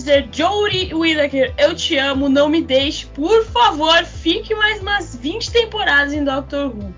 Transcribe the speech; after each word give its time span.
Dizer, 0.00 0.28
Jodie 0.32 0.94
Whittaker, 0.94 1.54
eu 1.56 1.74
te 1.74 1.96
amo, 1.96 2.28
não 2.28 2.48
me 2.48 2.62
deixe, 2.62 3.06
por 3.06 3.44
favor, 3.46 4.04
fique 4.04 4.54
mais 4.54 4.80
umas 4.80 5.16
20 5.16 5.50
temporadas 5.50 6.12
em 6.12 6.24
Doctor 6.24 6.66
Who. 6.66 6.94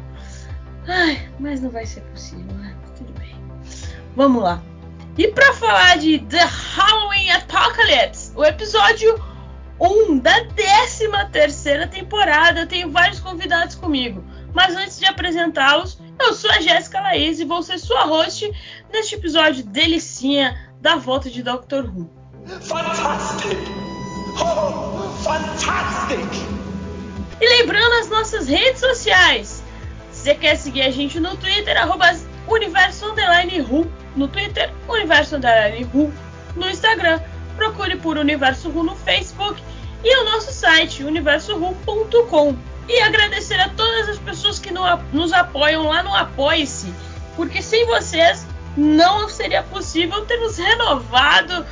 Ai, 0.86 1.28
mas 1.38 1.60
não 1.60 1.70
vai 1.70 1.86
ser 1.86 2.00
possível, 2.02 2.54
né? 2.56 2.74
Tudo 2.96 3.12
bem. 3.18 3.34
Vamos 4.16 4.42
lá. 4.42 4.62
E 5.16 5.28
para 5.28 5.52
falar 5.54 5.98
de 5.98 6.18
The 6.20 6.44
Halloween 6.44 7.30
Apocalypse, 7.30 8.32
o 8.34 8.44
episódio 8.44 9.22
1 9.78 10.18
da 10.18 10.44
13 10.46 11.10
terceira 11.30 11.86
temporada, 11.86 12.60
eu 12.60 12.66
tenho 12.66 12.90
vários 12.90 13.20
convidados 13.20 13.74
comigo. 13.74 14.24
Mas 14.54 14.74
antes 14.76 14.98
de 14.98 15.06
apresentá-los, 15.06 15.98
eu 16.18 16.34
sou 16.34 16.50
a 16.50 16.60
Jéssica 16.60 17.00
Laís 17.00 17.40
e 17.40 17.44
vou 17.44 17.62
ser 17.62 17.78
sua 17.78 18.04
host 18.04 18.50
neste 18.92 19.14
episódio 19.14 19.64
delicinha 19.64 20.72
da 20.80 20.96
volta 20.96 21.28
de 21.28 21.42
Doctor 21.42 21.84
Who. 21.84 22.21
Fantastic! 22.60 23.58
Oh, 24.40 25.08
fantastic! 25.22 26.26
E 27.40 27.48
lembrando 27.58 27.94
as 28.00 28.08
nossas 28.08 28.46
redes 28.48 28.80
sociais. 28.80 29.62
Se 30.12 30.22
você 30.24 30.34
quer 30.34 30.56
seguir 30.56 30.82
a 30.82 30.90
gente 30.90 31.18
no 31.18 31.36
Twitter, 31.36 31.76
arroba 31.80 32.14
Universo 32.46 33.06
Underline 33.06 33.62
Who, 33.62 33.90
no 34.14 34.28
Twitter, 34.28 34.72
Universo 34.88 35.36
Underline 35.36 35.88
Who, 35.92 36.12
no 36.54 36.68
Instagram, 36.70 37.20
procure 37.56 37.96
por 37.96 38.16
Universo 38.18 38.68
Who 38.68 38.82
no 38.84 38.94
Facebook 38.96 39.60
e 40.04 40.16
o 40.18 40.24
nosso 40.24 40.52
site, 40.52 41.02
universohu.com. 41.04 42.56
E 42.88 43.00
agradecer 43.00 43.58
a 43.60 43.68
todas 43.70 44.08
as 44.10 44.18
pessoas 44.18 44.58
que 44.58 44.72
no- 44.72 44.84
nos 45.12 45.32
apoiam 45.32 45.84
lá 45.88 46.02
no 46.02 46.14
Apoie-se, 46.14 46.92
porque 47.36 47.62
sem 47.62 47.86
vocês 47.86 48.46
não 48.76 49.28
seria 49.28 49.62
possível 49.62 50.24
termos 50.26 50.58
renovado 50.58 51.64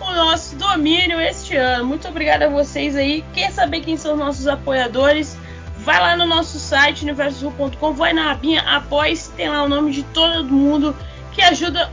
o 0.00 0.14
nosso 0.14 0.56
domínio 0.56 1.20
este 1.20 1.56
ano. 1.56 1.86
Muito 1.86 2.06
obrigada 2.08 2.46
a 2.46 2.48
vocês 2.48 2.96
aí. 2.96 3.24
Quer 3.32 3.52
saber 3.52 3.80
quem 3.80 3.96
são 3.96 4.12
os 4.12 4.18
nossos 4.18 4.46
apoiadores? 4.46 5.36
Vai 5.78 6.00
lá 6.00 6.16
no 6.16 6.26
nosso 6.26 6.58
site, 6.58 7.02
universohu.com, 7.02 7.92
vai 7.92 8.12
na 8.12 8.32
abinha 8.32 8.60
Apoie-se, 8.62 9.30
tem 9.32 9.48
lá 9.48 9.62
o 9.62 9.68
nome 9.68 9.92
de 9.92 10.02
todo 10.02 10.52
mundo 10.52 10.96
que 11.32 11.42
ajuda 11.42 11.90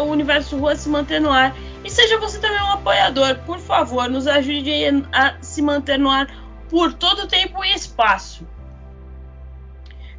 o 0.00 0.04
Universo 0.04 0.56
Rua 0.56 0.72
a 0.72 0.76
se 0.76 0.88
manter 0.88 1.20
no 1.20 1.30
ar. 1.30 1.54
E 1.84 1.90
seja 1.90 2.18
você 2.18 2.38
também 2.38 2.62
um 2.62 2.72
apoiador, 2.72 3.36
por 3.40 3.58
favor, 3.58 4.08
nos 4.08 4.26
ajude 4.26 4.72
a 5.12 5.34
se 5.42 5.60
manter 5.60 5.98
no 5.98 6.10
ar 6.10 6.26
por 6.70 6.94
todo 6.94 7.28
tempo 7.28 7.62
e 7.64 7.74
espaço. 7.74 8.46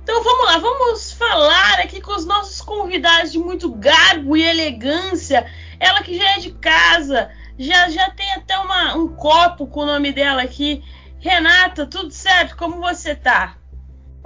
Então 0.04 0.24
vamos 0.24 0.46
lá, 0.46 0.58
vamos 0.60 1.14
falar 1.14 1.80
aqui 1.80 2.00
com 2.00 2.16
os 2.16 2.26
nossos 2.26 2.62
convidados 2.62 3.32
de 3.32 3.40
muito 3.40 3.72
garbo 3.72 4.38
e 4.38 4.44
elegância. 4.44 5.52
Ela 5.80 6.02
que 6.04 6.18
já 6.18 6.36
é 6.36 6.40
de 6.40 6.52
casa, 6.52 7.30
já, 7.58 7.90
já 7.90 8.10
tem 8.12 8.32
até 8.34 8.58
uma, 8.58 8.96
um 8.96 9.16
copo 9.16 9.68
com 9.68 9.82
o 9.82 9.86
nome 9.86 10.12
dela 10.12 10.42
aqui. 10.42 10.84
Renata, 11.20 11.86
tudo 11.86 12.12
certo? 12.12 12.56
Como 12.56 12.80
você 12.80 13.16
tá? 13.16 13.58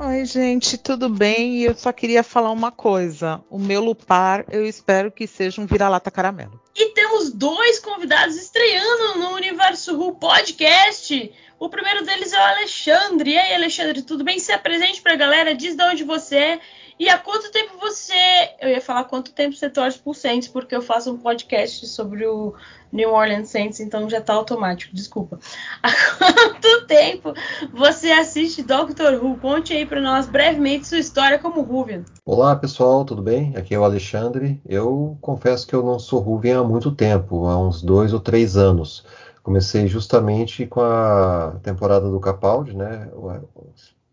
Oi, 0.02 0.24
gente, 0.24 0.78
tudo 0.78 1.10
bem? 1.10 1.58
E 1.58 1.66
eu 1.66 1.76
só 1.76 1.92
queria 1.92 2.24
falar 2.24 2.52
uma 2.52 2.72
coisa. 2.72 3.44
O 3.50 3.60
meu 3.60 3.84
lupar, 3.84 4.46
eu 4.50 4.66
espero 4.66 5.12
que 5.12 5.28
seja 5.28 5.62
um 5.62 5.66
vira-lata 5.66 6.10
caramelo. 6.10 6.58
E 6.74 6.94
temos 6.94 7.34
dois 7.34 7.80
convidados 7.80 8.38
estreando 8.38 9.20
no 9.20 9.36
Universo 9.36 9.98
Who 9.98 10.16
Podcast. 10.16 11.34
O 11.60 11.68
primeiro 11.68 12.06
deles 12.06 12.32
é 12.32 12.40
o 12.40 12.42
Alexandre. 12.42 13.32
E 13.32 13.38
aí, 13.38 13.54
Alexandre, 13.54 14.02
tudo 14.02 14.24
bem? 14.24 14.40
Se 14.40 14.54
apresente 14.54 15.02
pra 15.02 15.18
galera, 15.18 15.54
diz 15.54 15.76
de 15.76 15.84
onde 15.84 16.06
você 16.06 16.38
é 16.38 16.60
e 17.00 17.08
há 17.08 17.18
quanto 17.18 17.50
tempo 17.50 17.80
você. 17.80 18.14
Eu 18.60 18.70
ia 18.70 18.82
falar 18.82 19.06
quanto 19.06 19.32
tempo 19.32 19.56
você 19.56 19.70
torce 19.70 19.98
pro 19.98 20.14
Saints, 20.14 20.50
porque 20.50 20.76
eu 20.76 20.82
faço 20.82 21.14
um 21.14 21.18
podcast 21.18 21.88
sobre 21.88 22.28
o 22.28 22.54
New 22.92 23.14
Orleans 23.14 23.48
Saints, 23.48 23.80
então 23.80 24.10
já 24.10 24.20
tá 24.20 24.34
automático, 24.34 24.94
desculpa. 24.94 25.40
Há 25.82 25.90
quanto 26.18 26.86
tempo 26.88 27.34
você 27.74 28.12
assiste 28.12 28.64
Doctor 28.64 29.14
Who? 29.24 29.38
Conte 29.38 29.74
aí 29.74 29.86
pra 29.86 30.02
nós 30.02 30.28
brevemente 30.28 30.88
sua 30.88 31.00
história 31.00 31.40
como 31.40 31.62
Ruvian. 31.62 32.04
Olá 32.26 32.54
pessoal, 32.58 33.06
tudo 33.06 33.22
bem? 33.22 33.56
Aqui 33.56 33.74
é 33.74 33.80
o 33.80 33.86
Alexandre. 33.86 34.62
Eu 34.68 35.18
confesso 35.22 35.66
que 35.66 35.74
eu 35.74 35.84
não 35.84 36.00
sou 36.00 36.20
Ruvian 36.20 36.60
há 36.60 36.64
muito 36.66 36.92
tempo, 36.92 37.48
há 37.48 37.58
uns 37.58 37.82
dois 37.82 38.12
ou 38.12 38.20
três 38.20 38.58
anos. 38.58 39.06
Comecei 39.42 39.88
justamente 39.88 40.66
com 40.68 40.82
a 40.82 41.56
temporada 41.64 42.10
do 42.10 42.20
Capaldi, 42.20 42.76
né? 42.76 43.10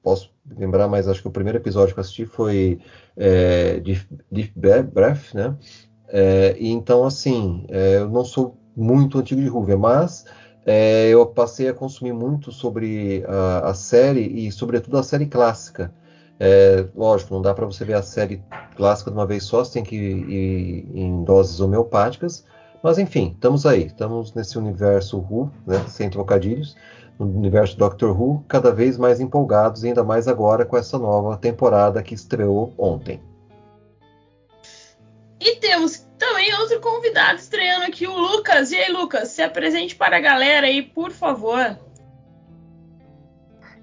Posso 0.03 0.35
lembrar, 0.57 0.89
mas 0.89 1.09
acho 1.09 1.23
que 1.23 1.29
o 1.29 1.33
primeiro 1.33 1.59
episódio 1.59 1.95
que 1.95 2.01
eu 2.01 2.03
assisti 2.03 2.27
foi 2.27 2.79
é, 3.17 3.81
Deep, 3.81 4.07
Deep 4.31 4.53
Breath, 4.57 5.34
né? 5.34 5.57
É, 6.09 6.57
e 6.59 6.71
então, 6.71 7.05
assim, 7.05 7.65
é, 7.69 7.99
eu 7.99 8.09
não 8.09 8.25
sou 8.25 8.57
muito 8.77 9.19
antigo 9.19 9.41
de 9.41 9.49
Ruvian, 9.49 9.79
mas 9.79 10.25
é, 10.65 11.09
eu 11.09 11.25
passei 11.27 11.69
a 11.69 11.75
consumir 11.75 12.12
muito 12.12 12.53
sobre 12.53 13.25
a, 13.27 13.71
a 13.71 13.75
série 13.75 14.47
e, 14.47 14.53
sobretudo, 14.53 14.99
a 14.99 15.03
série 15.03 15.27
clássica. 15.27 15.93
É, 16.39 16.84
lógico, 16.95 17.33
não 17.33 17.41
dá 17.41 17.55
para 17.55 17.65
você 17.65 17.84
ver 17.84 17.95
a 17.95 18.03
série 18.03 18.43
clássica 18.77 19.11
de 19.11 19.17
uma 19.17 19.25
vez 19.25 19.45
só, 19.45 19.65
você 19.65 19.75
tem 19.75 19.84
que 19.84 19.97
ir 19.97 20.87
em 20.95 21.25
doses 21.25 21.61
homeopáticas. 21.61 22.45
Mas 22.83 22.99
enfim, 22.99 23.33
estamos 23.34 23.65
aí, 23.65 23.87
estamos 23.87 24.34
nesse 24.34 24.59
universo 24.59 25.19
Who, 25.19 25.51
né, 25.67 25.84
sem 25.89 26.11
trocadilhos, 26.11 26.77
no 27.19 27.27
universo 27.27 27.77
Doctor 27.77 28.21
Who, 28.21 28.44
cada 28.49 28.72
vez 28.72 28.99
mais 28.99 29.21
empolgados, 29.21 29.84
ainda 29.84 30.04
mais 30.04 30.28
agora 30.28 30.65
com 30.65 30.77
essa 30.77 30.98
nova 30.98 31.36
temporada 31.36 32.03
que 32.03 32.15
estreou 32.15 32.74
ontem. 32.77 33.21
E 35.41 35.57
temos 35.57 35.98
também 36.18 36.53
outro 36.54 36.80
convidado 36.80 37.39
estreando 37.39 37.84
aqui, 37.84 38.07
o 38.07 38.16
Lucas. 38.16 38.72
E 38.72 38.77
aí, 38.77 38.92
Lucas, 38.92 39.28
se 39.28 39.42
apresente 39.42 39.95
para 39.95 40.16
a 40.16 40.21
galera 40.21 40.66
aí, 40.66 40.83
por 40.83 41.10
favor. 41.10 41.78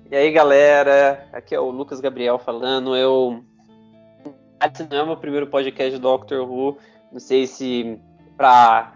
E 0.09 0.15
aí, 0.15 0.31
galera, 0.31 1.27
aqui 1.31 1.56
é 1.56 1.59
o 1.59 1.69
Lucas 1.69 2.00
Gabriel 2.00 2.38
falando. 2.38 2.95
Eu 2.95 3.44
esse 4.71 4.88
não 4.89 4.97
é 4.97 5.03
o 5.03 5.07
meu 5.07 5.18
primeiro 5.18 5.47
podcast 5.47 5.91
do 5.91 6.00
Doctor 6.00 6.50
Who. 6.50 6.77
Não 7.12 7.19
sei 7.19 7.45
se 7.45 8.00
para 8.38 8.93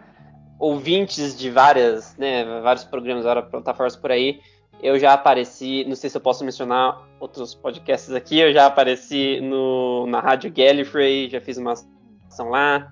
ouvintes 0.60 1.38
de 1.38 1.50
várias, 1.50 2.16
né, 2.18 2.44
vários 2.62 2.84
programas, 2.84 3.24
várias 3.26 3.48
plataformas 3.50 3.96
por 3.96 4.12
aí, 4.12 4.40
eu 4.82 5.00
já 5.00 5.14
apareci. 5.14 5.86
Não 5.88 5.96
sei 5.96 6.10
se 6.10 6.18
eu 6.18 6.22
posso 6.22 6.44
mencionar 6.44 7.08
outros 7.20 7.56
podcasts 7.56 8.14
aqui. 8.14 8.40
Eu 8.40 8.54
já 8.54 8.68
apareci 8.68 9.40
no, 9.42 10.06
na 10.08 10.20
Rádio 10.20 10.52
Gallifrey, 10.52 11.30
já 11.30 11.42
fiz 11.42 11.58
uma 11.58 11.74
ação 11.74 12.50
lá. 12.50 12.92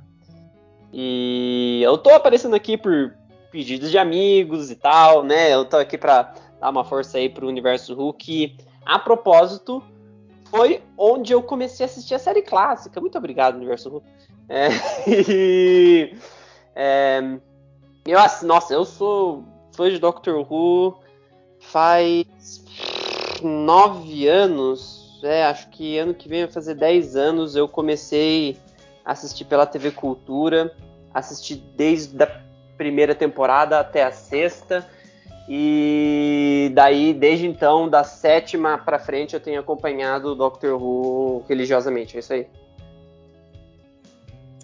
E 0.91 1.81
eu 1.83 1.97
tô 1.97 2.09
aparecendo 2.11 2.55
aqui 2.55 2.77
por 2.77 3.15
pedidos 3.51 3.91
de 3.91 3.97
amigos 3.97 4.71
e 4.71 4.75
tal, 4.75 5.23
né? 5.23 5.53
Eu 5.53 5.65
tô 5.65 5.77
aqui 5.77 5.97
para 5.97 6.33
dar 6.59 6.69
uma 6.69 6.83
força 6.83 7.17
aí 7.17 7.29
pro 7.29 7.47
universo 7.47 8.13
que 8.13 8.55
a 8.85 8.99
propósito, 8.99 9.83
foi 10.45 10.81
onde 10.97 11.33
eu 11.33 11.41
comecei 11.41 11.85
a 11.85 11.89
assistir 11.89 12.13
a 12.13 12.19
série 12.19 12.41
clássica. 12.41 13.01
Muito 13.01 13.17
obrigado, 13.17 13.55
Universo 13.55 13.89
Who. 13.89 14.03
É, 14.47 14.67
e, 15.09 16.15
é, 16.75 17.37
eu, 18.11 18.19
nossa, 18.43 18.73
eu 18.73 18.85
sou 18.85 19.43
fã 19.75 19.89
de 19.89 19.97
Doctor 19.97 20.45
Who 20.51 20.97
faz 21.59 22.25
nove 23.41 24.27
anos. 24.27 25.19
É, 25.23 25.45
acho 25.45 25.69
que 25.69 25.97
ano 25.97 26.13
que 26.13 26.29
vem 26.29 26.43
vai 26.43 26.51
fazer 26.51 26.75
dez 26.75 27.15
anos. 27.15 27.55
Eu 27.55 27.67
comecei 27.67 28.57
a 29.03 29.13
assistir 29.13 29.45
pela 29.45 29.65
TV 29.65 29.91
Cultura. 29.91 30.71
Assisti 31.13 31.55
desde 31.55 32.21
a 32.21 32.41
primeira 32.77 33.15
temporada 33.15 33.79
até 33.79 34.03
a 34.03 34.11
sexta. 34.11 34.87
E 35.49 36.71
daí, 36.73 37.13
desde 37.13 37.47
então, 37.47 37.87
da 37.89 38.03
sétima 38.03 38.77
pra 38.77 38.99
frente, 38.99 39.33
eu 39.33 39.39
tenho 39.39 39.59
acompanhado 39.59 40.29
o 40.29 40.35
Doctor 40.35 40.81
Who 40.81 41.43
religiosamente. 41.47 42.17
É 42.17 42.19
isso 42.19 42.33
aí. 42.33 42.47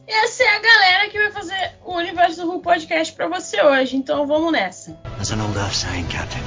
Essa 0.08 0.44
é 0.44 0.56
a 0.56 0.60
galera 0.60 1.10
que 1.10 1.18
vai 1.18 1.32
fazer 1.32 1.74
o 1.86 1.96
Universo 1.96 2.46
Who 2.46 2.62
Podcast 2.62 3.14
pra 3.14 3.28
você 3.28 3.62
hoje. 3.62 3.96
Então 3.96 4.26
vamos 4.26 4.52
nessa. 4.52 4.98
There's 5.16 5.32
an 5.32 5.42
old 5.42 5.58
earth 5.58 5.76
saying, 5.76 6.08
Captain. 6.08 6.42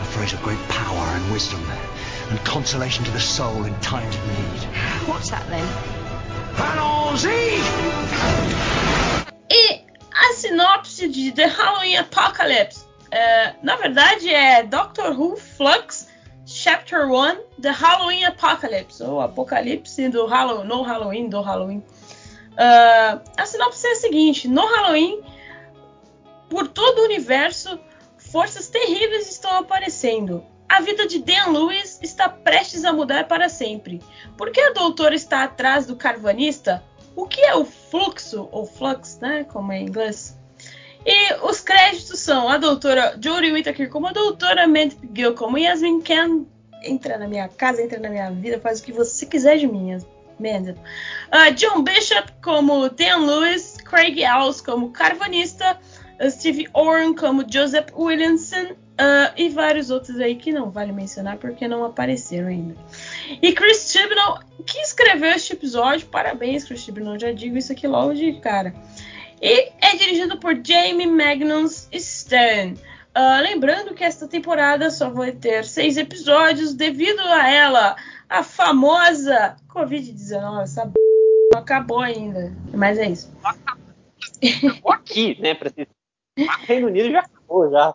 A 0.00 0.04
phrase 0.04 0.34
of 0.34 0.42
great 0.42 0.60
power 0.68 1.06
and 1.16 1.32
wisdom. 1.32 1.60
And 2.30 2.38
consolation 2.44 3.04
to 3.04 3.10
the 3.10 3.20
soul 3.20 3.64
in 3.64 3.74
times 3.80 4.14
of 4.14 4.26
need. 4.28 5.08
What's 5.08 5.30
that 5.30 5.44
then? 5.48 5.66
Z! 7.16 7.28
E 9.50 9.84
a 10.14 10.32
sinopse 10.34 11.08
de 11.08 11.32
The 11.32 11.46
Halloween 11.46 11.96
Apocalypse 11.96 12.86
é, 13.10 13.54
na 13.62 13.76
verdade 13.76 14.32
é 14.32 14.62
Doctor 14.62 15.12
Who 15.12 15.36
Flux 15.36 16.08
Chapter 16.46 17.06
1 17.06 17.60
The 17.60 17.70
Halloween 17.70 18.24
Apocalypse, 18.24 19.02
ou 19.02 19.20
Apocalipse 19.20 20.08
do 20.08 20.26
Halloween, 20.26 20.66
no 20.66 20.82
Halloween, 20.82 21.28
do 21.28 21.40
Halloween. 21.40 21.82
Uh, 22.52 23.20
a 23.36 23.46
sinopse 23.46 23.86
é 23.86 23.92
a 23.92 23.96
seguinte: 23.96 24.48
no 24.48 24.64
Halloween, 24.64 25.22
por 26.48 26.68
todo 26.68 27.00
o 27.00 27.04
universo, 27.04 27.78
forças 28.18 28.68
terríveis 28.68 29.30
estão 29.30 29.56
aparecendo. 29.58 30.44
A 30.68 30.80
vida 30.80 31.06
de 31.06 31.18
Dan 31.18 31.50
Lewis 31.52 31.98
está 32.02 32.28
prestes 32.28 32.84
a 32.84 32.92
mudar 32.92 33.28
para 33.28 33.48
sempre. 33.48 34.00
Por 34.38 34.50
que 34.50 34.60
a 34.60 34.72
doutora 34.72 35.14
está 35.14 35.44
atrás 35.44 35.86
do 35.86 35.96
carvanista? 35.96 36.82
O 37.14 37.26
que 37.26 37.42
é 37.42 37.54
o 37.54 37.64
fluxo, 37.64 38.48
ou 38.50 38.64
flux, 38.64 39.18
né, 39.20 39.44
como 39.44 39.70
é 39.70 39.80
em 39.80 39.86
inglês? 39.86 40.34
E 41.04 41.34
os 41.42 41.60
créditos 41.60 42.20
são 42.20 42.48
a 42.48 42.56
doutora 42.56 43.18
Jodie 43.20 43.52
Whittaker 43.52 43.90
como 43.90 44.06
a 44.06 44.12
doutora 44.12 44.66
Mandy 44.66 44.96
Gill 45.14 45.34
como 45.34 45.58
Yasmin 45.58 46.00
Ken. 46.00 46.46
Entra 46.82 47.18
na 47.18 47.28
minha 47.28 47.48
casa, 47.48 47.82
entra 47.82 47.98
na 47.98 48.08
minha 48.08 48.30
vida, 48.30 48.60
faz 48.60 48.80
o 48.80 48.84
que 48.84 48.92
você 48.92 49.26
quiser 49.26 49.58
de 49.58 49.66
mim, 49.66 49.92
Mandy. 50.42 50.72
Uh, 50.72 51.52
John 51.54 51.84
Bishop 51.84 52.32
como 52.42 52.88
Dan 52.90 53.26
Lewis, 53.26 53.78
Craig 53.84 54.20
Ells 54.20 54.60
como 54.60 54.90
carvanista, 54.90 55.78
uh, 56.20 56.30
Steve 56.30 56.68
Oren 56.74 57.14
como 57.14 57.44
Joseph 57.48 57.92
Williamson 57.94 58.72
uh, 58.72 59.32
e 59.36 59.48
vários 59.48 59.90
outros 59.90 60.18
aí 60.20 60.36
que 60.36 60.52
não 60.52 60.70
vale 60.70 60.92
mencionar 60.92 61.38
porque 61.38 61.66
não 61.66 61.84
apareceram 61.84 62.48
ainda. 62.48 62.76
E 63.40 63.52
Chris 63.52 63.90
Chibnall, 63.90 64.40
que 64.66 64.78
escreveu 64.78 65.30
este 65.30 65.52
episódio, 65.52 66.06
parabéns 66.08 66.64
Chris 66.64 66.80
Chibnall, 66.80 67.18
já 67.18 67.32
digo 67.32 67.56
isso 67.56 67.72
aqui 67.72 67.86
logo 67.86 68.14
de 68.14 68.32
cara. 68.40 68.74
E 69.40 69.72
é 69.80 69.96
dirigido 69.96 70.38
por 70.38 70.54
Jamie 70.64 71.06
Magnus 71.06 71.88
Stern. 71.92 72.78
Uh, 73.14 73.42
lembrando 73.42 73.92
que 73.92 74.04
esta 74.04 74.26
temporada 74.26 74.90
só 74.90 75.10
vai 75.10 75.32
ter 75.32 75.66
seis 75.66 75.98
episódios 75.98 76.72
devido 76.72 77.20
a 77.20 77.50
ela, 77.50 77.96
a 78.32 78.42
famosa 78.42 79.56
Covid-19. 79.68 80.62
Essa 80.62 80.86
b... 80.86 80.92
não 81.52 81.60
acabou 81.60 82.00
ainda. 82.00 82.52
Mas 82.72 82.98
é 82.98 83.10
isso. 83.10 83.30
Acabou 83.44 84.92
aqui, 84.92 85.40
né? 85.40 85.54
Pra 85.54 85.70
ser... 85.70 85.88
Reino 86.66 86.86
Unido 86.86 87.10
já 87.10 87.20
acabou 87.20 87.70
já. 87.70 87.94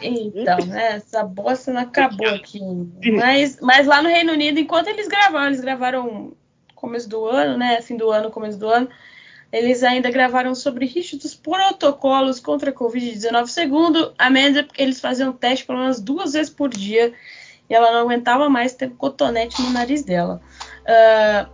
Então, 0.00 0.58
né? 0.66 0.94
Essa 0.94 1.22
bosta 1.22 1.72
não 1.72 1.82
acabou 1.82 2.28
aqui. 2.28 2.60
Mas, 3.12 3.60
mas 3.60 3.86
lá 3.86 4.02
no 4.02 4.08
Reino 4.08 4.32
Unido, 4.32 4.58
enquanto 4.58 4.88
eles 4.88 5.06
gravaram, 5.06 5.48
eles 5.48 5.60
gravaram 5.60 6.32
começo 6.74 7.08
do 7.08 7.26
ano, 7.26 7.58
né? 7.58 7.82
Fim 7.82 7.98
do 7.98 8.10
ano, 8.10 8.30
começo 8.30 8.58
do 8.58 8.68
ano 8.68 8.88
eles 9.52 9.82
ainda 9.82 10.10
gravaram 10.10 10.54
sobre 10.54 10.86
rígidos 10.86 11.34
protocolos 11.34 12.38
contra 12.38 12.70
a 12.70 12.72
Covid-19. 12.72 13.48
Segundo 13.48 14.14
a 14.16 14.26
Amanda, 14.26 14.66
eles 14.78 15.00
faziam 15.00 15.32
teste 15.32 15.66
pelo 15.66 15.80
menos 15.80 16.00
duas 16.00 16.34
vezes 16.34 16.50
por 16.50 16.68
dia 16.68 17.12
e 17.70 17.74
ela 17.74 17.92
não 17.92 18.00
aguentava 18.00 18.50
mais 18.50 18.74
ter 18.74 18.90
cotonete 18.90 19.62
no 19.62 19.70
nariz 19.70 20.02
dela. 20.02 20.40
Uh, 20.82 21.48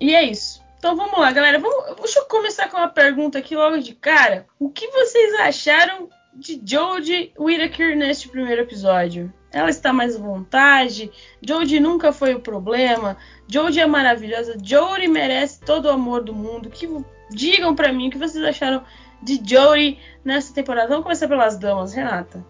e 0.00 0.14
é 0.14 0.24
isso. 0.24 0.60
Então 0.78 0.96
vamos 0.96 1.18
lá, 1.18 1.30
galera. 1.30 1.60
Vamos, 1.60 1.96
deixa 1.96 2.18
eu 2.18 2.24
começar 2.24 2.68
com 2.68 2.78
uma 2.78 2.88
pergunta 2.88 3.38
aqui 3.38 3.54
logo 3.54 3.78
de 3.78 3.94
cara. 3.94 4.46
O 4.58 4.68
que 4.68 4.88
vocês 4.88 5.34
acharam 5.40 6.08
de 6.34 6.60
Jodie 6.64 7.32
Whittaker 7.38 7.96
neste 7.96 8.28
primeiro 8.28 8.62
episódio? 8.62 9.32
Ela 9.52 9.68
está 9.68 9.92
mais 9.92 10.16
à 10.16 10.18
vontade. 10.18 11.12
Jodie 11.46 11.78
nunca 11.78 12.12
foi 12.12 12.34
o 12.34 12.40
problema. 12.40 13.16
Jodie 13.46 13.80
é 13.80 13.86
maravilhosa. 13.86 14.56
Jodie 14.62 15.06
merece 15.06 15.60
todo 15.60 15.84
o 15.86 15.90
amor 15.90 16.24
do 16.24 16.34
mundo. 16.34 16.70
Que 16.70 16.88
digam 17.30 17.74
para 17.74 17.92
mim 17.92 18.08
o 18.08 18.10
que 18.10 18.18
vocês 18.18 18.42
acharam 18.42 18.82
de 19.22 19.40
Jodie 19.44 19.98
nessa 20.24 20.54
temporada. 20.54 20.88
Vamos 20.88 21.04
começar 21.04 21.28
pelas 21.28 21.58
damas, 21.58 21.92
Renata. 21.92 22.44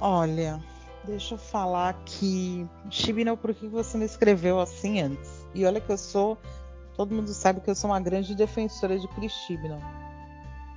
Olha, 0.00 0.60
deixa 1.04 1.34
eu 1.34 1.38
falar 1.38 1.94
que 2.04 2.68
Chibinão, 2.90 3.36
por 3.36 3.54
que 3.54 3.66
você 3.66 3.96
não 3.96 4.04
escreveu 4.04 4.60
assim 4.60 5.00
antes? 5.00 5.46
E 5.54 5.64
olha 5.64 5.80
que 5.80 5.90
eu 5.90 5.96
sou, 5.96 6.36
todo 6.94 7.14
mundo 7.14 7.28
sabe 7.28 7.60
que 7.60 7.70
eu 7.70 7.74
sou 7.74 7.90
uma 7.90 8.00
grande 8.00 8.34
defensora 8.34 8.98
de 8.98 9.08
Chris 9.08 9.32
Chibnall. 9.32 9.80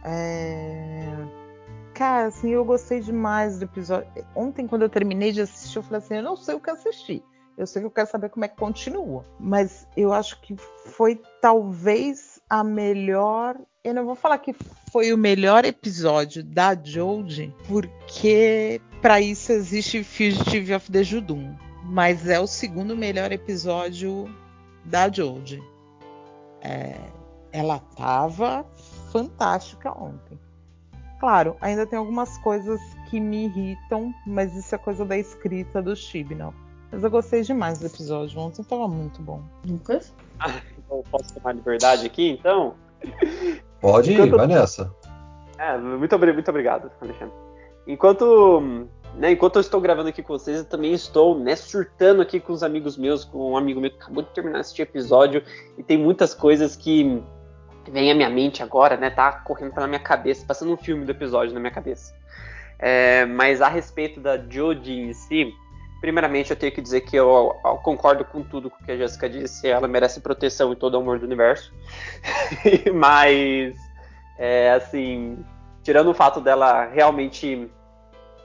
É... 0.04 1.50
Cara, 1.94 2.28
assim, 2.28 2.52
eu 2.52 2.64
gostei 2.64 3.02
demais 3.02 3.60
do 3.60 3.66
episódio. 3.66 4.08
Ontem, 4.34 4.66
quando 4.66 4.84
eu 4.84 4.90
terminei 4.90 5.34
de 5.34 5.42
assistir, 5.42 5.78
eu 5.78 5.84
falei 5.84 5.98
assim: 5.98 6.16
eu 6.16 6.24
não 6.24 6.38
sei 6.38 6.56
o 6.56 6.60
que 6.60 6.70
assistir. 6.70 7.22
Eu 7.58 7.68
sei 7.68 7.82
que 7.82 7.86
eu 7.88 7.92
quero 7.92 8.10
saber 8.10 8.30
como 8.30 8.46
é 8.46 8.48
que 8.48 8.56
continua. 8.56 9.26
Mas 9.38 9.86
eu 9.98 10.14
acho 10.14 10.40
que 10.40 10.56
foi 10.56 11.22
talvez 11.42 12.29
a 12.50 12.64
melhor. 12.64 13.58
Eu 13.84 13.94
não 13.94 14.06
vou 14.06 14.16
falar 14.16 14.38
que 14.40 14.56
foi 14.92 15.14
o 15.14 15.18
melhor 15.18 15.64
episódio 15.66 16.44
da 16.44 16.76
Jodie, 16.76 17.54
porque 17.68 18.82
para 19.02 19.22
isso 19.22 19.52
existe 19.52 20.04
Fugitive 20.04 20.74
of 20.74 20.92
the 20.92 21.04
Judum. 21.04 21.56
Mas 21.84 22.28
é 22.28 22.40
o 22.40 22.48
segundo 22.48 22.96
melhor 22.96 23.32
episódio 23.32 24.30
da 24.86 25.10
Jodie. 25.12 25.64
É, 26.62 26.96
ela 27.52 27.80
tava 27.80 28.66
fantástica 29.12 29.92
ontem. 29.92 30.40
Claro, 31.20 31.58
ainda 31.60 31.86
tem 31.86 32.00
algumas 32.00 32.38
coisas 32.38 32.80
que 33.10 33.20
me 33.20 33.46
irritam, 33.46 34.14
mas 34.26 34.56
isso 34.56 34.74
é 34.74 34.78
coisa 34.78 35.04
da 35.04 35.18
escrita 35.18 35.82
do 35.82 35.96
Chibnall. 35.96 36.54
Mas 36.92 37.04
eu 37.04 37.10
gostei 37.10 37.42
demais 37.42 37.80
do 37.80 37.88
episódio. 37.88 38.40
Ontem 38.40 38.64
tava 38.64 38.88
muito 38.88 39.22
bom. 39.22 39.44
Lucas? 39.66 40.14
Ah, 40.40 40.62
então 40.78 41.04
posso 41.12 41.34
tomar 41.34 41.54
liberdade 41.54 42.06
aqui, 42.06 42.30
então? 42.30 42.76
Pode 43.82 44.12
ir, 44.12 44.30
vai 44.30 44.48
nessa. 44.48 44.94
É, 45.58 45.78
muito, 45.78 46.18
muito 46.18 46.50
obrigado, 46.50 46.92
Alexandre. 47.02 47.34
Enquanto, 47.88 48.88
né, 49.16 49.32
enquanto 49.32 49.56
eu 49.56 49.62
estou 49.62 49.82
gravando 49.82 50.10
aqui 50.10 50.22
com 50.22 50.38
vocês, 50.38 50.60
eu 50.60 50.66
também 50.66 50.94
estou 50.94 51.38
né, 51.38 51.56
surtando 51.56 52.22
aqui 52.22 52.40
com 52.40 52.54
os 52.54 52.64
amigos 52.64 52.98
meus, 52.98 53.26
com 53.26 53.52
um 53.52 53.58
amigo 53.58 53.82
meu 53.82 53.90
que 53.90 53.98
acabou 53.98 54.24
de 54.24 54.30
terminar 54.30 54.62
este 54.62 54.82
episódio 54.82 55.44
e 55.78 55.84
tem 55.84 55.98
muitas 55.98 56.34
coisas 56.34 56.76
que 56.76 57.22
vêm 57.92 58.12
à 58.12 58.16
minha 58.16 58.30
mente 58.30 58.62
agora, 58.62 58.96
né? 58.96 59.10
Tá 59.10 59.32
correndo 59.32 59.74
pela 59.74 59.88
minha 59.88 60.00
cabeça, 60.00 60.46
passando 60.46 60.72
um 60.72 60.78
filme 60.78 61.06
do 61.06 61.12
episódio 61.12 61.54
na 61.54 61.60
minha 61.60 61.72
cabeça. 61.72 62.14
É, 62.78 63.26
mas 63.26 63.62
a 63.62 63.68
respeito 63.68 64.22
da 64.22 64.38
Jodie 64.38 65.02
em 65.02 65.14
si, 65.14 65.54
Primeiramente, 66.00 66.52
eu 66.52 66.56
tenho 66.56 66.72
que 66.72 66.82
dizer 66.82 67.02
que 67.02 67.16
eu, 67.16 67.60
eu, 67.64 67.76
concordo 67.78 68.24
com 68.24 68.42
tudo 68.42 68.72
que 68.86 68.92
a 68.92 68.98
Jessica 68.98 69.30
disse. 69.30 69.68
Ela 69.68 69.88
merece 69.88 70.22
proteção 70.22 70.72
e 70.72 70.76
todo 70.76 70.94
o 70.96 70.98
amor 70.98 71.20
do 71.20 71.26
universo. 71.26 71.74
Mas, 72.94 73.76
é, 74.38 74.72
assim, 74.72 75.44
tirando 75.84 76.10
o 76.10 76.14
fato 76.14 76.40
dela 76.40 76.86
realmente 76.86 77.70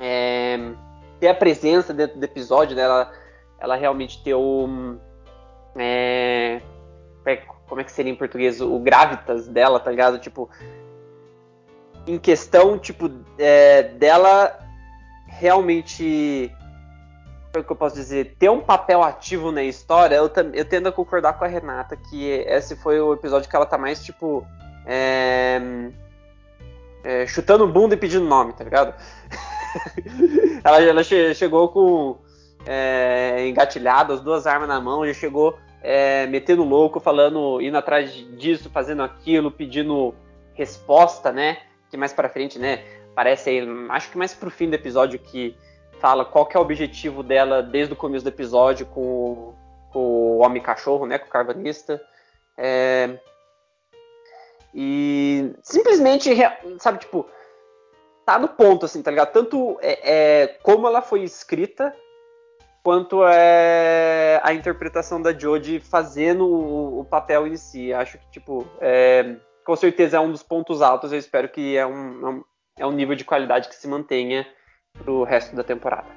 é, 0.00 0.58
ter 1.20 1.28
a 1.28 1.34
presença 1.34 1.94
dentro 1.94 2.18
do 2.18 2.24
episódio, 2.24 2.74
dela, 2.74 3.12
ela 3.58 3.76
realmente 3.76 4.22
ter 4.24 4.34
o. 4.34 4.98
É, 5.76 6.60
como 7.68 7.80
é 7.80 7.84
que 7.84 7.92
seria 7.92 8.12
em 8.12 8.16
português? 8.16 8.60
O 8.60 8.78
gravitas 8.80 9.46
dela, 9.46 9.78
tá 9.78 9.90
ligado? 9.90 10.18
Tipo, 10.18 10.50
em 12.06 12.18
questão, 12.18 12.78
tipo, 12.78 13.10
é, 13.38 13.82
dela 13.82 14.58
realmente 15.26 16.52
que 17.62 17.70
eu 17.70 17.76
posso 17.76 17.94
dizer, 17.94 18.34
ter 18.38 18.48
um 18.50 18.60
papel 18.60 19.02
ativo 19.02 19.52
na 19.52 19.62
história, 19.62 20.16
eu, 20.16 20.30
eu 20.52 20.64
tendo 20.64 20.88
a 20.88 20.92
concordar 20.92 21.38
com 21.38 21.44
a 21.44 21.48
Renata 21.48 21.96
que 21.96 22.26
esse 22.30 22.74
foi 22.76 23.00
o 23.00 23.12
episódio 23.12 23.48
que 23.48 23.54
ela 23.54 23.66
tá 23.66 23.78
mais, 23.78 24.02
tipo, 24.02 24.46
é, 24.86 25.60
é, 27.04 27.26
chutando 27.26 27.68
bunda 27.68 27.94
e 27.94 27.98
pedindo 27.98 28.24
nome, 28.24 28.52
tá 28.54 28.64
ligado? 28.64 28.94
ela, 30.64 30.82
ela 30.82 31.04
che 31.04 31.34
chegou 31.34 31.68
com 31.68 32.18
é, 32.66 33.46
engatilhado, 33.46 34.12
as 34.12 34.20
duas 34.20 34.46
armas 34.46 34.68
na 34.68 34.80
mão, 34.80 35.06
já 35.06 35.12
chegou 35.12 35.58
é, 35.82 36.26
metendo 36.26 36.64
louco, 36.64 36.98
falando, 36.98 37.60
indo 37.60 37.76
atrás 37.76 38.10
disso, 38.38 38.70
fazendo 38.70 39.02
aquilo, 39.02 39.50
pedindo 39.50 40.14
resposta, 40.54 41.30
né? 41.30 41.58
Que 41.90 41.96
mais 41.96 42.12
para 42.12 42.30
frente, 42.30 42.58
né? 42.58 42.82
Parece 43.14 43.50
aí, 43.50 43.68
acho 43.90 44.10
que 44.10 44.18
mais 44.18 44.34
pro 44.34 44.50
fim 44.50 44.68
do 44.68 44.74
episódio 44.74 45.18
que 45.18 45.54
fala 46.04 46.22
qual 46.22 46.44
que 46.44 46.54
é 46.54 46.60
o 46.60 46.62
objetivo 46.62 47.22
dela 47.22 47.62
desde 47.62 47.94
o 47.94 47.96
começo 47.96 48.22
do 48.22 48.28
episódio 48.28 48.84
com, 48.84 49.54
com 49.90 49.98
o 49.98 50.38
homem 50.40 50.62
cachorro, 50.62 51.06
né? 51.06 51.16
Com 51.16 51.28
o 51.28 51.30
carvanista. 51.30 51.98
É, 52.58 53.18
e 54.74 55.54
simplesmente, 55.62 56.30
sabe, 56.78 56.98
tipo, 56.98 57.26
tá 58.26 58.38
no 58.38 58.48
ponto, 58.48 58.84
assim, 58.84 59.02
tá 59.02 59.10
ligado? 59.10 59.32
Tanto 59.32 59.78
é, 59.80 60.42
é 60.42 60.46
como 60.62 60.86
ela 60.86 61.00
foi 61.00 61.22
escrita, 61.22 61.96
quanto 62.82 63.24
é 63.26 64.42
a 64.44 64.52
interpretação 64.52 65.22
da 65.22 65.32
Jodie 65.32 65.80
fazendo 65.80 66.46
o, 66.46 67.00
o, 67.00 67.04
papel 67.06 67.46
em 67.46 67.56
si. 67.56 67.94
Acho 67.94 68.18
que, 68.18 68.30
tipo, 68.30 68.68
é, 68.78 69.36
com 69.64 69.74
certeza 69.74 70.18
é 70.18 70.20
um 70.20 70.30
dos 70.30 70.42
pontos 70.42 70.82
altos. 70.82 71.12
Eu 71.12 71.18
espero 71.18 71.48
que 71.48 71.78
é 71.78 71.86
um, 71.86 72.44
é 72.78 72.84
um 72.84 72.92
nível 72.92 73.16
de 73.16 73.24
qualidade 73.24 73.70
que 73.70 73.74
se 73.74 73.88
mantenha 73.88 74.46
pro 75.02 75.24
resto 75.24 75.56
da 75.56 75.64
temporada. 75.64 76.08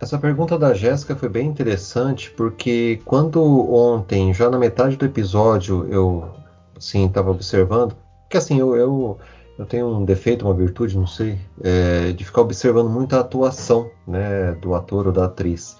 Essa 0.00 0.18
pergunta 0.18 0.58
da 0.58 0.72
Jéssica 0.72 1.14
foi 1.14 1.28
bem 1.28 1.46
interessante, 1.46 2.30
porque 2.30 3.00
quando 3.04 3.42
ontem, 3.72 4.32
já 4.32 4.48
na 4.48 4.58
metade 4.58 4.96
do 4.96 5.04
episódio, 5.04 5.86
eu 5.90 6.40
Sim, 6.80 7.06
estava 7.06 7.30
observando. 7.30 7.94
Porque 8.22 8.38
assim, 8.38 8.58
eu, 8.58 8.74
eu, 8.74 9.18
eu, 9.58 9.66
tenho 9.66 9.86
um 9.86 10.04
defeito, 10.04 10.46
uma 10.46 10.54
virtude, 10.54 10.96
não 10.96 11.06
sei, 11.06 11.38
é, 11.62 12.12
de 12.12 12.24
ficar 12.24 12.40
observando 12.40 12.88
muito 12.88 13.14
a 13.14 13.20
atuação 13.20 13.90
né, 14.06 14.52
do 14.62 14.74
ator 14.74 15.06
ou 15.06 15.12
da 15.12 15.26
atriz. 15.26 15.76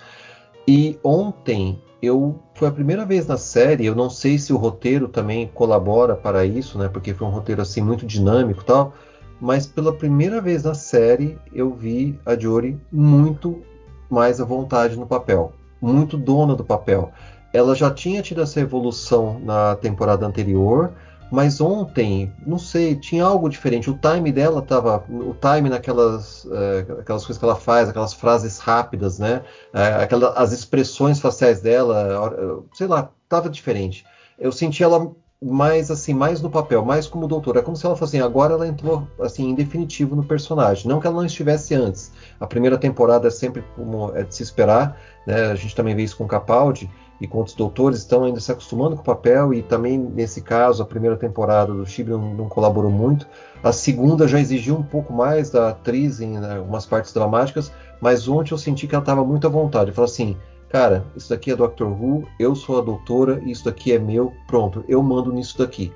E 0.69 0.99
ontem 1.03 1.83
eu 2.03 2.39
foi 2.55 2.69
a 2.69 2.73
primeira 2.73 3.07
vez 3.07 3.27
na 3.27 3.39
série, 3.39 3.87
eu 3.87 3.95
não 3.95 4.11
sei 4.11 4.39
se 4.39 4.53
o 4.53 4.59
roteiro 4.59 5.09
também 5.09 5.49
colabora 5.55 6.15
para 6.15 6.45
isso, 6.45 6.79
né? 6.79 6.89
Porque 6.89 7.15
foi 7.15 7.27
um 7.27 7.31
roteiro 7.31 7.63
assim 7.63 7.81
muito 7.81 8.05
dinâmico, 8.05 8.63
tal. 8.63 8.93
Mas 9.41 9.67
pela 9.67 9.93
primeira 9.93 10.41
vez 10.41 10.65
na 10.65 10.75
série 10.75 11.39
eu 11.53 11.73
vi 11.73 12.19
a 12.27 12.39
Jory 12.39 12.79
muito 12.93 13.63
mais 14.11 14.41
à 14.41 14.45
vontade 14.45 14.97
no 14.97 15.07
papel, 15.07 15.53
muito 15.81 16.17
dona 16.17 16.55
do 16.55 16.65
papel 16.65 17.13
ela 17.53 17.75
já 17.75 17.91
tinha 17.91 18.23
tido 18.23 18.41
essa 18.43 18.61
evolução 18.61 19.41
na 19.41 19.75
temporada 19.77 20.27
anterior, 20.27 20.93
mas 21.31 21.61
ontem, 21.61 22.33
não 22.45 22.59
sei, 22.59 22.97
tinha 22.97 23.25
algo 23.25 23.49
diferente. 23.49 23.91
O 23.91 23.99
time 23.99 24.33
dela 24.33 24.63
tava, 24.63 25.05
o 25.09 25.35
time 25.35 25.69
naquelas 25.69 26.47
é, 26.51 26.81
aquelas 27.01 27.25
coisas 27.25 27.39
que 27.39 27.45
ela 27.45 27.55
faz, 27.55 27.89
aquelas 27.89 28.13
frases 28.13 28.59
rápidas, 28.59 29.19
né? 29.19 29.43
É, 29.73 30.03
aquela, 30.03 30.33
as 30.33 30.53
expressões 30.53 31.21
faciais 31.21 31.61
dela, 31.61 32.65
sei 32.75 32.87
lá, 32.87 33.11
tava 33.29 33.49
diferente. 33.49 34.05
Eu 34.39 34.51
senti 34.51 34.83
ela 34.83 35.13
mais 35.43 35.91
assim, 35.91 36.13
mais 36.13 36.43
no 36.43 36.51
papel, 36.51 36.85
mais 36.85 37.07
como 37.07 37.27
doutora. 37.27 37.61
É 37.61 37.63
como 37.63 37.77
se 37.77 37.87
ela 37.87 37.97
fosse 37.97 38.17
assim, 38.17 38.25
agora 38.25 38.55
ela 38.55 38.69
entrou 38.69 39.09
assim 39.19 39.49
em 39.49 39.55
definitivo 39.55 40.15
no 40.15 40.23
personagem. 40.23 40.87
Não 40.87 41.01
que 41.01 41.07
ela 41.07 41.17
não 41.17 41.25
estivesse 41.25 41.75
antes. 41.75 42.13
A 42.39 42.47
primeira 42.47 42.77
temporada 42.77 43.29
é 43.29 43.31
sempre 43.31 43.65
como 43.75 44.15
é 44.15 44.23
de 44.23 44.35
se 44.35 44.43
esperar, 44.43 45.01
né? 45.27 45.47
A 45.47 45.55
gente 45.55 45.75
também 45.75 45.95
vê 45.95 46.03
isso 46.03 46.17
com 46.19 46.27
Capaldi 46.27 46.91
e 47.21 47.27
com 47.27 47.39
outros 47.39 47.57
doutores 47.57 48.01
estão 48.01 48.25
ainda 48.25 48.41
se 48.41 48.53
acostumando 48.53 48.97
com 48.97 49.03
o 49.03 49.05
papel 49.05 49.53
e 49.55 49.63
também 49.63 49.99
nesse 49.99 50.41
caso 50.43 50.83
a 50.83 50.87
primeira 50.87 51.17
temporada 51.17 51.73
do 51.73 51.87
Chibi 51.87 52.11
não, 52.11 52.35
não, 52.35 52.49
colaborou 52.49 52.91
muito. 52.91 53.27
A 53.63 53.73
segunda 53.73 54.29
já 54.29 54.41
exigiu 54.41 54.77
um 54.77 54.83
pouco 54.83 55.13
mais 55.13 55.51
da 55.51 55.71
atriz 55.71 56.21
em 56.21 56.39
né, 56.39 56.57
algumas 56.57 56.87
partes 56.87 57.13
dramáticas, 57.13 57.73
mas 58.01 58.27
ontem 58.27 58.53
eu 58.53 58.59
senti 58.59 58.87
que 58.87 58.95
ela 58.95 59.03
estava 59.03 59.25
muito 59.25 59.47
à 59.47 59.51
vontade. 59.51 59.93
Falou 59.93 60.09
assim, 60.11 60.37
cara, 60.71 61.05
isso 61.17 61.29
daqui 61.31 61.51
é 61.51 61.57
Doctor 61.57 61.89
Who, 61.89 62.27
eu 62.39 62.55
sou 62.55 62.79
a 62.79 62.83
doutora, 62.83 63.43
isso 63.45 63.65
daqui 63.65 63.93
é 63.93 63.99
meu, 63.99 64.33
pronto, 64.47 64.85
eu 64.89 65.03
mando 65.03 65.33
nisso 65.33 65.59
daqui. 65.59 65.93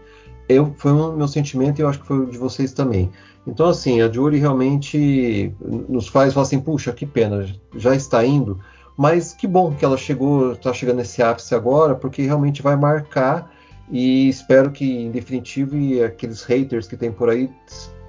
Eu, 0.48 0.74
foi 0.76 0.92
o 0.92 1.12
meu 1.12 1.28
sentimento 1.28 1.78
e 1.78 1.82
eu 1.82 1.88
acho 1.88 2.00
que 2.00 2.06
foi 2.06 2.18
o 2.18 2.26
de 2.26 2.36
vocês 2.36 2.72
também. 2.72 3.10
Então, 3.46 3.66
assim, 3.66 4.02
a 4.02 4.10
Jury 4.10 4.38
realmente 4.38 5.54
nos 5.88 6.08
faz 6.08 6.34
falar 6.34 6.46
assim, 6.46 6.60
puxa, 6.60 6.92
que 6.92 7.06
pena, 7.06 7.46
já 7.76 7.94
está 7.94 8.24
indo, 8.26 8.58
mas 8.96 9.32
que 9.32 9.46
bom 9.46 9.72
que 9.72 9.84
ela 9.84 9.96
chegou, 9.96 10.52
está 10.52 10.72
chegando 10.72 10.96
nesse 10.96 11.22
ápice 11.22 11.54
agora, 11.54 11.94
porque 11.94 12.22
realmente 12.22 12.60
vai 12.60 12.76
marcar 12.76 13.50
e 13.90 14.28
espero 14.28 14.70
que 14.70 14.84
em 14.84 15.10
definitivo 15.10 15.76
aqueles 16.04 16.42
haters 16.42 16.88
que 16.88 16.96
tem 16.96 17.12
por 17.12 17.28
aí 17.28 17.50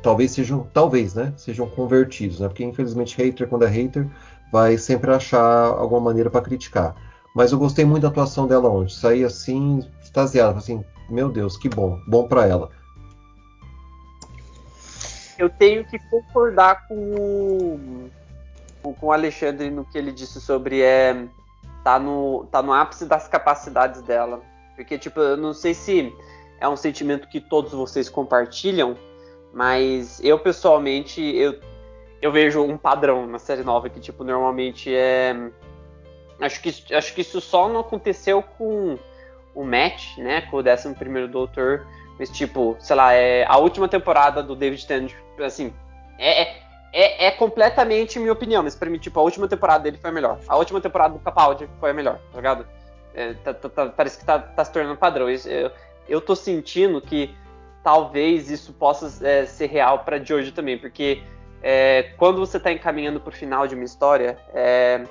talvez 0.05 0.31
sejam, 0.31 0.67
talvez, 0.71 1.15
né, 1.15 1.33
sejam 1.35 1.67
convertidos, 1.67 2.39
né? 2.39 2.47
Porque 2.47 2.63
infelizmente 2.63 3.17
hater 3.17 3.47
quando 3.47 3.65
é 3.65 3.67
hater 3.67 4.07
vai 4.51 4.77
sempre 4.77 5.11
achar 5.11 5.67
alguma 5.67 6.01
maneira 6.01 6.29
para 6.29 6.41
criticar. 6.41 6.95
Mas 7.35 7.51
eu 7.51 7.59
gostei 7.59 7.83
muito 7.83 8.03
da 8.03 8.09
atuação 8.09 8.47
dela 8.47 8.69
ontem, 8.69 8.93
saí 8.93 9.23
assim 9.23 9.79
extasiado, 10.01 10.57
assim, 10.57 10.83
meu 11.09 11.29
Deus, 11.29 11.57
que 11.57 11.67
bom, 11.67 11.99
bom 12.07 12.27
para 12.27 12.47
ela. 12.47 12.69
Eu 15.37 15.49
tenho 15.49 15.83
que 15.85 15.99
concordar 16.09 16.87
com 16.87 18.09
com 18.81 19.07
o 19.07 19.11
Alexandre 19.11 19.71
no 19.71 19.83
que 19.83 19.97
ele 19.97 20.11
disse 20.11 20.39
sobre 20.39 20.81
é 20.81 21.27
tá 21.83 21.99
no 21.99 22.45
tá 22.51 22.61
no 22.61 22.71
ápice 22.71 23.05
das 23.05 23.27
capacidades 23.27 24.01
dela, 24.03 24.41
porque 24.75 24.97
tipo 24.97 25.19
eu 25.19 25.35
não 25.35 25.53
sei 25.53 25.73
se 25.73 26.13
é 26.59 26.69
um 26.69 26.77
sentimento 26.77 27.27
que 27.27 27.41
todos 27.41 27.73
vocês 27.73 28.07
compartilham, 28.07 28.95
mas 29.53 30.23
eu 30.23 30.39
pessoalmente 30.39 31.21
eu 31.21 31.59
eu 32.25 32.31
vejo 32.31 32.63
um 32.63 32.75
padrão 32.75 33.27
na 33.27 33.37
série 33.37 33.61
nova 33.61 33.87
que 33.87 33.99
tipo 33.99 34.23
normalmente 34.23 34.93
é 34.93 35.35
acho 36.41 36.59
que 36.59 36.73
acho 36.91 37.13
que 37.13 37.21
isso 37.21 37.39
só 37.39 37.69
não 37.69 37.81
aconteceu 37.81 38.41
com 38.41 38.97
o 39.53 39.63
Matt, 39.63 40.17
né, 40.17 40.41
com 40.41 40.57
o 40.57 40.59
11 40.59 40.95
primeiro 40.95 41.27
Doutor, 41.27 41.85
mas 42.17 42.29
tipo, 42.29 42.75
sei 42.79 42.95
lá, 42.95 43.13
é 43.13 43.45
a 43.47 43.57
última 43.57 43.87
temporada 43.87 44.41
do 44.41 44.55
David 44.55 44.85
Tennant, 44.85 45.13
assim, 45.39 45.71
é, 46.17 46.41
é 46.41 46.65
é, 46.97 47.25
é, 47.27 47.31
completamente 47.31 48.17
minha 48.19 48.31
opinião, 48.31 48.63
mas 48.63 48.73
pra 48.73 48.89
mim, 48.89 48.97
tipo, 48.97 49.19
a 49.19 49.23
última 49.23 49.49
temporada 49.49 49.83
dele 49.83 49.97
foi 49.97 50.11
a 50.11 50.13
melhor. 50.13 50.39
A 50.47 50.55
última 50.55 50.79
temporada 50.79 51.13
do 51.13 51.19
Capaldi 51.19 51.67
foi 51.77 51.89
a 51.89 51.93
melhor, 51.93 52.21
tá 52.31 52.37
ligado? 52.37 52.65
É, 53.13 53.33
tá, 53.33 53.53
tá, 53.53 53.67
tá, 53.67 53.85
parece 53.87 54.17
que 54.17 54.23
tá, 54.23 54.39
tá, 54.39 54.63
se 54.63 54.71
tornando 54.71 54.95
padrão. 54.95 55.29
Eu, 55.29 55.71
eu 56.07 56.21
tô 56.21 56.37
sentindo 56.37 57.01
que 57.01 57.35
talvez 57.83 58.49
isso 58.49 58.71
possa 58.71 59.27
é, 59.27 59.45
ser 59.45 59.65
real 59.65 60.05
para 60.05 60.15
hoje 60.15 60.53
também, 60.53 60.77
porque 60.77 61.21
é, 61.67 62.13
quando 62.15 62.37
você 62.37 62.59
tá 62.59 62.71
encaminhando 62.71 63.19
pro 63.19 63.31
final 63.31 63.65
de 63.65 63.73
uma 63.73 63.83
história, 63.83 64.37
é, 64.53 65.03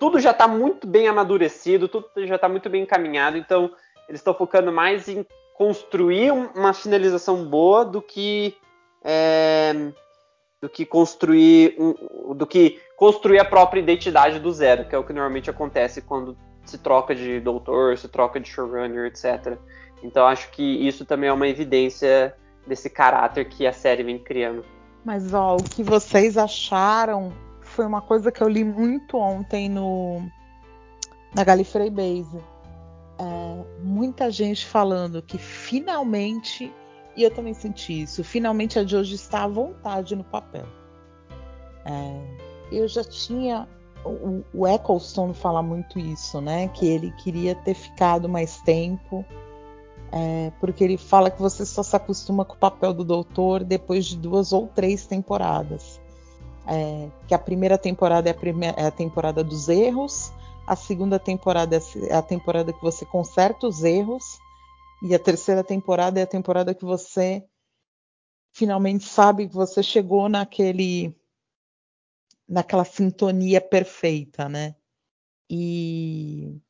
tudo 0.00 0.18
já 0.18 0.32
tá 0.32 0.48
muito 0.48 0.86
bem 0.86 1.06
amadurecido, 1.06 1.86
tudo 1.86 2.08
já 2.24 2.38
tá 2.38 2.48
muito 2.48 2.70
bem 2.70 2.84
encaminhado, 2.84 3.36
então 3.36 3.70
eles 4.08 4.20
estão 4.20 4.32
focando 4.32 4.72
mais 4.72 5.06
em 5.06 5.26
construir 5.54 6.32
uma 6.32 6.72
finalização 6.72 7.44
boa 7.44 7.84
do 7.84 8.00
que 8.00 8.56
é, 9.04 9.92
do 10.62 10.68
que 10.70 10.86
construir 10.86 11.76
um, 11.78 12.34
do 12.34 12.46
que 12.46 12.80
construir 12.96 13.38
a 13.38 13.44
própria 13.44 13.80
identidade 13.80 14.40
do 14.40 14.50
zero, 14.50 14.88
que 14.88 14.94
é 14.94 14.98
o 14.98 15.04
que 15.04 15.12
normalmente 15.12 15.50
acontece 15.50 16.00
quando 16.00 16.38
se 16.64 16.78
troca 16.78 17.14
de 17.14 17.38
doutor, 17.38 17.98
se 17.98 18.08
troca 18.08 18.40
de 18.40 18.48
showrunner, 18.48 19.08
etc. 19.08 19.58
Então 20.02 20.26
acho 20.26 20.50
que 20.52 20.62
isso 20.62 21.04
também 21.04 21.28
é 21.28 21.32
uma 21.34 21.48
evidência 21.48 22.34
desse 22.66 22.88
caráter 22.88 23.44
que 23.44 23.66
a 23.66 23.74
série 23.74 24.02
vem 24.02 24.18
criando. 24.18 24.64
Mas 25.04 25.34
ó, 25.34 25.56
o 25.56 25.62
que 25.62 25.82
vocês 25.82 26.38
acharam 26.38 27.32
foi 27.60 27.86
uma 27.86 28.00
coisa 28.00 28.30
que 28.30 28.42
eu 28.42 28.48
li 28.48 28.64
muito 28.64 29.16
ontem 29.16 29.68
no 29.68 30.22
na 31.34 31.44
Gallifrey 31.44 31.90
Base. 31.90 32.38
É, 33.18 33.82
muita 33.82 34.30
gente 34.30 34.66
falando 34.66 35.22
que 35.22 35.38
finalmente 35.38 36.72
e 37.16 37.22
eu 37.22 37.30
também 37.30 37.54
senti 37.54 38.02
isso. 38.02 38.24
Finalmente 38.24 38.78
a 38.78 38.86
Jojo 38.86 39.14
está 39.14 39.44
à 39.44 39.48
vontade 39.48 40.16
no 40.16 40.24
papel. 40.24 40.66
É, 41.84 42.76
eu 42.76 42.88
já 42.88 43.04
tinha. 43.04 43.68
O, 44.04 44.42
o 44.52 44.66
Eccleston 44.66 45.32
fala 45.32 45.62
muito 45.62 45.98
isso, 45.98 46.40
né? 46.40 46.68
Que 46.68 46.86
ele 46.86 47.12
queria 47.22 47.54
ter 47.54 47.74
ficado 47.74 48.28
mais 48.28 48.60
tempo. 48.62 49.24
É, 50.14 50.52
porque 50.60 50.84
ele 50.84 50.98
fala 50.98 51.30
que 51.30 51.40
você 51.40 51.64
só 51.64 51.82
se 51.82 51.96
acostuma 51.96 52.44
com 52.44 52.54
o 52.54 52.58
papel 52.58 52.92
do 52.92 53.02
doutor 53.02 53.64
depois 53.64 54.04
de 54.04 54.16
duas 54.16 54.52
ou 54.52 54.68
três 54.68 55.06
temporadas. 55.06 55.98
É, 56.66 57.10
que 57.26 57.34
a 57.34 57.38
primeira 57.38 57.78
temporada 57.78 58.28
é 58.28 58.32
a, 58.32 58.34
primeira, 58.34 58.78
é 58.78 58.86
a, 58.86 58.90
temporada 58.90 59.42
dos 59.42 59.68
erros, 59.68 60.30
a 60.66 60.76
segunda 60.76 61.18
temporada 61.18 61.80
é 62.08 62.14
a 62.14 62.22
temporada 62.22 62.72
que 62.72 62.82
você 62.82 63.04
conserta 63.06 63.66
os 63.66 63.82
erros, 63.82 64.22
e 65.02 65.14
a 65.14 65.18
terceira 65.18 65.64
temporada 65.64 66.20
é 66.20 66.22
a 66.22 66.26
temporada 66.26 66.74
que 66.74 66.84
você 66.84 67.44
finalmente 68.52 69.04
sabe 69.04 69.48
que 69.48 69.54
você 69.54 69.82
chegou 69.82 70.28
naquele 70.28 71.16
naquela 72.46 72.84
sintonia 72.84 73.60
perfeita, 73.60 74.48
né? 74.48 74.76
E, 75.48 76.60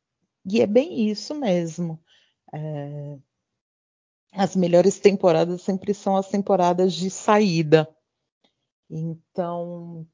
e 0.47 0.61
é 0.61 0.67
bem 0.67 1.11
isso 1.11 1.35
mesmo. 1.35 2.01
É, 2.55 3.19
as 4.33 4.57
melhores 4.57 4.99
temporadas 4.99 5.63
sempre 5.63 5.93
são 5.93 6.17
as 6.17 6.29
temporadas 6.29 6.95
de 6.95 7.11
saída. 7.11 7.89
Então, 8.91 10.07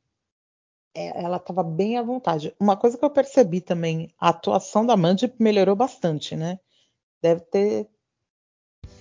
é, 0.94 1.22
ela 1.22 1.36
estava 1.36 1.62
bem 1.62 1.96
à 1.96 2.02
vontade. 2.02 2.54
Uma 2.58 2.76
coisa 2.76 2.98
que 2.98 3.04
eu 3.04 3.10
percebi 3.10 3.60
também, 3.60 4.10
a 4.18 4.30
atuação 4.30 4.84
da 4.84 4.96
Mandy 4.96 5.32
melhorou 5.38 5.76
bastante, 5.76 6.34
né? 6.36 6.58
Deve 7.22 7.40
ter 7.42 7.88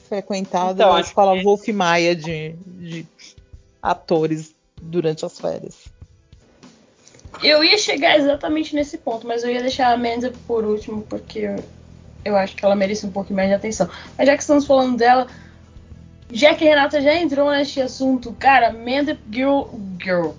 frequentado 0.07 0.81
Então, 0.81 0.93
a 0.93 1.01
escola 1.01 1.35
que- 1.37 1.43
Wolf 1.43 1.67
Maia 1.69 2.15
de, 2.15 2.53
de 2.53 3.05
atores 3.81 4.55
durante 4.81 5.25
as 5.25 5.39
férias. 5.39 5.85
Eu 7.43 7.63
ia 7.63 7.77
chegar 7.77 8.17
exatamente 8.17 8.73
nesse 8.73 8.97
ponto, 8.97 9.27
mas 9.27 9.43
eu 9.43 9.51
ia 9.51 9.61
deixar 9.61 9.89
a 9.89 9.93
Amanda 9.93 10.33
por 10.47 10.63
último, 10.63 11.03
porque 11.03 11.47
eu, 12.27 12.37
acho 12.37 12.55
que 12.55 12.63
ela 12.63 12.75
merece 12.75 13.05
um 13.05 13.11
pouco 13.11 13.33
mais 13.33 13.49
de 13.49 13.55
atenção. 13.55 13.89
Mas 14.17 14.27
já 14.27 14.35
que 14.35 14.41
estamos 14.41 14.65
falando 14.65 14.97
dela, 14.97 15.27
já 16.31 16.53
que 16.53 16.65
a 16.65 16.69
Renata 16.69 17.01
já 17.01 17.15
entrou 17.15 17.49
neste 17.51 17.81
assunto, 17.81 18.33
cara, 18.33 18.69
Amanda 18.69 19.17
Girl. 19.31 19.63
Girl. 20.01 20.31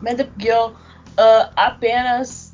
Amanda 0.00 0.28
Girl 0.38 0.72
ah, 1.16 1.50
apenas 1.56 2.52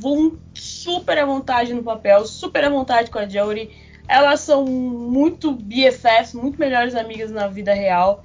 von- 0.00 0.36
super 0.54 1.18
à 1.18 1.24
vontade 1.24 1.72
no 1.72 1.82
papel, 1.82 2.26
super 2.26 2.64
à 2.64 2.68
vontade 2.68 3.10
com 3.10 3.18
a 3.18 3.28
Jodie. 3.28 3.70
Elas 4.08 4.40
são 4.40 4.64
muito 4.64 5.52
BFFs, 5.52 6.34
muito 6.34 6.58
melhores 6.58 6.96
amigas 6.96 7.30
na 7.30 7.46
vida 7.46 7.72
real. 7.72 8.24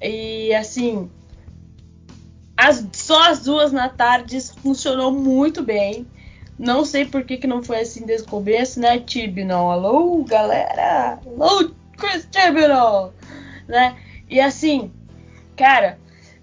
E 0.00 0.54
assim, 0.54 1.10
as, 2.56 2.86
só 2.92 3.30
as 3.30 3.40
duas 3.40 3.72
na 3.72 3.88
tarde 3.88 4.38
funcionou 4.62 5.10
muito 5.10 5.62
bem. 5.62 6.06
Não 6.58 6.84
sei 6.84 7.04
por 7.04 7.24
que, 7.24 7.36
que 7.36 7.46
não 7.46 7.62
foi 7.62 7.80
assim 7.80 8.06
desde 8.06 8.26
o 8.26 8.30
começo, 8.30 8.78
né, 8.78 8.98
Tibinol? 8.98 9.70
Alô, 9.70 10.24
galera! 10.24 11.18
Alô, 11.26 11.72
Chris 11.96 12.28
Tibinol! 12.30 13.12
Né? 13.66 13.96
E 14.28 14.40
assim, 14.40 14.92
cara, 15.56 15.98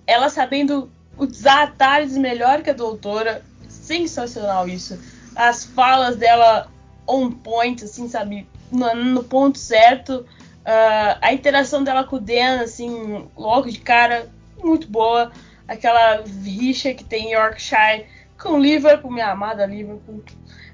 ela 0.05 0.29
sabendo 0.29 0.91
usar 1.17 1.63
a 1.63 1.67
tarde 1.67 2.19
melhor 2.19 2.61
que 2.61 2.69
a 2.69 2.73
doutora, 2.73 3.43
sensacional 3.67 4.67
isso. 4.67 4.99
As 5.35 5.63
falas 5.63 6.17
dela 6.17 6.69
on 7.07 7.31
point, 7.31 7.83
assim, 7.83 8.09
sabe? 8.09 8.47
No, 8.71 8.93
no 8.95 9.23
ponto 9.23 9.57
certo. 9.57 10.25
Ah, 10.65 11.17
a 11.21 11.33
interação 11.33 11.83
dela 11.83 12.03
com 12.03 12.17
o 12.17 12.19
Dan, 12.19 12.61
assim, 12.61 13.27
logo 13.37 13.69
de 13.69 13.79
cara, 13.79 14.29
muito 14.61 14.87
boa 14.87 15.31
aquela 15.67 16.21
rixa 16.43 16.93
que 16.93 17.03
tem 17.03 17.29
em 17.29 17.33
Yorkshire 17.33 18.05
com 18.41 18.59
Liverpool, 18.59 19.11
minha 19.11 19.31
amada 19.31 19.65
Liverpool. 19.65 20.23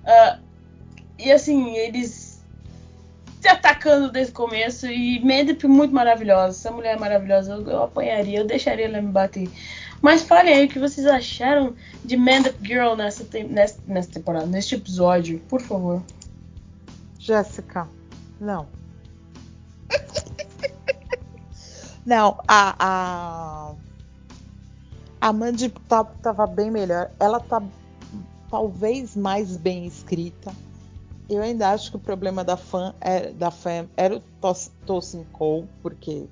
Ah, 0.06 0.40
e 1.20 1.32
assim, 1.32 1.76
eles 1.76 2.44
se 3.42 3.48
atacando 3.48 4.12
desde 4.12 4.32
o 4.32 4.36
começo. 4.36 4.88
E 4.88 5.20
Mendip 5.24 5.68
muito 5.68 5.94
maravilhosa. 5.94 6.58
Essa 6.58 6.72
mulher 6.72 6.96
é 6.96 7.00
maravilhosa. 7.00 7.54
Eu, 7.54 7.70
eu 7.70 7.84
apanharia, 7.84 8.40
eu 8.40 8.48
deixaria 8.48 8.86
ela 8.86 9.02
me 9.02 9.12
bater. 9.12 9.50
Mas 10.02 10.22
falem 10.22 10.54
aí 10.54 10.66
o 10.66 10.70
que 10.70 10.80
vocês 10.80 11.08
acharam 11.08 11.76
de 12.06 12.16
Mendip 12.16 12.58
Girl 12.66 12.96
nessa, 12.96 13.26
tem- 13.26 13.48
nessa, 13.48 13.80
nessa 13.88 14.12
temporada, 14.12 14.46
neste 14.46 14.76
episódio, 14.76 15.40
por 15.50 15.60
favor. 15.62 16.02
Jéssica, 17.20 17.88
não. 18.40 18.68
não, 22.06 22.38
a. 22.48 22.76
A, 22.80 23.87
a 25.20 25.34
Mandy 25.34 25.70
tá, 25.70 26.04
tava 26.04 26.46
bem 26.48 26.70
melhor. 26.72 27.12
Ela 27.20 27.40
tá 27.40 27.62
talvez 28.50 29.16
mais 29.16 29.58
bem 29.58 29.86
escrita. 29.86 30.54
Eu 31.30 31.42
ainda 31.42 31.72
acho 31.72 31.92
que 31.92 31.98
o 31.98 32.00
problema 32.00 32.44
da 32.44 32.56
fã 32.56 32.94
é, 33.02 33.32
da 33.32 33.52
fã 33.52 33.88
era 33.98 34.16
o 34.16 34.22
Tos- 34.42 34.72
Tosin 34.86 35.26
Cole, 35.34 35.68
porque 35.82 36.28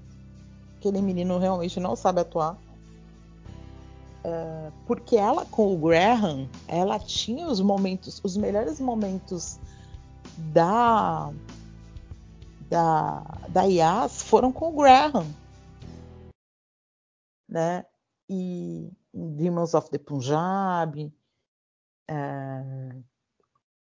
aquele 0.78 1.02
menino 1.02 1.38
realmente 1.38 1.80
não 1.80 1.96
sabe 1.96 2.22
atuar. 2.22 2.58
É, 4.24 4.72
porque 4.88 5.18
ela 5.18 5.46
com 5.46 5.74
o 5.74 5.78
Graham, 5.78 6.50
ela 6.68 6.98
tinha 6.98 7.48
os 7.48 7.60
momentos, 7.60 8.22
os 8.24 8.38
melhores 8.38 8.80
momentos 8.80 9.60
da 10.38 11.32
da 12.70 13.24
da 13.50 13.64
Yas 13.64 14.22
foram 14.24 14.52
com 14.52 14.70
o 14.70 14.78
Graham, 14.78 15.28
né? 17.48 17.86
E 18.30 18.92
em 19.14 19.36
Demons 19.36 19.74
of 19.74 19.90
the 19.90 19.98
Punjab, 19.98 21.14
é, 22.08 22.96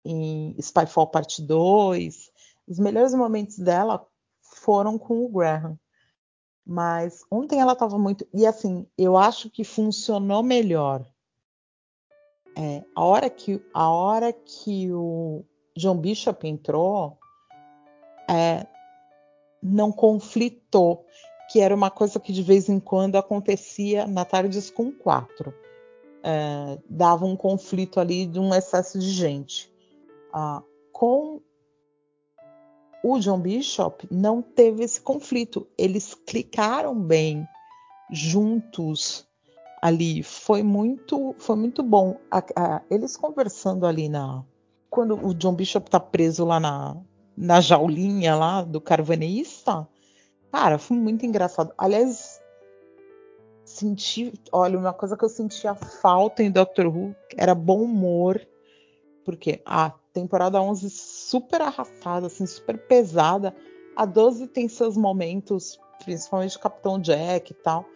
em 0.04 0.56
Spyfall 0.60 1.06
Parte 1.08 1.42
2, 1.42 2.30
os 2.66 2.78
melhores 2.78 3.14
momentos 3.14 3.58
dela 3.58 4.06
foram 4.42 4.98
com 4.98 5.24
o 5.24 5.28
Graham. 5.28 5.78
Mas 6.64 7.24
ontem 7.30 7.60
ela 7.60 7.72
estava 7.72 7.98
muito. 7.98 8.26
E 8.32 8.46
assim, 8.46 8.86
eu 8.96 9.16
acho 9.16 9.50
que 9.50 9.64
funcionou 9.64 10.42
melhor. 10.42 11.04
É, 12.56 12.84
a, 12.94 13.02
hora 13.02 13.30
que, 13.30 13.60
a 13.74 13.90
hora 13.90 14.32
que 14.32 14.92
o 14.92 15.44
John 15.76 15.98
Bishop 15.98 16.46
entrou, 16.46 17.18
é, 18.28 18.66
não 19.62 19.90
conflitou. 19.90 21.06
Que 21.52 21.60
era 21.60 21.74
uma 21.74 21.90
coisa 21.90 22.18
que 22.18 22.32
de 22.32 22.42
vez 22.42 22.68
em 22.70 22.80
quando 22.80 23.16
acontecia 23.16 24.06
na 24.06 24.24
Tardes 24.24 24.70
com 24.70 24.90
quatro. 24.90 25.52
É, 26.24 26.78
dava 26.88 27.26
um 27.26 27.36
conflito 27.36 28.00
ali 28.00 28.24
de 28.26 28.38
um 28.38 28.54
excesso 28.54 28.98
de 28.98 29.10
gente. 29.10 29.70
Ah, 30.32 30.62
com 30.92 31.40
o 33.04 33.18
John 33.18 33.40
Bishop 33.40 34.06
não 34.10 34.40
teve 34.40 34.82
esse 34.84 35.00
conflito. 35.00 35.66
Eles 35.76 36.14
clicaram 36.14 36.94
bem 36.98 37.46
juntos 38.10 39.26
ali. 39.82 40.22
Foi 40.22 40.62
muito, 40.62 41.34
foi 41.38 41.56
muito 41.56 41.82
bom. 41.82 42.16
A- 42.30 42.44
a- 42.56 42.82
eles 42.88 43.16
conversando 43.16 43.84
ali 43.84 44.08
na 44.08 44.44
quando 44.88 45.14
o 45.26 45.34
John 45.34 45.54
Bishop 45.54 45.90
tá 45.90 45.98
preso 45.98 46.44
lá 46.44 46.60
na, 46.60 46.96
na 47.36 47.60
jaulinha 47.60 48.34
lá 48.36 48.62
do 48.62 48.80
carvaneísta. 48.80 49.88
Cara, 50.52 50.78
foi 50.78 50.98
muito 50.98 51.24
engraçado. 51.24 51.72
Aliás, 51.78 52.38
senti, 53.64 54.34
olha, 54.52 54.78
uma 54.78 54.92
coisa 54.92 55.16
que 55.16 55.24
eu 55.24 55.28
sentia 55.30 55.74
falta 55.74 56.42
em 56.42 56.50
Doctor 56.50 56.86
Who 56.86 57.16
era 57.38 57.54
bom 57.54 57.82
humor, 57.82 58.38
porque 59.24 59.62
a 59.64 59.90
temporada 60.12 60.60
11 60.60 60.90
super 60.90 61.62
arrastada, 61.62 62.26
assim, 62.26 62.44
super 62.44 62.76
pesada. 62.86 63.56
A 63.96 64.04
12 64.04 64.46
tem 64.46 64.68
seus 64.68 64.94
momentos, 64.94 65.80
principalmente 66.04 66.58
Capitão 66.58 67.00
Jack 67.00 67.50
e 67.50 67.54
tal, 67.54 67.86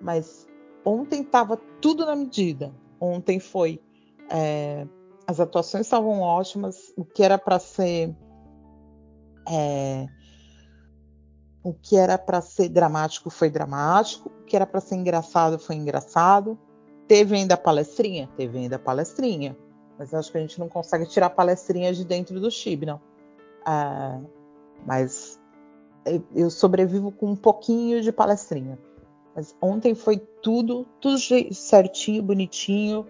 mas 0.00 0.46
ontem 0.86 1.22
tava 1.22 1.58
tudo 1.80 2.06
na 2.06 2.16
medida. 2.16 2.74
Ontem 2.98 3.38
foi 3.38 3.82
é, 4.30 4.86
as 5.26 5.40
atuações 5.40 5.86
estavam 5.86 6.20
ótimas, 6.20 6.90
o 6.96 7.04
que 7.04 7.22
era 7.22 7.36
para 7.36 7.58
ser 7.58 8.16
é, 9.46 10.06
o 11.62 11.72
que 11.72 11.96
era 11.96 12.16
para 12.16 12.40
ser 12.40 12.68
dramático 12.68 13.30
foi 13.30 13.50
dramático, 13.50 14.28
o 14.28 14.44
que 14.44 14.56
era 14.56 14.66
para 14.66 14.80
ser 14.80 14.96
engraçado 14.96 15.58
foi 15.58 15.76
engraçado. 15.76 16.58
Teve 17.06 17.36
ainda 17.36 17.56
palestrinha, 17.56 18.28
teve 18.36 18.58
ainda 18.58 18.78
palestrinha, 18.78 19.56
mas 19.98 20.12
acho 20.12 20.30
que 20.30 20.38
a 20.38 20.40
gente 20.40 20.58
não 20.60 20.68
consegue 20.68 21.06
tirar 21.06 21.30
palestrinha 21.30 21.92
de 21.92 22.04
dentro 22.04 22.38
do 22.40 22.50
chip, 22.50 22.84
não. 22.84 23.00
Ah, 23.64 24.20
mas 24.86 25.38
eu- 26.34 26.50
sobrevivo 26.50 27.10
com 27.10 27.30
um 27.30 27.36
pouquinho 27.36 28.00
de 28.02 28.12
palestrinha. 28.12 28.78
Mas 29.34 29.54
ontem 29.60 29.94
foi 29.94 30.18
tudo, 30.42 30.86
tudo 31.00 31.18
certinho, 31.52 32.22
bonitinho, 32.22 33.06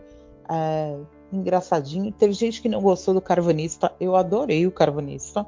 é, 0.49 0.99
engraçadinho. 1.33 2.13
Teve 2.13 2.33
gente 2.33 2.61
que 2.61 2.69
não 2.69 2.83
gostou 2.83 3.15
do 3.15 3.21
Carvanista. 3.21 3.95
Eu 3.99 4.17
adorei 4.17 4.67
o 4.67 4.73
Carvanista. 4.73 5.47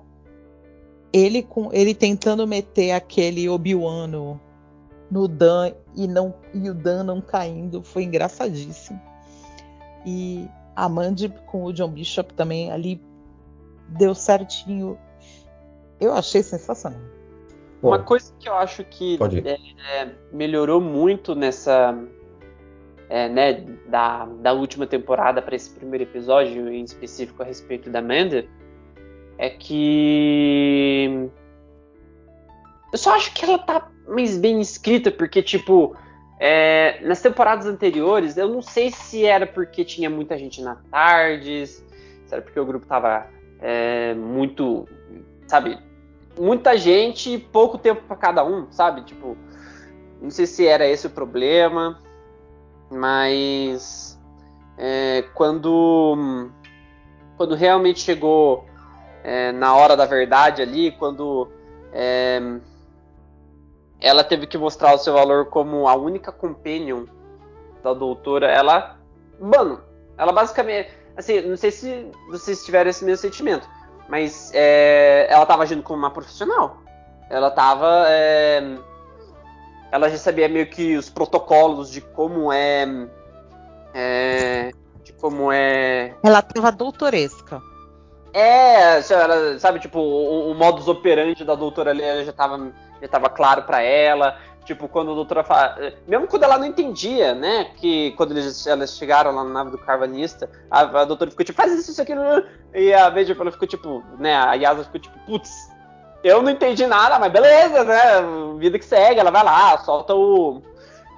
Ele 1.13 1.43
com 1.43 1.73
ele 1.73 1.95
tentando 1.95 2.47
meter 2.47 2.93
aquele 2.93 3.49
Obi-Wan 3.49 4.07
no, 4.07 4.41
no 5.11 5.27
Dan 5.27 5.73
e 5.95 6.07
não 6.07 6.35
e 6.55 6.71
o 6.71 6.75
Dan 6.75 7.05
não 7.05 7.21
caindo 7.21 7.83
foi 7.83 8.05
engraçadíssimo. 8.05 9.01
E 10.07 10.49
a 10.77 10.89
Mandy 10.89 11.29
com 11.47 11.65
o 11.65 11.73
John 11.73 11.89
Bishop 11.89 12.33
também 12.35 12.71
ali 12.71 13.01
deu 13.89 14.15
certinho. 14.15 14.99
Eu 16.01 16.15
achei 16.15 16.43
sensacional. 16.43 17.01
Uma 17.83 17.99
Bom, 17.99 18.05
coisa 18.05 18.33
que 18.39 18.49
eu 18.49 18.55
acho 18.55 18.85
que 18.85 19.19
é, 19.45 20.03
é, 20.03 20.15
melhorou 20.33 20.81
muito 20.81 21.35
nessa. 21.35 21.99
é, 23.09 23.29
né, 23.29 23.65
da, 23.89 24.27
da 24.27 24.53
última 24.53 24.87
temporada 24.87 25.43
para 25.43 25.57
esse 25.57 25.71
primeiro 25.71 26.05
episódio, 26.05 26.69
em 26.69 26.85
específico 26.85 27.43
a 27.43 27.45
respeito 27.45 27.91
da 27.91 27.99
Amanda, 27.99 28.47
é 29.41 29.49
que. 29.49 31.31
Eu 32.93 32.99
só 32.99 33.15
acho 33.15 33.33
que 33.33 33.45
ela 33.45 33.59
tá 33.59 33.91
mais 34.07 34.37
bem 34.37 34.61
escrita, 34.61 35.11
porque, 35.11 35.43
tipo, 35.43 35.97
é, 36.39 37.01
nas 37.03 37.23
temporadas 37.23 37.65
anteriores, 37.65 38.37
eu 38.37 38.49
não 38.49 38.61
sei 38.61 38.91
se 38.91 39.25
era 39.25 39.47
porque 39.47 39.83
tinha 39.83 40.11
muita 40.11 40.37
gente 40.37 40.61
na 40.61 40.77
tardes, 40.91 41.83
se 42.27 42.35
era 42.35 42.43
porque 42.43 42.61
o 42.61 42.67
grupo 42.67 42.85
tava 42.85 43.29
é, 43.63 44.13
muito, 44.13 44.87
sabe, 45.47 45.79
muita 46.39 46.77
gente 46.77 47.33
e 47.33 47.39
pouco 47.39 47.79
tempo 47.79 48.03
para 48.07 48.17
cada 48.17 48.45
um, 48.45 48.71
sabe? 48.71 49.05
Tipo, 49.05 49.39
não 50.21 50.31
sei 50.31 50.45
se 50.45 50.67
era 50.67 50.87
esse 50.87 51.07
o 51.07 51.11
problema, 51.11 51.99
mas 52.91 54.21
é, 54.77 55.25
quando, 55.33 56.51
quando 57.39 57.55
realmente 57.55 58.01
chegou 58.01 58.69
é, 59.23 59.53
na 59.53 59.75
hora 59.75 59.97
da 59.97 60.07
verdade 60.07 60.63
ali, 60.63 60.93
quando 60.93 61.49
é, 61.93 62.41
ela 64.01 64.25
teve 64.25 64.47
que 64.47 64.57
mostrar 64.57 64.95
o 64.95 64.99
seu 64.99 65.13
valor 65.13 65.47
como 65.47 65.87
a 65.87 65.95
única 65.95 66.33
companion 66.33 67.05
da 67.83 67.93
doutora, 67.93 68.47
ela, 68.47 68.97
mano, 69.39 69.81
ela 70.17 70.33
basicamente, 70.33 70.91
assim, 71.17 71.41
não 71.43 71.57
sei 71.57 71.71
se 71.71 72.11
vocês 72.31 72.65
tiveram 72.65 72.91
esse 72.91 73.05
mesmo 73.05 73.21
sentimento, 73.21 73.69
mas 74.09 74.51
é, 74.55 75.27
ela 75.31 75.47
tava 75.47 75.63
agindo 75.63 75.83
como 75.83 75.99
uma 75.99 76.11
profissional. 76.11 76.79
Ela 77.29 77.51
tava, 77.51 78.07
é, 78.09 78.77
ela 79.93 80.09
já 80.09 80.19
sabia 80.19 80.49
meio 80.49 80.67
que 80.69 80.97
os 80.97 81.09
protocolos 81.09 81.91
de 81.91 82.01
como 82.01 82.53
é, 82.53 82.87
é 83.95 84.73
de 85.03 85.13
como 85.13 85.53
é. 85.53 86.15
Ela 86.23 86.43
tava 86.43 86.73
doutoresca. 86.73 87.63
É, 88.33 89.01
ela, 89.13 89.59
sabe, 89.59 89.81
tipo, 89.81 89.99
o, 89.99 90.51
o 90.51 90.55
modus 90.55 90.87
operandi 90.87 91.45
da 91.45 91.55
doutora 91.55 91.91
ali 91.91 92.25
já 92.25 92.33
tava, 92.33 92.71
já 93.01 93.09
tava 93.09 93.29
claro 93.29 93.63
para 93.63 93.83
ela. 93.83 94.37
Tipo, 94.65 94.89
quando 94.89 95.11
a 95.11 95.15
doutora 95.15 95.43
fala. 95.43 95.95
Mesmo 96.07 96.29
quando 96.29 96.45
ela 96.45 96.59
não 96.59 96.67
entendia, 96.67 97.35
né? 97.35 97.71
Que 97.77 98.13
quando 98.13 98.33
eles, 98.33 98.67
elas 98.67 98.97
chegaram 98.97 99.35
lá 99.35 99.43
na 99.43 99.51
nave 99.51 99.71
do 99.71 99.79
carvanista, 99.79 100.49
a, 100.71 100.83
a 100.83 101.05
doutora 101.05 101.31
ficou 101.31 101.45
tipo, 101.45 101.61
faz 101.61 101.73
isso, 101.73 101.91
isso, 101.91 102.03
aquilo. 102.03 102.23
E 102.75 102.93
a 102.93 103.09
Veja 103.09 103.37
ela 103.39 103.51
ficou 103.51 103.67
tipo, 103.67 104.05
né? 104.19 104.35
A 104.37 104.55
Yasa 104.55 104.85
ficou 104.85 105.01
tipo, 105.01 105.19
putz, 105.27 105.51
eu 106.23 106.43
não 106.43 106.51
entendi 106.51 106.87
nada, 106.87 107.19
mas 107.19 107.33
beleza, 107.33 107.85
né? 107.85 107.99
Vida 108.59 108.79
que 108.79 108.85
segue, 108.85 109.19
ela 109.19 109.31
vai 109.31 109.43
lá, 109.43 109.79
solta 109.79 110.15
o, 110.15 110.63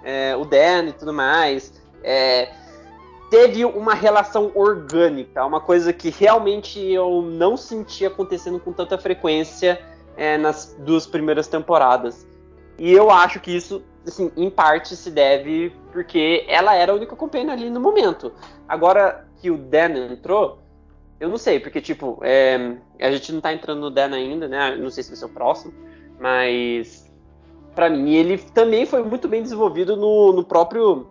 é, 0.05 0.35
o 0.37 0.45
Dan 0.45 0.85
e 0.87 0.93
tudo 0.93 1.13
mais. 1.13 1.75
É, 2.03 2.49
teve 3.33 3.65
uma 3.65 3.95
relação 3.95 4.53
orgânica, 4.55 5.43
uma 5.47 5.59
coisa 5.59 5.91
que 5.91 6.11
realmente 6.11 6.79
eu 6.79 7.23
não 7.23 7.57
senti 7.57 8.05
acontecendo 8.05 8.61
com 8.61 8.75
tanta 8.75 8.99
frequência 8.99 9.81
é, 10.19 10.37
nas 10.37 10.77
duas 10.81 11.07
primeiras 11.07 11.49
temporadas. 11.49 12.29
E 12.79 12.93
eu 12.93 13.11
acho 13.11 13.41
que 13.41 13.57
isso, 13.57 13.83
assim, 14.07 14.31
em 14.37 14.51
parte 14.51 14.95
se 14.95 15.11
deve 15.11 15.73
porque 15.91 16.45
ela 16.47 16.75
era 16.75 16.93
a 16.93 16.95
única 16.95 17.17
companhia 17.17 17.55
ali 17.55 17.71
no 17.71 17.81
momento. 17.81 18.35
Agora 18.69 19.27
que 19.41 19.51
o 19.51 19.57
Dan 19.57 20.13
entrou, 20.13 20.59
eu 21.19 21.31
não 21.31 21.39
sei, 21.39 21.59
porque, 21.59 21.81
tipo, 21.81 22.19
é, 22.21 22.77
a 23.01 23.11
gente 23.11 23.33
não 23.33 23.41
tá 23.41 23.51
entrando 23.51 23.81
no 23.81 23.91
Dan 23.91 24.15
ainda, 24.15 24.47
né? 24.47 24.77
Não 24.77 24.91
sei 24.91 25.03
se 25.03 25.09
vai 25.09 25.17
ser 25.17 25.25
o 25.25 25.31
próximo, 25.31 25.73
mas 26.21 27.11
para 27.75 27.89
mim 27.89 28.13
ele 28.13 28.37
também 28.37 28.85
foi 28.85 29.03
muito 29.03 29.27
bem 29.27 29.43
desenvolvido 29.43 29.97
no, 29.97 30.35
no 30.35 30.45
próprio 30.45 31.07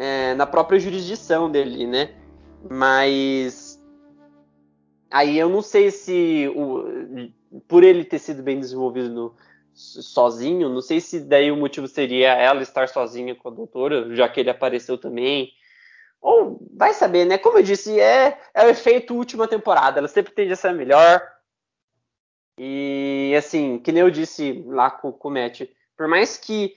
é, 0.00 0.34
na 0.34 0.46
própria 0.46 0.80
jurisdição 0.80 1.50
dele, 1.50 1.86
né? 1.86 2.14
Mas 2.70 3.78
aí 5.10 5.38
eu 5.38 5.46
não 5.50 5.60
sei 5.60 5.90
se 5.90 6.50
o, 6.56 7.30
por 7.68 7.84
ele 7.84 8.02
ter 8.02 8.18
sido 8.18 8.42
bem 8.42 8.58
desenvolvido 8.58 9.10
no, 9.10 9.34
sozinho, 9.74 10.70
não 10.70 10.80
sei 10.80 11.02
se 11.02 11.20
daí 11.20 11.52
o 11.52 11.56
motivo 11.56 11.86
seria 11.86 12.32
ela 12.32 12.62
estar 12.62 12.88
sozinha 12.88 13.34
com 13.34 13.48
a 13.48 13.52
doutora, 13.52 14.14
já 14.16 14.26
que 14.26 14.40
ele 14.40 14.48
apareceu 14.48 14.96
também. 14.96 15.52
Ou 16.18 16.58
vai 16.74 16.94
saber, 16.94 17.26
né? 17.26 17.36
Como 17.36 17.58
eu 17.58 17.62
disse, 17.62 18.00
é, 18.00 18.40
é 18.54 18.64
o 18.64 18.70
efeito 18.70 19.14
última 19.14 19.46
temporada. 19.46 19.98
Ela 19.98 20.08
sempre 20.08 20.32
tende 20.32 20.52
a 20.52 20.56
ser 20.56 20.72
melhor. 20.72 21.20
E 22.58 23.34
assim, 23.36 23.78
que 23.78 23.92
nem 23.92 24.02
eu 24.02 24.10
disse 24.10 24.64
lá 24.66 24.90
com, 24.90 25.12
com 25.12 25.28
o 25.28 25.30
Matt, 25.30 25.62
por 25.94 26.08
mais 26.08 26.38
que 26.38 26.74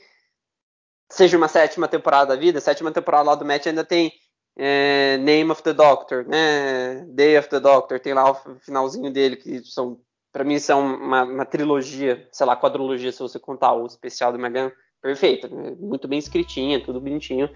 seja 1.14 1.38
uma 1.38 1.48
sétima 1.48 1.88
temporada 1.88 2.36
da 2.36 2.40
vida, 2.40 2.60
sétima 2.60 2.92
temporada 2.92 3.24
lá 3.24 3.36
do 3.36 3.46
Matt 3.46 3.68
ainda 3.68 3.84
tem 3.84 4.12
é, 4.58 5.18
Name 5.18 5.52
of 5.52 5.62
the 5.62 5.72
Doctor, 5.74 6.26
né? 6.28 7.06
Day 7.10 7.38
of 7.38 7.48
the 7.50 7.60
Doctor, 7.60 8.00
tem 8.00 8.14
lá 8.14 8.32
o 8.32 8.36
finalzinho 8.60 9.12
dele, 9.12 9.36
que 9.36 9.64
são, 9.64 10.00
para 10.32 10.44
mim, 10.44 10.58
são 10.58 10.96
uma, 10.96 11.24
uma, 11.24 11.46
trilogia, 11.46 12.28
sei 12.32 12.46
lá, 12.46 12.56
quadrologia, 12.56 13.12
se 13.12 13.20
você 13.20 13.40
contar 13.40 13.74
o 13.74 13.86
especial 13.86 14.32
do 14.32 14.40
Megan, 14.40 14.72
perfeita, 15.02 15.48
né? 15.48 15.76
muito 15.80 16.08
bem 16.08 16.18
escritinha, 16.18 16.84
tudo 16.84 17.00
bonitinho. 17.00 17.48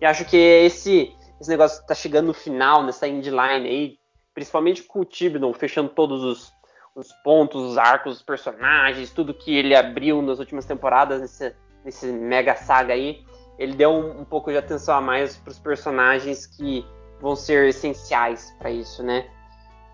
E 0.00 0.04
acho 0.04 0.24
que 0.24 0.36
esse, 0.36 1.14
esse 1.40 1.50
negócio 1.50 1.86
tá 1.86 1.94
chegando 1.94 2.26
no 2.26 2.34
final, 2.34 2.82
nessa 2.82 3.06
endline 3.06 3.68
aí, 3.68 3.98
principalmente 4.34 4.82
com 4.82 5.00
o 5.00 5.04
Tibnon 5.04 5.52
fechando 5.52 5.88
todos 5.90 6.24
os, 6.24 6.52
os 6.96 7.12
pontos, 7.22 7.62
os 7.62 7.78
arcos, 7.78 8.16
os 8.16 8.22
personagens, 8.22 9.12
tudo 9.12 9.32
que 9.32 9.54
ele 9.56 9.76
abriu 9.76 10.20
nas 10.20 10.40
últimas 10.40 10.64
temporadas, 10.64 11.20
nesse, 11.20 11.54
nesse 11.84 12.06
mega 12.06 12.54
saga 12.56 12.94
aí, 12.94 13.24
ele 13.58 13.74
deu 13.74 13.90
um, 13.90 14.20
um 14.20 14.24
pouco 14.24 14.50
de 14.50 14.56
atenção 14.56 14.96
a 14.96 15.00
mais 15.00 15.36
para 15.36 15.50
os 15.50 15.58
personagens 15.58 16.46
que 16.46 16.84
vão 17.20 17.36
ser 17.36 17.68
essenciais 17.68 18.54
para 18.58 18.70
isso, 18.70 19.02
né? 19.02 19.26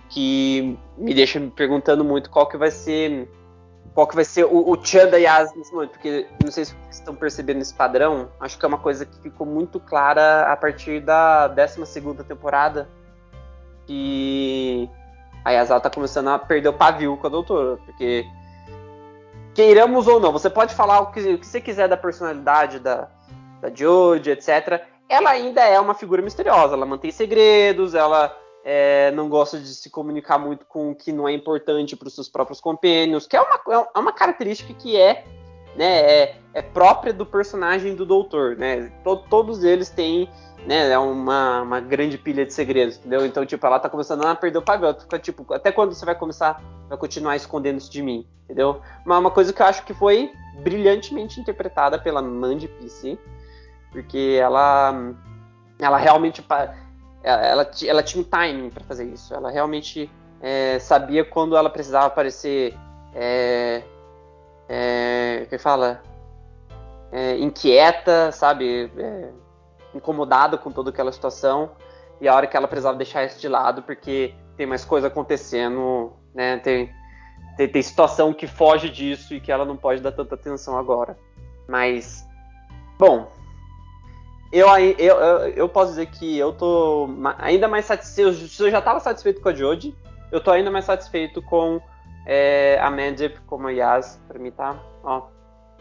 Que 0.08 0.78
me 0.96 1.14
deixa 1.14 1.38
me 1.38 1.50
perguntando 1.50 2.04
muito 2.04 2.30
qual 2.30 2.48
que 2.48 2.56
vai 2.56 2.70
ser 2.70 3.28
qual 3.94 4.06
que 4.06 4.14
vai 4.14 4.24
ser 4.24 4.44
o, 4.44 4.70
o 4.70 4.84
Chan 4.84 5.08
da 5.08 5.16
Yas 5.16 5.54
nesse 5.54 5.72
momento, 5.72 5.90
porque 5.90 6.26
não 6.42 6.50
sei 6.50 6.64
se 6.64 6.74
vocês 6.74 6.96
estão 6.96 7.14
percebendo 7.14 7.60
esse 7.60 7.74
padrão, 7.74 8.30
acho 8.38 8.58
que 8.58 8.64
é 8.64 8.68
uma 8.68 8.78
coisa 8.78 9.04
que 9.04 9.20
ficou 9.20 9.46
muito 9.46 9.80
clara 9.80 10.50
a 10.50 10.56
partir 10.56 11.00
da 11.00 11.48
12 11.48 11.84
segunda 11.86 12.22
temporada, 12.22 12.88
que 13.86 14.88
a 15.44 15.50
Yasal 15.50 15.80
tá 15.80 15.90
começando 15.90 16.28
a 16.28 16.38
perder 16.38 16.68
o 16.68 16.72
pavio 16.72 17.16
com 17.16 17.26
a 17.26 17.30
doutora, 17.30 17.76
porque 17.84 18.24
queiramos 19.60 20.06
ou 20.06 20.18
não, 20.18 20.32
você 20.32 20.48
pode 20.48 20.74
falar 20.74 21.00
o 21.00 21.12
que, 21.12 21.20
o 21.20 21.38
que 21.38 21.46
você 21.46 21.60
quiser 21.60 21.86
da 21.86 21.96
personalidade 21.96 22.78
da, 22.78 23.08
da 23.60 23.68
Jodie, 23.68 24.30
etc. 24.30 24.82
Ela 25.06 25.30
ainda 25.30 25.60
é 25.60 25.78
uma 25.78 25.92
figura 25.92 26.22
misteriosa, 26.22 26.74
ela 26.74 26.86
mantém 26.86 27.10
segredos, 27.10 27.94
ela 27.94 28.34
é, 28.64 29.10
não 29.10 29.28
gosta 29.28 29.60
de 29.60 29.68
se 29.68 29.90
comunicar 29.90 30.38
muito 30.38 30.64
com 30.64 30.92
o 30.92 30.94
que 30.94 31.12
não 31.12 31.28
é 31.28 31.32
importante 31.34 31.94
para 31.94 32.08
os 32.08 32.14
seus 32.14 32.26
próprios 32.26 32.58
compênios, 32.58 33.26
que 33.26 33.36
é 33.36 33.40
uma, 33.42 33.86
é 33.94 33.98
uma 33.98 34.12
característica 34.12 34.72
que 34.72 34.96
é, 34.96 35.26
né, 35.76 36.00
é, 36.00 36.36
é 36.54 36.62
própria 36.62 37.12
do 37.12 37.24
personagem 37.24 37.94
do 37.94 38.04
Doutor, 38.04 38.56
né? 38.56 38.92
todos 39.28 39.64
eles 39.64 39.88
têm 39.88 40.28
né, 40.66 40.90
é 40.90 40.98
uma, 40.98 41.62
uma 41.62 41.80
grande 41.80 42.18
pilha 42.18 42.44
de 42.44 42.52
segredos, 42.52 42.98
entendeu? 42.98 43.24
Então, 43.24 43.46
tipo, 43.46 43.64
ela 43.66 43.78
tá 43.78 43.88
começando 43.88 44.24
a 44.26 44.34
perder 44.34 44.58
o 44.58 44.62
pavio. 44.62 44.94
Fica, 45.00 45.18
tipo, 45.18 45.54
até 45.54 45.72
quando 45.72 45.94
você 45.94 46.04
vai 46.04 46.14
começar, 46.14 46.62
vai 46.88 46.98
continuar 46.98 47.36
escondendo 47.36 47.78
isso 47.78 47.90
de 47.90 48.02
mim, 48.02 48.26
entendeu? 48.44 48.80
Uma, 49.04 49.18
uma 49.18 49.30
coisa 49.30 49.52
que 49.52 49.62
eu 49.62 49.66
acho 49.66 49.84
que 49.84 49.94
foi 49.94 50.32
brilhantemente 50.62 51.40
interpretada 51.40 51.98
pela 51.98 52.20
Mandy 52.20 52.68
PC, 52.68 53.18
porque 53.90 54.38
ela, 54.40 55.14
ela 55.78 55.96
realmente, 55.96 56.44
ela, 57.22 57.64
ela 57.86 58.02
tinha 58.02 58.20
um 58.20 58.24
timing 58.24 58.70
para 58.70 58.84
fazer 58.84 59.04
isso. 59.04 59.32
Ela 59.34 59.50
realmente 59.50 60.10
é, 60.40 60.78
sabia 60.78 61.24
quando 61.24 61.56
ela 61.56 61.70
precisava 61.70 62.06
aparecer, 62.06 62.76
é, 63.14 63.82
é, 64.70 65.46
que 65.50 65.58
fala, 65.58 66.00
é, 67.10 67.36
inquieta, 67.38 68.30
sabe? 68.30 68.90
É, 68.96 69.28
incomodada 69.92 70.56
com 70.56 70.70
toda 70.70 70.90
aquela 70.90 71.10
situação 71.10 71.72
e 72.20 72.28
a 72.28 72.34
hora 72.34 72.46
que 72.46 72.56
ela 72.56 72.68
precisava 72.68 72.96
deixar 72.96 73.24
isso 73.24 73.40
de 73.40 73.48
lado 73.48 73.82
porque 73.82 74.32
tem 74.56 74.66
mais 74.66 74.84
coisa 74.84 75.08
acontecendo, 75.08 76.12
né? 76.32 76.58
Tem, 76.58 76.88
tem, 77.56 77.66
tem, 77.66 77.82
situação 77.82 78.32
que 78.32 78.46
foge 78.46 78.88
disso 78.88 79.34
e 79.34 79.40
que 79.40 79.50
ela 79.50 79.64
não 79.64 79.76
pode 79.76 80.00
dar 80.00 80.12
tanta 80.12 80.36
atenção 80.36 80.78
agora. 80.78 81.18
Mas, 81.66 82.24
bom, 82.96 83.26
eu, 84.52 84.68
eu, 84.68 85.16
eu, 85.18 85.38
eu 85.48 85.68
posso 85.68 85.90
dizer 85.90 86.06
que 86.06 86.38
eu 86.38 86.52
tô 86.52 87.08
ainda 87.38 87.66
mais 87.66 87.86
satisfeito. 87.86 88.32
Se 88.46 88.62
eu 88.62 88.70
já 88.70 88.78
estava 88.78 89.00
satisfeito 89.00 89.40
com 89.40 89.48
a 89.48 89.54
Jodie, 89.54 89.96
eu 90.30 90.40
tô 90.40 90.52
ainda 90.52 90.70
mais 90.70 90.84
satisfeito 90.84 91.42
com 91.42 91.80
é, 92.26 92.78
a 92.80 92.90
Mandip 92.90 93.40
como 93.46 93.68
a 93.68 93.70
Yas. 93.70 94.20
Pra 94.28 94.38
mim 94.38 94.50
tá, 94.50 94.80
ó, 95.02 95.28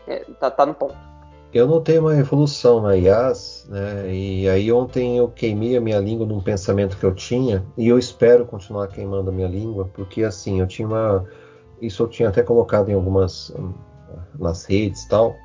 é, 0.08 0.25
tá, 0.39 0.49
tá 0.49 0.65
no 0.65 0.73
ponto. 0.73 1.10
Eu 1.52 1.67
notei 1.67 1.97
uma 1.97 2.15
evolução 2.15 2.80
na 2.80 2.93
IAS, 2.95 3.65
né? 3.69 4.13
E 4.13 4.47
aí 4.47 4.71
ontem 4.71 5.17
eu 5.17 5.28
queimei 5.30 5.75
a 5.75 5.82
minha 5.82 5.99
língua 5.99 6.25
num 6.25 6.39
pensamento 6.39 6.95
que 6.95 7.04
eu 7.04 7.13
tinha, 7.13 7.65
e 7.75 7.88
eu 7.88 7.97
espero 7.97 8.45
continuar 8.45 8.88
queimando 8.88 9.32
a 9.32 9.34
minha 9.34 9.47
língua, 9.47 9.89
porque 9.93 10.23
assim, 10.23 10.60
eu 10.60 10.67
tinha 10.67 10.88
uma. 10.88 11.25
Isso 11.82 12.04
eu 12.04 12.08
tinha 12.08 12.30
até 12.30 12.43
colocado 12.43 12.89
em 12.89 12.93
algumas. 12.93 13.52
nas 14.38 14.65
redes 14.65 15.06
tal, 15.08 15.36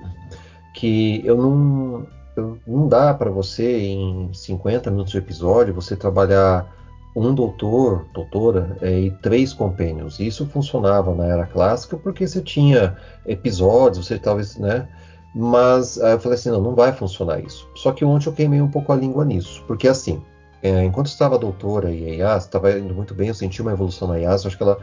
que 0.75 1.23
eu 1.25 1.37
não. 1.39 2.07
Eu, 2.37 2.59
não 2.67 2.89
dá 2.89 3.15
para 3.15 3.31
você, 3.31 3.79
em 3.79 4.29
50 4.35 4.91
minutos 4.91 5.13
de 5.13 5.19
episódio, 5.19 5.73
você 5.73 5.97
trabalhar 5.97 6.67
um 7.15 7.35
doutor, 7.35 8.07
doutora 8.13 8.77
é, 8.81 9.01
e 9.01 9.11
três 9.11 9.53
compênios. 9.53 10.19
Isso 10.19 10.47
funcionava 10.47 11.15
na 11.15 11.27
era 11.27 11.47
clássica 11.47 11.97
porque 11.97 12.27
você 12.27 12.43
tinha 12.43 12.97
episódios, 13.25 14.07
você 14.07 14.19
talvez, 14.19 14.57
né? 14.57 14.89
Mas 15.35 16.01
aí 16.01 16.13
eu 16.13 16.21
falei 16.21 16.39
assim, 16.39 16.51
não, 16.51 16.61
não 16.61 16.75
vai 16.75 16.93
funcionar 16.93 17.41
isso. 17.41 17.69
Só 17.77 17.93
que 17.93 18.05
ontem 18.05 18.29
eu 18.29 18.33
queimei 18.33 18.61
um 18.61 18.71
pouco 18.71 18.93
a 18.93 18.97
língua 18.97 19.25
nisso, 19.25 19.63
porque 19.67 19.89
assim, 19.89 20.23
é, 20.63 20.85
enquanto 20.85 21.07
estava 21.07 21.35
a 21.35 21.39
doutora 21.39 21.91
e 21.93 22.09
a 22.09 22.15
IAS, 22.15 22.45
estava 22.45 22.73
indo 22.79 22.95
muito 22.95 23.15
bem, 23.15 23.29
eu 23.29 23.35
senti 23.35 23.61
uma 23.61 23.73
evolução 23.73 24.09
na 24.09 24.19
IAS, 24.19 24.47
acho 24.47 24.57
que 24.57 24.63
ela 24.63 24.79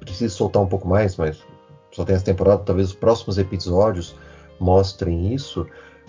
precisa 0.00 0.34
soltar 0.34 0.62
um 0.62 0.66
pouco 0.66 0.86
mais, 0.86 1.16
mas 1.16 1.38
só 1.92 2.04
tem 2.04 2.14
essa 2.14 2.24
temporada, 2.24 2.62
talvez 2.62 2.88
os 2.88 2.94
próximos 2.94 3.38
episódios 3.38 4.14
mostrem 4.60 5.34
isso. 5.34 5.66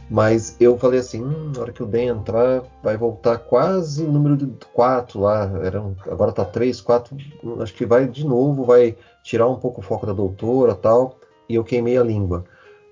Mas 0.09 0.55
eu 0.59 0.77
falei 0.77 0.99
assim, 0.99 1.21
hum, 1.21 1.51
na 1.53 1.61
hora 1.61 1.71
que 1.71 1.83
o 1.83 1.85
Dan 1.85 2.03
entrar, 2.03 2.63
vai 2.81 2.95
voltar 2.95 3.37
quase 3.39 4.03
o 4.03 4.11
número 4.11 4.37
de 4.37 4.47
4 4.73 5.19
lá. 5.19 5.51
Eram, 5.63 5.95
agora 6.05 6.31
tá 6.31 6.45
3, 6.45 6.79
4. 6.79 7.15
Acho 7.59 7.73
que 7.73 7.85
vai 7.85 8.07
de 8.07 8.25
novo, 8.25 8.63
vai 8.63 8.95
tirar 9.23 9.47
um 9.47 9.57
pouco 9.57 9.81
o 9.81 9.83
foco 9.83 10.05
da 10.05 10.13
doutora 10.13 10.73
tal. 10.73 11.19
E 11.49 11.55
eu 11.55 11.63
queimei 11.63 11.97
a 11.97 12.03
língua. 12.03 12.45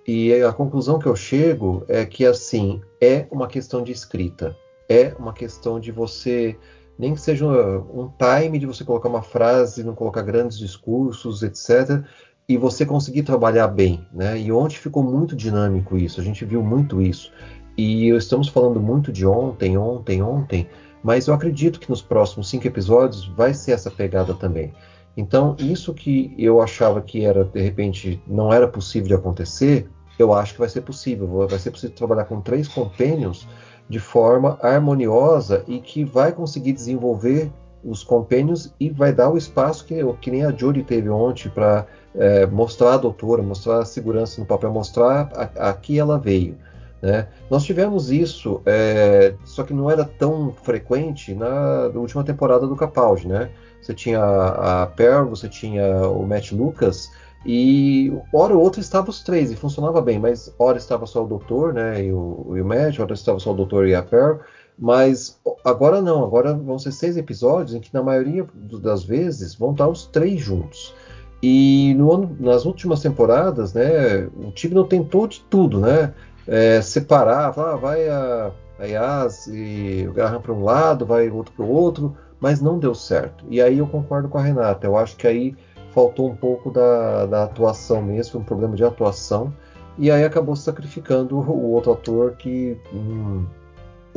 E 0.06 0.34
a 0.44 0.52
conclusão 0.52 1.00
que 1.00 1.08
eu 1.08 1.16
chego 1.16 1.84
é 1.88 2.06
que 2.06 2.26
assim 2.26 2.82
é 3.02 3.26
uma 3.32 3.48
questão 3.48 3.82
de 3.82 3.92
escrita, 3.92 4.56
é 4.88 5.16
uma 5.18 5.34
questão 5.34 5.80
de 5.80 5.92
você 5.92 6.56
nem 6.98 7.14
que 7.14 7.20
seja 7.20 7.46
um 7.46 8.10
time 8.18 8.58
de 8.58 8.66
você 8.66 8.86
colocar 8.86 9.10
uma 9.10 9.22
frase, 9.22 9.84
não 9.84 9.96
colocar 9.96 10.22
grandes 10.22 10.58
discursos, 10.58 11.44
etc 11.44 12.06
e 12.48 12.58
você 12.58 12.86
conseguir 12.86 13.24
trabalhar 13.24 13.68
bem, 13.68 14.06
né? 14.14 14.40
E 14.40 14.52
ontem 14.52 14.76
ficou 14.76 15.04
muito 15.04 15.36
dinâmico 15.36 15.98
isso, 15.98 16.22
a 16.22 16.24
gente 16.24 16.46
viu 16.46 16.62
muito 16.62 17.02
isso. 17.02 17.32
E 17.78 18.10
estamos 18.10 18.48
falando 18.48 18.80
muito 18.80 19.12
de 19.12 19.26
ontem, 19.26 19.78
ontem, 19.78 20.22
ontem, 20.22 20.68
mas 21.04 21.28
eu 21.28 21.34
acredito 21.34 21.80
que 21.80 21.90
nos 21.90 22.02
próximos 22.02 22.50
cinco 22.50 22.68
episódios 22.68 23.28
vai 23.28 23.54
ser 23.54 23.72
essa 23.72 23.92
pegada 23.92 24.34
também. 24.34 24.74
Então, 25.18 25.56
isso 25.60 25.94
que 25.94 26.34
eu 26.38 26.62
achava 26.62 27.02
que 27.02 27.24
era, 27.24 27.44
de 27.44 27.62
repente, 27.62 28.22
não 28.28 28.52
era 28.52 28.68
possível 28.68 29.08
de 29.08 29.14
acontecer, 29.14 29.90
eu 30.18 30.34
acho 30.34 30.54
que 30.54 30.60
vai 30.60 30.70
ser 30.70 30.82
possível. 30.82 31.48
Vai 31.48 31.60
ser 31.60 31.72
possível 31.72 31.96
trabalhar 31.96 32.26
com 32.26 32.42
três 32.42 32.68
compênios 32.68 33.48
de 33.90 34.00
forma 34.00 34.58
harmoniosa 34.62 35.64
e 35.68 35.80
que 35.80 36.04
vai 36.04 36.32
conseguir 36.32 36.74
desenvolver 36.74 37.52
os 37.86 38.04
compênios 38.04 38.74
e 38.80 38.90
vai 38.90 39.14
dar 39.14 39.30
o 39.30 39.38
espaço 39.38 39.86
que, 39.86 39.96
que 40.20 40.32
nem 40.32 40.44
a 40.44 40.52
Jodie 40.52 40.84
teve 40.84 41.10
ontem 41.10 41.50
para 41.50 41.86
é, 42.16 42.46
mostrar 42.48 42.96
a 42.96 42.98
doutora, 42.98 43.44
mostrar 43.44 43.80
a 43.80 43.86
segurança 43.86 44.42
no 44.42 44.48
papel, 44.48 44.72
mostrar 44.72 45.30
a, 45.34 45.70
a 45.70 45.74
que 45.74 46.00
ela 46.00 46.18
veio. 46.18 46.58
Né? 47.02 47.28
Nós 47.50 47.64
tivemos 47.64 48.10
isso, 48.10 48.62
é, 48.66 49.36
só 49.46 49.64
que 49.64 49.74
não 49.74 49.92
era 49.92 50.04
tão 50.04 50.52
frequente 50.64 51.36
na, 51.36 51.90
na 51.90 52.00
última 52.00 52.24
temporada 52.24 52.66
do 52.66 52.76
Capaldi. 52.76 53.28
Né? 53.28 53.52
Você 53.82 53.94
tinha 53.94 54.20
a, 54.20 54.84
a 54.84 54.88
Pearl, 54.88 55.30
você 55.30 55.48
tinha 55.48 56.10
o 56.10 56.26
Matt 56.26 56.52
Lucas, 56.52 57.12
e 57.46 58.12
hora 58.34 58.56
ou 58.56 58.62
outra 58.62 58.82
estavam 58.82 59.12
os 59.12 59.22
três 59.22 59.52
e 59.52 59.56
funcionava 59.56 60.02
bem, 60.02 60.18
mas 60.18 60.52
hora 60.58 60.80
estava 60.80 61.06
só 61.06 61.24
o 61.24 61.28
doutor 61.28 61.76
né, 61.76 62.04
e, 62.04 62.12
o, 62.12 62.54
e 62.56 62.62
o 62.62 62.66
Matt, 62.66 62.98
hora 63.00 63.14
estava 63.14 63.38
só 63.40 63.52
o 63.52 63.56
doutor 63.56 63.88
e 63.88 63.94
a 63.94 64.02
Pearl, 64.02 64.38
mas 64.78 65.40
agora 65.64 66.02
não, 66.02 66.24
agora 66.24 66.54
vão 66.54 66.78
ser 66.78 66.92
seis 66.92 67.18
episódios 67.18 67.76
em 67.76 67.80
que 67.80 67.94
na 67.94 68.04
maioria 68.04 68.46
das 68.82 69.04
vezes 69.04 69.56
vão 69.56 69.72
estar 69.72 69.88
os 69.88 70.06
três 70.08 70.40
juntos. 70.42 70.94
E 71.42 71.94
no, 71.96 72.36
nas 72.40 72.66
últimas 72.66 73.02
temporadas, 73.02 73.74
né, 73.74 74.28
o 74.36 74.52
time 74.52 74.74
não 74.74 74.86
tentou 74.86 75.28
de 75.28 75.42
tudo, 75.42 75.80
né? 75.80 76.14
É, 76.48 76.82
separar, 76.82 77.58
ah, 77.58 77.76
vai 77.76 78.08
a, 78.08 78.52
a 78.80 78.86
Yas 78.86 79.48
e 79.48 80.06
o 80.08 80.14
Graham 80.14 80.42
para 80.42 80.54
um 80.54 80.64
lado, 80.64 81.06
vai 81.06 81.30
o 81.30 81.36
outro 81.36 81.54
para 81.54 81.66
o 81.66 81.70
outro, 81.70 82.16
mas 82.40 82.62
não 82.62 82.78
deu 82.78 82.94
certo. 82.94 83.46
E 83.50 83.62
aí 83.62 83.78
eu 83.80 83.88
concordo 83.88 84.28
com 84.28 84.38
a 84.38 84.42
Renata, 84.42 84.86
eu 84.86 84.98
acho 84.98 85.16
que 85.16 85.28
aí 85.28 85.56
faltou 85.92 86.30
um 86.30 86.36
pouco 86.36 86.70
da, 86.70 87.26
da 87.26 87.44
atuação 87.44 88.02
mesmo, 88.02 88.34
foi 88.34 88.42
um 88.42 88.46
problema 88.46 88.76
de 88.76 88.84
atuação, 88.84 89.54
e 89.98 90.12
aí 90.12 90.24
acabou 90.26 90.56
sacrificando 90.56 91.38
o 91.38 91.72
outro 91.72 91.94
ator 91.94 92.34
que 92.34 92.78
hum, 92.94 93.46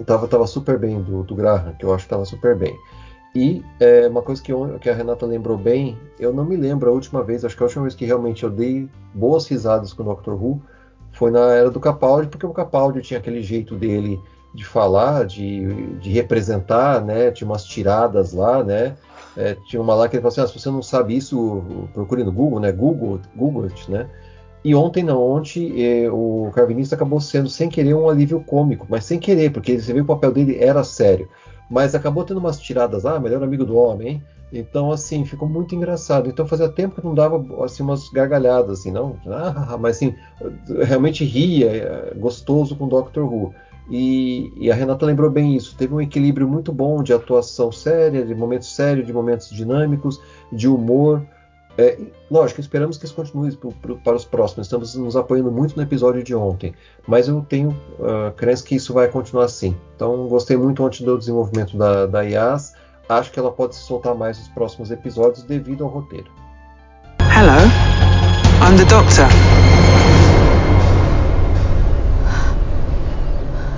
tava, 0.04 0.28
tava 0.28 0.46
super 0.46 0.78
bem, 0.78 1.02
do, 1.02 1.22
do 1.22 1.34
Graham, 1.34 1.74
que 1.78 1.84
eu 1.84 1.92
acho 1.92 2.04
que 2.04 2.06
estava 2.06 2.24
super 2.24 2.56
bem. 2.56 2.76
E 3.34 3.62
é, 3.78 4.08
uma 4.08 4.22
coisa 4.22 4.42
que, 4.42 4.52
eu, 4.52 4.78
que, 4.80 4.88
a 4.88 4.94
Renata 4.94 5.26
lembrou 5.26 5.56
bem, 5.56 5.98
eu 6.18 6.32
não 6.32 6.44
me 6.44 6.56
lembro 6.56 6.90
a 6.90 6.92
última 6.92 7.22
vez, 7.22 7.44
acho 7.44 7.56
que 7.56 7.62
a 7.62 7.66
última 7.66 7.82
vez 7.82 7.94
que 7.94 8.04
realmente 8.04 8.42
eu 8.42 8.50
dei 8.50 8.88
boas 9.14 9.46
risadas 9.46 9.92
com 9.92 10.02
o 10.02 10.06
Doctor 10.06 10.34
Who 10.34 10.62
foi 11.12 11.30
na 11.30 11.52
era 11.52 11.70
do 11.70 11.80
Capaldi, 11.80 12.28
porque 12.28 12.46
o 12.46 12.52
Capaldi 12.52 13.02
tinha 13.02 13.18
aquele 13.18 13.42
jeito 13.42 13.74
dele 13.74 14.18
de 14.54 14.64
falar, 14.64 15.26
de, 15.26 15.92
de 15.98 16.11
representar, 16.11 17.04
né? 17.04 17.30
Tinha 17.30 17.48
umas 17.48 17.64
tiradas 17.64 18.32
lá, 18.32 18.64
né? 18.64 18.96
É, 19.37 19.54
tinha 19.68 19.80
uma 19.80 19.94
lá 19.94 20.08
que 20.08 20.16
ele 20.16 20.22
falou 20.22 20.32
assim: 20.32 20.40
ah, 20.40 20.46
se 20.46 20.58
você 20.58 20.70
não 20.70 20.82
sabe 20.82 21.16
isso, 21.16 21.62
procure 21.92 22.24
no 22.24 22.32
Google, 22.32 22.61
né? 22.61 22.72
Google, 22.72 23.20
Google 23.37 23.68
né? 23.88 24.08
E 24.64 24.75
ontem 24.75 25.03
não, 25.03 25.23
ontem 25.23 25.73
eh, 25.81 26.11
o 26.11 26.51
Carvinista 26.55 26.94
acabou 26.94 27.21
sendo 27.21 27.49
sem 27.49 27.68
querer 27.68 27.94
um 27.94 28.09
alívio 28.09 28.42
cômico, 28.44 28.87
mas 28.88 29.05
sem 29.05 29.18
querer, 29.18 29.51
porque 29.51 29.81
você 29.81 29.92
viu 29.92 30.05
que 30.05 30.11
o 30.11 30.14
papel 30.14 30.33
dele 30.33 30.59
era 30.59 30.83
sério 30.83 31.29
mas 31.68 31.94
acabou 31.94 32.25
tendo 32.25 32.38
umas 32.38 32.59
tiradas, 32.59 33.05
ah, 33.05 33.21
melhor 33.21 33.42
amigo 33.42 33.64
do 33.64 33.77
homem, 33.77 34.09
hein? 34.09 34.23
Então, 34.51 34.90
assim, 34.90 35.27
ficou 35.27 35.47
muito 35.47 35.75
engraçado. 35.75 36.29
Então, 36.29 36.47
fazia 36.47 36.71
tempo 36.71 36.94
que 36.94 37.05
não 37.05 37.14
dava, 37.14 37.44
assim, 37.62 37.83
umas 37.83 38.09
gargalhadas, 38.09 38.81
assim, 38.81 38.90
não? 38.90 39.16
Ah, 39.27 39.77
mas, 39.79 39.97
assim, 39.97 40.14
realmente 40.83 41.23
ria, 41.23 41.66
é, 41.66 42.14
gostoso 42.14 42.75
com 42.75 42.88
Doctor 42.88 43.31
Who. 43.31 43.55
E, 43.90 44.51
e, 44.57 44.71
a 44.71 44.75
Renata 44.75 45.05
lembrou 45.05 45.31
bem 45.31 45.55
isso. 45.55 45.77
Teve 45.77 45.92
um 45.92 46.01
equilíbrio 46.01 46.49
muito 46.49 46.73
bom 46.73 47.03
de 47.03 47.12
atuação 47.12 47.71
séria, 47.71 48.25
de 48.25 48.35
momentos 48.35 48.75
sérios, 48.75 49.07
de 49.07 49.12
momentos 49.12 49.51
dinâmicos, 49.51 50.18
de 50.51 50.66
humor. 50.66 51.27
É, 51.81 51.97
lógico, 52.29 52.61
esperamos 52.61 52.99
que 52.99 53.05
isso 53.05 53.14
continue 53.14 53.55
pro, 53.55 53.71
pro, 53.71 53.97
para 53.99 54.17
os 54.17 54.25
próximos. 54.25 54.67
Estamos 54.67 54.97
nos 54.97 55.14
apoiando 55.14 55.53
muito 55.53 55.77
no 55.77 55.83
episódio 55.83 56.25
de 56.25 56.35
ontem, 56.35 56.75
mas 57.07 57.29
eu 57.29 57.41
tenho 57.49 57.71
uh, 58.01 58.33
crença 58.37 58.64
que 58.64 58.75
isso 58.75 58.93
vai 58.93 59.07
continuar 59.07 59.45
assim. 59.45 59.77
Então, 59.95 60.27
gostei 60.27 60.57
muito 60.57 60.85
ontem 60.85 61.05
do 61.05 61.17
desenvolvimento 61.17 61.77
da, 61.79 62.07
da 62.07 62.23
Yas. 62.23 62.75
Acho 63.09 63.31
que 63.31 63.38
ela 63.38 63.53
pode 63.53 63.77
se 63.77 63.83
soltar 63.83 64.12
mais 64.17 64.37
nos 64.38 64.49
próximos 64.49 64.91
episódios 64.91 65.45
devido 65.45 65.85
ao 65.85 65.91
roteiro. 65.91 66.29
Hello, 67.21 67.62
I'm 68.61 68.77
the 68.77 68.85
Doctor. 68.87 69.29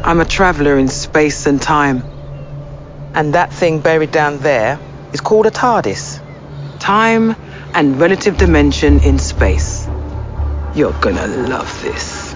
I'm 0.06 0.22
a 0.22 0.24
traveler 0.24 0.78
in 0.78 0.88
space 0.88 1.46
and 1.46 1.58
time. 1.58 2.02
And 3.14 3.34
that 3.34 3.52
thing 3.52 3.78
buried 3.80 4.10
down 4.10 4.38
there 4.38 4.78
is 5.12 5.20
called 5.20 5.46
a 5.46 5.50
TARDIS. 5.50 6.22
Time 6.78 7.36
and 7.74 7.98
relative 8.00 8.36
dimension 8.36 9.00
in 9.00 9.18
space. 9.18 9.86
You're 10.74 10.94
gonna 11.00 11.26
love 11.48 11.70
this. 11.82 12.34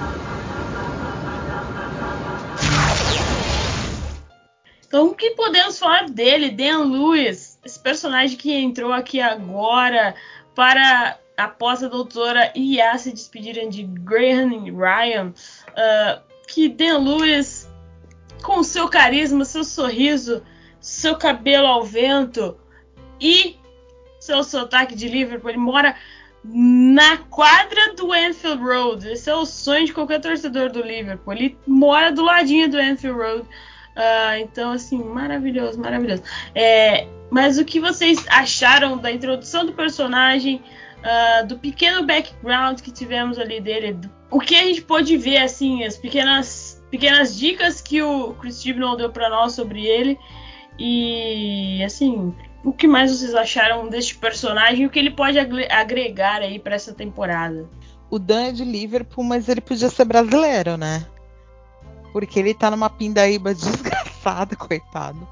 Então, 4.87 5.09
o 5.09 5.15
que 5.15 5.31
podemos 5.31 5.79
falar 5.79 6.09
dele, 6.09 6.51
Dan 6.51 6.85
Lewis, 6.85 7.59
esse 7.65 7.81
personagem 7.81 8.39
que 8.39 8.53
entrou 8.53 8.93
aqui 8.93 9.21
agora 9.21 10.15
para 10.55 11.19
após 11.37 11.83
a 11.83 11.89
doutora 11.89 12.53
e 12.55 12.81
a 12.81 12.97
se 12.97 13.11
despedirem 13.11 13.69
de 13.69 13.83
Graham 13.83 14.53
e 14.53 14.71
Ryan, 14.71 15.33
uh, 15.71 16.23
que 16.47 16.69
Dan 16.69 16.99
Lewis, 16.99 17.69
com 18.43 18.63
seu 18.63 18.89
carisma, 18.89 19.45
seu 19.45 19.65
sorriso, 19.65 20.43
seu 20.81 21.17
cabelo 21.17 21.67
ao 21.67 21.83
vento 21.83 22.57
e 23.21 23.57
seu 24.25 24.43
sotaque 24.43 24.95
de 24.95 25.07
Liverpool, 25.07 25.51
ele 25.51 25.59
mora 25.59 25.95
na 26.43 27.19
quadra 27.19 27.95
do 27.95 28.13
Anfield 28.13 28.63
Road. 28.63 29.09
Esse 29.09 29.31
é 29.31 29.35
o 29.35 29.45
sonho 29.45 29.87
de 29.87 29.93
qualquer 29.93 30.21
torcedor 30.21 30.71
do 30.71 30.83
Liverpool. 30.83 31.33
Ele 31.33 31.59
mora 31.67 32.11
do 32.11 32.23
ladinho 32.23 32.71
do 32.71 32.79
Anfield 32.79 33.19
Road. 33.19 33.41
Uh, 33.43 34.37
então, 34.41 34.73
assim, 34.73 35.03
maravilhoso, 35.03 35.79
maravilhoso. 35.79 36.23
É, 36.55 37.07
mas 37.31 37.59
o 37.59 37.65
que 37.65 37.79
vocês 37.79 38.25
acharam 38.29 38.99
da 38.99 39.13
introdução 39.13 39.65
do 39.65 39.73
personagem, 39.73 40.63
uh, 41.01 41.47
do 41.47 41.59
pequeno 41.59 42.05
background 42.05 42.81
que 42.81 42.91
tivemos 42.91 43.39
ali 43.39 43.61
dele? 43.61 43.99
O 44.31 44.41
que 44.41 44.57
a 44.57 44.65
gente 44.65 44.83
pôde 44.83 45.17
ver, 45.17 45.39
assim, 45.39 45.85
as 45.85 45.97
pequenas, 45.97 46.83
pequenas 46.91 47.39
dicas 47.39 47.81
que 47.81 48.03
o 48.03 48.35
Chris 48.35 48.61
Chibnall 48.63 48.97
deu 48.97 49.11
para 49.11 49.29
nós 49.31 49.53
sobre 49.53 49.87
ele. 49.87 50.19
E, 50.79 51.83
assim, 51.85 52.35
o 52.65 52.73
que 52.73 52.89
mais 52.89 53.13
vocês 53.13 53.35
acharam 53.35 53.89
deste 53.89 54.17
personagem 54.17 54.83
e 54.83 54.87
o 54.87 54.91
que 54.91 54.99
ele 54.99 55.11
pode 55.11 55.39
agregar 55.39 56.41
aí 56.41 56.59
para 56.59 56.75
essa 56.75 56.95
temporada? 56.95 57.69
O 58.11 58.19
Dan 58.19 58.47
é 58.47 58.53
de 58.53 58.65
Liverpool, 58.65 59.23
mas 59.23 59.49
ele 59.49 59.61
podia 59.61 59.91
ser 59.91 60.07
brasileiro, 60.07 60.77
né? 60.79 61.07
Porque 62.13 62.39
ele 62.39 62.55
tá 62.55 62.71
numa 62.71 62.89
pindaíba 62.89 63.53
desgraçada, 63.55 64.57
coitado. 64.57 65.29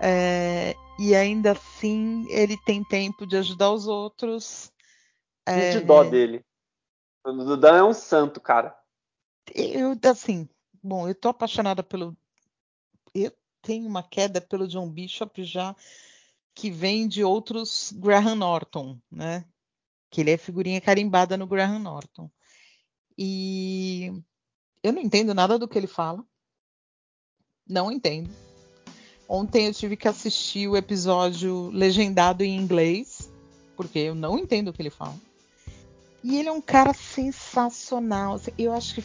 É, 0.00 0.74
e 0.98 1.14
ainda 1.14 1.52
assim 1.52 2.26
ele 2.28 2.56
tem 2.66 2.82
tempo 2.82 3.24
de 3.24 3.36
ajudar 3.36 3.70
os 3.70 3.86
outros. 3.86 4.72
É, 5.46 5.78
de 5.78 5.80
dó 5.80 6.02
dele. 6.02 6.44
O 7.24 7.56
Dan 7.56 7.76
é 7.76 7.84
um 7.84 7.94
santo, 7.94 8.40
cara. 8.40 8.76
Eu, 9.54 9.96
assim, 10.10 10.48
bom, 10.82 11.08
eu 11.08 11.14
tô 11.14 11.28
apaixonada 11.28 11.84
pelo. 11.84 12.16
Eu 13.14 13.32
tenho 13.60 13.86
uma 13.86 14.02
queda 14.02 14.40
pelo 14.40 14.66
John 14.66 14.88
Bishop 14.88 15.44
já 15.44 15.76
que 16.54 16.70
vem 16.70 17.08
de 17.08 17.24
outros 17.24 17.92
Graham 17.96 18.34
Norton, 18.34 18.98
né? 19.10 19.44
Que 20.10 20.20
ele 20.20 20.30
é 20.30 20.36
figurinha 20.36 20.80
carimbada 20.80 21.36
no 21.36 21.46
Graham 21.46 21.78
Norton. 21.78 22.30
E 23.16 24.12
eu 24.82 24.92
não 24.92 25.00
entendo 25.00 25.34
nada 25.34 25.58
do 25.58 25.68
que 25.68 25.78
ele 25.78 25.86
fala. 25.86 26.24
Não 27.66 27.90
entendo. 27.90 28.30
Ontem 29.28 29.66
eu 29.66 29.74
tive 29.74 29.96
que 29.96 30.08
assistir 30.08 30.68
o 30.68 30.76
episódio 30.76 31.70
legendado 31.70 32.42
em 32.44 32.56
inglês, 32.56 33.32
porque 33.76 33.98
eu 33.98 34.14
não 34.14 34.38
entendo 34.38 34.68
o 34.68 34.72
que 34.72 34.82
ele 34.82 34.90
fala. 34.90 35.18
E 36.22 36.38
ele 36.38 36.48
é 36.48 36.52
um 36.52 36.60
cara 36.60 36.92
sensacional. 36.92 38.40
Eu 38.58 38.72
acho 38.72 38.96
que 38.96 39.04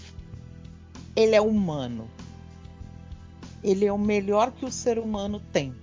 ele 1.15 1.35
é 1.35 1.41
humano. 1.41 2.09
Ele 3.63 3.85
é 3.85 3.93
o 3.93 3.97
melhor 3.97 4.51
que 4.51 4.65
o 4.65 4.71
ser 4.71 4.99
humano 4.99 5.39
tem. 5.51 5.73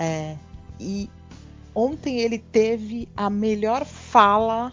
É, 0.00 0.34
e 0.80 1.10
ontem 1.74 2.20
ele 2.20 2.38
teve 2.38 3.06
a 3.14 3.28
melhor 3.28 3.84
fala. 3.84 4.72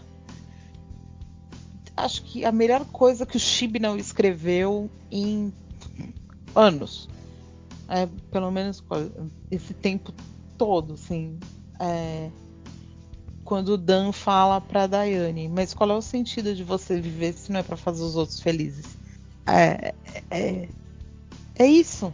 Acho 1.98 2.24
que 2.24 2.46
a 2.46 2.52
melhor 2.52 2.86
coisa 2.86 3.26
que 3.26 3.36
o 3.36 3.40
Chibnall 3.40 3.98
escreveu 3.98 4.90
em 5.12 5.52
anos. 6.56 7.10
É, 7.90 8.08
pelo 8.32 8.50
menos 8.52 8.82
esse 9.52 9.74
tempo 9.74 10.14
todo, 10.58 10.94
assim. 10.94 11.38
É, 11.78 12.30
quando 13.44 13.70
o 13.70 13.78
Dan 13.78 14.14
fala 14.14 14.62
pra 14.62 14.88
Daiane, 14.88 15.50
mas 15.50 15.74
qual 15.74 15.92
é 15.92 15.96
o 15.96 16.02
sentido 16.02 16.56
de 16.56 16.64
você 16.64 17.02
viver 17.02 17.34
se 17.34 17.52
não 17.52 17.60
é 17.60 17.64
para 17.64 17.76
fazer 17.76 18.04
os 18.04 18.16
outros 18.16 18.40
felizes? 18.40 18.98
É, 19.46 19.94
é, 20.30 20.70
é 21.56 21.66
isso. 21.66 22.14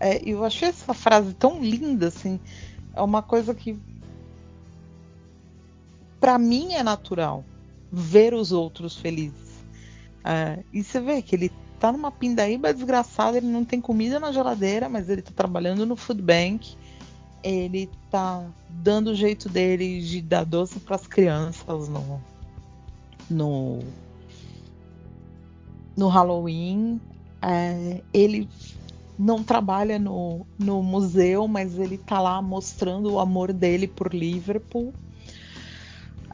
É, 0.00 0.20
eu 0.28 0.44
achei 0.44 0.68
essa 0.68 0.94
frase 0.94 1.34
tão 1.34 1.62
linda, 1.62 2.08
assim. 2.08 2.40
É 2.94 3.02
uma 3.02 3.22
coisa 3.22 3.54
que 3.54 3.78
para 6.18 6.38
mim 6.38 6.72
é 6.72 6.82
natural 6.82 7.44
ver 7.92 8.34
os 8.34 8.50
outros 8.50 8.96
felizes. 8.96 9.62
É, 10.24 10.64
e 10.72 10.82
você 10.82 11.00
vê 11.00 11.22
que 11.22 11.36
ele 11.36 11.52
tá 11.78 11.92
numa 11.92 12.10
pindaíba 12.10 12.74
desgraçada, 12.74 13.36
ele 13.36 13.46
não 13.46 13.64
tem 13.64 13.80
comida 13.80 14.18
na 14.18 14.32
geladeira, 14.32 14.88
mas 14.88 15.08
ele 15.08 15.22
tá 15.22 15.32
trabalhando 15.34 15.86
no 15.86 15.96
food 15.96 16.20
bank 16.20 16.76
ele 17.42 17.90
tá 18.10 18.46
dando 18.68 19.08
o 19.08 19.14
jeito 19.14 19.48
dele 19.48 20.00
de 20.00 20.20
dar 20.20 20.44
doce 20.44 20.78
para 20.80 20.96
as 20.96 21.06
crianças 21.06 21.88
no, 21.88 22.20
no, 23.28 23.80
no 25.96 26.08
Halloween. 26.08 27.00
É, 27.42 28.02
ele 28.12 28.48
não 29.20 29.44
trabalha 29.44 29.98
no, 29.98 30.46
no 30.58 30.82
museu, 30.82 31.46
mas 31.46 31.78
ele 31.78 31.98
tá 31.98 32.18
lá 32.18 32.40
mostrando 32.40 33.12
o 33.12 33.20
amor 33.20 33.52
dele 33.52 33.86
por 33.86 34.14
Liverpool. 34.14 34.94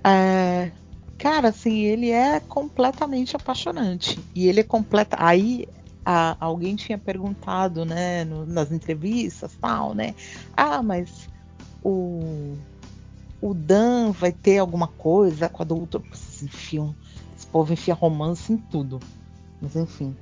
É, 0.05 0.71
cara, 1.19 1.49
assim, 1.49 1.81
ele 1.81 2.11
é 2.11 2.39
completamente 2.39 3.35
apaixonante. 3.35 4.21
E 4.35 4.47
ele 4.47 4.61
é 4.61 4.63
completa. 4.63 5.17
Aí 5.19 5.67
a, 6.05 6.37
alguém 6.39 6.77
tinha 6.77 6.97
perguntado, 6.97 7.85
né, 7.85 8.25
no, 8.25 8.47
nas 8.47 8.71
entrevistas, 8.71 9.53
tal, 9.61 9.93
né? 9.93 10.15
Ah, 10.57 10.81
mas 10.81 11.29
o 11.83 12.57
o 13.41 13.53
Dan 13.53 14.13
vai 14.13 14.33
ter 14.33 14.59
alguma 14.59 14.87
coisa 14.89 15.49
com 15.49 15.63
a 15.63 15.67
doutora. 15.67 16.05
Vocês 16.11 16.43
enfiam, 16.43 16.95
esse 17.37 17.47
povo 17.47 17.73
enfia 17.73 17.95
romance 17.95 18.53
em 18.53 18.57
tudo. 18.57 19.01
Mas 19.61 19.75
enfim. 19.77 20.17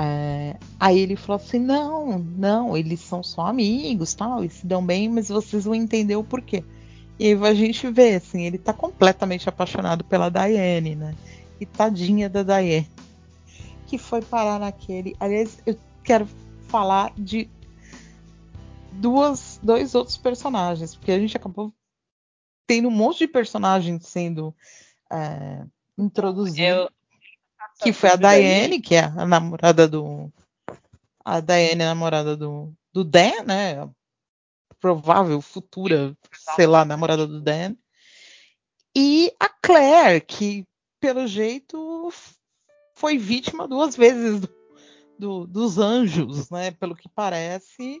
É, 0.00 0.56
aí 0.78 0.98
ele 0.98 1.16
falou 1.16 1.42
assim: 1.42 1.58
não, 1.58 2.18
não, 2.18 2.76
eles 2.76 3.00
são 3.00 3.22
só 3.22 3.46
amigos, 3.48 4.14
tal, 4.14 4.44
e 4.44 4.48
se 4.48 4.66
dão 4.66 4.84
bem, 4.84 5.08
mas 5.08 5.28
vocês 5.28 5.64
vão 5.64 5.74
entender 5.74 6.16
o 6.16 6.24
porquê. 6.24 6.62
E 7.18 7.26
aí 7.26 7.34
a 7.34 7.54
gente 7.54 7.90
vê, 7.90 8.14
assim, 8.14 8.44
ele 8.44 8.58
tá 8.58 8.72
completamente 8.72 9.48
apaixonado 9.48 10.04
pela 10.04 10.28
Diane, 10.28 10.94
né? 10.94 11.14
E 11.60 11.66
tadinha 11.66 12.28
da 12.28 12.44
Diane 12.44 12.86
que 13.88 13.96
foi 13.96 14.20
parar 14.20 14.60
naquele. 14.60 15.16
Aliás, 15.18 15.58
eu 15.66 15.76
quero 16.04 16.28
falar 16.68 17.12
de 17.16 17.48
duas, 18.92 19.58
dois 19.62 19.94
outros 19.94 20.18
personagens, 20.18 20.94
porque 20.94 21.10
a 21.10 21.18
gente 21.18 21.36
acabou 21.36 21.72
tendo 22.66 22.88
um 22.88 22.92
monte 22.92 23.20
de 23.20 23.28
personagens 23.28 24.06
sendo 24.06 24.54
é, 25.10 25.64
introduzidos. 25.96 26.60
Eu... 26.60 26.90
Que 27.78 27.92
foi 27.92 28.10
a 28.10 28.16
Diane, 28.16 28.80
que 28.80 28.94
é 28.94 29.04
a 29.04 29.26
namorada 29.26 29.86
do. 29.86 30.32
A 31.24 31.40
Diane 31.40 31.82
é 31.82 31.86
a 31.86 31.88
namorada 31.88 32.36
do, 32.36 32.72
do 32.92 33.04
Dan, 33.04 33.42
né? 33.46 33.88
Provável 34.80 35.40
futura, 35.40 36.16
sei 36.56 36.66
lá, 36.66 36.84
namorada 36.84 37.26
do 37.26 37.40
Dan. 37.40 37.76
E 38.96 39.32
a 39.38 39.48
Claire, 39.48 40.20
que 40.20 40.66
pelo 41.00 41.26
jeito 41.26 42.10
foi 42.96 43.16
vítima 43.16 43.68
duas 43.68 43.94
vezes 43.94 44.40
do, 44.40 44.50
do, 45.18 45.46
dos 45.46 45.78
anjos, 45.78 46.50
né? 46.50 46.72
Pelo 46.72 46.96
que 46.96 47.08
parece, 47.08 48.00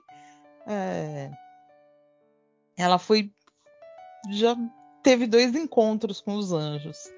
é, 0.66 1.30
ela 2.76 2.98
foi 2.98 3.32
já 4.30 4.56
teve 5.02 5.26
dois 5.26 5.54
encontros 5.54 6.20
com 6.20 6.34
os 6.34 6.52
anjos. 6.52 7.10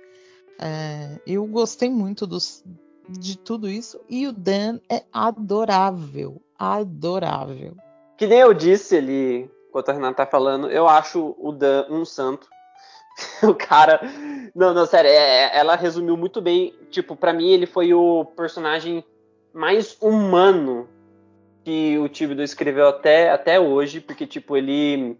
É, 0.60 1.18
eu 1.26 1.46
gostei 1.46 1.88
muito 1.88 2.26
dos, 2.26 2.62
de 3.08 3.38
tudo 3.38 3.68
isso 3.68 3.98
e 4.08 4.26
o 4.26 4.32
Dan 4.32 4.78
é 4.90 5.02
adorável, 5.10 6.42
adorável. 6.58 7.74
Que 8.18 8.26
nem 8.26 8.40
eu 8.40 8.52
disse 8.52 8.96
ali, 8.96 9.50
enquanto 9.68 9.88
a 9.88 9.92
Renata 9.94 10.16
tá 10.16 10.26
falando, 10.26 10.70
eu 10.70 10.86
acho 10.86 11.34
o 11.38 11.50
Dan 11.50 11.86
um 11.88 12.04
santo. 12.04 12.46
o 13.42 13.54
cara. 13.54 14.00
Não, 14.54 14.74
não, 14.74 14.86
sério, 14.86 15.10
é, 15.10 15.14
é, 15.14 15.58
ela 15.58 15.76
resumiu 15.76 16.16
muito 16.16 16.40
bem. 16.40 16.74
Tipo, 16.90 17.16
para 17.16 17.32
mim 17.32 17.50
ele 17.50 17.66
foi 17.66 17.94
o 17.94 18.24
personagem 18.24 19.04
mais 19.52 19.96
humano 20.00 20.88
que 21.64 21.98
o 21.98 22.08
Tíbido 22.08 22.42
escreveu 22.42 22.88
até, 22.88 23.30
até 23.30 23.60
hoje, 23.60 24.00
porque, 24.00 24.26
tipo, 24.26 24.56
ele. 24.56 25.18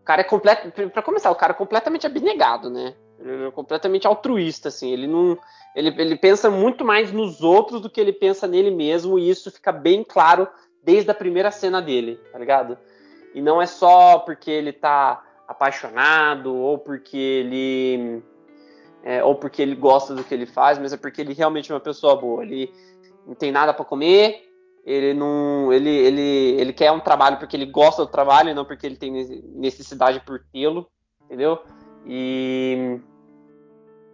O 0.00 0.04
cara 0.04 0.20
é 0.20 0.24
completo. 0.24 0.70
Pra 0.90 1.02
começar, 1.02 1.30
o 1.30 1.36
cara 1.36 1.52
é 1.52 1.56
completamente 1.56 2.06
abnegado, 2.06 2.70
né? 2.70 2.94
Ele 3.18 3.46
é 3.46 3.50
completamente 3.50 4.06
altruísta, 4.06 4.68
assim. 4.68 4.92
Ele 4.92 5.06
não. 5.06 5.38
Ele, 5.74 5.94
ele 6.00 6.16
pensa 6.16 6.50
muito 6.50 6.84
mais 6.84 7.12
nos 7.12 7.42
outros 7.42 7.80
do 7.80 7.90
que 7.90 8.00
ele 8.00 8.12
pensa 8.12 8.46
nele 8.46 8.70
mesmo, 8.70 9.18
e 9.18 9.28
isso 9.28 9.50
fica 9.50 9.70
bem 9.70 10.02
claro 10.02 10.48
desde 10.82 11.10
a 11.10 11.14
primeira 11.14 11.50
cena 11.50 11.82
dele, 11.82 12.18
tá 12.32 12.38
ligado? 12.38 12.78
E 13.34 13.42
não 13.42 13.60
é 13.60 13.66
só 13.66 14.20
porque 14.20 14.50
ele 14.50 14.72
tá 14.72 15.22
apaixonado 15.46 16.54
ou 16.54 16.78
porque 16.78 17.16
ele 17.16 18.22
é, 19.02 19.22
ou 19.22 19.34
porque 19.34 19.62
ele 19.62 19.74
gosta 19.74 20.14
do 20.14 20.24
que 20.24 20.34
ele 20.34 20.46
faz, 20.46 20.78
mas 20.78 20.92
é 20.92 20.96
porque 20.96 21.20
ele 21.20 21.32
realmente 21.32 21.70
é 21.70 21.74
uma 21.74 21.80
pessoa 21.80 22.16
boa. 22.16 22.42
Ele 22.42 22.72
não 23.26 23.34
tem 23.34 23.52
nada 23.52 23.74
para 23.74 23.84
comer, 23.84 24.42
ele 24.84 25.14
não, 25.14 25.72
ele, 25.72 25.90
ele, 25.90 26.60
ele 26.60 26.72
quer 26.72 26.90
um 26.90 27.00
trabalho 27.00 27.38
porque 27.38 27.56
ele 27.56 27.66
gosta 27.66 28.04
do 28.04 28.10
trabalho, 28.10 28.50
e 28.50 28.54
não 28.54 28.64
porque 28.64 28.86
ele 28.86 28.96
tem 28.96 29.12
necessidade 29.54 30.20
por 30.20 30.40
tê-lo, 30.52 30.88
entendeu? 31.24 31.60
E 32.06 33.00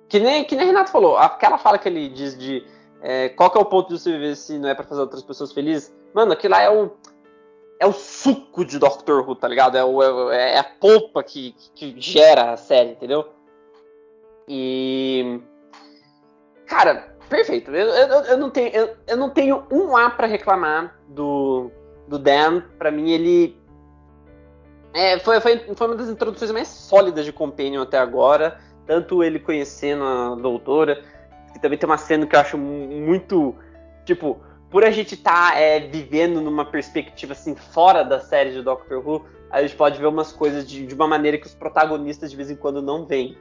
que 0.09 0.19
nem 0.19 0.45
que 0.45 0.57
nem 0.57 0.67
Renato 0.67 0.91
falou, 0.91 1.17
aquela 1.17 1.59
fala 1.59 1.79
que 1.79 1.89
ele 1.89 2.09
diz 2.09 2.37
de 2.37 2.65
é, 3.01 3.29
qual 3.31 3.51
que 3.51 3.59
é 3.59 3.61
o 3.61 3.67
ponto 3.67 3.89
de 3.89 4.01
você 4.01 4.13
viver 4.13 4.37
se 4.37 4.59
não 4.59 4.69
é 4.69 4.75
para 4.75 4.85
fazer 4.85 5.01
outras 5.01 5.23
pessoas 5.23 5.53
felizes, 5.53 5.95
mano, 6.15 6.33
aquilo 6.33 6.53
lá 6.53 6.63
é 6.63 6.71
um 6.71 6.91
é 7.83 7.87
o 7.87 7.93
suco 7.93 8.65
de 8.65 8.79
Doctor 8.79 9.29
Who, 9.29 9.35
tá 9.35 9.49
ligado? 9.49 9.77
É, 9.77 9.85
o, 9.85 10.31
é, 10.31 10.55
é 10.55 10.59
a 10.61 10.65
polpa 10.65 11.21
que, 11.21 11.53
que 11.75 12.01
gera 12.01 12.53
a 12.53 12.57
série, 12.57 12.93
entendeu? 12.93 13.29
E. 14.49 15.41
Cara, 16.65 17.17
perfeito. 17.29 17.73
Eu, 17.73 17.89
eu, 17.89 18.21
eu 18.23 18.39
não, 18.39 18.51
tenho, 18.51 18.69
eu, 18.69 18.97
eu, 19.09 19.17
não 19.17 19.31
tenho 19.31 19.67
um 19.69 19.97
A 19.97 20.11
para 20.11 20.29
reclamar 20.29 20.97
do, 21.09 21.73
do 22.07 22.21
Dan. 22.21 22.63
Pra 22.79 22.93
mim, 22.93 23.11
ele. 23.11 23.61
É, 24.95 25.19
foi, 25.19 25.41
foi, 25.41 25.59
foi 25.75 25.87
uma 25.87 25.97
das 25.97 26.09
introduções 26.09 26.51
mais 26.51 26.69
sólidas 26.69 27.25
de 27.25 27.33
Companion 27.33 27.83
até 27.83 27.99
agora. 27.99 28.59
Tanto 28.87 29.23
ele 29.23 29.39
conhecendo 29.39 30.05
a 30.05 30.35
doutora, 30.35 31.03
que 31.53 31.61
também 31.61 31.79
tem 31.79 31.89
uma 31.89 31.99
cena 31.99 32.27
que 32.27 32.37
eu 32.37 32.41
acho 32.41 32.59
muito. 32.59 33.55
Tipo, 34.05 34.41
por 34.71 34.85
a 34.85 34.91
gente 34.91 35.15
estar 35.15 35.53
tá, 35.53 35.59
é, 35.59 35.81
vivendo 35.81 36.41
numa 36.41 36.65
perspectiva 36.65 37.33
assim 37.33 37.55
fora 37.55 38.03
da 38.03 38.21
série 38.21 38.53
de 38.53 38.63
Doctor 38.63 39.07
Who, 39.07 39.25
a 39.51 39.63
gente 39.63 39.77
pode 39.77 39.99
ver 39.99 40.07
umas 40.07 40.33
coisas 40.33 40.67
de, 40.69 40.87
de 40.87 40.95
uma 40.95 41.07
maneira 41.07 41.39
que 41.39 41.47
os 41.47 41.55
protagonistas 41.55 42.31
de 42.31 42.37
vez 42.37 42.51
em 42.51 42.57
quando 42.57 42.83
não 42.83 43.07
veem. 43.07 43.37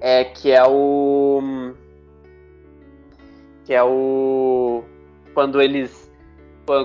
É, 0.00 0.24
que 0.24 0.52
é 0.52 0.64
o. 0.64 1.72
Que 3.64 3.74
é 3.74 3.82
o. 3.82 4.84
Quando 5.34 5.60
eles. 5.60 6.10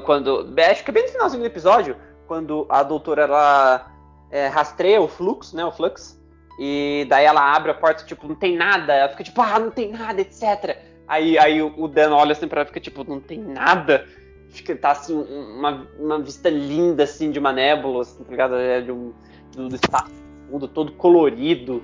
Quando. 0.06 0.54
Acho 0.70 0.84
que 0.84 0.89
é 0.89 0.94
bem 0.94 1.04
no 1.04 1.10
finalzinho 1.10 1.42
do 1.42 1.48
episódio, 1.48 1.96
quando 2.32 2.66
a 2.70 2.82
doutora 2.82 3.24
ela 3.24 3.92
é, 4.32 4.48
rastreia 4.48 5.02
o 5.02 5.08
fluxo, 5.10 5.54
né? 5.54 5.66
O 5.66 5.72
flux. 5.74 6.18
E 6.58 7.06
daí 7.10 7.26
ela 7.26 7.54
abre 7.54 7.72
a 7.72 7.74
porta, 7.74 8.06
tipo, 8.06 8.26
não 8.26 8.36
tem 8.36 8.56
nada. 8.56 8.94
Ela 8.94 9.10
fica 9.10 9.26
tipo, 9.26 9.42
ah, 9.42 9.60
não 9.60 9.70
tem 9.70 9.92
nada, 9.92 10.22
etc. 10.22 10.78
Aí, 11.10 11.38
aí 11.38 11.62
o 11.62 11.88
Dan 11.90 12.14
olha 12.16 12.32
assim 12.32 12.48
pra 12.48 12.62
ela 12.62 12.68
fica 12.68 12.80
tipo, 12.80 13.04
não 13.04 13.20
tem 13.20 13.38
nada. 13.38 14.08
Fica, 14.50 14.74
tá 14.78 14.92
assim, 14.92 15.14
uma, 15.14 15.86
uma 16.00 16.20
vista 16.20 16.50
linda 16.50 17.04
assim 17.04 17.32
de 17.32 17.38
uma 17.38 17.52
nébula, 17.52 18.04
assim, 18.04 18.24
tá 18.24 18.32
ligado? 18.32 18.56
É 18.56 18.80
de 18.80 18.94
um, 18.94 19.12
do, 19.54 19.68
do 19.68 19.80
mundo 20.50 20.70
todo 20.70 20.94
colorido. 20.94 21.84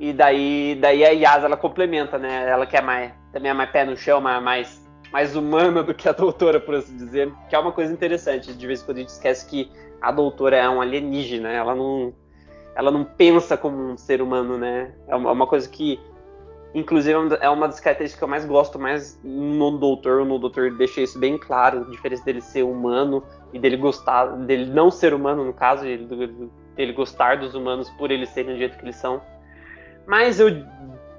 E 0.00 0.12
daí, 0.12 0.76
daí 0.80 1.04
a 1.04 1.10
Yasa 1.10 1.46
ela 1.46 1.56
complementa, 1.56 2.18
né? 2.18 2.50
Ela 2.50 2.66
que 2.66 2.76
é 2.76 2.82
mais, 2.82 3.12
também 3.32 3.52
é 3.52 3.54
mais 3.54 3.70
pé 3.70 3.84
no 3.84 3.96
chão, 3.96 4.20
mais, 4.20 4.42
mais, 4.42 4.87
mais 5.12 5.34
humana 5.36 5.82
do 5.82 5.94
que 5.94 6.08
a 6.08 6.12
doutora, 6.12 6.60
por 6.60 6.74
assim 6.74 6.96
dizer. 6.96 7.32
Que 7.48 7.56
é 7.56 7.58
uma 7.58 7.72
coisa 7.72 7.92
interessante. 7.92 8.52
De 8.52 8.66
vez 8.66 8.82
em 8.82 8.84
quando 8.84 8.98
a 8.98 9.00
gente 9.00 9.10
esquece 9.10 9.46
que 9.46 9.70
a 10.00 10.12
doutora 10.12 10.56
é 10.56 10.68
um 10.68 10.80
alienígena. 10.80 11.50
Ela 11.50 11.74
não, 11.74 12.14
ela 12.74 12.90
não 12.90 13.04
pensa 13.04 13.56
como 13.56 13.76
um 13.76 13.96
ser 13.96 14.20
humano, 14.20 14.58
né? 14.58 14.94
É 15.06 15.16
uma, 15.16 15.44
é 15.44 15.46
coisa 15.46 15.68
que 15.68 15.98
Inclusive 16.74 17.16
é 17.40 17.48
uma 17.48 17.66
das 17.66 17.80
características 17.80 18.18
que 18.18 18.24
eu 18.24 18.28
mais 18.28 18.44
gosto 18.44 18.78
mais 18.78 19.18
no 19.24 19.78
Doutor. 19.78 20.24
No 20.24 20.38
Doutor 20.38 20.70
deixa 20.76 21.00
isso 21.00 21.18
bem 21.18 21.38
claro, 21.38 21.80
a 21.80 21.90
diferença 21.90 22.24
dele 22.24 22.42
ser 22.42 22.62
humano 22.62 23.22
e 23.52 23.58
dele 23.58 23.76
gostar, 23.76 24.26
dele 24.26 24.66
não 24.66 24.90
ser 24.90 25.14
humano 25.14 25.44
no 25.44 25.52
caso, 25.52 25.86
ele, 25.86 26.06
dele 26.76 26.92
gostar 26.92 27.38
dos 27.38 27.54
humanos 27.54 27.88
por 27.90 28.10
eles 28.10 28.28
serem 28.28 28.52
do 28.52 28.58
jeito 28.58 28.76
que 28.76 28.84
eles 28.84 28.96
são. 28.96 29.22
Mas 30.06 30.38
eu, 30.38 30.48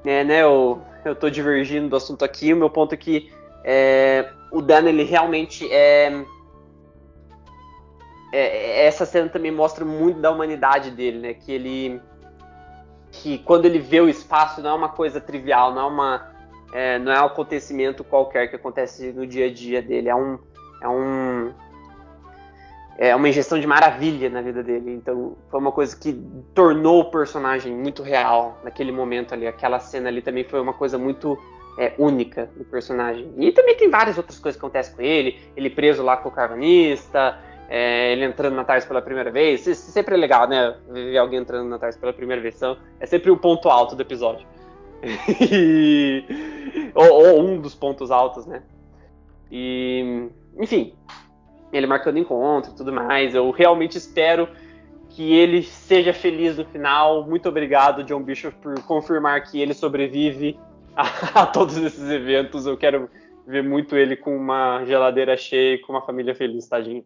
é, 0.05 0.23
né, 0.23 0.43
eu, 0.43 0.81
eu 1.03 1.15
tô 1.15 1.29
divergindo 1.31 1.89
do 1.89 1.95
assunto 1.95 2.23
aqui. 2.23 2.53
O 2.53 2.57
meu 2.57 2.69
ponto 2.69 2.93
é 2.93 2.97
que 2.97 3.31
é, 3.63 4.31
o 4.51 4.61
Dan 4.61 4.87
ele 4.87 5.03
realmente 5.03 5.69
é, 5.71 6.23
é, 8.31 8.85
essa 8.85 9.05
cena 9.05 9.29
também 9.29 9.51
mostra 9.51 9.83
muito 9.83 10.19
da 10.19 10.31
humanidade 10.31 10.91
dele, 10.91 11.19
né? 11.19 11.33
Que 11.33 11.51
ele 11.51 12.01
que 13.11 13.39
quando 13.39 13.65
ele 13.65 13.79
vê 13.79 13.99
o 13.99 14.07
espaço 14.07 14.61
não 14.61 14.69
é 14.69 14.73
uma 14.73 14.89
coisa 14.89 15.19
trivial, 15.19 15.73
não 15.73 15.81
é 15.81 15.85
uma 15.85 16.31
é, 16.71 16.99
não 16.99 17.11
é 17.11 17.21
um 17.21 17.25
acontecimento 17.25 18.03
qualquer 18.03 18.47
que 18.47 18.55
acontece 18.55 19.11
no 19.11 19.25
dia 19.25 19.47
a 19.47 19.53
dia 19.53 19.81
dele, 19.81 20.09
é 20.09 20.15
um 20.15 20.37
é 20.81 20.87
um 20.87 21.53
é 22.99 23.15
uma 23.15 23.29
injeção 23.29 23.59
de 23.59 23.65
maravilha 23.65 24.29
na 24.29 24.41
vida 24.41 24.61
dele. 24.61 24.91
Então 24.91 25.37
foi 25.49 25.59
uma 25.59 25.71
coisa 25.71 25.95
que 25.95 26.13
tornou 26.53 27.01
o 27.01 27.05
personagem 27.05 27.73
muito 27.73 28.03
real 28.03 28.59
naquele 28.61 28.91
momento 28.91 29.33
ali. 29.33 29.47
Aquela 29.47 29.79
cena 29.79 30.09
ali 30.09 30.21
também 30.21 30.43
foi 30.43 30.59
uma 30.59 30.73
coisa 30.73 30.97
muito 30.97 31.39
é, 31.79 31.93
única 31.97 32.49
do 32.57 32.65
personagem. 32.65 33.31
E 33.37 33.53
também 33.53 33.73
tem 33.77 33.89
várias 33.89 34.17
outras 34.17 34.37
coisas 34.37 34.59
que 34.59 34.65
acontecem 34.65 34.93
com 34.93 35.01
ele. 35.01 35.39
Ele 35.55 35.69
preso 35.69 36.03
lá 36.03 36.17
com 36.17 36.27
o 36.27 36.31
carvanista, 36.31 37.39
é, 37.69 38.11
ele 38.11 38.25
entrando 38.25 38.53
na 38.53 38.65
TARS 38.65 38.83
pela 38.83 39.01
primeira 39.01 39.31
vez. 39.31 39.61
Sempre 39.61 40.15
é 40.15 40.17
legal, 40.17 40.45
né? 40.45 40.75
Ver 40.89 41.17
alguém 41.17 41.39
entrando 41.39 41.69
na 41.69 41.79
TARS 41.79 41.95
pela 41.95 42.11
primeira 42.11 42.41
vez. 42.41 42.59
É 42.99 43.05
sempre 43.05 43.31
o 43.31 43.37
ponto 43.37 43.69
alto 43.69 43.95
do 43.95 44.01
episódio. 44.01 44.45
ou, 46.93 47.13
ou, 47.13 47.39
um 47.39 47.61
dos 47.61 47.73
pontos 47.73 48.11
altos, 48.11 48.45
né? 48.45 48.61
E, 49.49 50.27
enfim, 50.57 50.93
ele 51.71 51.87
marcando 51.87 52.19
encontro 52.19 52.73
e 52.73 52.75
tudo 52.75 52.91
mais. 52.91 53.33
Eu 53.33 53.49
realmente 53.51 53.97
espero 53.97 54.49
que 55.11 55.33
ele 55.33 55.63
seja 55.63 56.11
feliz 56.11 56.57
no 56.57 56.65
final. 56.65 57.23
Muito 57.23 57.47
obrigado, 57.47 58.03
John 58.03 58.21
Bishop, 58.21 58.53
por 58.57 58.83
confirmar 58.83 59.43
que 59.43 59.61
ele 59.61 59.73
sobrevive 59.73 60.59
a, 60.95 61.03
a 61.43 61.45
todos 61.45 61.77
esses 61.77 62.09
eventos. 62.09 62.65
Eu 62.65 62.77
quero 62.77 63.09
ver 63.47 63.63
muito 63.63 63.95
ele 63.95 64.15
com 64.15 64.35
uma 64.35 64.83
geladeira 64.85 65.35
cheia 65.37 65.75
e 65.75 65.79
com 65.79 65.93
uma 65.93 66.01
família 66.01 66.35
feliz, 66.35 66.67
tadinho. 66.67 67.03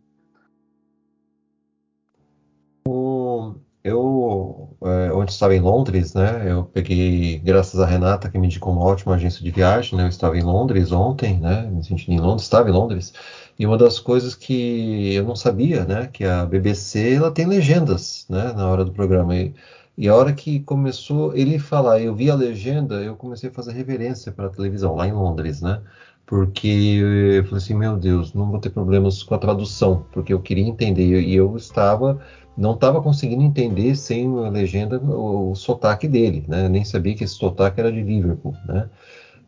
Eu, 3.84 4.78
é, 4.82 5.12
onde 5.12 5.32
estava 5.32 5.54
em 5.54 5.60
Londres, 5.60 6.14
né? 6.14 6.50
Eu 6.50 6.64
peguei, 6.64 7.38
graças 7.40 7.78
a 7.82 7.86
Renata, 7.86 8.30
que 8.30 8.40
me 8.40 8.48
indicou 8.48 8.72
uma 8.72 8.82
ótima 8.86 9.16
agência 9.16 9.44
de 9.44 9.52
viagem, 9.52 9.98
né? 9.98 10.06
Eu 10.06 10.08
estava 10.08 10.38
em 10.38 10.42
Londres 10.42 10.94
ontem, 10.94 11.38
né? 11.38 11.70
Me 11.70 11.84
sentindo 11.84 12.14
em 12.14 12.22
Londres, 12.22 12.44
estava 12.44 12.70
em 12.70 12.72
Londres. 12.72 13.14
E 13.60 13.66
uma 13.66 13.78
das 13.78 14.00
coisas 14.00 14.36
que 14.36 15.14
eu 15.14 15.26
não 15.26 15.36
sabia, 15.36 15.84
né? 15.84 16.08
Que 16.14 16.24
a 16.24 16.46
BBC, 16.46 17.16
ela 17.16 17.30
tem 17.30 17.46
legendas, 17.46 18.26
né? 18.30 18.54
Na 18.54 18.70
hora 18.70 18.86
do 18.86 18.94
programa. 18.94 19.36
E, 19.36 19.54
e 19.98 20.08
a 20.08 20.16
hora 20.16 20.34
que 20.34 20.60
começou 20.62 21.36
ele 21.36 21.60
falar, 21.60 22.02
eu 22.02 22.16
vi 22.16 22.30
a 22.30 22.36
legenda, 22.36 22.96
eu 22.96 23.16
comecei 23.16 23.50
a 23.50 23.54
fazer 23.54 23.74
reverência 23.74 24.32
para 24.32 24.48
a 24.48 24.50
televisão, 24.50 24.96
lá 24.96 25.08
em 25.08 25.12
Londres, 25.12 25.62
né? 25.62 25.82
Porque 26.26 27.00
eu 27.38 27.44
falei 27.44 27.58
assim, 27.58 27.76
meu 27.76 27.98
Deus, 27.98 28.34
não 28.34 28.50
vou 28.50 28.60
ter 28.60 28.70
problemas 28.70 29.22
com 29.22 29.36
a 29.36 29.38
tradução, 29.38 30.06
porque 30.12 30.34
eu 30.34 30.40
queria 30.42 30.66
entender. 30.66 31.22
E 31.22 31.36
eu 31.36 31.56
estava 31.58 32.20
não 32.56 32.74
estava 32.74 33.02
conseguindo 33.02 33.42
entender 33.44 33.96
sem 33.96 34.28
a 34.46 34.50
legenda 34.50 35.00
o, 35.00 35.52
o, 35.52 35.56
sotaque 35.56 36.08
dele, 36.08 36.46
né? 36.48 36.70
Nem 36.70 36.86
sabia 36.86 37.16
que 37.16 37.24
esse 37.24 37.36
sotaque 37.36 37.80
era 37.80 37.92
de 37.92 38.02
Liverpool, 38.02 38.56
né? 38.66 38.90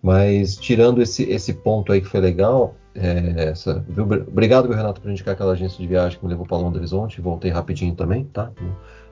Mas 0.01 0.57
tirando 0.57 1.01
esse, 1.01 1.23
esse 1.23 1.53
ponto 1.53 1.91
aí 1.91 2.01
que 2.01 2.07
foi 2.07 2.19
legal, 2.19 2.75
é, 2.93 3.49
essa, 3.49 3.83
viu, 3.87 4.03
obrigado, 4.03 4.71
Renato, 4.71 5.01
por 5.01 5.09
indicar 5.09 5.33
aquela 5.33 5.53
agência 5.53 5.79
de 5.79 5.87
viagem 5.87 6.17
que 6.17 6.25
me 6.25 6.31
levou 6.31 6.45
para 6.45 6.57
Londres 6.57 6.93
ontem, 6.93 7.21
voltei 7.21 7.51
rapidinho 7.51 7.95
também, 7.95 8.25
tá? 8.25 8.51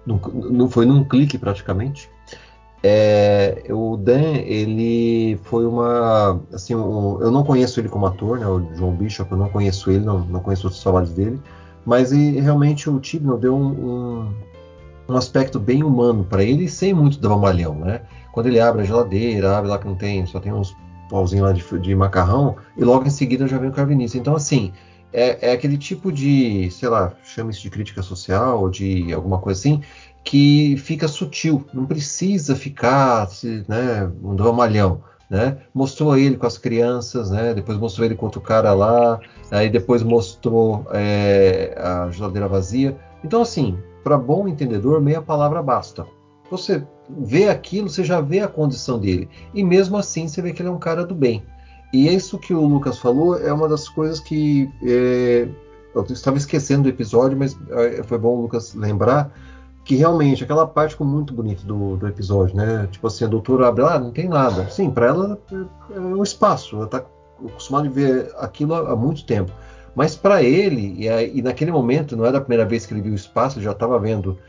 Não, 0.05 0.69
foi 0.69 0.85
num 0.85 1.03
clique 1.03 1.37
praticamente. 1.37 2.09
É, 2.85 3.63
o 3.69 3.95
Dan, 3.95 4.33
ele 4.43 5.39
foi 5.43 5.65
uma, 5.65 6.41
assim, 6.51 6.75
um, 6.75 7.21
eu 7.21 7.31
não 7.31 7.43
conheço 7.43 7.79
ele 7.79 7.87
como 7.87 8.05
ator, 8.05 8.39
né? 8.39 8.47
O 8.47 8.59
John 8.59 8.91
Bishop, 8.91 9.31
eu 9.31 9.37
não 9.37 9.49
conheço 9.49 9.89
ele, 9.89 10.03
não, 10.03 10.19
não 10.19 10.41
conheço 10.41 10.67
outros 10.67 10.83
trabalhos 10.83 11.11
dele 11.11 11.39
mas 11.85 12.11
realmente 12.11 12.89
o 12.89 12.99
Tibnall 12.99 13.37
deu 13.37 13.55
um, 13.55 13.67
um, 13.67 14.33
um, 15.09 15.17
aspecto 15.17 15.59
bem 15.59 15.83
humano 15.83 16.23
para 16.23 16.43
ele, 16.43 16.69
sem 16.69 16.93
muito 16.93 17.19
dramalhão, 17.19 17.75
né? 17.75 18.01
Quando 18.31 18.47
ele 18.47 18.59
abre 18.59 18.81
a 18.81 18.85
geladeira, 18.85 19.57
abre 19.57 19.69
lá 19.69 19.77
que 19.77 19.85
não 19.85 19.95
tem, 19.95 20.25
só 20.25 20.39
tem 20.39 20.53
uns 20.53 20.75
pauzinhos 21.09 21.45
lá 21.45 21.53
de, 21.53 21.79
de 21.79 21.95
macarrão, 21.95 22.55
e 22.77 22.83
logo 22.83 23.05
em 23.05 23.09
seguida 23.09 23.47
já 23.47 23.57
vem 23.57 23.69
o 23.69 23.73
carvinista. 23.73 24.17
Então, 24.17 24.35
assim, 24.35 24.71
é, 25.13 25.49
é, 25.49 25.51
aquele 25.53 25.77
tipo 25.77 26.11
de, 26.11 26.69
sei 26.71 26.89
lá, 26.89 27.13
chama 27.23 27.51
isso 27.51 27.61
de 27.61 27.69
crítica 27.69 28.01
social, 28.01 28.61
ou 28.61 28.69
de 28.69 29.13
alguma 29.13 29.37
coisa 29.39 29.59
assim, 29.59 29.81
que 30.23 30.75
fica 30.77 31.07
sutil, 31.07 31.65
não 31.73 31.85
precisa 31.85 32.55
ficar, 32.55 33.27
né, 33.67 34.11
um 34.23 34.35
dramalhão 34.35 35.01
né? 35.33 35.57
Mostrou 35.73 36.15
ele 36.15 36.37
com 36.37 36.45
as 36.45 36.59
crianças, 36.59 37.31
né? 37.31 37.55
Depois 37.55 37.77
mostrou 37.79 38.05
ele 38.05 38.13
com 38.13 38.27
outro 38.27 38.39
cara 38.39 38.71
lá, 38.71 39.19
aí 39.49 39.67
depois 39.67 40.03
mostrou 40.03 40.85
é, 40.91 41.73
a 41.75 42.07
geladeira 42.11 42.47
vazia. 42.47 42.95
Então, 43.23 43.41
assim, 43.41 43.75
para 44.03 44.15
bom 44.15 44.47
entendedor, 44.47 45.01
meia 45.01 45.23
palavra 45.23 45.63
basta. 45.63 46.05
Você 46.51 46.85
vê 47.09 47.49
aquilo, 47.49 47.89
você 47.89 48.03
já 48.03 48.21
vê 48.21 48.41
a 48.41 48.47
condição 48.47 48.99
dele. 48.99 49.27
E 49.55 49.63
mesmo 49.63 49.97
assim, 49.97 50.27
você 50.27 50.39
vê 50.39 50.53
que 50.53 50.61
ele 50.61 50.69
é 50.69 50.71
um 50.71 50.77
cara 50.77 51.03
do 51.03 51.15
bem. 51.15 51.43
E 51.93 52.13
isso 52.13 52.39
que 52.39 52.53
o 52.53 52.65
Lucas 52.65 52.97
falou 52.97 53.37
é 53.37 53.53
uma 53.53 53.69
das 53.69 53.87
coisas 53.87 54.19
que 54.19 54.67
é, 54.81 55.47
eu 55.93 56.03
estava 56.09 56.37
esquecendo 56.37 56.83
do 56.83 56.89
episódio, 56.89 57.37
mas 57.37 57.55
é, 57.69 58.01
foi 58.01 58.17
bom 58.17 58.35
o 58.35 58.41
Lucas 58.41 58.73
lembrar 58.73 59.31
que 59.83 59.95
realmente 59.95 60.43
aquela 60.43 60.65
parte 60.65 60.91
ficou 60.91 61.05
muito 61.05 61.33
bonita 61.33 61.63
do, 61.65 61.97
do 61.97 62.07
episódio, 62.07 62.55
né? 62.55 62.87
Tipo 62.91 63.07
assim, 63.07 63.25
a 63.25 63.27
doutora 63.27 63.67
abre 63.67 63.83
lá, 63.83 63.95
ah, 63.95 63.99
não 63.99 64.11
tem 64.11 64.27
nada. 64.27 64.67
Sim, 64.69 64.89
para 64.89 65.07
ela 65.07 65.39
é, 65.51 65.95
é 65.95 65.99
um 65.99 66.23
espaço, 66.23 66.77
ela 66.77 66.87
tá 66.87 67.05
acostumada 67.45 67.87
a 67.87 67.91
ver 67.91 68.33
aquilo 68.37 68.73
há, 68.73 68.95
muito 68.95 69.25
tempo. 69.25 69.51
Mas 69.93 70.15
para 70.15 70.41
ele, 70.41 70.95
e, 70.97 71.37
e, 71.37 71.41
naquele 71.41 71.71
momento, 71.71 72.15
não 72.15 72.25
era 72.25 72.37
a 72.37 72.41
primeira 72.41 72.65
vez 72.65 72.85
que 72.85 72.93
ele 72.93 73.01
viu 73.01 73.11
o 73.11 73.15
espaço, 73.15 73.59
ele 73.59 73.65
já 73.65 73.71
estava 73.71 73.99
vendo, 73.99 74.39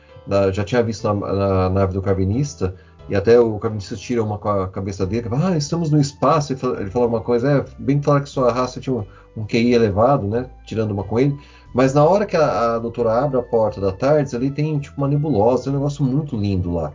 já 0.53 0.64
tinha 0.64 0.82
visto 0.82 1.05
na, 1.05 1.14
na, 1.14 1.68
nave 1.68 1.92
do 1.92 2.01
Carvinista, 2.01 2.74
e 3.09 3.14
até 3.14 3.38
o 3.38 3.59
Carvinista 3.59 3.96
tira 3.96 4.22
uma 4.22 4.38
com 4.38 4.48
a 4.48 4.68
cabeça 4.68 5.05
dele, 5.05 5.28
fala, 5.28 5.48
ah, 5.48 5.57
estamos 5.57 5.90
no 5.90 6.00
espaço, 6.00 6.52
ele 6.52 6.61
fala, 6.61 6.80
ele 6.80 6.90
fala 6.90 7.07
uma 7.07 7.20
coisa, 7.20 7.50
é, 7.50 7.64
bem 7.78 8.00
claro 8.00 8.22
que 8.22 8.28
sua 8.28 8.52
raça 8.52 8.80
tinha 8.80 8.96
um, 8.96 9.05
um 9.36 9.44
QI 9.44 9.74
elevado, 9.74 10.26
né, 10.26 10.48
tirando 10.64 10.90
uma 10.90 11.05
com 11.05 11.18
ele, 11.18 11.38
mas 11.74 11.92
na 11.92 12.05
hora 12.05 12.24
que 12.24 12.36
a, 12.36 12.76
a 12.76 12.78
doutora 12.78 13.24
abre 13.24 13.38
a 13.38 13.42
porta 13.42 13.80
da 13.80 13.92
tarde, 13.92 14.34
ali 14.34 14.50
tem 14.50 14.78
tipo 14.78 14.96
uma 14.96 15.09
nebulosa, 15.09 15.68
é 15.68 15.72
um 15.72 15.76
negócio 15.76 16.05
muito 16.05 16.36
lindo 16.36 16.72
lá. 16.72 16.92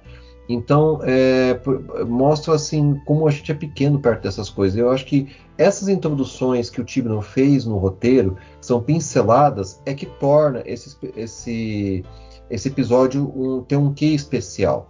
Então, 0.50 1.00
é, 1.04 1.60
mostra 2.08 2.56
assim 2.56 3.00
como 3.06 3.28
a 3.28 3.32
gente 3.32 3.52
é 3.52 3.56
pequeno 3.56 4.00
perto 4.00 4.24
dessas 4.24 4.50
coisas. 4.50 4.80
Eu 4.80 4.90
acho 4.90 5.06
que 5.06 5.28
essas 5.60 5.88
introduções 5.88 6.72
que 6.72 6.82
o 6.82 6.84
Tibnon 6.84 7.22
fez 7.22 7.66
no 7.66 7.78
roteiro, 7.78 8.36
que 8.60 8.66
são 8.66 8.82
pinceladas, 8.82 9.80
é 9.86 9.94
que 9.94 10.08
torna 10.08 10.64
esse, 10.66 10.98
esse, 11.16 12.04
esse 12.50 12.68
episódio 12.68 13.32
um, 13.36 13.62
ter 13.62 13.76
um 13.76 13.94
quê 13.94 14.08
especial. 14.08 14.90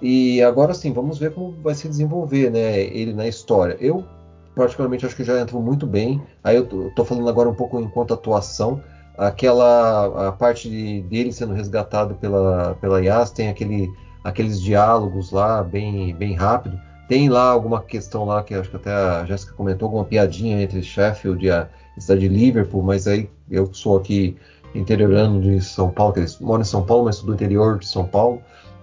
E 0.00 0.42
agora 0.42 0.74
sim, 0.74 0.92
vamos 0.92 1.18
ver 1.18 1.32
como 1.32 1.52
vai 1.62 1.74
se 1.74 1.88
desenvolver 1.88 2.50
né, 2.50 2.80
ele 2.80 3.12
na 3.12 3.26
história. 3.26 3.76
Eu, 3.80 4.04
particularmente, 4.54 5.04
acho 5.04 5.16
que 5.16 5.24
já 5.24 5.40
entrou 5.40 5.60
muito 5.60 5.86
bem. 5.86 6.22
Aí 6.42 6.56
eu 6.56 6.88
estou 6.88 7.04
falando 7.04 7.28
agora 7.28 7.48
um 7.48 7.54
pouco 7.54 7.80
enquanto 7.80 8.14
atuação 8.14 8.80
aquela 9.18 10.28
a 10.28 10.32
parte 10.32 10.70
de, 10.70 11.02
dele 11.02 11.32
sendo 11.32 11.52
resgatado 11.52 12.14
pela, 12.14 12.76
pela 12.80 13.00
Yas, 13.00 13.32
tem 13.32 13.48
aquele, 13.48 13.90
aqueles 14.22 14.62
diálogos 14.62 15.32
lá 15.32 15.62
bem, 15.62 16.14
bem 16.14 16.34
rápido. 16.34 16.80
Tem 17.08 17.28
lá 17.28 17.50
alguma 17.50 17.82
questão 17.82 18.24
lá 18.24 18.42
que 18.42 18.54
acho 18.54 18.70
que 18.70 18.76
até 18.76 18.92
a 18.92 19.24
Jéssica 19.24 19.54
comentou, 19.54 19.86
alguma 19.86 20.04
piadinha 20.04 20.62
entre 20.62 20.82
Sheffield 20.82 21.44
e 21.44 21.50
a 21.50 21.68
cidade 21.98 22.20
de 22.20 22.28
Liverpool, 22.28 22.82
mas 22.82 23.08
aí 23.08 23.28
eu 23.50 23.72
sou 23.74 23.96
aqui 23.96 24.36
interiorano 24.74 25.40
de 25.40 25.60
São 25.60 25.90
Paulo, 25.90 26.12
que 26.12 26.20
eles 26.20 26.38
moram 26.38 26.60
em 26.60 26.66
São 26.66 26.84
Paulo, 26.84 27.06
mas 27.06 27.16
sou 27.16 27.26
do 27.26 27.34
interior 27.34 27.78
de 27.78 27.88
São 27.88 28.04
Paulo, 28.04 28.40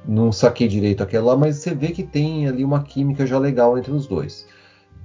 não 0.07 0.31
saquei 0.31 0.67
direito 0.67 1.03
aquela 1.03 1.33
lá, 1.33 1.37
mas 1.37 1.57
você 1.57 1.73
vê 1.73 1.87
que 1.87 2.03
tem 2.03 2.47
ali 2.47 2.63
uma 2.63 2.83
química 2.83 3.25
já 3.25 3.37
legal 3.37 3.77
entre 3.77 3.91
os 3.91 4.07
dois. 4.07 4.47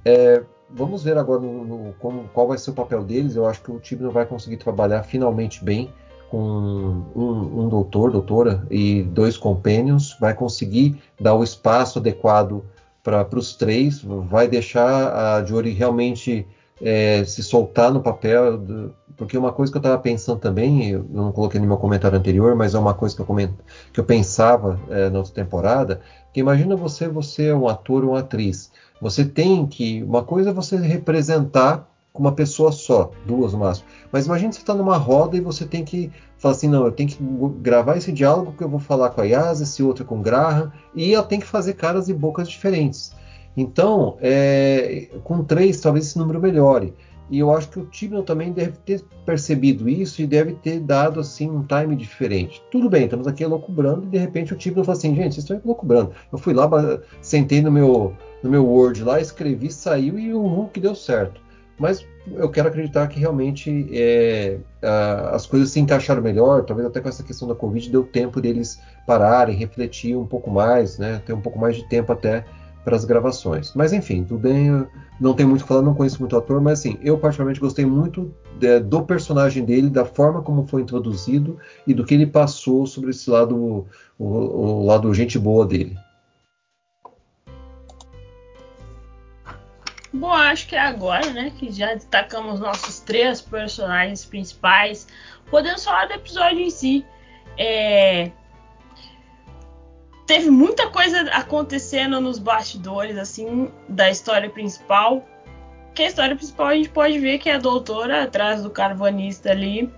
É, 0.05 0.43
vamos 0.69 1.03
ver 1.03 1.17
agora 1.17 1.41
no, 1.41 1.65
no, 1.65 1.93
como, 1.93 2.27
qual 2.33 2.47
vai 2.47 2.57
ser 2.57 2.71
o 2.71 2.73
papel 2.73 3.03
deles. 3.03 3.35
Eu 3.35 3.45
acho 3.45 3.61
que 3.61 3.71
o 3.71 3.79
time 3.79 4.03
não 4.03 4.11
vai 4.11 4.25
conseguir 4.25 4.57
trabalhar 4.57 5.03
finalmente 5.03 5.63
bem 5.63 5.91
com 6.29 7.03
um, 7.15 7.63
um 7.63 7.69
doutor, 7.69 8.11
doutora 8.11 8.65
e 8.69 9.03
dois 9.03 9.37
companions. 9.37 10.17
Vai 10.19 10.33
conseguir 10.33 11.01
dar 11.19 11.35
o 11.35 11.43
espaço 11.43 11.99
adequado 11.99 12.63
para 13.03 13.27
os 13.35 13.55
três. 13.55 14.01
Vai 14.01 14.47
deixar 14.47 15.13
a 15.13 15.45
Jory 15.45 15.71
realmente 15.71 16.47
é, 16.81 17.23
se 17.25 17.43
soltar 17.43 17.91
no 17.91 18.01
papel. 18.01 18.93
Porque 19.21 19.37
uma 19.37 19.51
coisa 19.51 19.71
que 19.71 19.77
eu 19.77 19.81
estava 19.81 19.99
pensando 19.99 20.39
também, 20.39 20.89
eu 20.89 21.05
não 21.07 21.31
coloquei 21.31 21.61
no 21.61 21.67
meu 21.67 21.77
comentário 21.77 22.17
anterior, 22.17 22.55
mas 22.55 22.73
é 22.73 22.79
uma 22.79 22.95
coisa 22.95 23.15
que 23.15 23.21
eu, 23.21 23.25
comento, 23.27 23.53
que 23.93 23.99
eu 23.99 24.03
pensava 24.03 24.79
é, 24.89 25.11
na 25.11 25.19
outra 25.19 25.31
temporada, 25.31 26.01
que 26.33 26.39
imagina 26.39 26.75
você, 26.75 27.07
você 27.07 27.49
é 27.49 27.55
um 27.55 27.67
ator 27.67 28.03
ou 28.03 28.13
uma 28.13 28.21
atriz 28.21 28.71
Você 28.99 29.23
tem 29.23 29.67
que. 29.67 30.01
Uma 30.01 30.23
coisa 30.23 30.49
é 30.49 30.53
você 30.53 30.75
representar 30.75 31.87
com 32.11 32.23
uma 32.23 32.31
pessoa 32.31 32.71
só, 32.71 33.11
duas 33.23 33.53
no 33.53 33.59
máximo. 33.59 33.87
Mas 34.11 34.25
imagine 34.25 34.51
você 34.51 34.61
está 34.61 34.73
numa 34.73 34.97
roda 34.97 35.37
e 35.37 35.39
você 35.39 35.65
tem 35.65 35.85
que 35.85 36.11
falar 36.39 36.55
assim, 36.55 36.67
não, 36.67 36.85
eu 36.85 36.91
tenho 36.91 37.09
que 37.09 37.19
gravar 37.61 37.97
esse 37.97 38.11
diálogo 38.11 38.55
que 38.57 38.63
eu 38.63 38.69
vou 38.69 38.79
falar 38.79 39.11
com 39.11 39.21
a 39.21 39.23
Yas, 39.23 39.61
esse 39.61 39.83
outro 39.83 40.03
com 40.03 40.17
o 40.17 40.23
Graham, 40.23 40.71
e 40.95 41.13
ela 41.13 41.23
tem 41.23 41.39
que 41.39 41.45
fazer 41.45 41.75
caras 41.75 42.09
e 42.09 42.13
bocas 42.15 42.49
diferentes. 42.49 43.13
Então, 43.55 44.17
é, 44.19 45.09
com 45.23 45.43
três, 45.43 45.79
talvez 45.79 46.07
esse 46.07 46.17
número 46.17 46.41
melhore. 46.41 46.91
E 47.31 47.39
eu 47.39 47.49
acho 47.55 47.69
que 47.69 47.79
o 47.79 47.85
Tibnall 47.85 48.23
também 48.23 48.51
deve 48.51 48.73
ter 48.85 49.01
percebido 49.25 49.87
isso 49.87 50.21
e 50.21 50.27
deve 50.27 50.51
ter 50.55 50.81
dado 50.81 51.21
assim 51.21 51.49
um 51.49 51.63
time 51.63 51.95
diferente. 51.95 52.61
Tudo 52.69 52.89
bem, 52.89 53.05
estamos 53.05 53.25
aqui 53.25 53.45
loucubrando 53.45 54.05
e 54.05 54.09
de 54.09 54.17
repente 54.17 54.53
o 54.53 54.57
Tibnall 54.57 54.83
fala 54.83 54.97
assim, 54.97 55.15
gente, 55.15 55.35
vocês 55.35 55.45
estão 55.45 55.61
loucubrando. 55.63 56.11
Eu 56.29 56.37
fui 56.37 56.53
lá, 56.53 56.69
sentei 57.21 57.61
no 57.61 57.71
meu, 57.71 58.13
no 58.43 58.49
meu 58.49 58.65
Word 58.67 59.01
lá, 59.01 59.21
escrevi, 59.21 59.71
saiu 59.71 60.19
e 60.19 60.33
o 60.33 60.45
Hulk 60.45 60.77
deu 60.81 60.93
certo. 60.93 61.39
Mas 61.79 62.05
eu 62.35 62.49
quero 62.49 62.67
acreditar 62.67 63.07
que 63.07 63.17
realmente 63.17 63.89
é, 63.93 64.57
as 65.31 65.45
coisas 65.47 65.71
se 65.71 65.79
encaixaram 65.79 66.21
melhor, 66.21 66.65
talvez 66.65 66.87
até 66.87 66.99
com 66.99 67.07
essa 67.07 67.23
questão 67.23 67.47
da 67.47 67.55
Covid 67.55 67.89
deu 67.89 68.03
tempo 68.03 68.41
deles 68.41 68.79
pararem, 69.07 69.55
refletir 69.55 70.17
um 70.17 70.27
pouco 70.27 70.51
mais, 70.51 70.99
né, 70.99 71.21
ter 71.25 71.33
um 71.33 71.41
pouco 71.41 71.57
mais 71.57 71.77
de 71.77 71.87
tempo 71.87 72.11
até 72.11 72.43
para 72.83 72.95
as 72.95 73.05
gravações. 73.05 73.73
Mas 73.75 73.93
enfim, 73.93 74.23
tudo 74.23 74.39
bem, 74.39 74.87
não 75.19 75.33
tem 75.33 75.45
muito 75.45 75.61
o 75.61 75.63
que 75.63 75.69
falar, 75.69 75.81
não 75.81 75.93
conheço 75.93 76.19
muito 76.19 76.33
o 76.33 76.39
ator, 76.39 76.59
mas 76.61 76.79
assim, 76.79 76.97
eu 77.01 77.17
particularmente 77.17 77.59
gostei 77.59 77.85
muito 77.85 78.33
de, 78.57 78.79
do 78.79 79.03
personagem 79.03 79.63
dele, 79.63 79.89
da 79.89 80.05
forma 80.05 80.41
como 80.41 80.65
foi 80.65 80.81
introduzido 80.81 81.57
e 81.85 81.93
do 81.93 82.05
que 82.05 82.13
ele 82.13 82.25
passou 82.25 82.85
sobre 82.85 83.11
esse 83.11 83.29
lado, 83.29 83.87
o, 84.17 84.25
o 84.25 84.85
lado 84.85 85.13
gente 85.13 85.37
boa 85.37 85.65
dele. 85.65 85.97
Bom, 90.13 90.33
acho 90.33 90.67
que 90.67 90.75
é 90.75 90.79
agora, 90.79 91.29
né, 91.31 91.53
que 91.57 91.71
já 91.71 91.93
destacamos 91.93 92.59
nossos 92.59 92.99
três 92.99 93.39
personagens 93.39 94.25
principais, 94.25 95.07
podemos 95.49 95.85
falar 95.85 96.07
do 96.07 96.13
episódio 96.13 96.59
em 96.59 96.69
si. 96.69 97.05
É... 97.57 98.31
Teve 100.25 100.49
muita 100.49 100.89
coisa 100.89 101.21
acontecendo 101.31 102.19
nos 102.21 102.39
bastidores, 102.39 103.17
assim, 103.17 103.71
da 103.87 104.09
história 104.09 104.49
principal. 104.49 105.25
Que 105.93 106.03
a 106.03 106.07
história 106.07 106.35
principal 106.35 106.67
a 106.67 106.75
gente 106.75 106.89
pode 106.89 107.19
ver 107.19 107.37
que 107.37 107.49
é 107.49 107.55
a 107.55 107.59
doutora 107.59 108.23
atrás 108.23 108.63
do 108.63 108.69
carvanista 108.69 109.51
ali, 109.51 109.91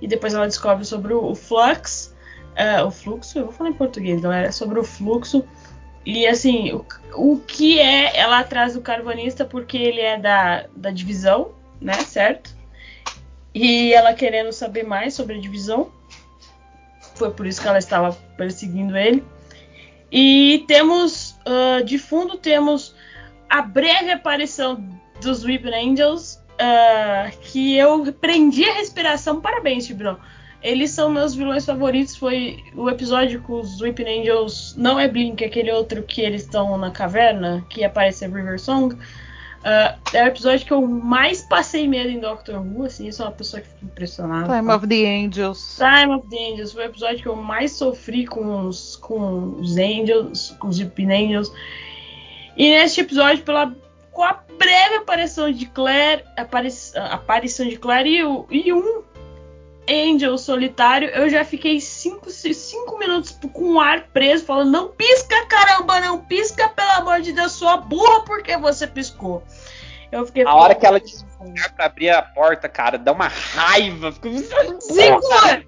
e 0.00 0.06
depois 0.06 0.34
ela 0.34 0.46
descobre 0.46 0.84
sobre 0.84 1.14
o, 1.14 1.34
flux, 1.34 2.14
uh, 2.52 2.86
o 2.86 2.90
fluxo, 2.90 3.38
eu 3.38 3.44
vou 3.44 3.52
falar 3.52 3.70
em 3.70 3.74
português, 3.74 4.20
galera, 4.20 4.52
sobre 4.52 4.78
o 4.78 4.84
fluxo 4.84 5.42
e 6.08 6.26
assim, 6.26 6.72
o, 6.72 6.86
o 7.14 7.38
que 7.38 7.78
é 7.78 8.18
ela 8.18 8.38
atrás 8.38 8.72
do 8.72 8.80
carvanista 8.80 9.44
porque 9.44 9.76
ele 9.76 10.00
é 10.00 10.18
da, 10.18 10.64
da 10.74 10.90
divisão, 10.90 11.50
né? 11.78 11.92
Certo? 11.92 12.56
E 13.54 13.92
ela 13.92 14.14
querendo 14.14 14.50
saber 14.50 14.84
mais 14.84 15.12
sobre 15.12 15.36
a 15.36 15.38
divisão. 15.38 15.92
Foi 17.14 17.30
por 17.30 17.46
isso 17.46 17.60
que 17.60 17.68
ela 17.68 17.78
estava 17.78 18.12
perseguindo 18.38 18.96
ele. 18.96 19.22
E 20.10 20.64
temos 20.66 21.38
uh, 21.46 21.84
de 21.84 21.98
fundo 21.98 22.36
temos 22.36 22.94
a 23.48 23.62
breve 23.62 24.10
aparição 24.10 24.82
dos 25.20 25.44
Weeping 25.44 25.74
Angels, 25.74 26.42
uh, 26.54 27.36
que 27.40 27.76
eu 27.76 28.12
prendi 28.12 28.64
a 28.64 28.74
respiração. 28.74 29.40
Parabéns, 29.40 29.86
Tibrão. 29.86 30.18
Eles 30.62 30.90
são 30.90 31.10
meus 31.10 31.34
vilões 31.34 31.64
favoritos. 31.64 32.16
Foi 32.16 32.58
o 32.74 32.88
episódio 32.88 33.40
com 33.42 33.60
os 33.60 33.80
Weeping 33.80 34.20
Angels. 34.20 34.74
Não 34.76 34.98
é 34.98 35.06
Blink, 35.06 35.42
é 35.42 35.46
aquele 35.46 35.70
outro 35.70 36.02
que 36.02 36.20
eles 36.20 36.42
estão 36.42 36.76
na 36.76 36.90
caverna, 36.90 37.64
que 37.68 37.84
aparece 37.84 38.24
a 38.24 38.28
River 38.28 38.58
Song. 38.58 38.96
Uh, 39.58 39.98
é 40.14 40.24
o 40.24 40.26
episódio 40.28 40.64
que 40.64 40.72
eu 40.72 40.86
mais 40.86 41.42
passei 41.42 41.88
medo 41.88 42.08
em 42.08 42.20
Doctor 42.20 42.56
Who, 42.56 42.84
assim, 42.84 43.06
eu 43.06 43.12
sou 43.12 43.26
uma 43.26 43.32
pessoa 43.32 43.60
que 43.60 43.68
fica 43.68 43.84
impressionada. 43.84 44.56
Time 44.56 44.72
of 44.72 44.86
the 44.86 45.04
Angels. 45.04 45.76
Time 45.76 46.14
of 46.14 46.28
the 46.28 46.52
Angels 46.52 46.72
foi 46.72 46.84
o 46.84 46.86
episódio 46.86 47.22
que 47.22 47.26
eu 47.26 47.36
mais 47.36 47.72
sofri 47.72 48.24
com 48.24 48.66
os, 48.66 48.96
com 48.96 49.56
os 49.60 49.76
Angels, 49.76 50.56
com 50.60 50.68
os 50.68 50.78
Weeping 50.78 51.12
Angels. 51.12 51.52
E 52.56 52.70
neste 52.70 53.00
episódio, 53.00 53.42
pela, 53.44 53.74
com 54.12 54.22
a 54.22 54.40
breve 54.58 54.96
aparição 54.96 55.50
de 55.50 55.66
Claire, 55.66 56.24
apari, 56.36 56.68
aparição 57.10 57.68
de 57.68 57.76
Claire 57.76 58.10
e, 58.10 58.22
e 58.50 58.72
um 58.72 59.02
Angel 59.88 60.36
solitário, 60.36 61.08
eu 61.08 61.28
já 61.30 61.44
fiquei 61.44 61.80
5 61.80 62.28
minutos 62.98 63.38
com 63.52 63.74
o 63.74 63.80
ar 63.80 64.08
preso, 64.08 64.44
falando: 64.44 64.70
não 64.70 64.88
pisca, 64.88 65.46
caramba, 65.46 66.00
não 66.00 66.24
pisca, 66.24 66.68
pelo 66.68 66.90
amor 66.90 67.20
de 67.20 67.32
Deus, 67.32 67.52
sua 67.52 67.78
burra, 67.78 68.24
porque 68.24 68.56
você 68.56 68.86
piscou. 68.86 69.42
Eu 70.12 70.26
fiquei. 70.26 70.44
A 70.44 70.54
hora 70.54 70.74
que 70.74 70.86
ela 70.86 71.00
disse 71.00 71.24
pra 71.76 71.86
abrir 71.86 72.10
a 72.10 72.22
porta, 72.22 72.68
cara, 72.68 72.98
dá 72.98 73.12
uma 73.12 73.28
raiva. 73.28 74.12
Segura! 74.80 75.64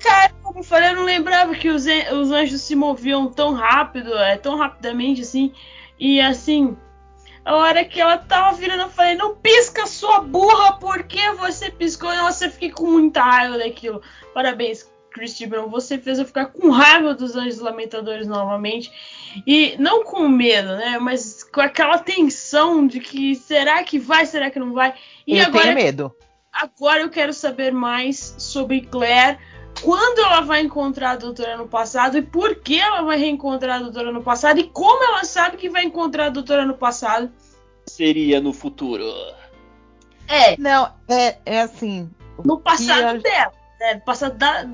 Cara, 0.00 0.32
como 0.42 0.60
eu 0.60 0.64
falei, 0.64 0.90
eu 0.90 0.96
não 0.96 1.04
lembrava 1.04 1.54
que 1.54 1.68
os, 1.68 1.84
os 1.86 2.30
anjos 2.30 2.60
se 2.62 2.74
moviam 2.74 3.30
tão 3.30 3.54
rápido, 3.54 4.16
é, 4.18 4.36
tão 4.36 4.56
rapidamente 4.56 5.22
assim. 5.22 5.52
E 5.98 6.20
assim, 6.20 6.76
a 7.44 7.56
hora 7.56 7.84
que 7.84 8.00
ela 8.00 8.18
tava 8.18 8.56
virando, 8.56 8.82
eu 8.82 8.88
falei, 8.88 9.16
não 9.16 9.34
pisca 9.34 9.86
sua 9.86 10.20
burra, 10.20 10.74
por 10.74 11.02
que 11.04 11.11
você 11.11 11.11
eu 12.40 12.50
fiquei 12.50 12.70
com 12.70 12.86
muita 12.90 13.22
raiva 13.22 13.58
daquilo. 13.58 14.00
Parabéns, 14.32 14.90
Chris 15.12 15.38
Brown, 15.42 15.68
você 15.68 15.98
fez 15.98 16.18
eu 16.18 16.24
ficar 16.24 16.46
com 16.46 16.70
raiva 16.70 17.14
dos 17.14 17.36
Anjos 17.36 17.60
Lamentadores 17.60 18.26
novamente. 18.26 18.90
E 19.46 19.76
não 19.78 20.04
com 20.04 20.28
medo, 20.28 20.76
né? 20.76 20.98
Mas 20.98 21.44
com 21.44 21.60
aquela 21.60 21.98
tensão 21.98 22.86
de 22.86 23.00
que 23.00 23.34
será 23.34 23.82
que 23.84 23.98
vai, 23.98 24.26
será 24.26 24.50
que 24.50 24.58
não 24.58 24.72
vai? 24.72 24.94
E 25.26 25.38
eu 25.38 25.46
agora, 25.46 25.64
tenho 25.64 25.74
medo. 25.74 26.14
Agora 26.52 27.00
eu 27.00 27.10
quero 27.10 27.32
saber 27.32 27.72
mais 27.72 28.34
sobre 28.38 28.82
Claire 28.82 29.38
quando 29.80 30.18
ela 30.20 30.42
vai 30.42 30.60
encontrar 30.60 31.12
a 31.12 31.16
doutora 31.16 31.56
no 31.56 31.66
passado 31.66 32.18
e 32.18 32.22
por 32.22 32.56
que 32.56 32.78
ela 32.78 33.02
vai 33.02 33.18
reencontrar 33.18 33.76
a 33.76 33.82
doutora 33.82 34.12
no 34.12 34.22
passado 34.22 34.60
e 34.60 34.64
como 34.64 35.02
ela 35.02 35.24
sabe 35.24 35.56
que 35.56 35.70
vai 35.70 35.84
encontrar 35.84 36.26
a 36.26 36.30
doutora 36.30 36.66
no 36.66 36.74
passado. 36.74 37.30
Seria 37.86 38.40
no 38.40 38.52
futuro. 38.52 39.04
É. 40.28 40.56
Não, 40.58 40.92
é, 41.08 41.38
é 41.44 41.60
assim. 41.62 42.10
No 42.44 42.60
passado 42.60 43.06
a... 43.06 43.12
dela. 43.14 43.52
Né? 43.80 43.94
No 43.94 44.00
passado 44.00 44.36
da. 44.36 44.66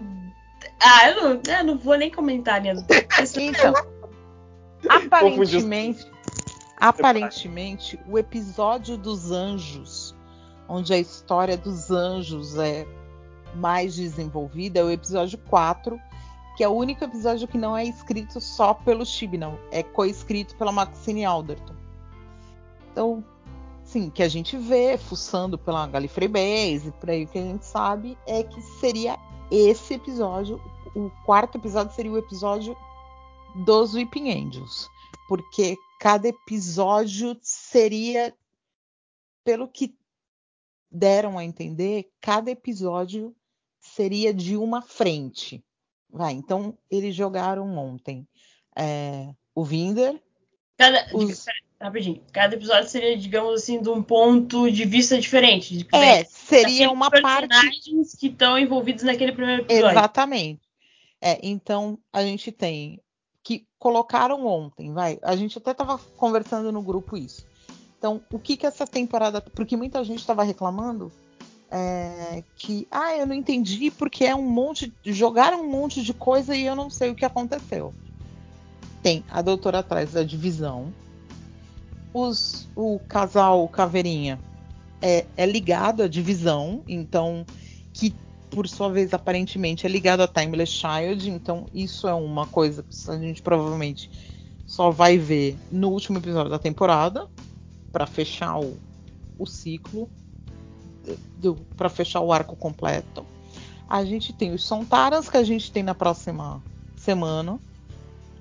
Ah, 0.81 1.11
eu 1.11 1.23
não, 1.23 1.43
eu 1.47 1.65
não 1.65 1.79
vou 1.79 1.97
nem 1.97 2.11
comentar, 2.11 2.61
né? 2.61 2.73
então, 3.37 3.75
aparentemente, 4.89 6.07
aparentemente, 6.77 7.99
o 8.07 8.19
episódio 8.19 8.97
dos 8.97 9.31
anjos, 9.31 10.15
onde 10.69 10.93
a 10.93 10.99
história 10.99 11.57
dos 11.57 11.91
anjos 11.91 12.57
é 12.57 12.87
mais 13.55 13.97
desenvolvida 13.97 14.81
é 14.81 14.85
o 14.85 14.91
episódio 14.91 15.39
4, 15.49 15.99
que 16.57 16.65
é 16.65 16.69
o 16.69 16.73
único 16.73 17.05
episódio 17.05 17.49
que 17.49 17.59
não 17.59 17.77
é 17.77 17.85
escrito 17.85 18.41
só 18.41 18.75
pelo 18.75 19.05
Chibnall, 19.05 19.59
é 19.71 19.83
coescrito 19.83 20.57
pela 20.57 20.73
Maxine 20.73 21.25
Alderton. 21.25 21.75
Então, 22.91 23.25
sim, 23.89 24.11
que 24.11 24.23
a 24.23 24.29
gente 24.29 24.57
vê 24.57 24.99
fuçando 24.99 25.59
pela 25.59 25.87
Gallifrey 25.87 26.29
Base, 26.29 26.93
por 27.01 27.09
aí 27.09 27.25
o 27.25 27.29
que 27.29 27.39
a 27.39 27.43
gente 27.43 27.65
sabe 27.65 28.19
é 28.27 28.43
que 28.45 28.61
seria 28.61 29.19
esse 29.51 29.95
episódio, 29.95 30.61
o 30.95 31.11
quarto 31.25 31.57
episódio 31.57 31.95
seria 31.95 32.13
o 32.13 32.19
episódio 32.19 32.77
dos 33.65 33.95
Weeping 33.95 34.31
Angels, 34.31 34.89
porque 35.27 35.75
cada 35.99 36.29
episódio 36.29 37.37
seria 37.41 38.35
pelo 39.43 39.67
que 39.67 39.97
deram 40.91 41.39
a 41.39 41.45
entender, 41.45 42.11
cada 42.21 42.51
episódio 42.51 43.35
seria 43.81 44.35
de 44.35 44.57
uma 44.57 44.83
frente. 44.83 45.65
Vai, 46.11 46.33
então 46.33 46.77
eles 46.91 47.15
jogaram 47.15 47.77
ontem 47.77 48.29
é, 48.77 49.35
o 49.55 49.65
Vinder. 49.65 50.23
Cada, 50.77 51.09
os... 51.15 51.47
rapidinho, 51.81 52.21
cada 52.33 52.55
episódio 52.55 52.89
seria, 52.89 53.17
digamos 53.17 53.63
assim, 53.63 53.81
de 53.81 53.89
um 53.89 54.03
ponto 54.03 54.71
de 54.71 54.85
vista 54.85 55.19
diferente. 55.19 55.77
De, 55.77 55.87
é, 55.93 56.25
seria 56.25 56.91
uma 56.91 57.11
parte. 57.11 57.49
que 58.19 58.27
estão 58.27 58.59
envolvidos 58.59 59.05
naquele 59.05 59.33
primeiro 59.33 59.63
episódio. 59.63 59.91
Exatamente. 59.91 60.61
É, 61.21 61.39
então 61.43 61.99
a 62.13 62.23
gente 62.23 62.53
tem 62.53 63.01
que 63.43 63.67
colocaram 63.79 64.47
ontem, 64.47 64.93
vai. 64.93 65.19
A 65.23 65.35
gente 65.35 65.57
até 65.57 65.71
estava 65.71 65.99
conversando 66.17 66.71
no 66.71 66.83
grupo 66.83 67.17
isso. 67.17 67.47
Então, 67.99 68.23
o 68.31 68.39
que 68.39 68.57
que 68.57 68.67
essa 68.67 68.87
temporada. 68.87 69.41
Porque 69.41 69.77
muita 69.77 70.05
gente 70.05 70.21
estava 70.21 70.43
reclamando 70.43 71.11
é, 71.71 72.45
que. 72.57 72.87
Ah, 72.91 73.17
eu 73.17 73.27
não 73.27 73.35
entendi 73.35 73.91
porque 73.91 74.25
é 74.25 74.35
um 74.35 74.49
monte. 74.49 74.93
Jogaram 75.05 75.63
um 75.63 75.69
monte 75.69 76.03
de 76.03 76.15
coisa 76.15 76.55
e 76.55 76.65
eu 76.65 76.77
não 76.77 76.91
sei 76.91 77.11
o 77.11 77.15
que 77.15 77.25
aconteceu. 77.25 77.93
Tem 79.03 79.25
a 79.31 79.43
doutora 79.43 79.79
atrás 79.79 80.13
da 80.13 80.23
divisão. 80.23 80.93
Os, 82.19 82.69
o 82.75 82.99
casal 83.09 83.69
Caveirinha 83.69 84.41
é, 85.01 85.25
é 85.37 85.47
ligado 85.47 86.03
à 86.03 86.09
divisão, 86.09 86.83
então. 86.89 87.47
Que 87.93 88.15
por 88.51 88.67
sua 88.67 88.91
vez, 88.91 89.13
aparentemente, 89.13 89.87
é 89.87 89.89
ligado 89.89 90.23
a 90.23 90.29
Timeless 90.29 90.73
Child, 90.73 91.31
então 91.31 91.67
isso 91.73 92.09
é 92.09 92.15
uma 92.15 92.47
coisa 92.47 92.83
que 92.83 93.11
a 93.11 93.19
gente 93.19 93.43
provavelmente 93.43 94.11
só 94.67 94.91
vai 94.91 95.19
ver 95.19 95.57
no 95.71 95.91
último 95.91 96.19
episódio 96.19 96.51
da 96.51 96.59
temporada 96.59 97.29
para 97.93 98.07
fechar 98.07 98.59
o, 98.59 98.77
o 99.39 99.47
ciclo, 99.47 100.09
para 101.77 101.89
fechar 101.89 102.21
o 102.21 102.33
arco 102.33 102.57
completo. 102.57 103.25
A 103.89 104.05
gente 104.05 104.33
tem 104.33 104.53
os 104.53 104.65
Sontarans 104.65 105.29
que 105.29 105.37
a 105.37 105.45
gente 105.45 105.71
tem 105.71 105.83
na 105.83 105.95
próxima 105.95 106.63
semana. 106.97 107.59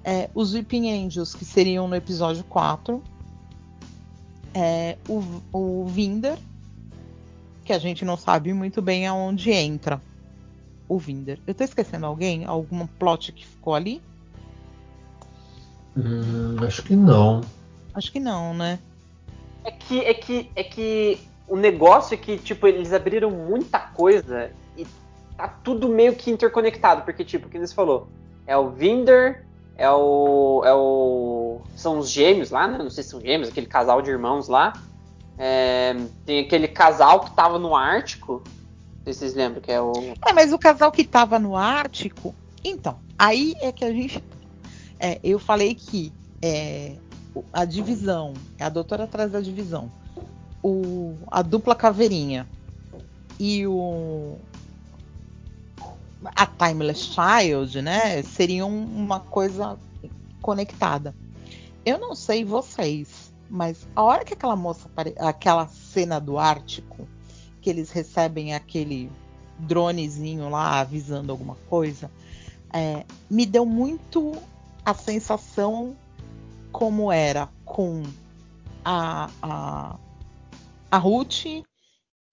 É, 0.04 0.30
os 0.34 0.54
Weeping 0.54 0.90
Angels, 0.90 1.34
que 1.34 1.46
seriam 1.46 1.88
no 1.88 1.96
episódio 1.96 2.44
4. 2.46 3.02
É, 4.54 4.98
o, 5.08 5.24
o 5.52 5.86
Vinder, 5.88 6.38
que 7.64 7.74
a 7.74 7.80
gente 7.80 8.04
não 8.06 8.18
sabe 8.18 8.54
muito 8.54 8.82
bem 8.82 9.06
aonde 9.08 9.52
entra. 9.52 10.02
O 10.88 10.98
Vinder. 10.98 11.40
Eu 11.46 11.54
tô 11.54 11.64
esquecendo 11.64 12.06
alguém? 12.06 12.46
Algum 12.46 12.88
plot 12.88 13.32
que 13.32 13.46
ficou 13.46 13.76
ali? 13.76 14.02
Hum, 15.98 16.56
acho 16.66 16.82
que 16.84 16.96
não. 16.96 17.42
Acho 17.94 18.12
que 18.12 18.20
não, 18.20 18.54
né? 18.54 18.80
É 19.64 19.72
que, 19.72 20.00
é 20.00 20.14
que, 20.14 20.52
é 20.56 20.64
que 20.64 21.20
o 21.48 21.56
negócio 21.56 22.14
é 22.14 22.18
que, 22.18 22.38
tipo, 22.38 22.68
eles 22.68 22.94
abriram 22.94 23.32
muita 23.32 23.80
coisa 23.80 24.52
e 24.78 24.86
tá 25.36 25.48
tudo 25.48 25.88
meio 25.88 26.16
que 26.16 26.30
interconectado, 26.30 27.04
porque, 27.04 27.24
tipo, 27.24 27.48
o 27.48 27.50
que 27.50 27.58
eles 27.58 27.74
falou, 27.74 28.08
é 28.46 28.56
o 28.58 28.70
Vinder, 28.70 29.46
é 29.78 29.90
o, 29.90 30.62
é 30.66 30.74
o. 30.74 31.47
São 31.76 32.00
os 32.00 32.10
gêmeos 32.10 32.52
lá, 32.52 32.68
né? 32.68 32.78
Não 32.78 32.90
sei 32.90 33.04
se 33.04 33.10
são 33.10 33.22
gêmeos, 33.22 33.50
aquele 33.50 33.68
casal 33.68 34.02
de 34.02 34.10
irmãos 34.10 34.48
lá. 34.48 34.74
É, 35.38 35.96
tem 36.26 36.40
aquele 36.40 36.68
casal 36.68 37.22
que 37.22 37.32
tava 37.36 37.60
no 37.60 37.76
Ártico. 37.76 38.44
Não 38.98 39.04
sei 39.04 39.14
se 39.14 39.20
vocês 39.20 39.36
lembram, 39.36 39.62
que 39.62 39.72
é 39.72 39.82
o. 39.82 39.94
É, 40.26 40.34
mas 40.34 40.52
o 40.52 40.58
casal 40.58 40.92
que 40.92 41.04
tava 41.04 41.40
no 41.40 41.56
Ártico. 41.56 42.34
Então, 42.64 43.00
aí 43.18 43.54
é 43.62 43.72
que 43.72 43.86
a 43.86 43.92
gente. 43.92 44.24
É, 45.00 45.20
eu 45.24 45.38
falei 45.38 45.76
que 45.76 46.12
é, 46.42 46.96
a 47.54 47.66
divisão, 47.66 48.34
a 48.60 48.70
doutora 48.70 49.04
atrás 49.04 49.32
da 49.32 49.40
divisão, 49.40 49.92
o, 50.64 51.16
a 51.30 51.42
dupla 51.42 51.76
caveirinha 51.76 52.48
e 53.40 53.68
o, 53.68 54.38
a 56.24 56.46
Timeless 56.46 57.14
Child, 57.14 57.82
né, 57.82 58.24
seriam 58.24 58.70
uma 58.70 59.20
coisa 59.20 59.78
conectada. 60.42 61.14
Eu 61.88 61.98
não 61.98 62.14
sei 62.14 62.44
vocês, 62.44 63.34
mas 63.50 63.88
a 63.96 64.04
hora 64.04 64.26
que 64.26 64.34
aquela 64.34 64.58
moça, 64.58 64.90
aquela 65.18 65.68
cena 65.68 66.20
do 66.20 66.38
Ártico, 66.38 67.08
que 67.62 67.70
eles 67.70 67.92
recebem 67.92 68.54
aquele 68.54 69.10
dronezinho 69.60 70.50
lá 70.50 70.82
avisando 70.82 71.32
alguma 71.32 71.56
coisa, 71.70 72.12
é, 72.74 73.06
me 73.30 73.46
deu 73.46 73.66
muito 73.66 74.34
a 74.84 74.94
sensação 74.94 75.96
como 76.74 77.10
era 77.10 77.50
com 77.64 78.04
a, 78.84 79.30
a, 79.42 80.00
a 80.92 80.98
Ruth 80.98 81.46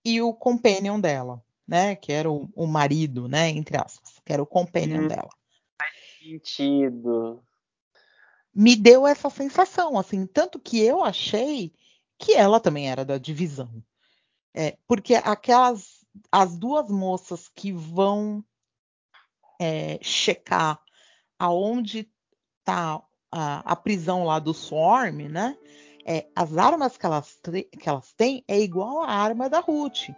e 0.04 0.20
o 0.20 0.34
companion 0.34 0.98
dela 0.98 1.40
né? 1.66 1.96
Que 1.96 2.12
era 2.12 2.30
o, 2.30 2.50
o 2.54 2.66
marido, 2.66 3.28
né? 3.28 3.48
Entre 3.50 3.76
aspas, 3.76 4.20
que 4.24 4.32
era 4.32 4.42
o 4.42 4.46
companion 4.46 5.04
hum, 5.04 5.08
dela. 5.08 5.30
Faz 5.78 5.94
sentido. 6.18 7.43
Me 8.54 8.76
deu 8.76 9.06
essa 9.06 9.28
sensação, 9.28 9.98
assim, 9.98 10.26
tanto 10.26 10.60
que 10.60 10.80
eu 10.80 11.02
achei 11.02 11.72
que 12.18 12.34
ela 12.34 12.60
também 12.60 12.88
era 12.90 13.04
da 13.04 13.18
divisão. 13.18 13.82
É, 14.54 14.76
porque 14.86 15.14
aquelas 15.16 16.04
as 16.30 16.56
duas 16.56 16.88
moças 16.88 17.48
que 17.48 17.72
vão 17.72 18.44
é, 19.60 19.98
checar 20.00 20.80
aonde 21.36 22.08
está 22.60 23.02
a, 23.32 23.72
a, 23.72 23.74
prisão 23.74 24.24
lá 24.24 24.38
do 24.38 24.54
Swarm, 24.54 25.28
né? 25.28 25.58
É, 26.06 26.28
as 26.36 26.56
armas 26.56 26.96
que 26.96 27.04
elas, 27.04 27.40
que 27.80 27.88
elas 27.88 28.12
têm 28.12 28.44
é 28.46 28.60
igual 28.60 29.02
a 29.02 29.10
arma 29.10 29.50
da 29.50 29.58
Ruth 29.58 30.10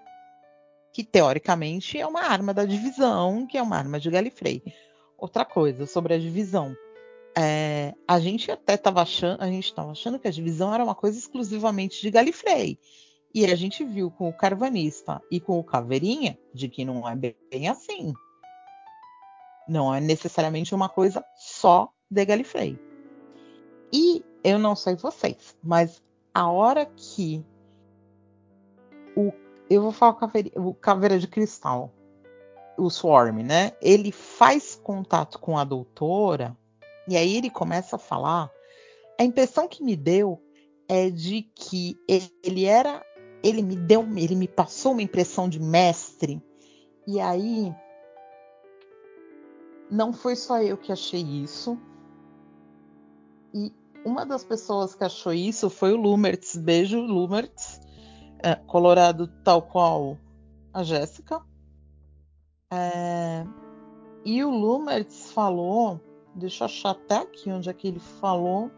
que 0.96 1.04
teoricamente 1.04 2.00
é 2.00 2.06
uma 2.06 2.22
arma 2.22 2.54
da 2.54 2.64
divisão, 2.64 3.46
que 3.46 3.58
é 3.58 3.62
uma 3.62 3.76
arma 3.76 4.00
de 4.00 4.10
Galifrey. 4.10 4.62
Outra 5.18 5.44
coisa 5.44 5.84
sobre 5.84 6.14
a 6.14 6.18
divisão. 6.18 6.74
É, 7.38 7.94
a 8.08 8.18
gente 8.18 8.50
até 8.50 8.74
estava 8.74 9.02
achando, 9.02 9.42
a 9.42 9.46
gente 9.46 9.66
estava 9.66 9.90
achando 9.90 10.18
que 10.18 10.26
a 10.26 10.30
divisão 10.30 10.72
era 10.72 10.82
uma 10.82 10.94
coisa 10.94 11.18
exclusivamente 11.18 12.00
de 12.00 12.10
Galifrey. 12.10 12.78
E 13.34 13.44
a 13.44 13.54
gente 13.54 13.84
viu 13.84 14.10
com 14.10 14.28
o 14.28 14.32
Carvanista 14.32 15.20
e 15.30 15.38
com 15.38 15.58
o 15.58 15.64
Caveirinha 15.64 16.38
de 16.54 16.68
que 16.68 16.84
não 16.84 17.06
é 17.06 17.14
bem 17.14 17.68
assim. 17.68 18.14
Não 19.68 19.94
é 19.94 20.00
necessariamente 20.00 20.74
uma 20.74 20.88
coisa 20.88 21.22
só 21.36 21.92
de 22.10 22.24
Galifrey. 22.24 22.80
E 23.92 24.24
eu 24.42 24.58
não 24.58 24.74
sei 24.74 24.96
vocês, 24.96 25.54
mas 25.62 26.02
a 26.32 26.50
hora 26.50 26.86
que 26.86 27.44
o 29.14 29.32
eu 29.68 29.82
vou 29.82 29.92
falar 29.92 30.16
o 30.54 30.72
caveira 30.72 31.18
de 31.18 31.26
cristal, 31.26 31.92
o 32.78 32.88
Swarm, 32.88 33.42
né? 33.42 33.72
Ele 33.82 34.12
faz 34.12 34.76
contato 34.76 35.40
com 35.40 35.58
a 35.58 35.64
doutora 35.64 36.56
e 37.08 37.16
aí 37.16 37.36
ele 37.36 37.50
começa 37.50 37.96
a 37.96 37.98
falar. 37.98 38.50
A 39.18 39.24
impressão 39.24 39.68
que 39.68 39.82
me 39.82 39.96
deu 39.96 40.42
é 40.88 41.10
de 41.10 41.42
que 41.54 41.96
ele 42.42 42.64
era, 42.64 43.04
ele 43.42 43.62
me 43.62 43.76
deu, 43.76 44.02
ele 44.16 44.34
me 44.34 44.48
passou 44.48 44.92
uma 44.92 45.02
impressão 45.02 45.48
de 45.48 45.60
mestre. 45.60 46.42
E 47.06 47.20
aí 47.20 47.74
não 49.90 50.12
foi 50.12 50.36
só 50.36 50.60
eu 50.60 50.76
que 50.76 50.92
achei 50.92 51.22
isso. 51.22 51.78
E 53.54 53.72
uma 54.04 54.26
das 54.26 54.44
pessoas 54.44 54.94
que 54.94 55.04
achou 55.04 55.32
isso 55.32 55.70
foi 55.70 55.92
o 55.92 55.96
Lumertz. 55.96 56.56
Beijo, 56.56 57.00
Lumertz 57.00 57.80
é, 58.42 58.54
colorado 58.54 59.28
tal 59.42 59.62
qual 59.62 60.18
a 60.72 60.82
Jéssica. 60.82 61.40
É, 62.72 63.44
e 64.24 64.44
o 64.44 64.50
Lumertz 64.50 65.30
falou, 65.32 66.00
deixa 66.36 66.64
eu 66.64 66.66
achar 66.66 66.90
até 66.90 67.16
aqui 67.16 67.50
onde 67.50 67.68
é 67.68 67.72
que 67.72 67.88
ele 67.88 68.00
falou, 68.20 68.70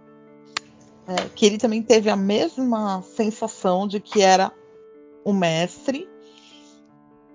é, 1.06 1.16
que 1.34 1.44
ele 1.44 1.58
também 1.58 1.82
teve 1.82 2.08
a 2.08 2.16
mesma 2.16 3.02
sensação 3.02 3.86
de 3.86 4.00
que 4.00 4.22
era 4.22 4.52
o 5.24 5.32
mestre. 5.32 6.08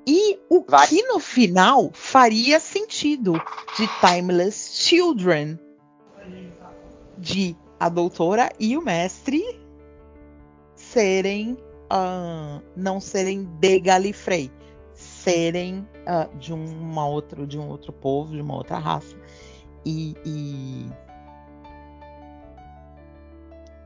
E 0.06 0.40
o 0.50 0.64
Vai. 0.68 0.88
que 0.88 1.02
no 1.04 1.20
final 1.20 1.90
faria 1.94 2.60
sentido 2.60 3.34
de 3.78 3.88
Timeless 4.00 4.84
Children, 4.84 5.60
de 7.18 7.56
a 7.80 7.88
doutora 7.88 8.52
e 8.60 8.76
o 8.78 8.82
mestre 8.82 9.42
serem 10.76 11.54
uh, 11.54 12.62
não 12.76 13.00
serem 13.00 13.46
de 13.46 13.80
Galifrey, 13.80 14.52
serem 14.94 15.88
uh, 16.06 16.38
de 16.38 16.54
uma 16.54 17.08
outra, 17.08 17.48
de 17.48 17.58
um 17.58 17.70
outro 17.70 17.94
povo, 17.94 18.34
de 18.34 18.42
uma 18.42 18.56
outra 18.56 18.78
raça 18.78 19.16
e, 19.86 20.16
e 20.26 20.92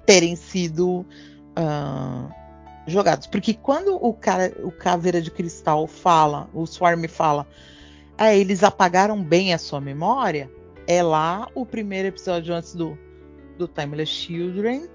terem 0.06 0.36
sido 0.36 1.06
uh, 1.58 2.32
jogados, 2.86 3.28
porque 3.28 3.54
quando 3.54 3.96
o 3.96 4.14
cara, 4.14 4.54
o 4.64 4.72
caveira 4.72 5.22
de 5.22 5.30
cristal 5.30 5.86
fala, 5.88 6.50
o 6.54 6.66
Swarm 6.66 7.06
fala, 7.08 7.46
ah, 8.18 8.34
eles 8.34 8.64
apagaram 8.64 9.22
bem 9.22 9.54
a 9.54 9.58
sua 9.58 9.82
memória, 9.82 10.50
é 10.88 11.04
lá 11.04 11.50
o 11.54 11.66
primeiro 11.66 12.08
episódio 12.08 12.54
antes 12.54 12.74
do 12.74 12.98
do 13.58 13.68
Timeless 13.68 14.12
Children 14.12 14.88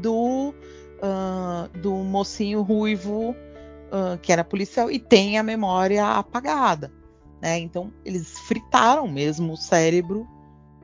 do 0.00 0.54
uh, 1.00 1.78
do 1.78 1.92
mocinho 1.96 2.62
ruivo 2.62 3.30
uh, 3.30 4.18
que 4.22 4.32
era 4.32 4.42
policial 4.42 4.90
e 4.90 4.98
tem 4.98 5.38
a 5.38 5.42
memória 5.42 6.04
apagada. 6.06 6.92
Né? 7.40 7.58
Então 7.58 7.92
eles 8.04 8.38
fritaram 8.40 9.08
mesmo 9.08 9.54
o 9.54 9.56
cérebro 9.56 10.28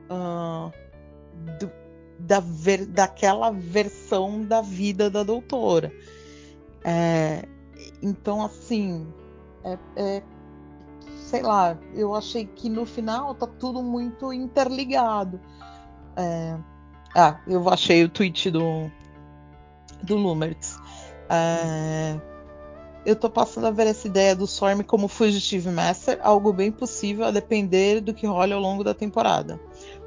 uh, 0.09 0.71
do, 1.59 1.71
da 2.19 2.39
ver, 2.39 2.85
daquela 2.85 3.51
versão 3.51 4.43
da 4.43 4.61
vida 4.61 5.09
da 5.09 5.23
doutora. 5.23 5.91
É, 6.83 7.47
então 8.01 8.43
assim, 8.43 9.05
é, 9.63 9.77
é, 9.95 10.23
sei 11.17 11.41
lá, 11.41 11.77
eu 11.93 12.15
achei 12.15 12.45
que 12.45 12.69
no 12.69 12.85
final 12.85 13.35
tá 13.35 13.45
tudo 13.45 13.83
muito 13.83 14.31
interligado. 14.33 15.39
É, 16.15 16.57
ah, 17.15 17.39
eu 17.47 17.67
achei 17.69 18.03
o 18.03 18.09
tweet 18.09 18.49
do, 18.49 18.91
do 20.03 20.15
Lumertz. 20.15 20.79
É, 21.29 22.19
eu 23.07 23.15
tô 23.15 23.29
passando 23.29 23.67
a 23.67 23.71
ver 23.71 23.87
essa 23.87 24.05
ideia 24.05 24.35
do 24.35 24.43
Storm 24.43 24.81
como 24.81 25.07
Fugitive 25.07 25.69
Master, 25.69 26.19
algo 26.21 26.51
bem 26.51 26.69
possível 26.69 27.23
a 27.23 27.31
depender 27.31 28.01
do 28.01 28.13
que 28.13 28.27
rola 28.27 28.53
ao 28.53 28.59
longo 28.59 28.83
da 28.83 28.93
temporada. 28.93 29.57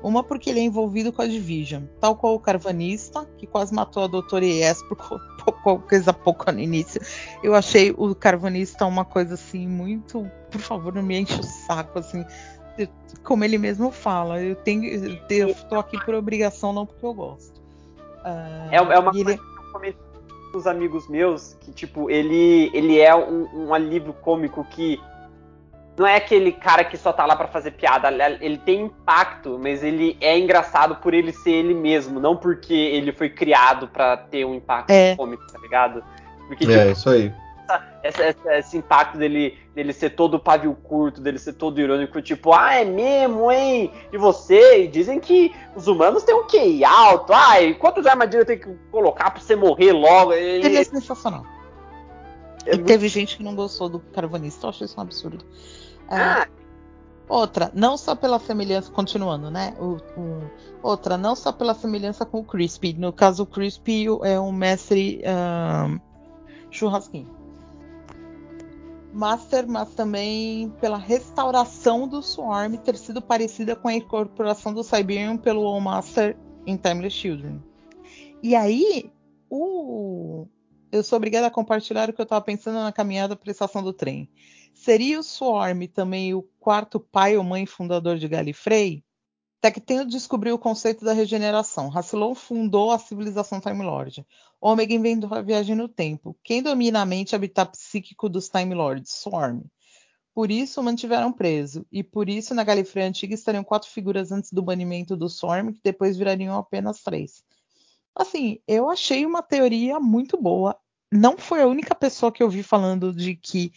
Uma 0.03 0.22
porque 0.22 0.51
ele 0.51 0.61
é 0.61 0.64
envolvido 0.64 1.11
com 1.11 1.22
a 1.22 1.26
Division, 1.26 1.84
tal 1.98 2.14
qual 2.14 2.34
o 2.34 2.38
Carvanista, 2.38 3.26
que 3.38 3.46
quase 3.46 3.72
matou 3.72 4.05
a 4.05 4.07
Doutora 4.07 4.44
Yes 4.44 4.82
por 4.82 4.98
coisa 5.88 6.12
pouco 6.12 6.53
no 6.53 6.61
início. 6.61 7.01
Eu 7.42 7.55
achei 7.55 7.90
o 7.96 8.14
Carvanista 8.14 8.84
uma 8.84 9.07
coisa 9.07 9.32
assim 9.32 9.66
muito, 9.66 10.30
por 10.51 10.61
favor, 10.61 10.94
não 10.94 11.03
me 11.03 11.18
enche 11.18 11.40
o 11.40 11.42
saco 11.42 12.01
assim. 12.01 12.22
como 13.24 13.44
ele 13.44 13.57
mesmo 13.57 13.90
fala, 13.90 14.42
eu 14.42 14.57
tenho, 14.57 14.84
eu 15.30 15.55
tô 15.70 15.76
aqui 15.76 15.98
por 16.05 16.14
obrigação, 16.14 16.70
não 16.70 16.84
porque 16.84 17.07
eu 17.07 17.14
gosto. 17.14 17.59
Uh, 18.22 18.68
é, 18.70 18.76
é, 18.76 18.98
uma 18.98 19.11
coisa 19.11 19.30
ele... 19.30 19.38
que 19.38 19.42
eu 19.42 19.72
comentei 19.72 19.92
com 19.92 20.09
os 20.59 20.66
amigos 20.66 21.09
meus, 21.09 21.55
que 21.61 21.72
tipo, 21.72 22.11
ele, 22.11 22.70
ele 22.74 23.01
é 23.01 23.14
um, 23.14 23.66
um 23.66 23.74
alívio 23.74 24.12
cômico 24.12 24.64
que 24.70 25.01
não 25.96 26.07
é 26.07 26.16
aquele 26.16 26.53
cara 26.53 26.82
que 26.82 26.96
só 26.96 27.12
tá 27.12 27.26
lá 27.26 27.36
para 27.36 27.48
fazer 27.48 27.72
piada. 27.72 28.09
Ele 28.40 28.57
tem 28.57 28.82
impacto, 28.82 29.59
mas 29.61 29.82
ele 29.84 30.16
é 30.20 30.38
engraçado 30.38 30.96
por 30.96 31.12
ele 31.12 31.32
ser 31.32 31.51
ele 31.51 31.74
mesmo, 31.74 32.18
não 32.18 32.36
porque 32.36 32.72
ele 32.72 33.12
foi 33.12 33.28
criado 33.28 33.86
para 33.86 34.16
ter 34.16 34.44
um 34.44 34.55
impacto 34.55 34.90
é. 34.90 35.14
cômico, 35.14 35.46
tá 35.53 35.59
ligado? 35.59 36.03
Porque, 36.48 36.64
é, 36.64 36.78
tipo, 36.78 36.92
isso 36.92 37.11
aí. 37.11 37.32
Essa, 38.03 38.23
essa, 38.25 38.59
esse 38.59 38.77
impacto 38.79 39.18
dele, 39.18 39.59
dele 39.75 39.93
ser 39.93 40.11
todo 40.11 40.41
pavio 40.41 40.75
curto, 40.75 41.21
dele 41.21 41.39
ser 41.39 41.53
todo 41.53 41.81
irônico, 41.81 42.21
tipo, 42.23 42.53
ah, 42.53 42.75
é 42.75 42.85
mesmo, 42.85 43.51
hein? 43.53 43.93
E 44.12 44.16
você? 44.16 44.85
E 44.85 44.89
dizem 44.89 45.21
que 45.21 45.55
os 45.77 45.87
humanos 45.87 46.23
têm 46.23 46.35
um 46.35 46.47
QI 46.47 46.85
alto. 46.85 47.33
Ai, 47.33 47.75
quantas 47.75 48.07
armadilhas 48.07 48.47
tem 48.47 48.59
que 48.59 48.75
colocar 48.91 49.31
pra 49.31 49.41
você 49.41 49.55
morrer 49.55 49.93
logo? 49.93 50.33
E... 50.33 50.64
Ele 50.64 50.77
é 50.77 50.85
sensacional. 50.85 51.45
É 52.66 52.73
e 52.73 52.77
muito... 52.77 52.87
teve 52.87 53.09
gente 53.09 53.37
que 53.37 53.43
não 53.43 53.55
gostou 53.55 53.89
do 53.89 54.01
Carvanista, 54.01 54.66
eu 54.66 54.71
achei 54.71 54.85
isso 54.87 54.99
um 54.99 55.03
absurdo. 55.03 55.45
É, 56.11 56.16
ah. 56.16 56.49
Outra, 57.31 57.71
não 57.73 57.97
só 57.97 58.16
pela 58.16 58.41
semelhança, 58.41 58.91
continuando, 58.91 59.53
né? 59.53 59.77
O, 59.79 59.99
o, 60.21 60.51
outra, 60.83 61.16
não 61.16 61.37
só 61.37 61.53
pela 61.53 61.75
semelhança 61.75 62.27
com 62.27 62.41
o 62.41 62.45
Crispy. 62.45 62.93
No 62.95 63.12
caso, 63.12 63.45
o 63.45 63.47
Crispy 63.47 64.07
é 64.25 64.39
um 64.41 64.51
mestre 64.51 65.23
um, 65.25 66.01
churrasquinho. 66.73 67.29
Master, 69.12 69.66
mas 69.68 69.94
também 69.94 70.70
pela 70.80 70.96
restauração 70.96 72.06
do 72.06 72.22
Swarm 72.22 72.76
ter 72.76 72.96
sido 72.96 73.20
parecida 73.20 73.74
com 73.74 73.88
a 73.88 73.94
incorporação 73.94 74.72
do 74.72 74.84
Siberian 74.84 75.36
pelo 75.36 75.66
All 75.66 75.80
Master 75.80 76.36
em 76.66 76.76
Timeless 76.76 77.16
Children. 77.16 77.62
E 78.42 78.54
aí, 78.54 79.11
o... 79.48 80.46
eu 80.90 81.02
sou 81.02 81.16
obrigada 81.16 81.46
a 81.46 81.50
compartilhar 81.50 82.08
o 82.08 82.12
que 82.12 82.20
eu 82.20 82.24
estava 82.24 82.44
pensando 82.44 82.76
na 82.76 82.92
caminhada 82.92 83.36
para 83.36 83.50
a 83.50 83.52
estação 83.52 83.82
do 83.82 83.92
trem. 83.92 84.30
Seria 84.72 85.18
o 85.18 85.22
Swarm 85.22 85.86
também 85.92 86.32
o 86.32 86.42
quarto 86.58 87.00
pai 87.00 87.36
ou 87.36 87.44
mãe 87.44 87.66
fundador 87.66 88.16
de 88.16 88.28
Gallifrey? 88.28 89.04
Tecteno 89.61 90.06
descobriu 90.06 90.54
o 90.54 90.58
conceito 90.58 91.04
da 91.04 91.12
regeneração. 91.12 91.88
Rassilon 91.90 92.34
fundou 92.34 92.90
a 92.90 92.98
civilização 92.98 93.61
Time 93.61 93.82
Lord. 93.82 94.26
Ômega 94.58 94.94
inventou 94.94 95.34
a 95.34 95.42
viagem 95.42 95.76
no 95.76 95.86
tempo. 95.86 96.34
Quem 96.42 96.62
domina 96.62 97.02
a 97.02 97.06
mente 97.06 97.32
e 97.32 97.36
habitat 97.36 97.70
psíquico 97.72 98.28
dos 98.28 98.48
Time 98.48 98.74
Lords? 98.74 99.12
Swarm. 99.12 99.61
Por 100.34 100.50
isso 100.50 100.80
o 100.80 100.84
mantiveram 100.84 101.30
preso. 101.30 101.86
E 101.92 102.02
por 102.02 102.30
isso 102.30 102.54
na 102.54 102.64
Gallifrey 102.64 103.04
antiga 103.04 103.34
estariam 103.34 103.62
quatro 103.62 103.90
figuras 103.90 104.32
antes 104.32 104.50
do 104.50 104.62
banimento 104.62 105.14
do 105.14 105.28
Swarm, 105.28 105.72
que 105.72 105.80
depois 105.84 106.16
virariam 106.16 106.56
apenas 106.56 107.02
três. 107.02 107.44
Assim, 108.14 108.58
eu 108.66 108.88
achei 108.88 109.26
uma 109.26 109.42
teoria 109.42 110.00
muito 110.00 110.40
boa. 110.40 110.74
Não 111.12 111.36
foi 111.36 111.61
a 111.61 111.66
única 111.66 111.94
pessoa 111.94 112.32
que 112.32 112.42
eu 112.42 112.48
vi 112.48 112.62
falando 112.62 113.12
de 113.12 113.36
que 113.36 113.72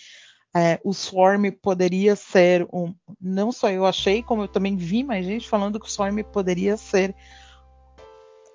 é, 0.55 0.79
o 0.83 0.93
Swarm 0.93 1.49
poderia 1.61 2.15
ser 2.15 2.67
um. 2.71 2.93
Não 3.19 3.51
só 3.51 3.71
eu 3.71 3.85
achei, 3.85 4.21
como 4.21 4.43
eu 4.43 4.47
também 4.47 4.75
vi 4.75 5.03
mais 5.03 5.25
gente 5.25 5.49
falando 5.49 5.79
que 5.79 5.87
o 5.87 5.89
Swarm 5.89 6.19
poderia 6.31 6.77
ser 6.77 7.15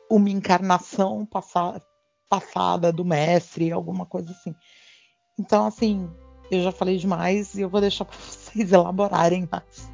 uma 0.09 0.31
encarnação 0.31 1.27
passada, 1.27 1.83
passada 2.29 2.93
do 2.93 3.05
mestre, 3.05 3.73
alguma 3.73 4.07
coisa 4.07 4.31
assim. 4.31 4.55
Então, 5.37 5.67
assim, 5.67 6.09
eu 6.53 6.63
já 6.63 6.71
falei 6.71 6.99
demais 6.99 7.55
e 7.55 7.63
eu 7.63 7.69
vou 7.69 7.81
deixar 7.81 8.05
para 8.05 8.17
vocês 8.23 8.73
elaborarem 8.73 9.49
mais. 9.51 9.91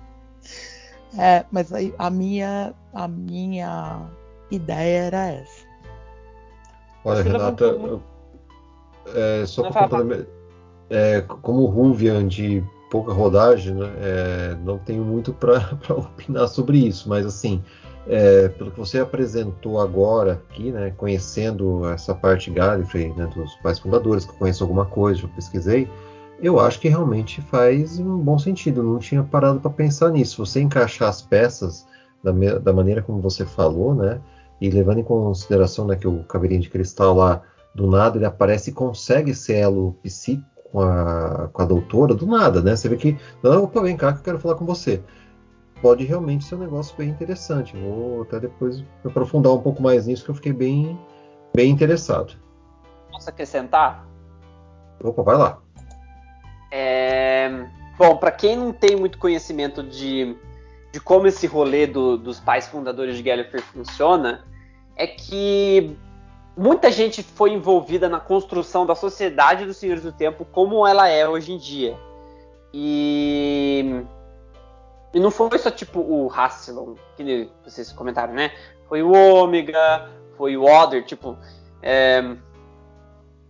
É, 1.19 1.47
mas 1.51 1.73
aí, 1.73 1.95
a 1.97 2.11
minha, 2.11 2.75
a 2.93 3.09
minha 3.09 4.11
ideia 4.51 5.05
era 5.05 5.27
essa. 5.29 5.65
Olha, 7.03 7.23
Renata, 7.23 7.65
eu, 7.65 8.03
é, 9.15 9.47
só 9.47 9.71
para 9.71 9.89
complementar 9.89 10.44
é, 10.91 11.21
como 11.21 11.65
Ruvian 11.67 12.27
de 12.27 12.63
pouca 12.91 13.13
rodagem, 13.13 13.75
né, 13.75 13.93
é, 13.99 14.57
não 14.65 14.79
tenho 14.79 15.05
muito 15.05 15.33
para 15.33 15.77
opinar 15.91 16.47
sobre 16.49 16.79
isso, 16.79 17.09
mas 17.09 17.27
assim, 17.27 17.63
é, 18.07 18.49
pelo 18.49 18.71
que 18.71 18.79
você 18.79 19.01
apresentou 19.01 19.81
agora 19.81 20.41
aqui, 20.51 20.71
né, 20.71 20.93
conhecendo 20.97 21.89
essa 21.89 22.15
parte 22.15 22.51
Gallifrey, 22.51 23.13
né, 23.15 23.27
dos 23.35 23.55
pais 23.57 23.79
fundadores, 23.79 24.25
que 24.25 24.33
eu 24.33 24.37
conheço 24.37 24.63
alguma 24.63 24.85
coisa, 24.85 25.23
eu 25.23 25.29
pesquisei, 25.31 25.89
eu 26.41 26.61
acho 26.61 26.79
que 26.81 26.89
realmente 26.89 27.41
faz 27.43 27.99
um 27.99 28.19
bom 28.19 28.39
sentido. 28.39 28.83
Não 28.83 28.99
tinha 28.99 29.23
parado 29.23 29.61
para 29.61 29.71
pensar 29.71 30.11
nisso. 30.11 30.45
Você 30.45 30.61
encaixar 30.61 31.09
as 31.09 31.23
peças 31.23 31.87
da, 32.23 32.33
da, 32.59 32.73
maneira 32.73 33.01
como 33.03 33.21
você 33.21 33.47
falou, 33.47 33.95
né, 33.95 34.21
e 34.61 34.69
levando 34.71 34.99
em 34.99 35.05
consideração 35.05 35.87
né, 35.87 35.97
que 35.97 36.07
o 36.07 36.23
caveirinho 36.25 36.61
de 36.61 36.71
cristal 36.71 37.15
lá 37.15 37.43
do 37.75 37.87
nada 37.87 38.19
ele 38.19 38.27
aparece 38.27 38.71
e 38.71 38.73
consegue 38.73 39.35
ser 39.35 39.55
elo 39.55 39.97
psíquico 40.03 40.54
com 40.75 40.81
a, 40.81 41.49
com 41.53 41.63
a 41.63 41.65
doutora 41.65 42.15
do 42.15 42.27
nada, 42.27 42.61
né? 42.61 42.75
Você 42.75 42.89
vê 42.89 42.97
que, 42.97 43.17
não, 43.41 43.63
opa, 43.63 43.81
vem 43.81 43.97
cá 43.97 44.13
que 44.13 44.19
eu 44.19 44.25
quero 44.25 44.41
falar 44.41 44.57
com 44.57 44.67
você. 44.67 45.01
Pode 45.81 46.05
realmente 46.05 46.45
ser 46.45 46.57
um 46.57 46.59
negócio 46.59 46.97
bem 46.97 47.11
interessante. 47.11 47.77
Vou 47.77 48.23
até 48.23 48.41
depois 48.41 48.83
aprofundar 49.05 49.53
um 49.53 49.61
pouco 49.61 49.81
mais 49.81 50.09
nisso, 50.09 50.25
que 50.25 50.33
eu 50.33 50.35
fiquei 50.35 50.53
bem, 50.53 50.99
bem 51.55 51.71
interessado. 51.71 52.35
Posso 53.13 53.31
acrescentar? 53.31 54.05
Opa, 55.01 55.23
vai 55.23 55.37
lá. 55.37 55.59
É... 56.73 57.69
Bom, 57.97 58.17
para 58.17 58.33
quem 58.33 58.57
não 58.57 58.73
tem 58.73 58.97
muito 58.97 59.17
conhecimento 59.17 59.81
de, 59.81 60.37
de 60.93 60.99
como 60.99 61.29
esse 61.29 61.47
rolê 61.47 61.87
do, 61.87 62.19
dos 62.19 62.41
pais 62.41 62.67
fundadores 62.67 63.17
de 63.17 63.23
Gallifrey 63.23 63.63
funciona, 63.63 64.43
é 64.97 65.07
que 65.07 65.97
muita 66.57 66.91
gente 66.91 67.23
foi 67.23 67.53
envolvida 67.53 68.09
na 68.09 68.21
construção 68.21 68.87
da 68.87 68.95
sociedade 68.95 69.65
dos 69.65 69.77
Senhores 69.77 70.03
do 70.03 70.13
Tempo 70.13 70.45
como 70.45 70.87
ela 70.87 71.09
é 71.09 71.29
hoje 71.29 71.53
em 71.53 71.59
dia. 71.59 71.99
E, 72.73 74.05
e 75.13 75.21
não 75.21 75.31
foi 75.31 75.59
só 75.59 75.71
tipo 75.71 76.01
o 76.01 76.27
Rassilon, 76.27 76.95
que 77.17 77.51
vocês 77.65 77.93
comentaram, 77.93 78.35
né? 78.35 78.53
Foi 78.89 79.03
o 79.03 79.13
Ômega, 79.13 80.11
foi 80.37 80.57
o 80.57 80.65
Other, 80.65 81.05
tipo. 81.05 81.39
É, 81.83 82.23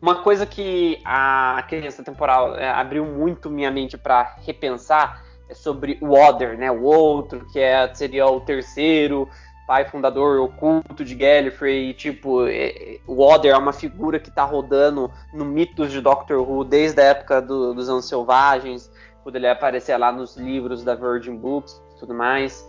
uma 0.00 0.16
coisa 0.16 0.44
que 0.44 1.00
a 1.04 1.64
criança 1.66 2.02
temporal 2.02 2.56
é, 2.56 2.68
abriu 2.68 3.06
muito 3.06 3.48
minha 3.48 3.70
mente 3.70 3.96
para 3.96 4.36
repensar 4.42 5.24
é 5.48 5.54
sobre 5.54 5.98
o 6.02 6.12
Other, 6.12 6.58
né? 6.58 6.70
O 6.70 6.82
outro, 6.82 7.46
que 7.50 7.58
é, 7.58 7.92
seria 7.94 8.26
o 8.26 8.40
terceiro, 8.40 9.28
pai 9.66 9.84
fundador 9.86 10.40
oculto 10.40 11.04
de 11.04 11.14
Gallifrey, 11.14 11.90
e, 11.90 11.94
tipo, 11.94 12.46
é, 12.46 12.98
o 13.06 13.22
Oder 13.22 13.52
é 13.52 13.56
uma 13.56 13.72
figura 13.72 14.18
que 14.18 14.30
tá 14.30 14.44
rodando 14.44 15.10
no 15.32 15.44
mitos 15.44 15.90
de 15.90 16.00
Doctor 16.00 16.38
Who 16.38 16.64
desde 16.64 17.00
a 17.00 17.04
época 17.04 17.40
do, 17.40 17.74
dos 17.74 17.88
Anos 17.88 18.06
Selvagens, 18.06 18.90
quando 19.22 19.36
ele 19.36 19.48
aparecia 19.48 19.96
lá 19.96 20.12
nos 20.12 20.36
livros 20.36 20.84
da 20.84 20.94
Virgin 20.94 21.36
Books 21.36 21.80
e 21.94 21.98
tudo 21.98 22.14
mais. 22.14 22.66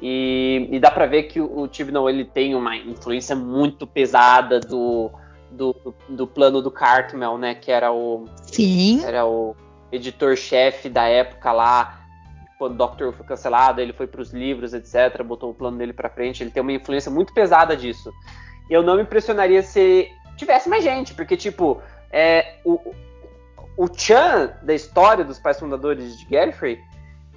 E, 0.00 0.68
e 0.70 0.78
dá 0.78 0.90
para 0.90 1.06
ver 1.06 1.24
que 1.24 1.40
o, 1.40 1.60
o 1.60 1.68
Tibnall 1.68 2.08
ele 2.08 2.24
tem 2.24 2.54
uma 2.54 2.76
influência 2.76 3.34
muito 3.34 3.86
pesada 3.86 4.60
do, 4.60 5.10
do, 5.50 5.94
do 6.08 6.26
plano 6.26 6.62
do 6.62 6.70
Cartmel, 6.70 7.38
né, 7.38 7.54
que 7.54 7.70
era 7.70 7.92
o 7.92 8.26
Sim. 8.42 9.04
era 9.04 9.26
o 9.26 9.56
editor-chefe 9.90 10.88
da 10.88 11.04
época 11.08 11.50
lá, 11.52 11.97
o 12.58 12.68
Doctor 12.68 13.12
foi 13.12 13.24
cancelado, 13.24 13.80
ele 13.80 13.92
foi 13.92 14.06
para 14.06 14.20
os 14.20 14.32
livros, 14.32 14.74
etc., 14.74 15.22
botou 15.22 15.50
o 15.50 15.54
plano 15.54 15.78
dele 15.78 15.92
para 15.92 16.10
frente. 16.10 16.42
Ele 16.42 16.50
tem 16.50 16.60
uma 16.60 16.72
influência 16.72 17.10
muito 17.10 17.32
pesada 17.32 17.76
disso. 17.76 18.12
Eu 18.68 18.82
não 18.82 18.96
me 18.96 19.02
impressionaria 19.02 19.62
se 19.62 20.10
tivesse 20.36 20.68
mais 20.68 20.82
gente, 20.82 21.14
porque, 21.14 21.36
tipo, 21.36 21.80
é, 22.10 22.56
o, 22.64 22.94
o 23.76 23.86
Chan 23.96 24.56
da 24.62 24.74
história 24.74 25.24
dos 25.24 25.38
pais 25.38 25.58
fundadores 25.58 26.18
de 26.18 26.26
Gallifrey 26.26 26.80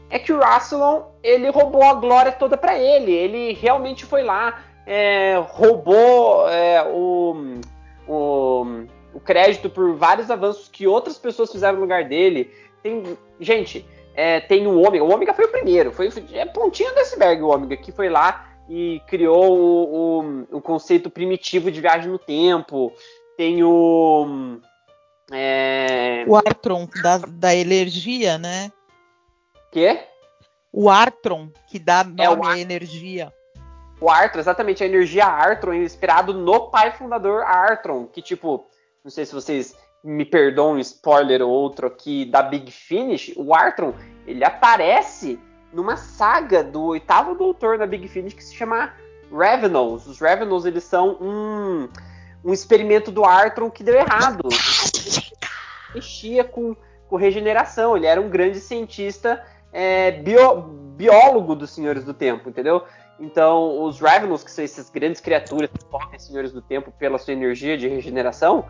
é 0.10 0.20
que 0.20 0.34
o 0.34 0.40
Rassilon 0.40 1.04
ele 1.24 1.50
roubou 1.50 1.84
a 1.84 1.94
glória 1.94 2.32
toda 2.32 2.58
para 2.58 2.78
ele. 2.78 3.12
Ele 3.12 3.54
realmente 3.54 4.06
foi 4.06 4.24
lá, 4.24 4.62
é, 4.86 5.36
roubou 5.50 6.50
é, 6.50 6.84
o, 6.84 7.60
o, 8.08 8.66
o 9.14 9.20
crédito 9.20 9.70
por 9.70 9.96
vários 9.96 10.30
avanços 10.30 10.68
que 10.68 10.88
outras 10.88 11.18
pessoas 11.18 11.52
fizeram 11.52 11.76
no 11.76 11.82
lugar 11.82 12.06
dele. 12.06 12.52
Tem, 12.84 13.18
gente, 13.40 13.88
é, 14.16 14.40
tem 14.40 14.68
o 14.68 14.82
Ômega. 14.82 15.04
O 15.04 15.12
Ômega 15.12 15.34
foi 15.34 15.46
o 15.46 15.52
primeiro, 15.52 15.92
foi 15.92 16.10
é 16.34 16.46
pontinha 16.46 16.94
do 16.94 17.00
iceberg 17.00 17.42
o 17.42 17.50
Ômega, 17.50 17.78
que 17.78 17.92
foi 17.92 18.10
lá 18.10 18.50
e 18.70 19.02
criou 19.08 19.58
o, 19.58 20.22
o, 20.22 20.58
o, 20.58 20.62
conceito 20.62 21.10
primitivo 21.10 21.72
de 21.72 21.82
viagem 21.82 22.12
no 22.12 22.20
tempo. 22.20 22.94
Tem 23.38 23.64
o. 23.64 24.60
É... 25.32 26.24
O 26.28 26.36
Artron, 26.36 26.88
da, 27.02 27.18
da 27.18 27.56
energia, 27.56 28.38
né? 28.38 28.72
Quê? 29.72 30.00
O 30.72 30.90
Artron, 30.90 31.50
que 31.68 31.80
dá 31.80 32.02
é 32.02 32.28
nome 32.28 32.48
é 32.48 32.52
à 32.52 32.60
energia. 32.60 33.34
O 34.00 34.10
Artron, 34.10 34.40
exatamente, 34.40 34.84
a 34.84 34.88
energia 34.88 35.26
Artron, 35.26 35.74
inspirado 35.74 36.34
no 36.34 36.70
pai 36.70 36.92
fundador 36.92 37.44
Artron, 37.44 38.08
que 38.08 38.22
tipo, 38.22 38.66
não 39.04 39.12
sei 39.12 39.26
se 39.26 39.34
vocês 39.34 39.76
me 40.04 40.26
perdoam 40.26 40.74
um 40.74 40.80
spoiler 40.80 41.42
ou 41.42 41.50
outro 41.50 41.88
aqui 41.88 42.26
da 42.26 42.42
Big 42.42 42.72
Finish, 42.72 43.34
o 43.36 43.54
Artron, 43.54 43.94
ele 44.26 44.44
aparece 44.44 45.40
numa 45.72 45.96
saga 45.96 46.64
do 46.64 46.84
oitavo 46.84 47.36
doutor 47.36 47.78
na 47.78 47.86
Big 47.86 48.08
Finish 48.08 48.34
que 48.34 48.44
se 48.44 48.56
chama 48.56 48.94
Revenals. 49.32 50.08
Os 50.08 50.20
Revenals, 50.20 50.66
eles 50.66 50.84
são 50.84 51.18
um, 51.22 51.88
um 52.44 52.54
experimento 52.54 53.12
do 53.12 53.24
Artron 53.24 53.70
que 53.70 53.84
deu 53.84 53.96
errado. 53.96 54.50
Mexia 55.94 56.44
com, 56.44 56.76
com 57.08 57.16
regeneração. 57.16 57.96
Ele 57.96 58.06
era 58.06 58.20
um 58.20 58.30
grande 58.30 58.60
cientista 58.60 59.44
é, 59.72 60.12
bio, 60.12 60.62
biólogo 60.96 61.56
dos 61.56 61.70
Senhores 61.70 62.04
do 62.04 62.14
Tempo, 62.14 62.50
entendeu? 62.50 62.84
Então, 63.20 63.84
os 63.84 64.00
Ravenous, 64.00 64.44
que 64.44 64.52
são 64.52 64.64
essas 64.64 64.90
grandes 64.90 65.22
criaturas 65.22 65.70
que 65.70 65.86
correm 65.86 66.18
Senhores 66.18 66.52
do 66.52 66.62
Tempo 66.62 66.92
pela 66.92 67.18
sua 67.20 67.34
energia 67.34 67.78
de 67.78 67.88
regeneração, 67.88 68.66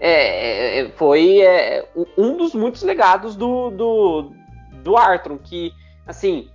é, 0.00 0.80
é 0.80 0.88
foi 0.90 1.40
é, 1.40 1.88
um 2.16 2.36
dos 2.36 2.54
muitos 2.54 2.82
legados 2.82 3.36
do, 3.36 3.70
do, 3.70 4.32
do 4.82 5.38
que, 5.42 5.72
assim, 6.06 6.48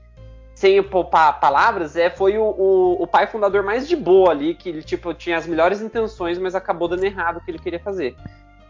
sem 0.60 0.84
poupar 0.84 1.40
palavras, 1.40 1.96
é, 1.96 2.10
foi 2.10 2.38
o, 2.38 2.44
o, 2.44 3.04
o, 3.04 3.08
pai 3.08 3.28
fundador 3.28 3.64
mais 3.64 3.88
de 3.88 3.96
boa 3.96 4.32
ali, 4.32 4.54
que 4.54 4.68
ele, 4.68 4.84
tipo, 4.84 5.14
tinha 5.14 5.38
as 5.38 5.48
melhores 5.48 5.82
intenções, 5.82 6.38
mas 6.38 6.54
acabou 6.54 6.88
dando 6.88 7.06
errado 7.06 7.38
o 7.38 7.42
que 7.42 7.50
ele 7.50 7.60
queria 7.60 7.80
fazer. 7.80 8.16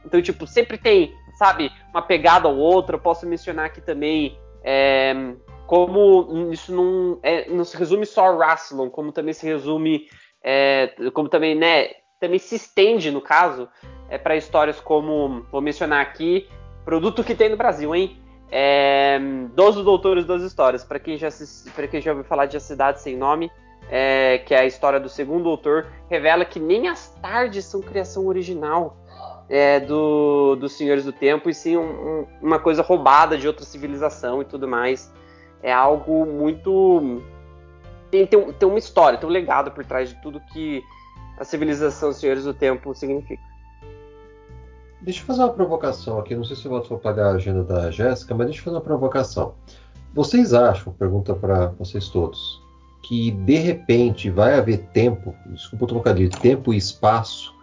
Então, 0.05 0.21
tipo, 0.21 0.45
sempre 0.45 0.77
tem, 0.77 1.13
sabe, 1.37 1.71
uma 1.89 2.01
pegada 2.01 2.47
ou 2.47 2.57
outra. 2.57 2.95
Eu 2.95 2.99
posso 2.99 3.25
mencionar 3.25 3.65
aqui 3.65 3.81
também 3.81 4.37
é, 4.63 5.33
como 5.65 6.51
isso 6.51 6.73
não, 6.73 7.19
é, 7.23 7.49
não 7.49 7.63
se 7.63 7.75
resume 7.75 8.05
só 8.05 8.27
a 8.27 8.35
Rassilon, 8.35 8.89
como 8.89 9.11
também 9.11 9.33
se 9.33 9.45
resume, 9.45 10.07
é, 10.43 10.93
como 11.13 11.27
também, 11.27 11.55
né, 11.55 11.89
também 12.19 12.39
se 12.39 12.55
estende, 12.55 13.11
no 13.11 13.21
caso, 13.21 13.67
é, 14.09 14.17
para 14.17 14.35
histórias 14.35 14.79
como, 14.79 15.45
vou 15.51 15.61
mencionar 15.61 16.01
aqui, 16.01 16.47
produto 16.83 17.23
que 17.23 17.33
tem 17.33 17.49
no 17.49 17.57
Brasil, 17.57 17.95
hein? 17.95 18.17
É, 18.51 19.19
Doze 19.53 19.83
Doutores, 19.83 20.25
Doze 20.25 20.47
Histórias. 20.47 20.83
Para 20.83 20.99
quem, 20.99 21.17
já 21.17 21.29
quem 21.89 22.01
já 22.01 22.11
ouviu 22.11 22.25
falar 22.25 22.47
de 22.47 22.57
A 22.57 22.59
Cidade 22.59 22.99
Sem 23.01 23.15
Nome, 23.15 23.51
é, 23.89 24.39
que 24.39 24.53
é 24.53 24.59
a 24.59 24.65
história 24.65 24.99
do 24.99 25.07
segundo 25.07 25.43
doutor, 25.43 25.87
revela 26.09 26.43
que 26.43 26.59
nem 26.59 26.87
as 26.87 27.09
tardes 27.21 27.65
são 27.65 27.81
criação 27.81 28.27
original 28.27 28.97
é, 29.47 29.79
do, 29.79 30.55
dos 30.55 30.73
Senhores 30.73 31.05
do 31.05 31.11
Tempo, 31.11 31.49
e 31.49 31.53
sim 31.53 31.77
um, 31.77 31.81
um, 31.81 32.27
uma 32.41 32.59
coisa 32.59 32.81
roubada 32.81 33.37
de 33.37 33.47
outra 33.47 33.65
civilização 33.65 34.41
e 34.41 34.45
tudo 34.45 34.67
mais. 34.67 35.13
É 35.61 35.71
algo 35.71 36.25
muito. 36.25 37.21
Tem, 38.09 38.25
tem, 38.25 38.51
tem 38.53 38.69
uma 38.69 38.79
história, 38.79 39.19
tem 39.19 39.29
um 39.29 39.31
legado 39.31 39.71
por 39.71 39.85
trás 39.85 40.09
de 40.09 40.21
tudo 40.21 40.41
que 40.53 40.81
a 41.39 41.45
civilização 41.45 42.11
Senhores 42.11 42.43
do 42.43 42.53
Tempo 42.53 42.93
significa. 42.93 43.41
Deixa 45.01 45.21
eu 45.21 45.25
fazer 45.25 45.41
uma 45.41 45.53
provocação 45.53 46.19
aqui. 46.19 46.35
Não 46.35 46.43
sei 46.43 46.57
se 46.57 46.65
eu 46.65 46.71
vou 46.71 46.99
pagar 46.99 47.27
a 47.27 47.35
agenda 47.35 47.63
da 47.63 47.89
Jéssica, 47.89 48.35
mas 48.35 48.47
deixa 48.47 48.59
eu 48.59 48.65
fazer 48.65 48.75
uma 48.75 48.83
provocação. 48.83 49.53
Vocês 50.13 50.53
acham, 50.53 50.91
pergunta 50.91 51.33
para 51.33 51.67
vocês 51.67 52.09
todos, 52.09 52.61
que 53.03 53.31
de 53.31 53.55
repente 53.55 54.29
vai 54.29 54.55
haver 54.55 54.79
tempo, 54.91 55.33
desculpa 55.47 55.85
o 55.85 55.87
trocadilho, 55.87 56.29
tempo 56.29 56.73
e 56.73 56.77
espaço 56.77 57.53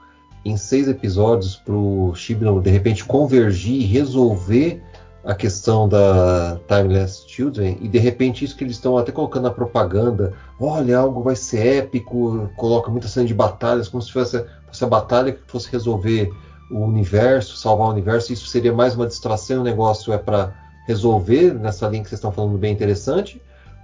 em 0.44 0.56
seis 0.56 0.88
episódios 0.88 1.56
para 1.56 1.74
o 1.74 2.14
Shibno 2.14 2.62
de 2.62 2.70
repente 2.70 3.04
convergir 3.04 3.82
e 3.82 3.84
resolver 3.84 4.82
a 5.26 5.34
questão 5.34 5.88
da 5.88 6.58
Timeless 6.68 7.24
Children 7.26 7.78
e 7.80 7.88
de 7.88 7.98
repente 7.98 8.44
isso 8.44 8.56
que 8.56 8.62
eles 8.62 8.76
estão 8.76 8.96
até 8.96 9.10
colocando 9.10 9.42
na 9.42 9.50
propaganda, 9.50 10.32
olha, 10.58 10.98
algo 10.98 11.20
vai 11.20 11.34
ser 11.34 11.78
épico, 11.78 12.48
coloca 12.56 12.90
muita 12.92 13.08
cena 13.08 13.26
de 13.26 13.34
batalhas, 13.34 13.88
como 13.88 14.00
se 14.00 14.12
fosse, 14.12 14.44
fosse 14.68 14.84
a 14.84 14.86
batalha 14.86 15.32
que 15.32 15.40
fosse 15.48 15.70
resolver 15.70 16.32
o 16.70 16.78
universo, 16.78 17.56
salvar 17.56 17.88
o 17.88 17.90
universo, 17.90 18.32
isso 18.32 18.46
seria 18.46 18.72
mais 18.72 18.94
uma 18.94 19.06
distração, 19.06 19.60
o 19.60 19.64
negócio 19.64 20.12
é 20.12 20.18
para 20.18 20.54
resolver 20.86 21.52
nessa 21.54 21.88
linha 21.88 22.04
que 22.04 22.08
vocês 22.08 22.18
estão 22.18 22.30
falando 22.30 22.56
bem 22.56 22.72
interessante, 22.72 23.42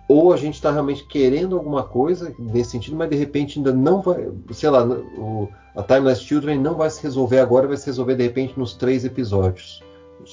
ou 0.09 0.33
a 0.33 0.37
gente 0.37 0.55
está 0.55 0.71
realmente 0.71 1.05
querendo 1.07 1.57
alguma 1.57 1.83
coisa 1.83 2.33
nesse 2.39 2.71
sentido, 2.71 2.97
mas 2.97 3.11
de 3.11 3.17
repente 3.17 3.59
ainda 3.59 3.73
não 3.73 4.01
vai, 4.01 4.29
sei 4.53 4.71
lá, 4.71 4.85
o, 4.85 5.49
a 5.75 5.83
Timeless 5.83 6.23
Children 6.23 6.61
não 6.61 6.75
vai 6.75 6.89
se 6.89 7.03
resolver 7.03 7.41
agora, 7.41 7.67
vai 7.67 7.77
se 7.77 7.87
resolver 7.87 8.15
de 8.15 8.23
repente 8.23 8.57
nos 8.57 8.75
três 8.75 9.05
episódios. 9.05 9.83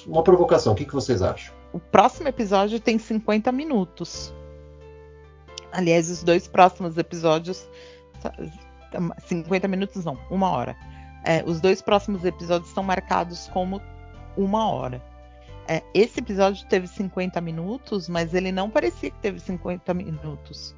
Uma 0.07 0.23
provocação, 0.23 0.73
o 0.73 0.75
que, 0.75 0.85
que 0.85 0.93
vocês 0.93 1.21
acham? 1.21 1.53
O 1.71 1.79
próximo 1.79 2.27
episódio 2.27 2.79
tem 2.79 2.97
50 2.97 3.51
minutos. 3.51 4.33
Aliás, 5.71 6.09
os 6.09 6.23
dois 6.23 6.47
próximos 6.47 6.97
episódios. 6.97 7.69
50 9.27 9.67
minutos 9.67 10.03
não, 10.03 10.17
uma 10.29 10.49
hora. 10.49 10.75
É, 11.23 11.43
os 11.45 11.61
dois 11.61 11.81
próximos 11.81 12.25
episódios 12.25 12.69
estão 12.69 12.83
marcados 12.83 13.47
como 13.49 13.81
uma 14.35 14.69
hora. 14.69 15.03
É, 15.67 15.83
esse 15.93 16.19
episódio 16.19 16.65
teve 16.67 16.87
50 16.87 17.39
minutos, 17.41 18.09
mas 18.09 18.33
ele 18.33 18.51
não 18.51 18.69
parecia 18.69 19.11
que 19.11 19.19
teve 19.19 19.39
50 19.39 19.93
minutos. 19.93 20.75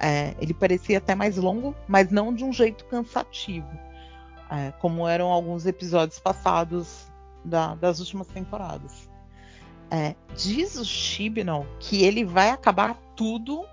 É, 0.00 0.34
ele 0.40 0.52
parecia 0.52 0.98
até 0.98 1.14
mais 1.14 1.36
longo, 1.36 1.76
mas 1.86 2.10
não 2.10 2.34
de 2.34 2.42
um 2.42 2.52
jeito 2.52 2.84
cansativo, 2.86 3.70
é, 4.50 4.72
como 4.80 5.06
eram 5.06 5.30
alguns 5.30 5.64
episódios 5.64 6.18
passados 6.18 7.11
da, 7.44 7.74
das 7.74 8.00
últimas 8.00 8.26
temporadas. 8.28 9.10
É, 9.90 10.14
diz 10.34 10.76
o 10.76 10.84
Chibnall 10.84 11.66
que 11.78 12.02
ele 12.02 12.24
vai 12.24 12.50
acabar 12.50 12.96
tudo 13.14 13.66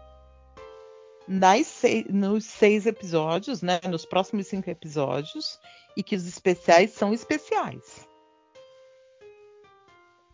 seis, 1.63 2.05
nos 2.09 2.45
seis 2.45 2.86
episódios, 2.86 3.61
né, 3.61 3.80
nos 3.88 4.05
próximos 4.05 4.47
cinco 4.47 4.70
episódios, 4.70 5.59
e 5.95 6.03
que 6.03 6.15
os 6.15 6.28
especiais 6.28 6.91
são 6.91 7.13
especiais. 7.13 8.07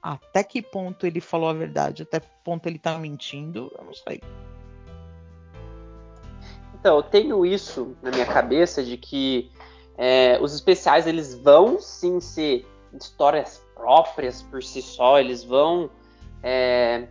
Até 0.01 0.43
que 0.43 0.61
ponto 0.61 1.05
ele 1.05 1.19
falou 1.19 1.49
a 1.49 1.53
verdade, 1.53 2.03
até 2.03 2.19
que 2.19 2.29
ponto 2.43 2.67
ele 2.67 2.79
tá 2.79 2.97
mentindo, 2.97 3.71
eu 3.77 3.86
não 3.86 3.93
sei. 3.93 4.21
Então, 6.75 6.97
eu 6.97 7.03
tenho 7.03 7.43
isso 7.43 7.97
na 8.01 8.11
minha 8.11 8.25
cabeça 8.27 8.83
de 8.83 8.97
que 8.97 9.51
é, 9.97 10.38
os 10.39 10.53
especiais 10.53 11.07
eles 11.07 11.33
vão 11.33 11.79
sim 11.79 12.19
ser 12.19 12.67
histórias 13.03 13.61
próprias 13.73 14.41
por 14.43 14.63
si 14.63 14.81
só, 14.81 15.19
eles 15.19 15.43
vão 15.43 15.89
é, 16.41 17.07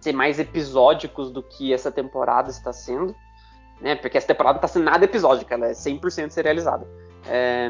ser 0.00 0.12
mais 0.12 0.38
episódicos 0.38 1.30
do 1.30 1.42
que 1.42 1.72
essa 1.72 1.90
temporada 1.90 2.50
está 2.50 2.72
sendo, 2.72 3.14
né? 3.80 3.94
Porque 3.94 4.18
essa 4.18 4.26
temporada 4.26 4.54
não 4.54 4.58
está 4.58 4.68
sendo 4.68 4.84
nada 4.84 5.04
episódica, 5.04 5.54
ela 5.54 5.66
é 5.66 5.72
100% 5.72 6.30
serializada. 6.30 6.86
É, 7.26 7.68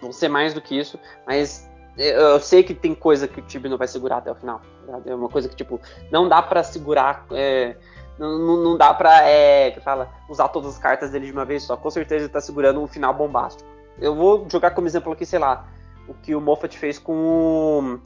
vão 0.00 0.12
ser 0.12 0.28
mais 0.28 0.52
do 0.52 0.60
que 0.60 0.78
isso, 0.78 0.98
mas 1.26 1.68
eu 1.96 2.40
sei 2.40 2.62
que 2.62 2.74
tem 2.74 2.94
coisa 2.94 3.28
que 3.28 3.40
o 3.40 3.42
time 3.42 3.68
não 3.68 3.78
vai 3.78 3.86
segurar 3.86 4.18
até 4.18 4.30
o 4.30 4.34
final. 4.34 4.60
É 5.06 5.14
uma 5.14 5.28
coisa 5.28 5.48
que, 5.48 5.54
tipo, 5.54 5.80
não 6.10 6.28
dá 6.28 6.42
para 6.42 6.62
segurar. 6.62 7.24
É, 7.30 7.76
não, 8.18 8.56
não, 8.56 8.76
dá 8.76 8.92
pra 8.92 9.22
é, 9.22 9.70
que 9.70 9.80
fala, 9.80 10.08
usar 10.28 10.48
todas 10.48 10.74
as 10.74 10.78
cartas 10.78 11.10
dele 11.10 11.26
de 11.26 11.32
uma 11.32 11.44
vez 11.44 11.62
só. 11.62 11.76
Com 11.76 11.90
certeza 11.90 12.24
ele 12.24 12.32
tá 12.32 12.40
segurando 12.40 12.80
um 12.80 12.86
final 12.86 13.14
bombástico. 13.14 13.68
Eu 14.00 14.14
vou 14.14 14.46
jogar 14.50 14.72
como 14.72 14.88
exemplo 14.88 15.12
aqui, 15.12 15.24
sei 15.24 15.38
lá, 15.38 15.68
o 16.08 16.14
que 16.14 16.34
o 16.34 16.40
Moffat 16.40 16.76
fez 16.78 16.98
com 16.98 17.12
o, 17.14 18.00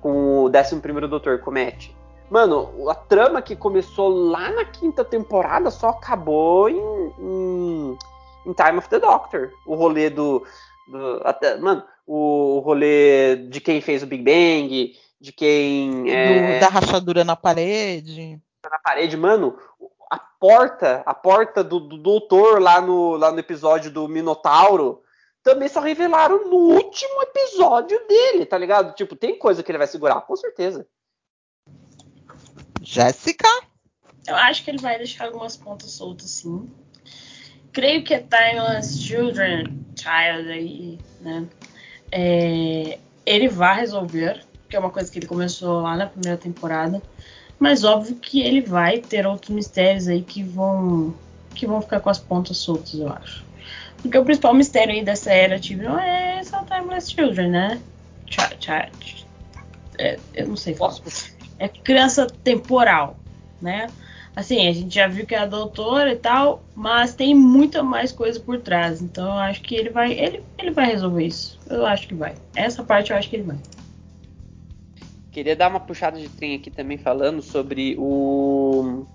com 0.00 0.44
o 0.44 0.46
11 0.46 0.80
Doutor, 1.08 1.40
com 1.40 1.50
o 1.50 1.54
Matt. 1.54 1.90
Mano, 2.30 2.90
a 2.90 2.94
trama 2.94 3.40
que 3.40 3.54
começou 3.54 4.08
lá 4.08 4.50
na 4.50 4.64
quinta 4.64 5.04
temporada 5.04 5.70
só 5.70 5.90
acabou 5.90 6.68
em, 6.68 6.80
em 7.20 7.98
em 8.46 8.52
Time 8.52 8.78
of 8.78 8.88
the 8.88 8.98
Doctor. 8.98 9.50
O 9.66 9.74
rolê 9.74 10.08
do. 10.08 10.46
do 10.88 11.20
até, 11.24 11.56
mano, 11.56 11.82
o 12.06 12.60
rolê 12.64 13.36
de 13.48 13.60
quem 13.60 13.80
fez 13.80 14.02
o 14.02 14.06
Big 14.06 14.22
Bang, 14.22 14.94
de 15.20 15.32
quem. 15.32 16.08
É, 16.10 16.60
da 16.60 16.68
rachadura 16.68 17.24
na 17.24 17.34
parede. 17.34 18.40
Na 18.70 18.78
parede, 18.78 19.16
mano. 19.16 19.58
A 20.08 20.18
porta, 20.18 21.02
a 21.04 21.12
porta 21.12 21.64
do, 21.64 21.80
do 21.80 21.98
doutor 21.98 22.62
lá 22.62 22.80
no, 22.80 23.16
lá 23.16 23.32
no 23.32 23.40
episódio 23.40 23.90
do 23.90 24.06
Minotauro 24.06 25.02
também 25.46 25.68
só 25.68 25.80
revelaram 25.80 26.50
no 26.50 26.56
último 26.74 27.22
episódio 27.22 27.98
dele, 28.06 28.44
tá 28.44 28.58
ligado? 28.58 28.94
Tipo, 28.94 29.16
tem 29.16 29.38
coisa 29.38 29.62
que 29.62 29.70
ele 29.70 29.78
vai 29.78 29.86
segurar, 29.86 30.20
com 30.20 30.36
certeza. 30.36 30.86
Jéssica? 32.82 33.48
Eu 34.26 34.34
acho 34.36 34.64
que 34.64 34.70
ele 34.70 34.78
vai 34.78 34.98
deixar 34.98 35.26
algumas 35.26 35.56
pontas 35.56 35.90
soltas, 35.92 36.30
sim 36.30 36.68
creio 37.76 38.02
que 38.02 38.14
é 38.14 38.20
Timeless 38.20 38.98
Children, 38.98 39.64
Child 39.94 40.50
aí, 40.50 40.98
né? 41.20 41.46
É, 42.10 42.98
ele 43.26 43.48
vai 43.48 43.80
resolver, 43.80 44.46
que 44.66 44.74
é 44.74 44.78
uma 44.78 44.88
coisa 44.88 45.12
que 45.12 45.18
ele 45.18 45.26
começou 45.26 45.82
lá 45.82 45.94
na 45.94 46.06
primeira 46.06 46.38
temporada. 46.38 47.02
Mas 47.58 47.84
óbvio 47.84 48.16
que 48.16 48.40
ele 48.40 48.62
vai 48.62 49.00
ter 49.00 49.26
outros 49.26 49.50
mistérios 49.50 50.08
aí 50.08 50.22
que 50.22 50.42
vão 50.42 51.14
que 51.54 51.66
vão 51.66 51.82
ficar 51.82 52.00
com 52.00 52.08
as 52.08 52.18
pontas 52.18 52.56
soltas, 52.56 52.94
eu 52.94 53.10
acho. 53.10 53.45
Porque 54.06 54.18
o 54.18 54.24
principal 54.24 54.54
mistério 54.54 54.94
aí 54.94 55.04
dessa 55.04 55.32
era 55.32 55.58
tipo, 55.58 55.82
é 55.98 56.38
essa 56.38 56.62
Timeless 56.62 57.10
Children, 57.10 57.50
né? 57.50 57.80
Ch 58.26 58.38
ch 58.60 59.26
é, 59.98 60.18
eu 60.34 60.48
não 60.48 60.56
sei 60.56 60.74
falar. 60.74 60.96
É 61.58 61.68
criança 61.68 62.26
temporal, 62.26 63.18
né? 63.60 63.88
Assim, 64.34 64.68
a 64.68 64.72
gente 64.72 64.94
já 64.94 65.08
viu 65.08 65.26
que 65.26 65.34
é 65.34 65.38
a 65.38 65.46
doutora 65.46 66.12
e 66.12 66.16
tal, 66.16 66.62
mas 66.74 67.14
tem 67.14 67.34
muita 67.34 67.82
mais 67.82 68.12
coisa 68.12 68.38
por 68.38 68.60
trás. 68.60 69.00
Então 69.00 69.26
eu 69.26 69.38
acho 69.38 69.62
que 69.62 69.74
ele 69.74 69.90
vai. 69.90 70.12
Ele, 70.12 70.42
ele 70.58 70.70
vai 70.70 70.86
resolver 70.86 71.24
isso. 71.24 71.58
Eu 71.68 71.86
acho 71.86 72.06
que 72.06 72.14
vai. 72.14 72.34
Essa 72.54 72.84
parte 72.84 73.10
eu 73.10 73.16
acho 73.16 73.30
que 73.30 73.36
ele 73.36 73.44
vai. 73.44 73.56
queria 75.32 75.56
dar 75.56 75.70
uma 75.70 75.80
puxada 75.80 76.20
de 76.20 76.28
trem 76.28 76.54
aqui 76.54 76.70
também 76.70 76.98
falando 76.98 77.40
sobre 77.40 77.96
o 77.98 79.06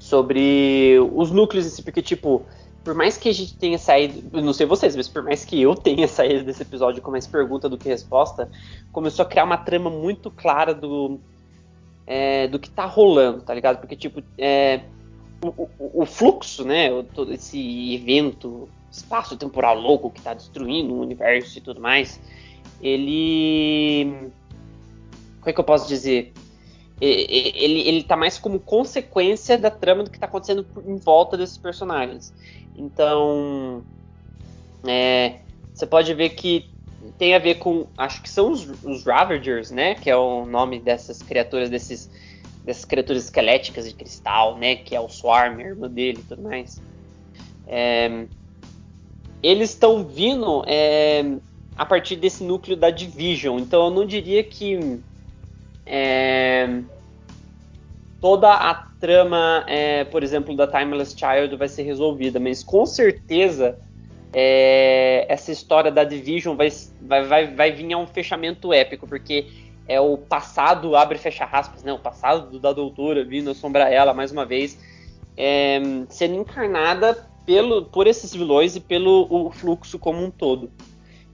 sobre 0.00 0.98
os 1.14 1.30
núcleos 1.30 1.66
em 1.66 1.70
si, 1.70 1.82
porque 1.82 2.02
tipo, 2.02 2.44
por 2.84 2.94
mais 2.94 3.16
que 3.16 3.30
a 3.30 3.32
gente 3.32 3.56
tenha 3.56 3.78
saído, 3.78 4.42
não 4.42 4.52
sei 4.52 4.66
vocês, 4.66 4.94
mas 4.94 5.08
por 5.08 5.22
mais 5.22 5.44
que 5.44 5.60
eu 5.60 5.74
tenha 5.74 6.06
saído 6.06 6.44
desse 6.44 6.62
episódio 6.62 7.00
com 7.00 7.10
mais 7.10 7.26
pergunta 7.26 7.68
do 7.68 7.78
que 7.78 7.88
resposta, 7.88 8.50
começou 8.92 9.24
a 9.24 9.28
criar 9.28 9.44
uma 9.44 9.56
trama 9.56 9.88
muito 9.88 10.30
clara 10.30 10.74
do 10.74 11.18
é, 12.06 12.46
do 12.46 12.58
que 12.58 12.68
tá 12.68 12.84
rolando, 12.84 13.40
tá 13.40 13.54
ligado? 13.54 13.80
Porque 13.80 13.96
tipo, 13.96 14.22
é, 14.36 14.82
o, 15.42 15.48
o, 15.78 16.02
o, 16.02 16.06
fluxo, 16.06 16.64
né, 16.64 16.90
todo 17.14 17.32
esse 17.32 17.94
evento 17.94 18.68
espaço 18.92 19.36
temporal 19.36 19.80
louco 19.80 20.10
que 20.10 20.20
tá 20.20 20.34
destruindo 20.34 20.92
o 20.92 21.00
universo 21.00 21.56
e 21.56 21.62
tudo 21.62 21.80
mais, 21.80 22.20
ele 22.82 24.30
como 25.40 25.50
é 25.50 25.52
que 25.52 25.60
eu 25.60 25.64
posso 25.64 25.88
dizer? 25.88 26.32
Ele, 27.00 27.80
ele 27.80 28.02
tá 28.04 28.16
mais 28.16 28.38
como 28.38 28.60
consequência 28.60 29.58
da 29.58 29.70
trama 29.70 30.04
do 30.04 30.10
que 30.10 30.18
tá 30.18 30.26
acontecendo 30.26 30.64
em 30.86 30.96
volta 30.96 31.36
desses 31.36 31.58
personagens. 31.58 32.32
Então, 32.76 33.82
é, 34.86 35.40
você 35.72 35.86
pode 35.86 36.14
ver 36.14 36.30
que 36.30 36.70
tem 37.18 37.34
a 37.34 37.38
ver 37.38 37.56
com, 37.56 37.86
acho 37.98 38.22
que 38.22 38.30
são 38.30 38.50
os, 38.50 38.66
os 38.84 39.04
Ravagers, 39.04 39.70
né? 39.70 39.94
Que 39.94 40.08
é 40.08 40.16
o 40.16 40.46
nome 40.46 40.78
dessas 40.78 41.22
criaturas, 41.22 41.68
desses, 41.68 42.10
dessas 42.64 42.84
criaturas 42.84 43.24
esqueléticas 43.24 43.88
de 43.88 43.94
cristal, 43.94 44.56
né? 44.56 44.76
Que 44.76 44.94
é 44.94 45.00
o 45.00 45.08
Swarm, 45.08 45.58
a 45.58 45.62
irmã 45.62 45.88
dele 45.88 46.20
e 46.20 46.28
tudo 46.28 46.42
mais. 46.42 46.80
É, 47.66 48.26
eles 49.42 49.70
estão 49.70 50.04
vindo 50.04 50.64
é, 50.66 51.36
a 51.76 51.84
partir 51.84 52.16
desse 52.16 52.42
núcleo 52.42 52.76
da 52.76 52.90
Division. 52.90 53.58
Então 53.58 53.84
eu 53.84 53.90
não 53.90 54.06
diria 54.06 54.42
que 54.42 55.00
é, 55.86 56.80
toda 58.20 58.52
a 58.52 58.74
trama, 58.98 59.64
é, 59.68 60.04
por 60.04 60.22
exemplo, 60.22 60.56
da 60.56 60.66
Timeless 60.66 61.14
Child 61.14 61.56
vai 61.56 61.68
ser 61.68 61.82
resolvida, 61.82 62.40
mas 62.40 62.64
com 62.64 62.86
certeza 62.86 63.78
é, 64.32 65.26
essa 65.28 65.52
história 65.52 65.90
da 65.90 66.04
Division 66.04 66.56
vai, 66.56 66.68
vai, 67.02 67.24
vai, 67.24 67.54
vai 67.54 67.72
vir 67.72 67.92
a 67.92 67.98
um 67.98 68.06
fechamento 68.06 68.72
épico, 68.72 69.06
porque 69.06 69.46
é 69.86 70.00
o 70.00 70.16
passado, 70.16 70.96
abre 70.96 71.16
e 71.18 71.20
fecha 71.20 71.44
aspas, 71.44 71.82
né? 71.82 71.92
O 71.92 71.98
passado 71.98 72.58
da 72.58 72.72
doutora 72.72 73.24
vindo 73.24 73.50
assombrar 73.50 73.92
ela 73.92 74.14
mais 74.14 74.32
uma 74.32 74.46
vez, 74.46 74.78
é, 75.36 75.80
sendo 76.08 76.36
encarnada 76.36 77.28
pelo, 77.44 77.84
por 77.84 78.06
esses 78.06 78.32
vilões 78.32 78.74
e 78.74 78.80
pelo 78.80 79.26
o 79.30 79.50
fluxo 79.50 79.98
como 79.98 80.24
um 80.24 80.30
todo. 80.30 80.70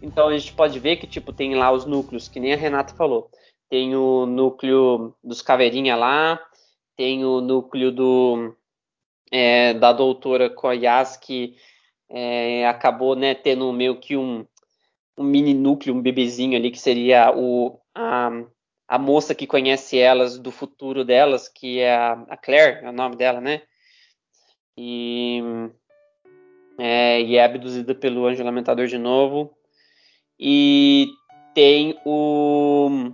Então 0.03 0.29
a 0.29 0.37
gente 0.37 0.53
pode 0.53 0.79
ver 0.79 0.97
que 0.97 1.07
tipo 1.07 1.33
tem 1.33 1.55
lá 1.55 1.71
os 1.71 1.85
núcleos, 1.85 2.27
que 2.27 2.41
nem 2.41 2.53
a 2.53 2.57
Renata 2.57 2.95
falou 2.95 3.31
tem 3.71 3.95
o 3.95 4.27
núcleo 4.27 5.15
dos 5.23 5.41
Caveirinha 5.41 5.95
lá, 5.95 6.39
tem 6.97 7.25
o 7.25 7.41
núcleo 7.41 7.93
do, 7.93 8.55
é, 9.31 9.73
da 9.75 9.93
doutora 9.93 10.51
Koyas, 10.51 11.17
que 11.17 11.57
é, 12.09 12.67
acabou 12.67 13.15
né, 13.15 13.33
tendo 13.33 13.73
meio 13.73 14.01
que 14.01 14.17
um, 14.17 14.45
um 15.17 15.23
mini 15.23 15.55
núcleo, 15.55 15.95
um 15.95 16.03
bebezinho 16.03 16.57
ali, 16.57 16.73
que 16.73 16.81
seria 16.81 17.33
o, 17.35 17.81
a, 17.95 18.31
a 18.89 18.99
moça 18.99 19.37
que 19.37 19.47
conhece 19.47 19.97
elas 19.97 20.37
do 20.37 20.51
futuro 20.51 21.05
delas, 21.05 21.49
que 21.49 21.79
é 21.79 21.95
a, 21.95 22.13
a 22.29 22.37
Claire, 22.37 22.85
é 22.85 22.89
o 22.89 22.93
nome 22.93 23.15
dela, 23.15 23.41
né? 23.41 23.63
E 24.77 25.41
é, 26.77 27.21
e 27.21 27.37
é 27.37 27.45
abduzida 27.45 27.95
pelo 27.95 28.27
anjo 28.27 28.43
lamentador 28.43 28.87
de 28.87 28.99
novo. 28.99 29.55
E 30.39 31.09
tem 31.55 32.01
o 32.05 33.13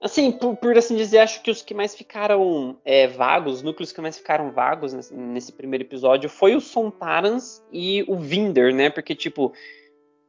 Assim, 0.00 0.32
por, 0.32 0.56
por, 0.56 0.78
assim 0.78 0.96
dizer, 0.96 1.18
acho 1.18 1.42
que 1.42 1.50
os 1.50 1.60
que 1.60 1.74
mais 1.74 1.94
ficaram 1.94 2.78
é, 2.86 3.06
vagos, 3.06 3.56
os 3.56 3.62
núcleos 3.62 3.92
que 3.92 4.00
mais 4.00 4.16
ficaram 4.16 4.50
vagos 4.50 4.94
nesse, 4.94 5.14
nesse, 5.14 5.52
primeiro 5.52 5.84
episódio 5.84 6.30
foi 6.30 6.56
o 6.56 6.60
Sontarans 6.60 7.62
e 7.70 8.02
o 8.08 8.16
Vinder, 8.16 8.74
né? 8.74 8.88
Porque, 8.88 9.14
tipo, 9.14 9.52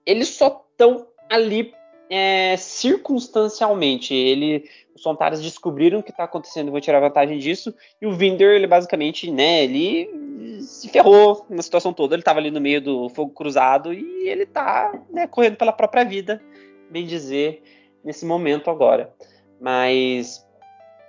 eles 0.05 0.28
só 0.28 0.65
estão 0.72 1.07
ali 1.30 1.74
é, 2.09 2.57
circunstancialmente. 2.57 4.13
Ele, 4.13 4.69
os 4.93 5.01
Sontarans 5.01 5.41
descobriram 5.41 5.99
o 5.99 6.03
que 6.03 6.11
está 6.11 6.26
acontecendo 6.26 6.69
vão 6.69 6.82
tirar 6.82 6.99
vantagem 6.99 7.39
disso. 7.39 7.74
E 8.01 8.05
o 8.05 8.11
Vinder, 8.11 8.53
ele 8.53 8.67
basicamente, 8.67 9.32
né, 9.32 9.63
ele 9.63 10.59
se 10.63 10.89
ferrou 10.89 11.45
na 11.49 11.61
situação 11.61 11.93
toda. 11.93 12.13
Ele 12.13 12.22
estava 12.22 12.39
ali 12.39 12.51
no 12.51 12.59
meio 12.59 12.82
do 12.82 13.07
fogo 13.07 13.32
cruzado 13.32 13.93
e 13.93 14.28
ele 14.28 14.43
está 14.43 15.01
né, 15.09 15.28
correndo 15.28 15.55
pela 15.55 15.72
própria 15.72 16.03
vida, 16.03 16.43
bem 16.89 17.05
dizer, 17.05 17.63
nesse 18.03 18.26
momento 18.26 18.69
agora 18.69 19.13
mas 19.62 20.45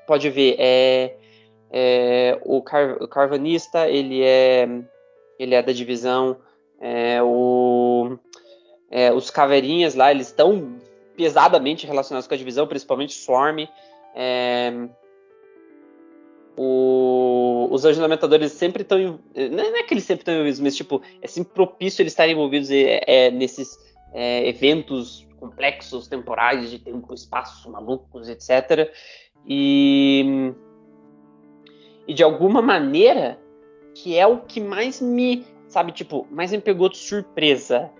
pode 0.06 0.28
ver, 0.28 0.56
é, 0.58 1.16
é 1.70 2.38
o, 2.44 2.60
car, 2.60 3.02
o, 3.02 3.08
carvanista 3.08 3.88
ele 3.88 4.22
é 4.22 4.68
ele 5.38 5.54
é 5.54 5.62
da 5.62 5.72
divisão, 5.72 6.36
é, 6.78 7.20
o, 7.22 8.18
é, 8.90 9.10
os 9.12 9.30
caveirinhas 9.30 9.94
lá 9.94 10.10
eles 10.10 10.28
estão 10.28 10.78
pesadamente 11.16 11.86
relacionados 11.86 12.28
com 12.28 12.34
a 12.34 12.36
divisão, 12.36 12.66
principalmente 12.66 13.14
Swarm. 13.14 13.66
É, 14.14 14.72
o, 16.56 17.68
os 17.70 17.82
lamentadores 17.96 18.52
sempre 18.52 18.82
estão. 18.82 19.18
Não 19.34 19.76
é 19.76 19.82
que 19.82 19.94
eles 19.94 20.04
sempre 20.04 20.22
estão 20.22 20.34
envolvidos, 20.34 20.60
mas 20.60 20.76
tipo, 20.76 21.00
é 21.20 21.26
sempre 21.26 21.54
propício 21.54 22.02
eles 22.02 22.12
estarem 22.12 22.34
envolvidos 22.34 22.70
é, 22.70 23.00
é, 23.06 23.30
nesses 23.30 23.78
é, 24.12 24.46
eventos 24.48 25.26
complexos 25.42 26.06
temporais 26.06 26.70
de 26.70 26.78
tempo, 26.78 27.12
espaço, 27.12 27.68
malucos, 27.68 28.28
etc. 28.28 28.94
E, 29.44 30.54
e 32.06 32.14
de 32.14 32.22
alguma 32.22 32.62
maneira, 32.62 33.40
que 33.92 34.16
é 34.16 34.24
o 34.24 34.38
que 34.38 34.60
mais 34.60 35.00
me, 35.00 35.44
sabe, 35.66 35.90
tipo, 35.90 36.28
mais 36.30 36.52
me 36.52 36.60
pegou 36.60 36.88
de 36.88 36.96
surpresa. 36.96 37.90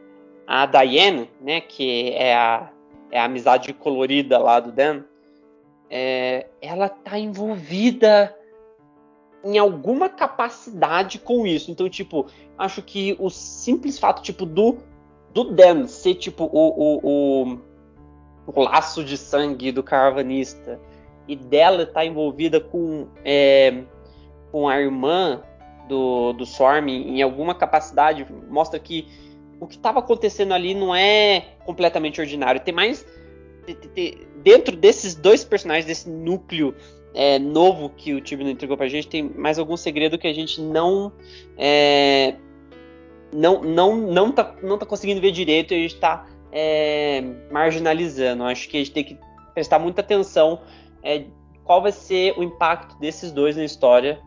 A 0.46 0.66
Diane, 0.66 1.28
né, 1.40 1.60
que 1.60 2.10
é 2.12 2.32
a, 2.32 2.70
é 3.10 3.18
a 3.18 3.24
amizade 3.24 3.72
colorida 3.72 4.38
lá 4.38 4.60
do 4.60 4.70
Dan, 4.70 5.02
é, 5.90 6.46
ela 6.60 6.88
tá 6.88 7.18
envolvida 7.18 8.36
em 9.44 9.58
alguma 9.58 10.08
capacidade 10.08 11.18
com 11.18 11.44
isso. 11.44 11.72
Então, 11.72 11.88
tipo, 11.88 12.26
acho 12.56 12.82
que 12.82 13.16
o 13.18 13.28
simples 13.28 13.98
fato, 13.98 14.22
tipo, 14.22 14.46
do 14.46 14.78
do 15.32 15.44
Dan 15.44 15.86
ser 15.86 16.14
tipo 16.14 16.44
o, 16.44 16.50
o, 16.52 17.00
o, 17.02 17.58
o 18.46 18.60
laço 18.62 19.04
de 19.04 19.16
sangue 19.16 19.72
do 19.72 19.82
carvanista 19.82 20.78
e 21.26 21.36
dela 21.36 21.82
estar 21.82 21.94
tá 21.94 22.04
envolvida 22.04 22.60
com, 22.60 23.06
é, 23.24 23.82
com 24.50 24.68
a 24.68 24.80
irmã 24.80 25.42
do, 25.88 26.32
do 26.32 26.44
Swarm 26.44 26.88
em 26.88 27.22
alguma 27.22 27.54
capacidade, 27.54 28.26
mostra 28.48 28.78
que 28.78 29.06
o 29.60 29.66
que 29.66 29.76
estava 29.76 30.00
acontecendo 30.00 30.52
ali 30.52 30.74
não 30.74 30.94
é 30.94 31.54
completamente 31.64 32.20
ordinário. 32.20 32.60
Tem 32.60 32.74
mais. 32.74 33.06
Dentro 34.42 34.76
desses 34.76 35.14
dois 35.14 35.44
personagens, 35.44 35.86
desse 35.86 36.10
núcleo 36.10 36.74
é, 37.14 37.38
novo 37.38 37.88
que 37.90 38.12
o 38.12 38.20
Tibino 38.20 38.50
entregou 38.50 38.76
pra 38.76 38.88
gente, 38.88 39.06
tem 39.06 39.22
mais 39.22 39.58
algum 39.58 39.76
segredo 39.76 40.18
que 40.18 40.26
a 40.26 40.32
gente 40.32 40.60
não. 40.60 41.12
É, 41.56 42.34
não, 43.32 43.62
não, 43.62 43.96
não, 43.96 44.32
tá, 44.32 44.54
não 44.62 44.78
tá 44.78 44.84
conseguindo 44.84 45.20
ver 45.20 45.30
direito 45.30 45.72
e 45.72 45.76
a 45.76 45.80
gente 45.80 45.94
está 45.94 46.26
é, 46.52 47.22
marginalizando. 47.50 48.44
Acho 48.44 48.68
que 48.68 48.76
a 48.76 48.80
gente 48.80 48.92
tem 48.92 49.04
que 49.04 49.18
prestar 49.54 49.78
muita 49.78 50.00
atenção 50.00 50.60
é, 51.02 51.24
qual 51.64 51.80
vai 51.80 51.92
ser 51.92 52.38
o 52.38 52.42
impacto 52.42 52.98
desses 52.98 53.32
dois 53.32 53.56
na 53.56 53.64
história. 53.64 54.20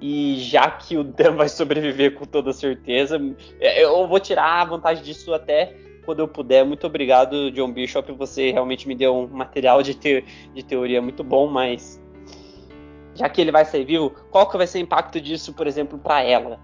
E 0.00 0.36
já 0.38 0.70
que 0.70 0.96
o 0.96 1.04
Dan 1.04 1.36
vai 1.36 1.48
sobreviver 1.48 2.14
com 2.14 2.24
toda 2.24 2.52
certeza, 2.52 3.20
é, 3.60 3.84
eu 3.84 4.08
vou 4.08 4.18
tirar 4.18 4.62
a 4.62 4.64
vantagem 4.64 5.04
disso 5.04 5.32
até 5.32 5.76
quando 6.04 6.20
eu 6.20 6.28
puder. 6.28 6.64
Muito 6.64 6.86
obrigado, 6.86 7.50
John 7.52 7.70
Bishop. 7.70 8.10
Você 8.12 8.50
realmente 8.50 8.88
me 8.88 8.94
deu 8.94 9.14
um 9.14 9.28
material 9.28 9.82
de, 9.82 9.94
te 9.94 10.24
de 10.54 10.64
teoria 10.64 11.00
muito 11.00 11.22
bom, 11.22 11.46
mas 11.46 12.02
já 13.14 13.28
que 13.28 13.40
ele 13.40 13.52
vai 13.52 13.64
sair 13.64 13.84
vivo, 13.84 14.10
qual 14.30 14.48
que 14.48 14.56
vai 14.56 14.66
ser 14.66 14.78
o 14.78 14.80
impacto 14.80 15.20
disso, 15.20 15.52
por 15.52 15.66
exemplo, 15.66 15.98
para 15.98 16.22
ela? 16.22 16.58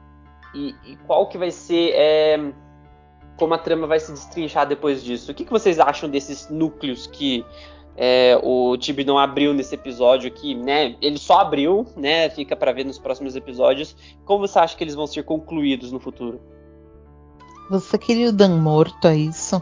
E, 0.56 0.74
e 0.86 0.96
qual 1.06 1.28
que 1.28 1.36
vai 1.36 1.50
ser 1.50 1.92
é, 1.94 2.52
como 3.36 3.52
a 3.52 3.58
trama 3.58 3.86
vai 3.86 4.00
se 4.00 4.10
destrinchar 4.10 4.66
depois 4.66 5.04
disso? 5.04 5.30
O 5.30 5.34
que, 5.34 5.44
que 5.44 5.50
vocês 5.50 5.78
acham 5.78 6.08
desses 6.08 6.48
núcleos 6.48 7.06
que 7.06 7.44
é, 7.94 8.40
o 8.42 8.74
Tibi 8.78 9.04
não 9.04 9.18
abriu 9.18 9.52
nesse 9.52 9.74
episódio 9.74 10.28
aqui, 10.28 10.54
né? 10.54 10.96
Ele 11.02 11.18
só 11.18 11.40
abriu, 11.40 11.86
né? 11.94 12.30
Fica 12.30 12.56
para 12.56 12.72
ver 12.72 12.84
nos 12.84 12.98
próximos 12.98 13.36
episódios. 13.36 13.94
Como 14.24 14.48
você 14.48 14.58
acha 14.58 14.74
que 14.74 14.82
eles 14.82 14.94
vão 14.94 15.06
ser 15.06 15.24
concluídos 15.24 15.92
no 15.92 16.00
futuro? 16.00 16.40
Você 17.68 17.98
queria 17.98 18.30
o 18.30 18.32
Dan 18.32 18.56
morto, 18.56 19.08
é 19.08 19.16
isso? 19.16 19.60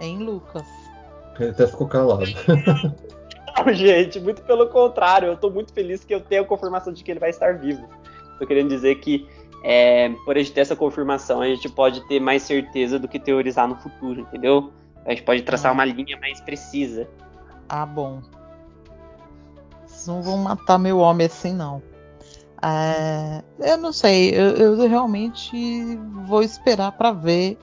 Hein, 0.00 0.20
Lucas? 0.20 0.66
Ele 1.38 1.50
até 1.50 1.66
ficou 1.66 1.86
calado. 1.86 2.24
Gente, 3.72 4.20
muito 4.20 4.42
pelo 4.42 4.68
contrário. 4.68 5.28
Eu 5.28 5.36
tô 5.36 5.50
muito 5.50 5.72
feliz 5.72 6.04
que 6.04 6.14
eu 6.14 6.20
tenho 6.20 6.42
a 6.42 6.46
confirmação 6.46 6.92
de 6.92 7.02
que 7.04 7.10
ele 7.10 7.20
vai 7.20 7.30
estar 7.30 7.58
vivo. 7.58 7.88
Tô 8.38 8.46
querendo 8.46 8.68
dizer 8.68 8.96
que 8.96 9.28
é, 9.62 10.08
por 10.24 10.36
a 10.36 10.38
gente 10.38 10.52
ter 10.52 10.60
essa 10.62 10.76
confirmação, 10.76 11.40
a 11.40 11.46
gente 11.46 11.68
pode 11.68 12.06
ter 12.08 12.20
mais 12.20 12.42
certeza 12.42 12.98
do 12.98 13.06
que 13.06 13.18
teorizar 13.18 13.68
no 13.68 13.76
futuro, 13.76 14.20
entendeu? 14.20 14.72
A 15.04 15.10
gente 15.10 15.22
pode 15.22 15.42
traçar 15.42 15.72
uma 15.72 15.84
linha 15.84 16.18
mais 16.18 16.40
precisa. 16.40 17.08
Ah, 17.68 17.84
bom. 17.84 18.22
Vocês 19.86 20.06
não 20.06 20.22
vão 20.22 20.38
matar 20.38 20.78
meu 20.78 20.98
homem 20.98 21.26
assim, 21.26 21.54
não. 21.54 21.82
É, 22.62 23.42
eu 23.58 23.78
não 23.78 23.92
sei, 23.92 24.30
eu, 24.34 24.56
eu 24.56 24.88
realmente 24.88 25.96
vou 26.26 26.42
esperar 26.42 26.92
para 26.92 27.10
ver, 27.10 27.58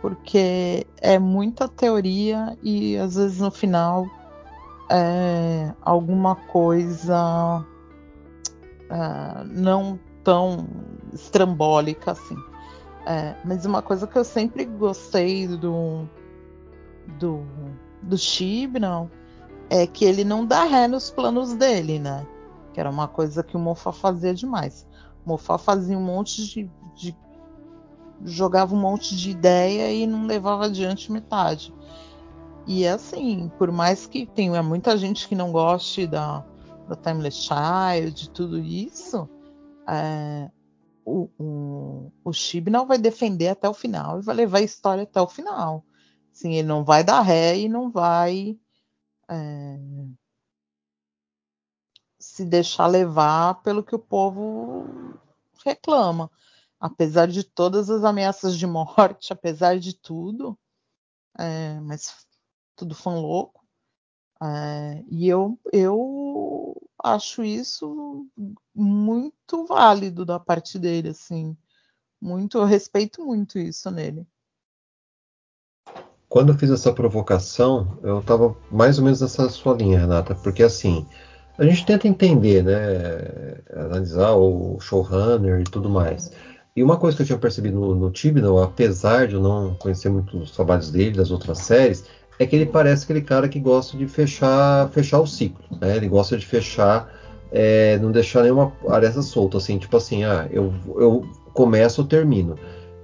porque 0.00 0.86
é 1.00 1.18
muita 1.18 1.66
teoria 1.66 2.56
e 2.62 2.96
às 2.96 3.16
vezes 3.16 3.40
no 3.40 3.50
final 3.50 4.06
é, 4.90 5.72
alguma 5.82 6.36
coisa 6.36 7.64
é, 8.90 9.44
não 9.44 9.98
tão 10.22 10.66
estrambólica 11.12 12.12
assim. 12.12 12.36
É, 13.06 13.36
mas 13.44 13.64
uma 13.64 13.82
coisa 13.82 14.06
que 14.06 14.16
eu 14.16 14.24
sempre 14.24 14.64
gostei 14.64 15.46
do 15.46 16.08
do, 17.18 17.42
do 18.02 18.18
Chibnall 18.18 19.08
é 19.70 19.86
que 19.86 20.04
ele 20.04 20.24
não 20.24 20.44
dá 20.44 20.64
ré 20.64 20.88
nos 20.88 21.10
planos 21.10 21.54
dele, 21.54 21.98
né? 21.98 22.26
que 22.76 22.80
era 22.80 22.90
uma 22.90 23.08
coisa 23.08 23.42
que 23.42 23.56
o 23.56 23.58
Moffat 23.58 23.96
fazia 23.96 24.34
demais. 24.34 24.86
O 25.24 25.30
Moffat 25.30 25.64
fazia 25.64 25.96
um 25.96 26.04
monte 26.04 26.46
de, 26.46 26.70
de, 26.94 27.16
jogava 28.22 28.74
um 28.74 28.78
monte 28.78 29.16
de 29.16 29.30
ideia 29.30 29.90
e 29.90 30.06
não 30.06 30.26
levava 30.26 30.66
adiante 30.66 31.10
metade. 31.10 31.72
E 32.66 32.86
assim, 32.86 33.48
por 33.58 33.70
mais 33.70 34.06
que 34.06 34.26
tenha 34.26 34.62
muita 34.62 34.96
gente 34.96 35.28
que 35.28 35.36
não 35.36 35.52
goste 35.52 36.06
da, 36.06 36.44
da 36.88 36.96
Timeless 36.96 37.38
Child, 37.38 38.30
tudo 38.30 38.58
isso, 38.58 39.28
é, 39.88 40.50
o, 41.04 41.30
o, 41.38 42.12
o 42.24 42.32
Chibnall 42.32 42.84
vai 42.84 42.98
defender 42.98 43.48
até 43.48 43.68
o 43.68 43.74
final 43.74 44.18
e 44.18 44.22
vai 44.22 44.34
levar 44.34 44.58
a 44.58 44.62
história 44.62 45.04
até 45.04 45.20
o 45.20 45.28
final. 45.28 45.84
Assim, 46.32 46.54
ele 46.54 46.66
não 46.66 46.84
vai 46.84 47.04
dar 47.04 47.20
ré 47.20 47.56
e 47.56 47.68
não 47.68 47.88
vai 47.90 48.58
é, 49.30 49.78
se 52.18 52.44
deixar 52.44 52.88
levar 52.88 53.62
pelo 53.62 53.84
que 53.84 53.94
o 53.94 53.98
povo 54.00 54.84
reclama. 55.64 56.30
Apesar 56.80 57.28
de 57.28 57.44
todas 57.44 57.88
as 57.88 58.02
ameaças 58.02 58.58
de 58.58 58.66
morte, 58.66 59.32
apesar 59.32 59.78
de 59.78 59.94
tudo, 59.94 60.58
é, 61.38 61.78
mas 61.80 62.25
tudo 62.76 62.94
fã 62.94 63.10
louco. 63.14 63.64
É, 64.42 65.02
e 65.10 65.28
eu, 65.28 65.58
eu 65.72 66.76
acho 67.02 67.42
isso 67.42 68.26
muito 68.74 69.64
válido 69.66 70.24
da 70.24 70.38
parte 70.38 70.78
dele, 70.78 71.08
assim. 71.08 71.56
Muito, 72.20 72.58
eu 72.58 72.64
respeito 72.64 73.24
muito 73.24 73.58
isso 73.58 73.90
nele. 73.90 74.26
Quando 76.28 76.52
eu 76.52 76.58
fiz 76.58 76.70
essa 76.70 76.92
provocação, 76.92 77.98
eu 78.02 78.18
estava 78.18 78.54
mais 78.70 78.98
ou 78.98 79.04
menos 79.04 79.20
nessa 79.20 79.48
sua 79.48 79.74
linha, 79.74 80.00
Renata, 80.00 80.34
porque 80.34 80.62
assim, 80.62 81.06
a 81.56 81.64
gente 81.64 81.86
tenta 81.86 82.08
entender, 82.08 82.64
né, 82.64 83.62
analisar 83.72 84.34
o 84.34 84.78
showrunner 84.80 85.60
e 85.60 85.64
tudo 85.64 85.88
mais. 85.88 86.30
E 86.74 86.82
uma 86.82 86.98
coisa 86.98 87.16
que 87.16 87.22
eu 87.22 87.26
tinha 87.26 87.38
percebido 87.38 87.80
no, 87.80 87.94
no 87.94 88.62
apesar 88.62 89.28
de 89.28 89.34
eu 89.34 89.40
não 89.40 89.74
conhecer 89.76 90.10
muito 90.10 90.36
os 90.36 90.50
trabalhos 90.50 90.90
dele, 90.90 91.16
das 91.16 91.30
outras 91.30 91.58
séries, 91.58 92.04
é 92.38 92.46
que 92.46 92.54
ele 92.56 92.66
parece 92.66 93.04
aquele 93.04 93.22
cara 93.22 93.48
que 93.48 93.58
gosta 93.58 93.96
de 93.96 94.06
fechar, 94.06 94.88
fechar 94.90 95.20
o 95.20 95.26
ciclo, 95.26 95.64
né? 95.80 95.96
Ele 95.96 96.08
gosta 96.08 96.36
de 96.36 96.44
fechar, 96.44 97.10
é, 97.50 97.98
não 97.98 98.12
deixar 98.12 98.42
nenhuma 98.42 98.72
aresta 98.88 99.22
solta, 99.22 99.56
assim, 99.58 99.78
tipo 99.78 99.96
assim, 99.96 100.24
ah, 100.24 100.46
eu, 100.50 100.72
eu 100.96 101.26
começo 101.52 102.02
ou 102.02 102.06
termino. 102.06 102.56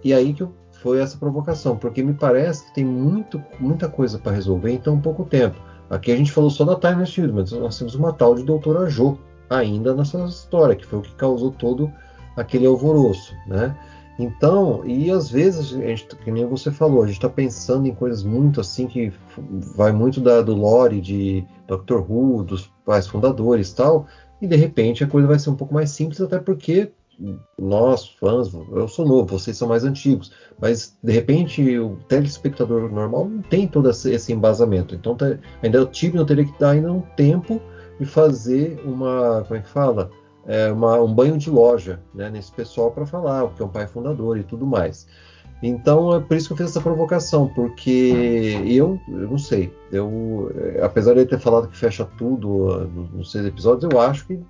E 0.05 0.13
aí 0.13 0.35
que 0.35 0.47
foi 0.83 1.01
essa 1.01 1.17
provocação, 1.17 1.77
porque 1.77 2.03
me 2.03 2.13
parece 2.13 2.67
que 2.67 2.75
tem 2.75 2.85
muito, 2.85 3.43
muita 3.61 3.89
coisa 3.89 4.19
para 4.19 4.33
resolver 4.33 4.71
em 4.71 4.79
tão 4.79 5.01
pouco 5.01 5.25
tempo. 5.25 5.57
Aqui 5.89 6.11
a 6.11 6.17
gente 6.17 6.33
falou 6.33 6.51
só 6.51 6.65
da 6.65 6.77
Time 6.77 7.07
Shield, 7.07 7.33
mas 7.33 7.53
nós 7.53 7.79
temos 7.79 7.95
uma 7.95 8.13
tal 8.13 8.35
de 8.35 8.43
Doutora 8.43 8.89
Jo 8.89 9.19
ainda 9.49 9.95
nessa 9.95 10.25
história, 10.25 10.75
que 10.75 10.87
foi 10.87 10.99
o 10.99 11.03
que 11.03 11.15
causou 11.15 11.51
todo 11.53 11.93
aquele 12.37 12.67
alvoroço, 12.67 13.35
né? 13.47 13.77
Então, 14.23 14.87
e 14.87 15.11
às 15.11 15.29
vezes, 15.29 15.75
a 15.75 15.81
gente, 15.81 16.07
que 16.17 16.31
nem 16.31 16.47
você 16.47 16.71
falou, 16.71 17.03
a 17.03 17.07
gente 17.07 17.17
está 17.17 17.29
pensando 17.29 17.89
em 17.89 17.95
coisas 17.95 18.23
muito 18.23 18.61
assim 18.61 18.87
que 18.87 19.13
vai 19.75 19.91
muito 19.91 20.21
da, 20.21 20.41
do 20.41 20.55
lore 20.55 21.01
de 21.01 21.45
Doctor 21.67 22.09
Who, 22.09 22.45
dos 22.45 22.71
pais 22.85 23.07
fundadores 23.07 23.73
tal, 23.73 24.07
e 24.41 24.47
de 24.47 24.55
repente 24.55 25.03
a 25.03 25.09
coisa 25.09 25.27
vai 25.27 25.41
ser 25.41 25.51
um 25.51 25.57
pouco 25.57 25.75
mais 25.75 25.91
simples, 25.91 26.21
até 26.21 26.39
porque 26.39 26.93
nós, 27.59 28.09
fãs, 28.09 28.53
eu 28.53 28.87
sou 28.87 29.07
novo, 29.07 29.39
vocês 29.39 29.57
são 29.57 29.69
mais 29.69 29.85
antigos, 29.85 30.33
mas 30.61 30.97
de 31.03 31.13
repente 31.13 31.79
o 31.79 31.97
telespectador 32.09 32.91
normal 32.93 33.29
não 33.29 33.43
tem 33.43 33.67
todo 33.67 33.91
esse 33.91 34.33
embasamento. 34.33 34.95
Então 34.95 35.17
ainda 35.63 35.83
o 35.83 35.87
time 35.87 36.17
não 36.17 36.25
teria 36.25 36.45
que 36.45 36.59
dar 36.61 36.71
ainda 36.71 36.93
um 36.93 37.03
tempo 37.17 37.61
de 37.99 38.07
fazer 38.07 38.81
uma, 38.85 39.45
como 39.47 39.59
é 39.59 39.63
que 39.63 39.69
fala? 39.69 40.11
É 40.47 40.73
uma, 40.73 41.01
um 41.01 41.13
banho 41.13 41.39
de 41.39 41.51
loja 41.51 42.01
né, 42.15 42.29
nesse 42.29 42.51
pessoal 42.51 42.91
para 42.91 43.07
falar 43.07 43.45
o 43.45 43.51
que 43.51 43.63
é 43.63 43.65
um 43.65 43.69
pai 43.69 43.87
fundador 43.87 44.39
e 44.39 44.43
tudo 44.43 44.67
mais. 44.67 45.07
Então 45.63 46.17
é 46.17 46.21
por 46.21 46.37
isso 46.37 46.49
que 46.49 46.55
eu 46.55 46.57
fiz 46.57 46.71
essa 46.71 46.81
provocação, 46.81 47.47
porque 47.55 48.61
eu, 48.67 48.99
eu 49.09 49.31
não 49.31 49.39
sei, 49.39 49.73
eu, 49.93 50.51
apesar 50.83 51.15
de 51.15 51.21
ele 51.21 51.29
ter 51.29 51.39
falado 51.39 51.69
que 51.69 51.77
fecha 51.77 52.05
tudo 52.19 52.91
nos 53.15 53.31
seis 53.31 53.47
episódios, 53.47 53.89
eu 53.93 54.01
acho 54.01 54.27
que 54.27 54.41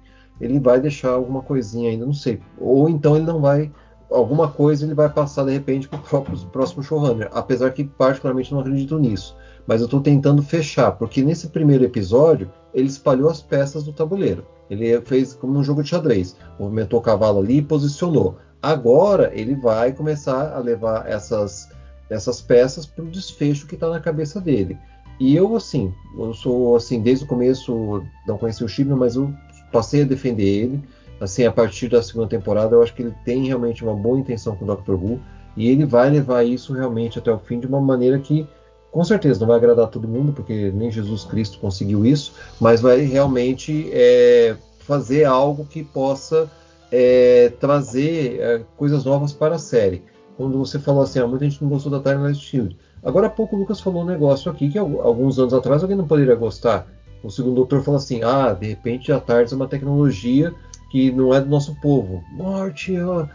ele 0.40 0.58
vai 0.58 0.80
deixar 0.80 1.10
alguma 1.10 1.42
coisinha 1.42 1.90
ainda, 1.90 2.04
não 2.04 2.12
sei. 2.12 2.40
Ou 2.58 2.88
então 2.88 3.14
ele 3.16 3.24
não 3.24 3.40
vai. 3.40 3.70
Alguma 4.10 4.48
coisa 4.48 4.84
ele 4.84 4.94
vai 4.94 5.08
passar 5.08 5.44
de 5.44 5.52
repente 5.52 5.88
para 5.88 5.98
o 6.18 6.22
próximo 6.50 6.82
showrunner. 6.82 7.28
Apesar 7.32 7.70
que 7.70 7.84
particularmente 7.84 8.52
não 8.52 8.60
acredito 8.60 8.98
nisso. 8.98 9.36
Mas 9.66 9.80
eu 9.80 9.84
estou 9.84 10.00
tentando 10.00 10.42
fechar, 10.42 10.92
porque 10.92 11.22
nesse 11.22 11.48
primeiro 11.48 11.84
episódio 11.84 12.50
ele 12.74 12.88
espalhou 12.88 13.30
as 13.30 13.40
peças 13.40 13.84
do 13.84 13.92
tabuleiro. 13.92 14.44
Ele 14.72 15.00
fez 15.02 15.34
como 15.34 15.58
um 15.58 15.62
jogo 15.62 15.82
de 15.82 15.90
xadrez. 15.90 16.34
Movimentou 16.58 16.98
o 16.98 17.02
cavalo 17.02 17.40
ali 17.40 17.58
e 17.58 17.62
posicionou. 17.62 18.38
Agora 18.62 19.30
ele 19.34 19.54
vai 19.54 19.92
começar 19.92 20.54
a 20.54 20.58
levar 20.58 21.06
essas, 21.06 21.68
essas 22.08 22.40
peças 22.40 22.86
para 22.86 23.04
o 23.04 23.10
desfecho 23.10 23.66
que 23.66 23.74
está 23.74 23.90
na 23.90 24.00
cabeça 24.00 24.40
dele. 24.40 24.78
E 25.20 25.36
eu, 25.36 25.54
assim, 25.54 25.92
eu 26.16 26.32
sou 26.32 26.74
assim, 26.74 27.00
desde 27.00 27.24
o 27.24 27.28
começo, 27.28 28.02
não 28.26 28.38
conheci 28.38 28.64
o 28.64 28.68
Chibnall, 28.68 28.98
mas 28.98 29.14
eu 29.14 29.32
passei 29.70 30.02
a 30.02 30.06
defender 30.06 30.46
ele. 30.46 30.82
Assim, 31.20 31.44
a 31.44 31.52
partir 31.52 31.88
da 31.88 32.02
segunda 32.02 32.28
temporada, 32.28 32.74
eu 32.74 32.82
acho 32.82 32.94
que 32.94 33.02
ele 33.02 33.14
tem 33.24 33.46
realmente 33.46 33.84
uma 33.84 33.94
boa 33.94 34.18
intenção 34.18 34.56
com 34.56 34.64
o 34.64 34.68
Doctor 34.68 34.94
Who 34.94 35.20
e 35.54 35.68
ele 35.68 35.84
vai 35.84 36.08
levar 36.08 36.44
isso 36.44 36.72
realmente 36.72 37.18
até 37.18 37.30
o 37.30 37.38
fim 37.38 37.60
de 37.60 37.66
uma 37.66 37.80
maneira 37.80 38.18
que, 38.18 38.48
com 38.92 39.02
certeza, 39.02 39.40
não 39.40 39.46
vai 39.46 39.56
agradar 39.56 39.88
todo 39.88 40.06
mundo, 40.06 40.34
porque 40.34 40.70
nem 40.70 40.90
Jesus 40.90 41.24
Cristo 41.24 41.58
conseguiu 41.58 42.04
isso, 42.04 42.34
mas 42.60 42.82
vai 42.82 43.00
realmente 43.00 43.88
é, 43.90 44.54
fazer 44.80 45.24
algo 45.24 45.64
que 45.64 45.82
possa 45.82 46.48
é, 46.92 47.50
trazer 47.58 48.38
é, 48.38 48.62
coisas 48.76 49.02
novas 49.04 49.32
para 49.32 49.54
a 49.54 49.58
série. 49.58 50.04
Quando 50.36 50.58
você 50.58 50.78
falou 50.78 51.02
assim, 51.02 51.18
ah, 51.18 51.26
muita 51.26 51.48
gente 51.48 51.62
não 51.62 51.70
gostou 51.70 51.90
da 51.90 52.00
Timeless 52.00 52.38
Shield. 52.38 52.76
Agora 53.02 53.28
há 53.28 53.30
pouco 53.30 53.56
o 53.56 53.58
Lucas 53.58 53.80
falou 53.80 54.02
um 54.02 54.06
negócio 54.06 54.52
aqui 54.52 54.68
que 54.68 54.78
alguns 54.78 55.38
anos 55.38 55.54
atrás 55.54 55.82
alguém 55.82 55.96
não 55.96 56.06
poderia 56.06 56.34
gostar. 56.34 56.86
O 57.24 57.30
segundo 57.30 57.54
doutor 57.54 57.82
falou 57.82 57.98
assim: 57.98 58.22
ah, 58.22 58.52
de 58.52 58.68
repente 58.68 59.10
a 59.10 59.18
TARDIS 59.18 59.52
é 59.52 59.56
uma 59.56 59.66
tecnologia 59.66 60.52
que 60.90 61.10
não 61.10 61.32
é 61.32 61.40
do 61.40 61.48
nosso 61.48 61.74
povo. 61.80 62.22
Morte, 62.32 62.98
ó, 63.00 63.26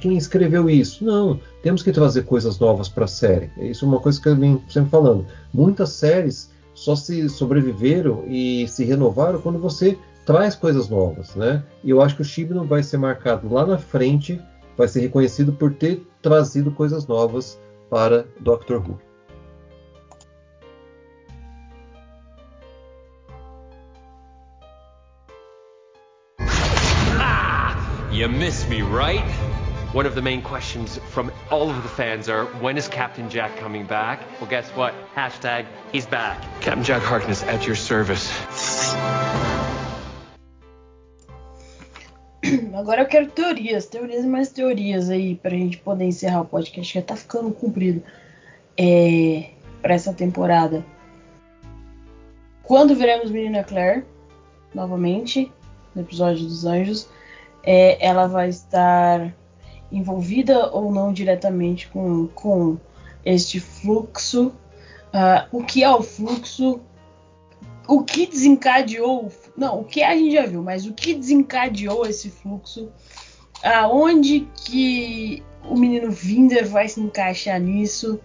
quem 0.00 0.16
escreveu 0.16 0.68
isso? 0.70 1.04
Não, 1.04 1.40
temos 1.62 1.82
que 1.82 1.92
trazer 1.92 2.24
coisas 2.24 2.58
novas 2.58 2.88
para 2.88 3.04
a 3.04 3.08
série. 3.08 3.50
Isso 3.58 3.84
é 3.84 3.88
uma 3.88 4.00
coisa 4.00 4.20
que 4.20 4.28
eu 4.28 4.36
venho 4.36 4.62
sempre 4.68 4.90
falando. 4.90 5.26
Muitas 5.52 5.90
séries 5.90 6.50
só 6.74 6.96
se 6.96 7.28
sobreviveram 7.28 8.24
e 8.26 8.66
se 8.68 8.84
renovaram 8.84 9.40
quando 9.40 9.58
você 9.58 9.98
traz 10.24 10.54
coisas 10.54 10.88
novas, 10.88 11.34
né? 11.34 11.62
E 11.82 11.90
eu 11.90 12.00
acho 12.00 12.16
que 12.16 12.22
o 12.22 12.24
Chibnall 12.24 12.64
vai 12.64 12.82
ser 12.82 12.96
marcado 12.96 13.52
lá 13.52 13.66
na 13.66 13.78
frente, 13.78 14.40
vai 14.76 14.88
ser 14.88 15.00
reconhecido 15.00 15.52
por 15.52 15.74
ter 15.74 16.06
trazido 16.22 16.70
coisas 16.70 17.06
novas 17.06 17.60
para 17.90 18.26
Doctor 18.40 18.78
Who. 18.78 18.98
You 28.10 28.28
miss 28.28 28.64
me, 28.68 28.80
right? 28.80 29.24
One 29.94 30.06
of 30.06 30.16
the 30.16 30.22
main 30.22 30.42
questions 30.42 30.98
from 31.10 31.30
all 31.52 31.70
of 31.70 31.80
the 31.84 31.88
fans 31.88 32.28
are 32.28 32.46
when 32.60 32.76
is 32.76 32.88
Captain 32.88 33.30
Jack 33.30 33.56
coming 33.58 33.86
back? 33.86 34.18
Well, 34.40 34.50
guess 34.50 34.68
what? 34.70 34.92
Hashtag 35.14 35.66
he's 35.92 36.04
back. 36.04 36.42
Captain 36.60 36.82
Jack 36.82 37.00
Harkness 37.00 37.44
at 37.44 37.64
your 37.64 37.76
service. 37.76 38.28
Agora 42.74 43.02
eu 43.02 43.06
quero 43.06 43.28
teorias, 43.28 43.86
teorias 43.86 44.24
e 44.24 44.26
mais 44.26 44.48
teorias 44.48 45.10
aí 45.10 45.36
pra 45.36 45.50
gente 45.50 45.76
poder 45.76 46.06
encerrar 46.06 46.40
o 46.40 46.44
podcast, 46.44 46.92
que 46.92 46.98
já 46.98 47.04
tá 47.06 47.14
ficando 47.14 47.52
comprido 47.52 48.02
é, 48.76 49.50
pra 49.80 49.94
essa 49.94 50.12
temporada. 50.12 50.84
Quando 52.64 52.96
veremos 52.96 53.30
Menina 53.30 53.62
Claire 53.62 54.04
novamente 54.74 55.52
no 55.94 56.02
episódio 56.02 56.44
dos 56.44 56.64
Anjos? 56.64 57.08
é, 57.64 58.04
ela 58.04 58.26
vai 58.26 58.48
estar 58.50 59.32
envolvida 59.96 60.70
ou 60.70 60.92
não 60.92 61.12
diretamente 61.12 61.88
com, 61.88 62.26
com 62.28 62.76
este 63.24 63.60
fluxo, 63.60 64.48
uh, 65.12 65.46
o 65.52 65.62
que 65.62 65.82
é 65.82 65.90
o 65.90 66.02
fluxo, 66.02 66.80
o 67.86 68.02
que 68.02 68.26
desencadeou, 68.26 69.30
não, 69.56 69.80
o 69.80 69.84
que 69.84 70.02
a 70.02 70.16
gente 70.16 70.32
já 70.32 70.46
viu, 70.46 70.62
mas 70.62 70.86
o 70.86 70.92
que 70.92 71.14
desencadeou 71.14 72.06
esse 72.06 72.30
fluxo, 72.30 72.88
aonde 73.62 74.48
que 74.66 75.42
o 75.68 75.76
menino 75.76 76.10
Vinder 76.10 76.66
vai 76.66 76.88
se 76.88 77.00
encaixar 77.00 77.60
nisso. 77.60 78.20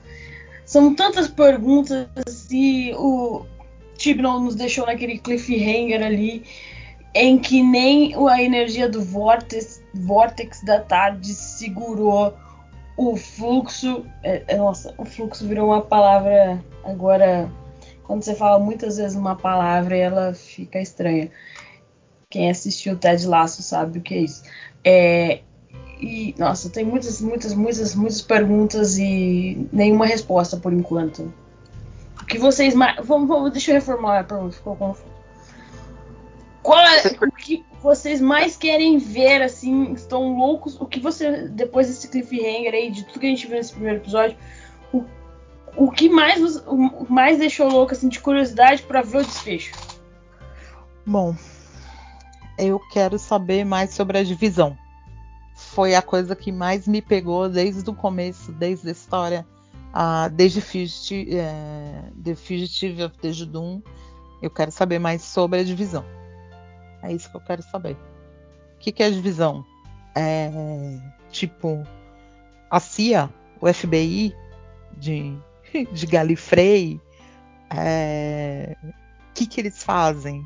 São 0.65 0.93
tantas 0.93 1.27
perguntas 1.27 2.07
e 2.51 2.93
o 2.95 3.45
Tibnon 3.97 4.41
nos 4.41 4.55
deixou 4.55 4.85
naquele 4.85 5.17
cliffhanger 5.17 6.03
ali 6.03 6.43
em 7.13 7.37
que 7.37 7.63
nem 7.63 8.13
a 8.29 8.41
energia 8.41 8.87
do 8.87 9.01
vórtex, 9.01 9.78
vórtex 9.93 10.63
da 10.63 10.79
tarde 10.79 11.33
segurou 11.33 12.33
o 12.97 13.15
fluxo. 13.15 14.05
É, 14.23 14.43
é, 14.47 14.57
nossa, 14.57 14.93
o 14.97 15.05
fluxo 15.05 15.47
virou 15.47 15.67
uma 15.67 15.81
palavra 15.81 16.63
agora. 16.83 17.49
Quando 18.03 18.23
você 18.23 18.33
fala 18.33 18.59
muitas 18.59 18.97
vezes 18.97 19.15
uma 19.15 19.35
palavra, 19.35 19.95
ela 19.95 20.33
fica 20.33 20.81
estranha. 20.81 21.29
Quem 22.29 22.49
assistiu 22.49 22.93
o 22.93 22.97
Ted 22.97 23.25
Laço 23.27 23.61
sabe 23.61 23.99
o 23.99 24.01
que 24.01 24.13
é 24.13 24.19
isso. 24.19 24.43
É, 24.83 25.41
e, 25.99 26.33
nossa, 26.37 26.69
tem 26.69 26.85
muitas, 26.85 27.21
muitas, 27.21 27.53
muitas, 27.53 27.93
muitas 27.93 28.21
perguntas 28.21 28.97
e 28.97 29.67
nenhuma 29.71 30.05
resposta 30.05 30.57
por 30.57 30.71
enquanto. 30.71 31.33
O 32.21 32.25
que 32.25 32.37
vocês 32.37 32.73
mais. 32.73 33.05
Vamos, 33.05 33.27
vamos, 33.27 33.51
deixa 33.51 33.71
eu 33.71 33.75
reformular 33.75 34.21
a 34.21 34.23
pergunta, 34.23 34.55
ficou 34.55 34.75
confuso. 34.75 35.08
Qual 36.69 36.79
é 36.79 37.01
o 37.19 37.31
que 37.31 37.65
vocês 37.81 38.21
mais 38.21 38.55
querem 38.55 38.99
ver, 38.99 39.41
assim, 39.41 39.91
estão 39.93 40.37
loucos? 40.37 40.79
O 40.79 40.85
que 40.85 40.99
você, 40.99 41.47
depois 41.47 41.87
desse 41.87 42.07
cliffhanger 42.07 42.75
aí, 42.75 42.91
de 42.91 43.05
tudo 43.05 43.21
que 43.21 43.25
a 43.25 43.29
gente 43.29 43.47
viu 43.47 43.55
nesse 43.55 43.71
primeiro 43.71 43.97
episódio, 43.97 44.37
o, 44.93 45.03
o 45.75 45.89
que 45.89 46.07
mais, 46.07 46.57
o, 46.67 47.07
mais 47.09 47.39
deixou 47.39 47.67
louco, 47.67 47.93
assim, 47.93 48.07
de 48.07 48.19
curiosidade 48.19 48.83
para 48.83 49.01
ver 49.01 49.17
o 49.17 49.25
desfecho? 49.25 49.73
Bom, 51.07 51.35
eu 52.55 52.79
quero 52.91 53.17
saber 53.17 53.65
mais 53.65 53.95
sobre 53.95 54.19
a 54.19 54.23
divisão. 54.23 54.77
Foi 55.55 55.95
a 55.95 56.03
coisa 56.03 56.35
que 56.35 56.51
mais 56.51 56.87
me 56.87 57.01
pegou 57.01 57.49
desde 57.49 57.89
o 57.89 57.95
começo, 57.95 58.51
desde 58.51 58.89
a 58.89 58.91
história, 58.91 59.43
uh, 59.87 60.29
desde 60.29 60.61
Fugitive, 60.61 61.31
uh, 61.31 62.21
The 62.23 62.35
Fugitive 62.35 63.05
of 63.05 63.17
the 63.17 63.33
Judum. 63.33 63.81
Eu 64.39 64.51
quero 64.51 64.69
saber 64.69 64.99
mais 64.99 65.23
sobre 65.23 65.61
a 65.61 65.63
divisão. 65.63 66.05
É 67.01 67.13
isso 67.13 67.29
que 67.29 67.37
eu 67.37 67.41
quero 67.41 67.61
saber. 67.63 67.95
O 68.75 68.79
que, 68.79 68.91
que 68.91 69.03
é 69.03 69.09
divisão? 69.09 69.65
É 70.15 70.49
tipo 71.31 71.85
a 72.69 72.79
CIA, 72.79 73.29
o 73.61 73.71
FBI 73.71 74.33
de, 74.97 75.37
de 75.91 76.05
Galifrey. 76.05 76.99
É, 77.75 78.75
o 78.83 79.33
que, 79.33 79.45
que 79.45 79.61
eles 79.61 79.83
fazem? 79.83 80.43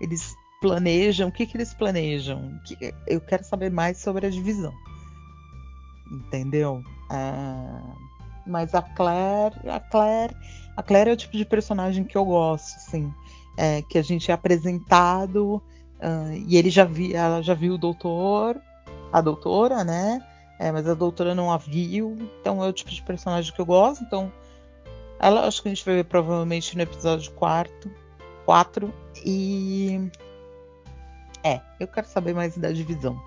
Eles 0.00 0.34
planejam? 0.60 1.28
O 1.28 1.32
que, 1.32 1.46
que 1.46 1.56
eles 1.56 1.74
planejam? 1.74 2.60
Eu 3.06 3.20
quero 3.20 3.44
saber 3.44 3.70
mais 3.70 3.98
sobre 3.98 4.26
a 4.26 4.30
divisão. 4.30 4.72
Entendeu? 6.10 6.82
É, 7.10 8.10
mas 8.46 8.74
a 8.74 8.82
Claire, 8.82 9.54
a 9.68 9.80
Claire, 9.80 10.36
a 10.76 10.82
Claire 10.82 11.10
é 11.10 11.12
o 11.12 11.16
tipo 11.16 11.36
de 11.36 11.44
personagem 11.44 12.04
que 12.04 12.16
eu 12.16 12.24
gosto, 12.24 12.76
assim, 12.76 13.12
é, 13.56 13.82
que 13.82 13.98
a 13.98 14.02
gente 14.02 14.30
é 14.30 14.34
apresentado 14.34 15.62
Uh, 16.00 16.44
e 16.48 16.56
ele 16.56 16.70
já 16.70 16.84
vi, 16.84 17.14
ela 17.14 17.42
já 17.42 17.52
viu 17.52 17.74
o 17.74 17.78
doutor, 17.78 18.60
a 19.12 19.20
doutora, 19.20 19.84
né? 19.84 20.24
É, 20.58 20.70
mas 20.72 20.86
a 20.86 20.94
doutora 20.94 21.34
não 21.34 21.50
a 21.50 21.56
viu, 21.56 22.16
então 22.40 22.62
é 22.62 22.68
o 22.68 22.72
tipo 22.72 22.90
de 22.90 23.02
personagem 23.02 23.52
que 23.52 23.60
eu 23.60 23.66
gosto. 23.66 24.02
Então, 24.04 24.32
ela 25.18 25.46
acho 25.46 25.62
que 25.62 25.68
a 25.68 25.74
gente 25.74 25.84
vai 25.84 25.96
ver 25.96 26.04
provavelmente 26.04 26.76
no 26.76 26.82
episódio 26.82 27.30
4. 27.32 27.90
4 28.44 28.92
e. 29.24 30.10
É, 31.42 31.60
eu 31.78 31.88
quero 31.88 32.06
saber 32.06 32.34
mais 32.34 32.56
da 32.56 32.70
divisão. 32.72 33.20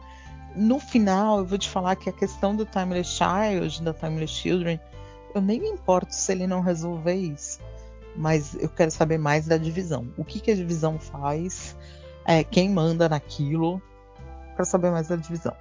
No 0.55 0.79
final, 0.79 1.39
eu 1.39 1.45
vou 1.45 1.57
te 1.57 1.69
falar 1.69 1.95
que 1.95 2.09
a 2.09 2.13
questão 2.13 2.55
do 2.55 2.65
Timeless 2.65 3.09
Child, 3.09 3.81
da 3.81 3.93
Timeless 3.93 4.33
Children, 4.33 4.79
eu 5.33 5.41
nem 5.41 5.59
me 5.59 5.69
importo 5.69 6.13
se 6.13 6.31
ele 6.31 6.45
não 6.45 6.61
resolver 6.61 7.15
isso. 7.15 7.59
Mas 8.15 8.53
eu 8.55 8.69
quero 8.69 8.91
saber 8.91 9.17
mais 9.17 9.47
da 9.47 9.57
divisão. 9.57 10.07
O 10.15 10.23
que, 10.23 10.39
que 10.39 10.51
a 10.51 10.55
divisão 10.55 10.99
faz? 10.99 11.75
É, 12.25 12.43
quem 12.43 12.69
manda 12.69 13.09
naquilo, 13.09 13.81
para 14.55 14.65
saber 14.65 14.91
mais 14.91 15.07
da 15.07 15.15
divisão. 15.15 15.55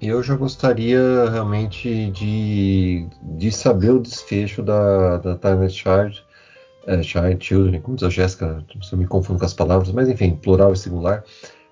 Eu 0.00 0.22
já 0.22 0.36
gostaria 0.36 1.28
realmente 1.28 2.10
de, 2.12 3.08
de 3.20 3.50
saber 3.50 3.90
o 3.90 3.98
desfecho 3.98 4.62
da, 4.62 5.16
da 5.18 5.36
Timeless 5.36 5.74
Child, 5.74 6.24
é, 6.86 7.02
Child, 7.02 7.44
Children, 7.44 7.80
como 7.80 7.96
diz 7.96 8.04
a 8.06 8.10
Jéssica, 8.10 8.64
se 8.80 8.92
eu 8.92 8.98
me 8.98 9.06
confundo 9.06 9.40
com 9.40 9.44
as 9.44 9.54
palavras, 9.54 9.90
mas 9.90 10.08
enfim, 10.08 10.36
plural 10.36 10.72
e 10.72 10.76
singular. 10.76 11.24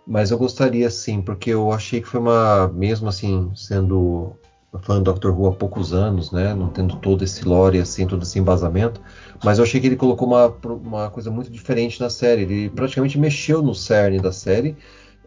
Mas 0.04 0.30
eu 0.30 0.38
gostaria 0.38 0.90
sim, 0.90 1.22
porque 1.22 1.50
eu 1.50 1.72
achei 1.72 2.00
que 2.00 2.08
foi 2.08 2.20
uma, 2.20 2.68
mesmo 2.68 3.08
assim, 3.08 3.50
sendo 3.54 4.36
fã 4.78 4.96
do 4.96 5.04
Doctor 5.04 5.38
Who 5.38 5.48
há 5.48 5.52
poucos 5.52 5.92
anos, 5.92 6.30
né, 6.32 6.54
não 6.54 6.68
tendo 6.68 6.96
todo 6.96 7.24
esse 7.24 7.44
lore, 7.44 7.78
assim, 7.78 8.06
todo 8.06 8.22
esse 8.22 8.38
embasamento, 8.38 9.00
mas 9.44 9.58
eu 9.58 9.64
achei 9.64 9.80
que 9.80 9.86
ele 9.86 9.96
colocou 9.96 10.28
uma, 10.28 10.54
uma 10.64 11.10
coisa 11.10 11.30
muito 11.30 11.50
diferente 11.50 12.00
na 12.00 12.10
série. 12.10 12.42
Ele 12.42 12.70
praticamente 12.70 13.18
mexeu 13.18 13.62
no 13.62 13.74
cerne 13.74 14.18
da 14.18 14.32
série. 14.32 14.76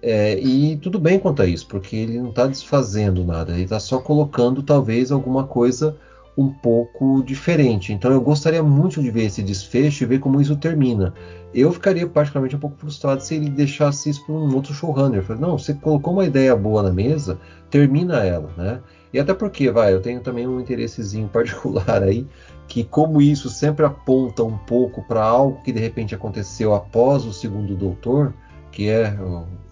É, 0.02 0.40
e 0.40 0.78
tudo 0.78 0.98
bem 0.98 1.20
quanto 1.20 1.42
a 1.42 1.46
isso, 1.46 1.68
porque 1.68 1.96
ele 1.96 2.20
não 2.20 2.30
está 2.30 2.48
desfazendo 2.48 3.26
nada, 3.26 3.52
ele 3.52 3.64
está 3.64 3.82
só 3.82 4.00
colocando 4.00 4.64
talvez 4.64 5.12
alguma 5.12 5.44
coisa 5.46 5.98
um 6.38 6.50
pouco 6.50 7.22
diferente. 7.22 7.92
Então 7.92 8.10
eu 8.12 8.22
gostaria 8.22 8.64
muito 8.64 9.02
de 9.02 9.12
ver 9.12 9.26
esse 9.26 9.44
desfecho 9.44 10.04
e 10.04 10.08
ver 10.08 10.20
como 10.20 10.40
isso 10.40 10.56
termina. 10.56 11.14
Eu 11.54 11.72
ficaria 11.74 12.08
particularmente 12.08 12.56
um 12.56 12.60
pouco 12.60 12.78
frustrado 12.78 13.22
se 13.22 13.36
ele 13.36 13.50
deixasse 13.50 14.10
isso 14.10 14.26
para 14.26 14.36
um 14.36 14.56
outro 14.56 14.74
showrunner. 14.74 15.22
Falei, 15.22 15.42
não, 15.42 15.58
você 15.58 15.74
colocou 15.74 16.14
uma 16.14 16.24
ideia 16.24 16.56
boa 16.56 16.82
na 16.82 16.92
mesa, 16.92 17.38
termina 17.70 18.24
ela, 18.24 18.50
né? 18.56 18.80
E 19.12 19.20
até 19.20 19.34
porque, 19.34 19.72
vai, 19.72 19.94
eu 19.94 20.02
tenho 20.02 20.22
também 20.22 20.48
um 20.48 20.60
interessezinho 20.60 21.28
particular 21.34 22.04
aí 22.04 22.28
que 22.68 22.84
como 22.84 23.20
isso 23.20 23.50
sempre 23.50 23.84
aponta 23.84 24.44
um 24.44 24.56
pouco 24.56 25.04
para 25.04 25.24
algo 25.24 25.62
que 25.64 25.72
de 25.72 25.80
repente 25.80 26.14
aconteceu 26.14 26.76
após 26.76 27.26
o 27.26 27.34
segundo 27.34 27.76
doutor, 27.76 28.32
que 28.72 28.88
é 28.88 29.18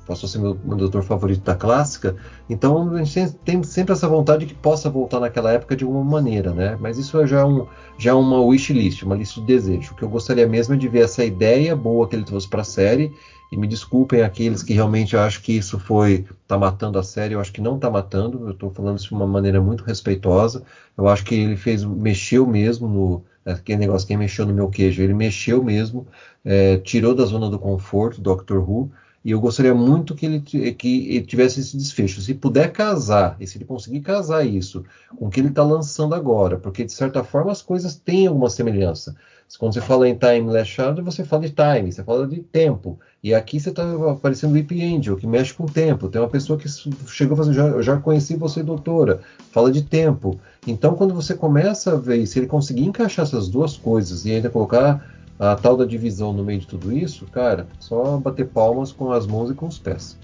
passou 0.07 0.27
a 0.27 0.29
ser 0.29 0.39
meu, 0.39 0.57
meu 0.63 0.77
doutor 0.77 1.03
favorito 1.03 1.43
da 1.43 1.55
clássica, 1.55 2.15
então 2.49 2.95
a 2.95 3.03
gente 3.03 3.33
tem 3.45 3.61
sempre 3.63 3.93
essa 3.93 4.07
vontade 4.07 4.45
de 4.45 4.53
que 4.53 4.59
possa 4.59 4.89
voltar 4.89 5.19
naquela 5.19 5.51
época 5.51 5.75
de 5.75 5.83
alguma 5.83 6.03
maneira, 6.03 6.53
né? 6.53 6.77
Mas 6.79 6.97
isso 6.97 7.25
já 7.27 7.41
é, 7.41 7.45
um, 7.45 7.67
já 7.97 8.11
é 8.11 8.13
uma 8.13 8.41
wish 8.41 8.71
list, 8.73 9.03
uma 9.03 9.15
lista 9.15 9.41
de 9.41 9.47
desejo. 9.47 9.91
O 9.91 9.95
que 9.95 10.03
eu 10.03 10.09
gostaria 10.09 10.47
mesmo 10.47 10.73
é 10.73 10.77
de 10.77 10.87
ver 10.87 11.01
essa 11.01 11.23
ideia 11.23 11.75
boa 11.75 12.07
que 12.07 12.15
ele 12.15 12.23
trouxe 12.23 12.47
para 12.47 12.61
a 12.61 12.65
série 12.65 13.11
e 13.51 13.57
me 13.57 13.67
desculpem 13.67 14.21
aqueles 14.21 14.61
que 14.61 14.73
realmente 14.73 15.15
acham 15.15 15.41
que 15.41 15.53
isso 15.53 15.79
foi 15.79 16.25
tá 16.47 16.57
matando 16.57 16.99
a 16.99 17.03
série, 17.03 17.33
eu 17.33 17.39
acho 17.39 17.53
que 17.53 17.61
não 17.61 17.79
tá 17.79 17.89
matando. 17.89 18.45
Eu 18.47 18.51
estou 18.51 18.71
falando 18.71 18.97
isso 18.97 19.09
de 19.09 19.13
uma 19.13 19.27
maneira 19.27 19.61
muito 19.61 19.83
respeitosa. 19.83 20.63
Eu 20.97 21.07
acho 21.07 21.23
que 21.23 21.35
ele 21.35 21.55
fez 21.55 21.83
mexeu 21.83 22.45
mesmo 22.45 22.87
no 22.87 23.23
aquele 23.45 23.77
negócio 23.77 24.05
quem 24.05 24.17
mexeu 24.17 24.45
no 24.45 24.53
meu 24.53 24.69
queijo, 24.69 25.01
ele 25.01 25.13
mexeu 25.13 25.63
mesmo, 25.63 26.05
é, 26.43 26.77
tirou 26.77 27.15
da 27.15 27.23
zona 27.23 27.49
do 27.49 27.57
conforto 27.57 28.19
Doctor 28.19 28.57
Who. 28.57 28.91
E 29.27 29.31
eu 29.31 29.41
gostaria 29.41 29.75
muito 29.75 30.15
que 30.15 30.25
ele, 30.25 30.39
que 30.39 31.09
ele 31.09 31.25
tivesse 31.25 31.59
esse 31.59 31.75
desfecho. 31.75 32.21
Se 32.21 32.33
puder 32.33 32.71
casar, 32.71 33.35
e 33.41 33.45
se 33.45 33.57
ele 33.57 33.65
conseguir 33.65 33.99
casar 33.99 34.45
isso 34.45 34.85
com 35.17 35.27
o 35.27 35.29
que 35.29 35.41
ele 35.41 35.49
está 35.49 35.65
lançando 35.65 36.15
agora, 36.15 36.55
porque 36.55 36.85
de 36.85 36.93
certa 36.93 37.21
forma 37.25 37.51
as 37.51 37.61
coisas 37.61 37.93
têm 37.93 38.27
alguma 38.27 38.49
semelhança. 38.49 39.17
Quando 39.59 39.73
você 39.73 39.81
fala 39.81 40.07
em 40.07 40.15
time 40.15 40.49
last 40.49 40.73
shadow, 40.73 41.03
você 41.03 41.25
fala 41.25 41.41
de 41.41 41.49
time, 41.49 41.91
você 41.91 42.01
fala 42.05 42.25
de 42.25 42.39
tempo. 42.39 42.97
E 43.21 43.33
aqui 43.33 43.59
você 43.59 43.67
está 43.67 43.83
aparecendo 44.09 44.53
o 44.53 44.57
Ip 44.57 44.71
Angel, 44.81 45.17
que 45.17 45.27
mexe 45.27 45.53
com 45.53 45.65
o 45.65 45.69
tempo. 45.69 46.07
Tem 46.07 46.21
uma 46.21 46.29
pessoa 46.29 46.57
que 46.57 46.69
chegou 47.07 47.33
a 47.33 47.37
fazer, 47.37 47.51
já, 47.51 47.67
eu 47.67 47.83
já 47.83 47.97
conheci 47.97 48.37
você, 48.37 48.63
doutora, 48.63 49.19
fala 49.51 49.69
de 49.69 49.81
tempo. 49.81 50.39
Então, 50.65 50.95
quando 50.95 51.13
você 51.13 51.33
começa 51.33 51.91
a 51.91 51.95
ver, 51.97 52.25
se 52.25 52.39
ele 52.39 52.47
conseguir 52.47 52.85
encaixar 52.85 53.25
essas 53.25 53.49
duas 53.49 53.75
coisas 53.75 54.25
e 54.25 54.31
ainda 54.31 54.49
colocar 54.49 55.16
a 55.39 55.55
tal 55.55 55.77
da 55.77 55.85
divisão 55.85 56.33
no 56.33 56.43
meio 56.43 56.59
de 56.59 56.67
tudo 56.67 56.91
isso, 56.91 57.25
cara, 57.27 57.67
só 57.79 58.17
bater 58.17 58.47
palmas 58.47 58.91
com 58.91 59.11
as 59.11 59.27
mãos 59.27 59.51
e 59.51 59.53
com 59.53 59.67
os 59.67 59.77
pés. 59.77 60.17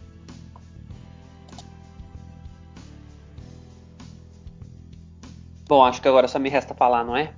Bom, 5.68 5.84
acho 5.84 6.02
que 6.02 6.08
agora 6.08 6.28
só 6.28 6.38
me 6.40 6.50
resta 6.50 6.74
falar, 6.74 7.04
não 7.04 7.16
é? 7.16 7.34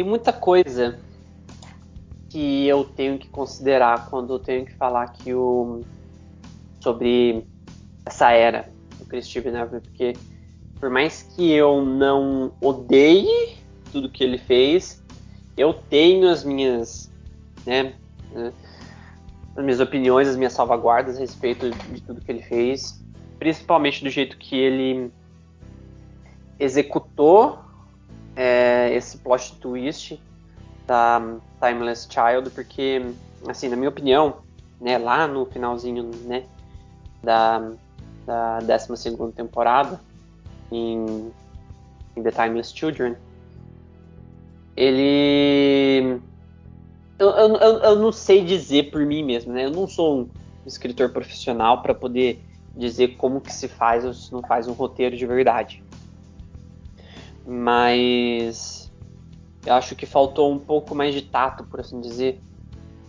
tem 0.00 0.04
muita 0.04 0.32
coisa 0.32 0.98
que 2.30 2.66
eu 2.66 2.84
tenho 2.84 3.18
que 3.18 3.28
considerar 3.28 4.08
quando 4.08 4.34
eu 4.34 4.38
tenho 4.38 4.64
que 4.64 4.72
falar 4.74 5.02
aqui 5.02 5.34
o, 5.34 5.82
sobre 6.80 7.46
essa 8.06 8.30
era 8.30 8.72
do 8.98 9.04
Chris 9.04 9.26
Stevenson, 9.26 9.66
porque 9.80 10.14
por 10.78 10.88
mais 10.88 11.22
que 11.22 11.50
eu 11.50 11.84
não 11.84 12.52
odeie 12.60 13.58
tudo 13.92 14.08
que 14.08 14.22
ele 14.22 14.38
fez, 14.38 14.99
eu 15.60 15.74
tenho 15.74 16.28
as 16.28 16.42
minhas, 16.42 17.10
né, 17.66 17.92
as 19.54 19.62
minhas 19.62 19.78
opiniões, 19.78 20.26
as 20.26 20.36
minhas 20.36 20.54
salvaguardas 20.54 21.16
a 21.16 21.20
respeito 21.20 21.70
de 21.70 22.00
tudo 22.00 22.20
que 22.20 22.32
ele 22.32 22.42
fez, 22.42 23.04
principalmente 23.38 24.02
do 24.02 24.08
jeito 24.08 24.38
que 24.38 24.56
ele 24.56 25.12
executou 26.58 27.58
é, 28.34 28.90
esse 28.94 29.18
plot 29.18 29.56
twist 29.56 30.20
da 30.86 31.20
Timeless 31.60 32.08
Child, 32.10 32.50
porque, 32.50 33.02
assim, 33.46 33.68
na 33.68 33.76
minha 33.76 33.90
opinião, 33.90 34.38
né, 34.80 34.96
lá 34.96 35.26
no 35.26 35.44
finalzinho, 35.44 36.10
né, 36.24 36.44
da, 37.22 37.72
da 38.24 38.60
12 38.60 39.14
temporada, 39.34 40.00
em, 40.72 41.30
em 42.16 42.22
The 42.22 42.30
Timeless 42.30 42.72
Children, 42.74 43.14
ele... 44.80 46.20
Eu, 47.18 47.28
eu, 47.28 47.56
eu, 47.56 47.96
não 47.96 48.10
sei 48.10 48.42
dizer 48.42 48.90
por 48.90 49.04
mim 49.04 49.22
mesmo, 49.22 49.52
né, 49.52 49.66
eu 49.66 49.70
não 49.70 49.86
sou 49.86 50.20
um 50.20 50.28
escritor 50.64 51.10
profissional 51.10 51.82
para 51.82 51.94
poder 51.94 52.42
dizer 52.74 53.16
como 53.16 53.42
que 53.42 53.52
se 53.52 53.68
faz 53.68 54.06
ou 54.06 54.14
se 54.14 54.32
não 54.32 54.40
faz 54.40 54.66
um 54.66 54.72
roteiro 54.72 55.14
de 55.14 55.26
verdade. 55.26 55.84
Mas 57.46 58.90
eu 59.66 59.74
acho 59.74 59.94
que 59.94 60.06
faltou 60.06 60.50
um 60.50 60.58
pouco 60.58 60.94
mais 60.94 61.14
de 61.14 61.20
tato, 61.20 61.64
por 61.64 61.80
assim 61.80 62.00
dizer. 62.00 62.40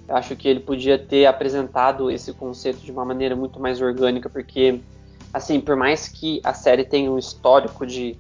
Eu 0.09 0.17
acho 0.17 0.35
que 0.35 0.49
ele 0.49 0.59
podia 0.59 0.99
ter 0.99 1.25
apresentado 1.25 2.11
esse 2.11 2.33
conceito 2.33 2.79
de 2.79 2.91
uma 2.91 3.05
maneira 3.05 3.33
muito 3.33 3.61
mais 3.61 3.81
orgânica, 3.81 4.29
porque, 4.29 4.81
assim, 5.33 5.61
por 5.61 5.77
mais 5.77 6.09
que 6.09 6.41
a 6.43 6.53
série 6.53 6.83
tenha 6.83 7.09
um 7.09 7.17
histórico 7.17 7.87
de. 7.87 8.17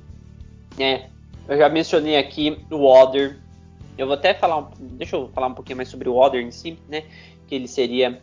Né, 0.77 1.09
eu 1.49 1.57
já 1.57 1.67
mencionei 1.67 2.15
aqui 2.15 2.65
o 2.71 2.87
Water. 2.87 3.40
Eu 3.97 4.07
vou 4.07 4.15
até 4.15 4.33
falar. 4.33 4.69
Deixa 4.79 5.15
eu 5.15 5.29
falar 5.29 5.47
um 5.47 5.53
pouquinho 5.53 5.77
mais 5.77 5.89
sobre 5.89 6.09
o 6.09 6.15
Water 6.15 6.41
em 6.41 6.51
si, 6.51 6.77
né? 6.87 7.03
Que 7.47 7.55
ele 7.55 7.67
seria 7.67 8.21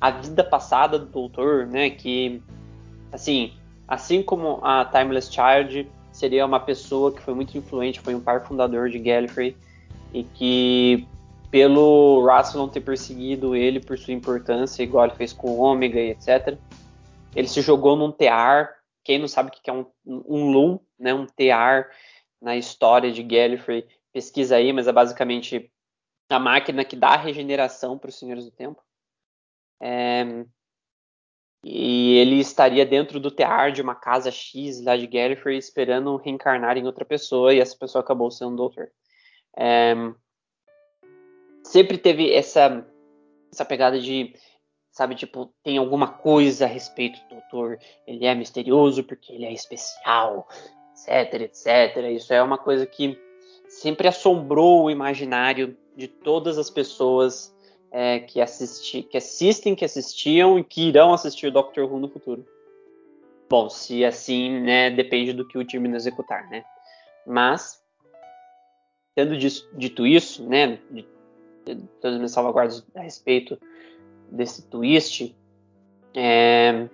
a 0.00 0.10
vida 0.10 0.44
passada 0.44 0.98
do 0.98 1.06
doutor, 1.06 1.66
né? 1.66 1.90
Que, 1.90 2.42
assim, 3.12 3.52
assim 3.88 4.22
como 4.22 4.60
a 4.62 4.84
Timeless 4.84 5.30
Child, 5.32 5.88
seria 6.12 6.46
uma 6.46 6.60
pessoa 6.60 7.12
que 7.12 7.20
foi 7.20 7.34
muito 7.34 7.56
influente, 7.56 8.00
foi 8.00 8.14
um 8.14 8.20
par 8.20 8.46
fundador 8.46 8.88
de 8.88 8.98
Gallifrey 8.98 9.56
e 10.12 10.24
que 10.24 11.06
pelo 11.50 12.24
Rassilon 12.26 12.68
ter 12.68 12.80
perseguido 12.80 13.54
ele 13.54 13.80
por 13.80 13.98
sua 13.98 14.14
importância, 14.14 14.82
igual 14.82 15.06
ele 15.06 15.14
fez 15.14 15.32
com 15.32 15.50
o 15.50 15.60
Ômega 15.60 16.00
e 16.00 16.10
etc. 16.10 16.58
Ele 17.34 17.48
se 17.48 17.60
jogou 17.60 17.96
num 17.96 18.10
tear. 18.10 18.74
Quem 19.04 19.18
não 19.18 19.28
sabe 19.28 19.50
o 19.50 19.52
que 19.52 19.70
é 19.70 19.72
um, 19.72 19.86
um 20.04 20.50
Loom, 20.50 20.78
né, 20.98 21.14
um 21.14 21.26
tear 21.26 21.88
na 22.40 22.56
história 22.56 23.12
de 23.12 23.22
Gallifrey, 23.22 23.86
pesquisa 24.16 24.56
aí, 24.56 24.72
mas 24.72 24.88
é 24.88 24.92
basicamente 24.92 25.70
a 26.30 26.38
máquina 26.38 26.86
que 26.86 26.96
dá 26.96 27.16
regeneração 27.16 27.98
para 27.98 28.08
os 28.08 28.18
Senhores 28.18 28.46
do 28.46 28.50
Tempo. 28.50 28.82
É, 29.78 30.46
e 31.62 32.16
ele 32.16 32.40
estaria 32.40 32.86
dentro 32.86 33.20
do 33.20 33.30
tear 33.30 33.72
de 33.72 33.82
uma 33.82 33.94
casa 33.94 34.30
X 34.30 34.82
lá 34.82 34.96
de 34.96 35.06
Gallifrey 35.06 35.58
esperando 35.58 36.16
reencarnar 36.16 36.78
em 36.78 36.86
outra 36.86 37.04
pessoa 37.04 37.52
e 37.52 37.60
essa 37.60 37.76
pessoa 37.76 38.00
acabou 38.00 38.30
sendo 38.30 38.52
um 38.52 38.56
doutor. 38.56 38.90
É, 39.54 39.94
sempre 41.62 41.98
teve 41.98 42.32
essa 42.32 42.86
essa 43.52 43.66
pegada 43.66 44.00
de 44.00 44.32
sabe 44.90 45.14
tipo 45.14 45.54
tem 45.62 45.76
alguma 45.76 46.08
coisa 46.08 46.64
a 46.64 46.68
respeito 46.68 47.20
do 47.24 47.34
doutor 47.34 47.78
ele 48.06 48.24
é 48.24 48.34
misterioso 48.34 49.04
porque 49.04 49.32
ele 49.32 49.44
é 49.44 49.52
especial 49.52 50.48
etc 50.92 51.40
etc 51.42 51.96
isso 52.14 52.32
é 52.32 52.42
uma 52.42 52.58
coisa 52.58 52.86
que 52.86 53.25
sempre 53.80 54.08
assombrou 54.08 54.84
o 54.84 54.90
imaginário 54.90 55.76
de 55.94 56.08
todas 56.08 56.56
as 56.56 56.70
pessoas 56.70 57.54
é, 57.90 58.20
que, 58.20 58.40
assisti, 58.40 59.02
que 59.02 59.18
assistem, 59.18 59.74
que 59.74 59.84
assistiam 59.84 60.58
e 60.58 60.64
que 60.64 60.88
irão 60.88 61.12
assistir 61.12 61.52
Doctor 61.52 61.84
Who 61.84 61.98
no 61.98 62.08
futuro. 62.08 62.46
Bom, 63.48 63.68
se 63.68 64.04
assim, 64.04 64.60
né, 64.60 64.90
depende 64.90 65.32
do 65.32 65.46
que 65.46 65.58
o 65.58 65.64
time 65.64 65.94
executar, 65.94 66.48
né? 66.48 66.64
Mas, 67.26 67.82
tendo 69.14 69.36
dito 69.36 70.06
isso, 70.06 70.48
né, 70.48 70.78
de 70.90 71.06
todas 72.00 72.14
as 72.14 72.16
minhas 72.16 72.32
salvaguardas 72.32 72.86
a 72.94 73.02
respeito 73.02 73.60
desse 74.30 74.68
twist, 74.68 75.36
é, 76.14 76.88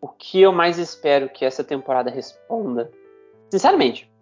o 0.00 0.08
que 0.08 0.40
eu 0.40 0.52
mais 0.52 0.76
espero 0.76 1.28
que 1.28 1.44
essa 1.44 1.62
temporada 1.62 2.10
responda, 2.10 2.90
sinceramente, 3.50 4.12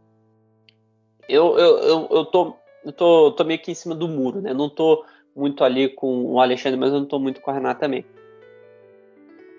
eu, 1.29 1.59
eu, 1.59 1.79
eu, 1.79 2.09
eu 2.11 2.25
tô 2.25 2.57
eu 2.85 2.93
tô, 2.93 3.33
tô 3.33 3.45
meio 3.45 3.61
que 3.61 3.71
em 3.71 3.75
cima 3.75 3.95
do 3.95 4.09
muro, 4.09 4.41
né? 4.41 4.53
Não 4.53 4.69
tô 4.69 5.05
muito 5.35 5.63
ali 5.65 5.89
com 5.89 6.25
o 6.33 6.41
Alexandre, 6.41 6.79
mas 6.79 6.93
eu 6.93 7.01
não 7.01 7.07
tô 7.07 7.19
muito 7.19 7.41
com 7.41 7.51
a 7.51 7.55
Renata 7.55 7.81
também. 7.81 8.05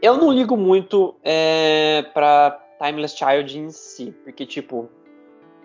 Eu 0.02 0.18
não 0.18 0.31
ligo 0.31 0.57
muito 0.57 1.15
é, 1.23 2.03
pra 2.14 2.61
Timeless 2.81 3.15
Child 3.15 3.60
em 3.60 3.69
si, 3.69 4.14
porque, 4.23 4.45
tipo, 4.45 4.90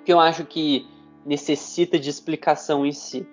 o 0.01 0.05
que 0.05 0.13
eu 0.13 0.21
acho 0.21 0.45
que 0.45 0.87
necessita 1.27 1.99
de 1.99 2.09
explicação 2.09 2.87
em 2.87 2.93
si, 2.93 3.27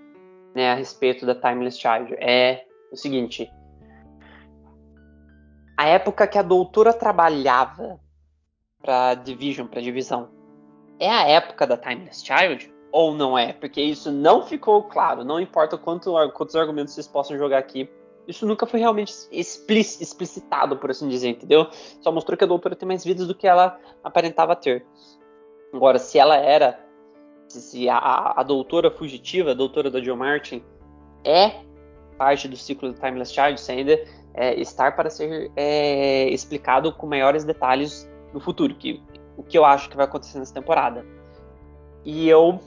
né, 0.55 0.71
a 0.71 0.75
respeito 0.75 1.25
da 1.25 1.35
Timeless 1.35 1.77
Child, 1.79 2.15
é 2.15 2.65
o 2.91 2.95
seguinte. 2.95 3.47
A 5.77 5.87
época 5.87 6.25
que 6.25 6.37
a 6.37 6.41
doutora 6.41 6.91
trabalhava 6.91 7.99
pra 8.81 9.13
Division, 9.13 9.67
pra 9.67 9.81
divisão, 9.81 10.29
é 10.99 11.09
a 11.09 11.27
época 11.27 11.67
da 11.67 11.77
Timeless 11.77 12.23
Child? 12.25 12.75
ou 12.95 13.13
não 13.13 13.37
é, 13.37 13.51
porque 13.51 13.81
isso 13.81 14.09
não 14.09 14.41
ficou 14.43 14.81
claro, 14.83 15.25
não 15.25 15.37
importa 15.37 15.77
quanto, 15.77 16.13
quantos 16.31 16.55
argumentos 16.55 16.93
vocês 16.93 17.05
possam 17.05 17.37
jogar 17.37 17.57
aqui, 17.57 17.89
isso 18.25 18.45
nunca 18.45 18.65
foi 18.65 18.79
realmente 18.79 19.13
explic, 19.33 20.01
explicitado, 20.01 20.77
por 20.77 20.89
assim 20.89 21.09
dizer, 21.09 21.27
entendeu? 21.27 21.67
Só 21.99 22.09
mostrou 22.09 22.37
que 22.37 22.45
a 22.45 22.47
doutora 22.47 22.73
tem 22.73 22.87
mais 22.87 23.03
vidas 23.03 23.27
do 23.27 23.35
que 23.35 23.45
ela 23.45 23.77
aparentava 24.01 24.55
ter. 24.55 24.85
Agora, 25.73 25.99
se 25.99 26.17
ela 26.17 26.37
era, 26.37 26.79
se 27.49 27.89
a, 27.89 28.33
a 28.37 28.43
doutora 28.43 28.89
fugitiva, 28.89 29.51
a 29.51 29.53
doutora 29.53 29.91
da 29.91 30.01
Joe 30.01 30.15
Martin, 30.15 30.63
é 31.25 31.51
parte 32.17 32.47
do 32.47 32.55
ciclo 32.55 32.93
do 32.93 32.99
Timeless 32.99 33.33
Child, 33.33 33.59
isso 33.59 33.71
ainda 33.73 34.01
é, 34.33 34.57
estar 34.59 34.95
para 34.95 35.09
ser 35.09 35.51
é, 35.57 36.29
explicado 36.29 36.93
com 36.93 37.07
maiores 37.07 37.43
detalhes 37.43 38.09
no 38.33 38.39
futuro, 38.39 38.73
que 38.75 39.03
o 39.37 39.43
que 39.43 39.57
eu 39.57 39.65
acho 39.65 39.89
que 39.89 39.95
vai 39.95 40.05
acontecer 40.05 40.39
nessa 40.39 40.53
temporada. 40.53 41.05
E 42.03 42.29
eu 42.29 42.59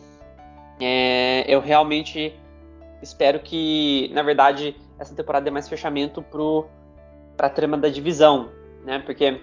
é, 0.81 1.45
eu 1.53 1.61
realmente 1.61 2.35
espero 3.03 3.41
que, 3.41 4.11
na 4.13 4.23
verdade, 4.23 4.77
essa 4.99 5.15
temporada 5.15 5.45
dê 5.45 5.51
mais 5.51 5.69
fechamento 5.69 6.23
para 7.37 7.47
a 7.47 7.51
trama 7.51 7.77
da 7.77 7.89
divisão, 7.89 8.51
né? 8.85 8.99
Porque 9.01 9.41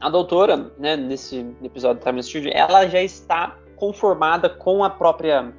a 0.00 0.08
doutora, 0.08 0.72
né, 0.78 0.96
nesse 0.96 1.54
episódio 1.62 2.00
do 2.00 2.04
Timeless 2.04 2.28
Studio, 2.28 2.50
ela 2.54 2.86
já 2.88 3.02
está 3.02 3.56
conformada 3.76 4.48
com 4.48 4.82
a 4.82 4.90
própria 4.90 5.52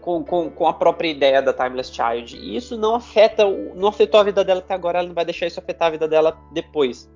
com, 0.00 0.22
com, 0.22 0.50
com, 0.50 0.66
a 0.66 0.74
própria 0.74 1.08
ideia 1.08 1.40
da 1.40 1.52
Timeless 1.52 1.90
Child. 1.90 2.36
E 2.36 2.56
isso 2.56 2.76
não 2.76 2.94
afeta, 2.94 3.44
não 3.74 3.88
afetou 3.88 4.20
a 4.20 4.22
vida 4.22 4.44
dela 4.44 4.60
até 4.60 4.74
agora, 4.74 4.98
ela 4.98 5.08
não 5.08 5.14
vai 5.14 5.24
deixar 5.24 5.46
isso 5.46 5.58
afetar 5.58 5.88
a 5.88 5.90
vida 5.92 6.06
dela 6.06 6.38
depois. 6.52 7.10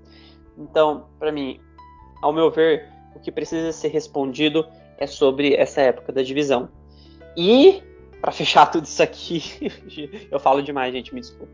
Então, 0.59 1.07
para 1.19 1.31
mim, 1.31 1.61
ao 2.21 2.33
meu 2.33 2.51
ver, 2.51 2.89
o 3.15 3.21
que 3.21 3.31
precisa 3.31 3.73
ser 3.73 3.89
respondido 3.89 4.67
é 4.99 5.07
sobre 5.07 5.55
essa 5.55 5.81
época 5.81 6.13
da 6.13 6.23
divisão. 6.23 6.69
E, 7.37 7.83
para 8.21 8.33
fechar 8.33 8.67
tudo 8.67 8.85
isso 8.85 9.03
aqui, 9.03 9.43
eu 10.31 10.41
falo 10.41 10.61
demais, 10.63 10.93
gente, 10.93 11.15
me 11.15 11.21
desculpa. 11.21 11.53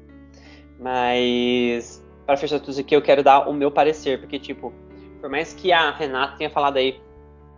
Mas, 0.80 2.02
para 2.26 2.36
fechar 2.36 2.58
tudo 2.58 2.70
isso 2.70 2.80
aqui, 2.80 2.96
eu 2.96 3.02
quero 3.02 3.22
dar 3.22 3.48
o 3.48 3.52
meu 3.52 3.70
parecer, 3.70 4.18
porque, 4.18 4.38
tipo, 4.38 4.72
por 5.20 5.28
mais 5.28 5.52
que 5.52 5.70
a 5.70 5.90
Renata 5.90 6.36
tenha 6.38 6.50
falado 6.50 6.78
aí 6.78 7.00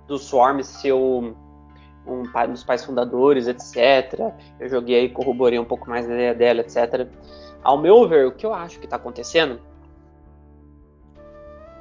do 0.08 0.18
Swarm 0.18 0.60
ser 0.62 0.92
um, 0.92 1.34
um 2.06 2.22
dos 2.50 2.64
pais 2.64 2.84
fundadores, 2.84 3.46
etc., 3.46 4.32
eu 4.58 4.68
joguei 4.68 5.00
aí, 5.00 5.08
corroborei 5.08 5.58
um 5.58 5.64
pouco 5.64 5.88
mais 5.88 6.06
da 6.06 6.14
ideia 6.14 6.34
dela, 6.34 6.60
etc. 6.60 7.08
Ao 7.62 7.78
meu 7.78 8.06
ver, 8.08 8.26
o 8.26 8.32
que 8.32 8.44
eu 8.44 8.52
acho 8.52 8.78
que 8.78 8.84
está 8.86 8.96
acontecendo 8.96 9.60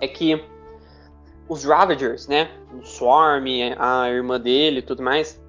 é 0.05 0.07
que 0.07 0.41
os 1.47 1.63
Ravagers, 1.63 2.27
né? 2.27 2.49
O 2.73 2.85
Swarm, 2.85 3.45
a 3.77 4.09
irmã 4.09 4.39
dele 4.39 4.79
e 4.79 4.81
tudo 4.81 5.03
mais, 5.03 5.41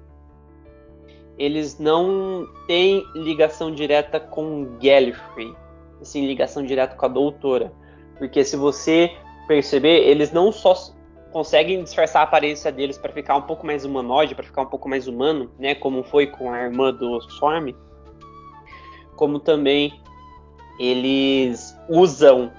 eles 1.37 1.79
não 1.79 2.47
têm 2.67 3.05
ligação 3.15 3.71
direta 3.71 4.19
com 4.19 4.77
Gallifrey, 4.81 5.55
assim, 6.01 6.25
ligação 6.25 6.63
direta 6.63 6.95
com 6.95 7.05
a 7.05 7.09
doutora. 7.09 7.71
Porque 8.17 8.43
se 8.43 8.55
você 8.55 9.11
perceber, 9.47 10.07
eles 10.07 10.31
não 10.31 10.51
só 10.51 10.73
conseguem 11.31 11.83
disfarçar 11.83 12.21
a 12.21 12.23
aparência 12.23 12.71
deles 12.71 12.97
para 12.97 13.13
ficar 13.13 13.35
um 13.35 13.43
pouco 13.43 13.65
mais 13.65 13.85
humanoide, 13.85 14.33
para 14.33 14.43
ficar 14.43 14.63
um 14.63 14.67
pouco 14.67 14.89
mais 14.89 15.07
humano, 15.07 15.51
né, 15.59 15.75
como 15.75 16.03
foi 16.03 16.27
com 16.27 16.51
a 16.51 16.63
irmã 16.63 16.91
do 16.91 17.21
Swarm, 17.21 17.73
como 19.15 19.39
também 19.39 20.01
eles 20.79 21.75
usam 21.89 22.51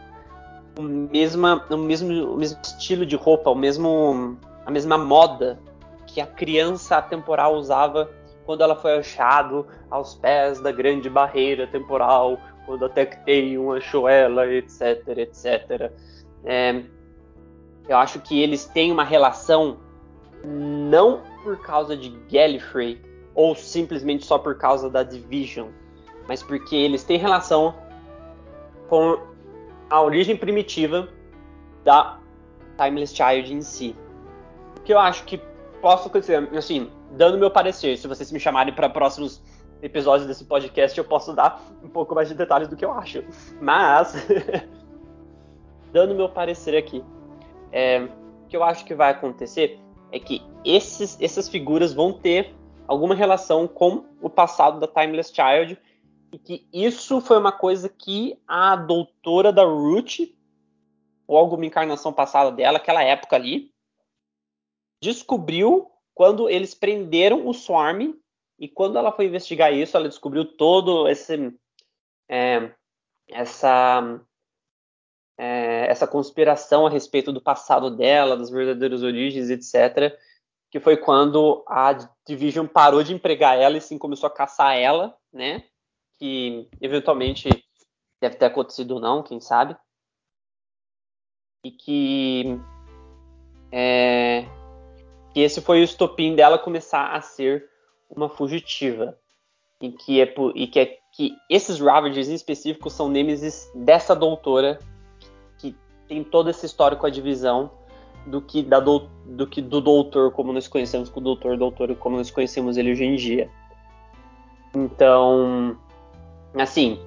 o, 0.78 0.82
mesma, 0.82 1.66
o, 1.68 1.76
mesmo, 1.76 2.34
o 2.34 2.36
mesmo 2.36 2.60
estilo 2.62 3.04
de 3.04 3.16
roupa, 3.16 3.50
o 3.50 3.54
mesmo, 3.54 4.38
a 4.64 4.70
mesma 4.70 4.96
moda 4.96 5.58
que 6.06 6.20
a 6.20 6.26
criança 6.26 6.98
atemporal 6.98 7.56
usava 7.56 8.08
quando 8.46 8.62
ela 8.62 8.76
foi 8.76 8.96
achado 8.96 9.66
aos 9.90 10.14
pés 10.14 10.60
da 10.60 10.70
grande 10.70 11.10
barreira 11.10 11.66
temporal, 11.66 12.38
quando 12.64 12.84
até 12.84 13.04
que 13.04 13.18
Teion 13.24 13.72
achou 13.72 14.08
ela, 14.08 14.46
etc, 14.46 15.02
etc. 15.18 15.92
É, 16.44 16.84
eu 17.88 17.96
acho 17.96 18.20
que 18.20 18.40
eles 18.40 18.64
têm 18.64 18.92
uma 18.92 19.04
relação 19.04 19.78
não 20.44 21.22
por 21.42 21.60
causa 21.60 21.96
de 21.96 22.10
Gallifrey 22.30 23.02
ou 23.34 23.56
simplesmente 23.56 24.24
só 24.24 24.38
por 24.38 24.56
causa 24.56 24.88
da 24.88 25.02
Division, 25.02 25.70
mas 26.28 26.40
porque 26.40 26.76
eles 26.76 27.02
têm 27.02 27.18
relação 27.18 27.74
com 28.88 29.18
a 29.90 30.02
origem 30.02 30.36
primitiva 30.36 31.08
da 31.84 32.18
Timeless 32.76 33.14
Child 33.14 33.54
em 33.54 33.60
si. 33.62 33.96
O 34.76 34.80
que 34.82 34.92
eu 34.92 34.98
acho 34.98 35.24
que 35.24 35.40
posso 35.80 36.08
acontecer, 36.08 36.48
assim, 36.56 36.90
dando 37.12 37.38
meu 37.38 37.50
parecer, 37.50 37.96
se 37.96 38.06
vocês 38.06 38.30
me 38.30 38.40
chamarem 38.40 38.74
para 38.74 38.88
próximos 38.88 39.42
episódios 39.82 40.26
desse 40.26 40.44
podcast, 40.44 40.96
eu 40.98 41.04
posso 41.04 41.32
dar 41.34 41.62
um 41.82 41.88
pouco 41.88 42.14
mais 42.14 42.28
de 42.28 42.34
detalhes 42.34 42.68
do 42.68 42.76
que 42.76 42.84
eu 42.84 42.92
acho. 42.92 43.22
Mas, 43.60 44.14
dando 45.92 46.14
meu 46.14 46.28
parecer 46.28 46.76
aqui, 46.76 47.02
é, 47.72 48.00
o 48.44 48.48
que 48.48 48.56
eu 48.56 48.62
acho 48.62 48.84
que 48.84 48.94
vai 48.94 49.10
acontecer 49.10 49.78
é 50.10 50.18
que 50.18 50.42
esses, 50.64 51.20
essas 51.20 51.48
figuras 51.48 51.92
vão 51.92 52.12
ter 52.12 52.54
alguma 52.86 53.14
relação 53.14 53.68
com 53.68 54.04
o 54.20 54.28
passado 54.28 54.80
da 54.80 54.86
Timeless 54.86 55.32
Child 55.32 55.78
e 56.32 56.38
que 56.38 56.68
isso 56.72 57.20
foi 57.20 57.38
uma 57.38 57.52
coisa 57.52 57.88
que 57.88 58.38
a 58.46 58.76
doutora 58.76 59.52
da 59.52 59.64
Root 59.64 60.36
ou 61.26 61.36
alguma 61.36 61.66
encarnação 61.66 62.12
passada 62.12 62.50
dela, 62.50 62.78
aquela 62.78 63.02
época 63.02 63.36
ali, 63.36 63.70
descobriu 65.02 65.90
quando 66.14 66.48
eles 66.48 66.74
prenderam 66.74 67.46
o 67.46 67.52
Swarm 67.52 68.14
e 68.58 68.66
quando 68.66 68.98
ela 68.98 69.12
foi 69.12 69.26
investigar 69.26 69.72
isso, 69.72 69.96
ela 69.96 70.08
descobriu 70.08 70.44
todo 70.44 71.06
esse 71.08 71.54
é, 72.28 72.72
essa 73.28 74.20
é, 75.38 75.86
essa 75.88 76.06
conspiração 76.06 76.86
a 76.86 76.90
respeito 76.90 77.32
do 77.32 77.40
passado 77.40 77.90
dela, 77.90 78.36
das 78.36 78.50
verdadeiras 78.50 79.02
origens, 79.02 79.50
etc. 79.50 80.18
Que 80.70 80.80
foi 80.80 80.96
quando 80.96 81.64
a 81.68 81.92
Division 82.26 82.66
parou 82.66 83.02
de 83.04 83.14
empregar 83.14 83.56
ela 83.56 83.76
e 83.76 83.80
sim 83.80 83.96
começou 83.96 84.26
a 84.26 84.34
caçar 84.34 84.76
ela, 84.76 85.16
né? 85.32 85.64
Que 86.18 86.68
eventualmente 86.80 87.48
deve 88.20 88.36
ter 88.36 88.46
acontecido 88.46 88.92
ou 88.92 89.00
não, 89.00 89.22
quem 89.22 89.40
sabe. 89.40 89.76
E 91.64 91.70
que, 91.70 92.58
é, 93.72 94.46
que 95.32 95.40
esse 95.40 95.60
foi 95.60 95.80
o 95.80 95.84
estopim 95.84 96.34
dela 96.34 96.58
começar 96.58 97.12
a 97.12 97.20
ser 97.20 97.68
uma 98.10 98.28
fugitiva. 98.28 99.18
E 99.80 99.92
que, 99.92 100.20
é, 100.20 100.34
e 100.54 100.66
que, 100.66 100.80
é, 100.80 100.98
que 101.12 101.36
esses 101.48 101.78
Ravagers 101.78 102.28
em 102.28 102.34
específico 102.34 102.90
são 102.90 103.08
nêmesis 103.08 103.70
dessa 103.74 104.14
doutora 104.14 104.78
tem 106.08 106.24
todo 106.24 106.48
esse 106.48 106.66
histórico 106.66 107.06
a 107.06 107.10
divisão 107.10 107.70
do 108.26 108.40
que, 108.40 108.62
da 108.62 108.80
do, 108.80 109.00
do 109.26 109.46
que 109.46 109.60
do 109.60 109.80
doutor 109.80 110.32
como 110.32 110.52
nós 110.52 110.66
conhecemos 110.66 111.08
com 111.08 111.20
o 111.20 111.22
doutor 111.22 111.56
doutor 111.56 111.94
como 111.96 112.16
nós 112.16 112.30
conhecemos 112.30 112.76
ele 112.76 112.90
hoje 112.90 113.04
em 113.04 113.14
dia 113.14 113.50
então 114.74 115.78
assim 116.54 117.00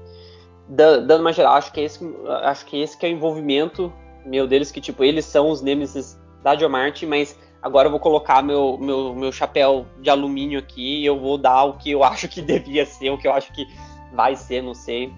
dando 0.67 1.19
uma 1.19 1.33
geral 1.33 1.53
acho 1.53 1.71
que 1.73 1.81
esse 1.81 1.99
acho 2.43 2.65
que 2.65 2.79
esse 2.79 2.97
que 2.97 3.05
é 3.05 3.09
o 3.09 3.11
envolvimento 3.11 3.91
meu 4.25 4.47
deles 4.47 4.71
que 4.71 4.79
tipo 4.79 5.03
eles 5.03 5.25
são 5.25 5.49
os 5.49 5.61
nemesis 5.61 6.19
da 6.43 6.55
Diomarte 6.55 7.05
mas 7.05 7.37
agora 7.61 7.87
eu 7.87 7.91
vou 7.91 7.99
colocar 7.99 8.41
meu, 8.41 8.77
meu, 8.77 9.13
meu 9.13 9.31
chapéu 9.31 9.85
de 9.99 10.09
alumínio 10.09 10.59
aqui 10.59 11.01
e 11.01 11.05
eu 11.05 11.19
vou 11.19 11.37
dar 11.37 11.63
o 11.65 11.77
que 11.77 11.91
eu 11.91 12.03
acho 12.05 12.27
que 12.27 12.41
devia 12.41 12.85
ser 12.85 13.09
o 13.11 13.17
que 13.17 13.27
eu 13.27 13.33
acho 13.33 13.53
que 13.53 13.67
vai 14.13 14.35
ser 14.35 14.61
não 14.61 14.73
sei. 14.73 15.13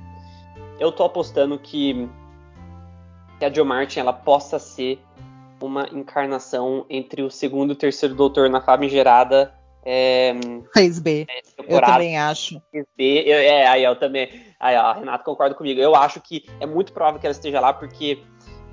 Eu 0.79 0.91
tô 0.91 1.03
apostando 1.03 1.57
que 1.57 2.09
que 3.39 3.45
a 3.45 3.51
Jo 3.51 3.65
Martin 3.65 3.99
ela 3.99 4.13
possa 4.13 4.59
ser 4.59 5.03
uma 5.61 5.87
encarnação 5.91 6.85
entre 6.89 7.23
o 7.23 7.31
segundo 7.31 7.71
e 7.71 7.73
o 7.73 7.77
terceiro 7.77 8.13
doutor 8.13 8.49
na 8.49 8.61
famigerada 8.61 9.53
é, 9.85 10.33
6B. 10.75 11.27
É, 11.29 11.41
eu 11.67 11.81
também 11.81 12.17
acho. 12.17 12.61
6B, 12.73 13.23
eu, 13.25 13.37
é, 13.37 13.67
aí 13.67 13.83
eu 13.83 13.95
também. 13.95 14.29
Aí, 14.59 14.77
ó, 14.77 14.81
a 14.81 14.93
Renata 14.93 15.23
concorda 15.23 15.55
comigo. 15.55 15.79
Eu 15.79 15.95
acho 15.95 16.21
que 16.21 16.45
é 16.59 16.65
muito 16.65 16.93
provável 16.93 17.19
que 17.19 17.27
ela 17.27 17.33
esteja 17.33 17.59
lá, 17.59 17.73
porque, 17.73 18.23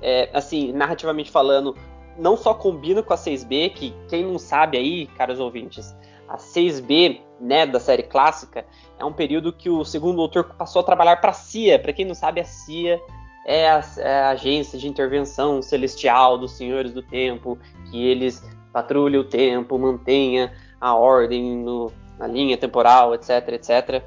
é, 0.01 0.29
assim, 0.33 0.71
narrativamente 0.71 1.29
falando, 1.29 1.75
não 2.17 2.37
só 2.37 2.53
combina 2.53 3.03
com 3.03 3.13
a 3.13 3.17
6B, 3.17 3.73
que 3.73 3.93
quem 4.07 4.23
não 4.23 4.39
sabe 4.39 4.77
aí, 4.77 5.07
caros 5.07 5.39
ouvintes, 5.39 5.95
a 6.29 6.37
6B, 6.37 7.19
né, 7.41 7.65
da 7.65 7.79
série 7.79 8.03
clássica, 8.03 8.65
é 8.97 9.03
um 9.03 9.11
período 9.11 9.51
que 9.51 9.69
o 9.69 9.83
segundo 9.83 10.15
doutor 10.15 10.55
passou 10.55 10.81
a 10.81 10.85
trabalhar 10.85 11.17
para 11.17 11.31
a 11.31 11.33
CIA. 11.33 11.77
Para 11.77 11.91
quem 11.91 12.05
não 12.05 12.15
sabe, 12.15 12.39
a 12.39 12.45
CIA 12.45 12.99
é 13.45 13.69
a, 13.69 13.83
é 13.97 14.13
a, 14.21 14.29
agência 14.29 14.79
de 14.79 14.87
intervenção 14.87 15.61
celestial 15.61 16.37
dos 16.37 16.53
senhores 16.53 16.93
do 16.93 17.01
tempo, 17.01 17.59
que 17.89 18.05
eles 18.05 18.41
patrulham 18.71 19.21
o 19.21 19.25
tempo, 19.25 19.77
mantenha 19.77 20.53
a 20.81 20.95
ordem 20.95 21.57
no, 21.57 21.91
na 22.17 22.25
linha 22.25 22.57
temporal, 22.57 23.13
etc, 23.13 23.47
etc. 23.49 24.03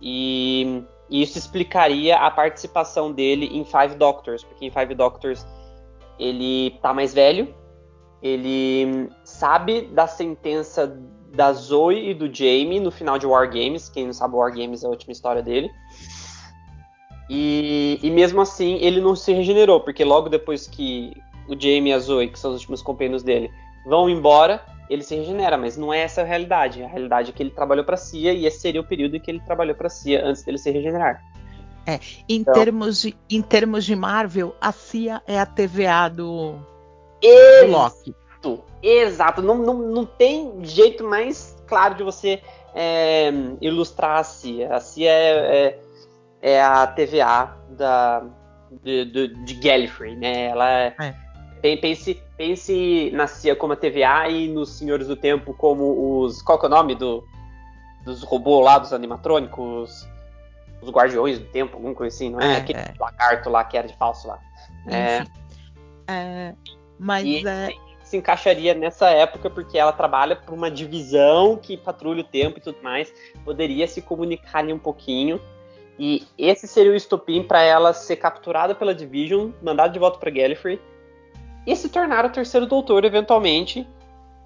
E, 0.00 0.84
e, 1.08 1.22
isso 1.22 1.38
explicaria 1.38 2.16
a 2.16 2.30
participação 2.30 3.10
dele 3.10 3.46
em 3.46 3.64
Five 3.64 3.96
Doctors, 3.96 4.44
porque 4.44 4.66
em 4.66 4.70
Five 4.70 4.94
Doctors 4.94 5.46
ele 6.18 6.78
tá 6.82 6.92
mais 6.92 7.14
velho, 7.14 7.54
ele 8.22 9.08
sabe 9.24 9.82
da 9.82 10.06
sentença 10.06 11.00
da 11.34 11.52
Zoe 11.52 12.10
e 12.10 12.14
do 12.14 12.32
Jamie 12.32 12.80
no 12.80 12.90
final 12.90 13.18
de 13.18 13.26
War 13.26 13.48
Games, 13.48 13.88
quem 13.88 14.06
não 14.06 14.12
sabe 14.12 14.34
War 14.34 14.52
Games 14.52 14.82
é 14.82 14.86
a 14.86 14.90
última 14.90 15.12
história 15.12 15.42
dele. 15.42 15.70
E, 17.30 17.98
e 18.02 18.10
mesmo 18.10 18.40
assim 18.40 18.76
ele 18.80 19.00
não 19.00 19.14
se 19.14 19.32
regenerou, 19.32 19.80
porque 19.80 20.04
logo 20.04 20.28
depois 20.28 20.66
que 20.66 21.12
o 21.48 21.52
Jamie 21.52 21.90
e 21.90 21.92
a 21.92 21.98
Zoe, 21.98 22.28
que 22.28 22.38
são 22.38 22.50
os 22.50 22.58
últimos 22.58 22.82
companheiros 22.82 23.22
dele, 23.22 23.50
vão 23.86 24.08
embora, 24.08 24.64
ele 24.88 25.02
se 25.02 25.14
regenera, 25.14 25.56
mas 25.56 25.76
não 25.76 25.92
é 25.92 26.00
essa 26.00 26.22
a 26.22 26.24
realidade. 26.24 26.82
A 26.82 26.88
realidade 26.88 27.30
é 27.30 27.32
que 27.32 27.42
ele 27.42 27.50
trabalhou 27.50 27.84
para 27.84 27.94
a 27.94 27.98
CIA 27.98 28.32
e 28.32 28.46
esse 28.46 28.60
seria 28.60 28.80
o 28.80 28.84
período 28.84 29.16
em 29.16 29.20
que 29.20 29.30
ele 29.30 29.40
trabalhou 29.40 29.74
para 29.74 29.86
a 29.86 29.90
CIA 29.90 30.24
antes 30.24 30.42
dele 30.42 30.58
se 30.58 30.70
regenerar. 30.70 31.22
É, 31.86 32.00
em, 32.28 32.40
então, 32.40 32.54
termos 32.54 33.00
de, 33.00 33.16
em 33.30 33.40
termos 33.40 33.84
de 33.84 33.96
Marvel, 33.96 34.54
a 34.60 34.72
CIA 34.72 35.22
é 35.26 35.38
a 35.40 35.46
TVA 35.46 36.08
do, 36.08 36.54
do 37.64 37.70
Loki. 37.70 38.14
Exato, 38.82 39.42
não, 39.42 39.58
não, 39.58 39.74
não 39.74 40.04
tem 40.06 40.64
jeito 40.64 41.02
mais 41.02 41.56
claro 41.66 41.94
de 41.94 42.02
você 42.02 42.40
é, 42.74 43.32
ilustrar 43.60 44.18
a 44.18 44.24
CIA. 44.24 44.74
A 44.74 44.80
CIA 44.80 45.10
é, 45.10 45.56
é 45.56 45.78
é 46.40 46.62
a 46.62 46.86
TVA 46.86 47.56
da, 47.70 48.24
de, 48.82 49.04
de, 49.06 49.44
de 49.44 49.54
Gallifrey, 49.54 50.16
né? 50.16 50.46
Ela 50.46 50.70
é. 50.70 51.14
Pense, 51.60 52.14
pense 52.36 53.10
na 53.12 53.26
CIA 53.26 53.56
como 53.56 53.72
a 53.72 53.76
TVA 53.76 54.28
e 54.28 54.48
nos 54.48 54.70
Senhores 54.78 55.08
do 55.08 55.16
Tempo 55.16 55.52
como 55.54 56.22
os. 56.22 56.40
Qual 56.42 56.58
que 56.58 56.66
é 56.66 56.68
o 56.68 56.70
nome 56.70 56.94
do, 56.94 57.24
dos 58.04 58.22
robôs 58.22 58.64
lá, 58.64 58.78
dos 58.78 58.92
animatrônicos? 58.92 60.06
Os 60.80 60.90
Guardiões 60.90 61.40
do 61.40 61.46
Tempo, 61.46 61.76
alguma 61.76 61.94
coisa 61.94 62.14
assim, 62.14 62.30
não 62.30 62.40
é? 62.40 62.54
é 62.54 62.56
Aquele 62.58 62.78
é. 62.78 62.94
lagarto 62.98 63.50
lá 63.50 63.64
que 63.64 63.76
era 63.76 63.88
de 63.88 63.96
falso 63.96 64.28
lá. 64.28 64.38
É, 64.86 65.24
é, 66.06 66.54
mas 66.98 67.24
e, 67.26 67.46
é... 67.46 67.74
se 68.04 68.16
encaixaria 68.16 68.74
nessa 68.74 69.10
época 69.10 69.50
porque 69.50 69.76
ela 69.76 69.92
trabalha 69.92 70.36
por 70.36 70.54
uma 70.54 70.70
divisão 70.70 71.56
que 71.56 71.76
patrulha 71.76 72.20
o 72.20 72.24
tempo 72.24 72.58
e 72.58 72.60
tudo 72.60 72.78
mais. 72.80 73.12
Poderia 73.44 73.88
se 73.88 74.00
comunicar 74.00 74.60
ali 74.60 74.72
um 74.72 74.78
pouquinho 74.78 75.40
e 75.98 76.24
esse 76.38 76.68
seria 76.68 76.92
o 76.92 76.94
estopim 76.94 77.42
para 77.42 77.60
ela 77.60 77.92
ser 77.92 78.16
capturada 78.16 78.72
pela 78.72 78.94
Division, 78.94 79.50
mandada 79.60 79.92
de 79.92 79.98
volta 79.98 80.18
para 80.18 80.30
Gallifrey 80.30 80.80
e 81.68 81.76
se 81.76 81.90
tornar 81.90 82.24
o 82.24 82.30
terceiro 82.30 82.64
doutor 82.64 83.04
eventualmente, 83.04 83.86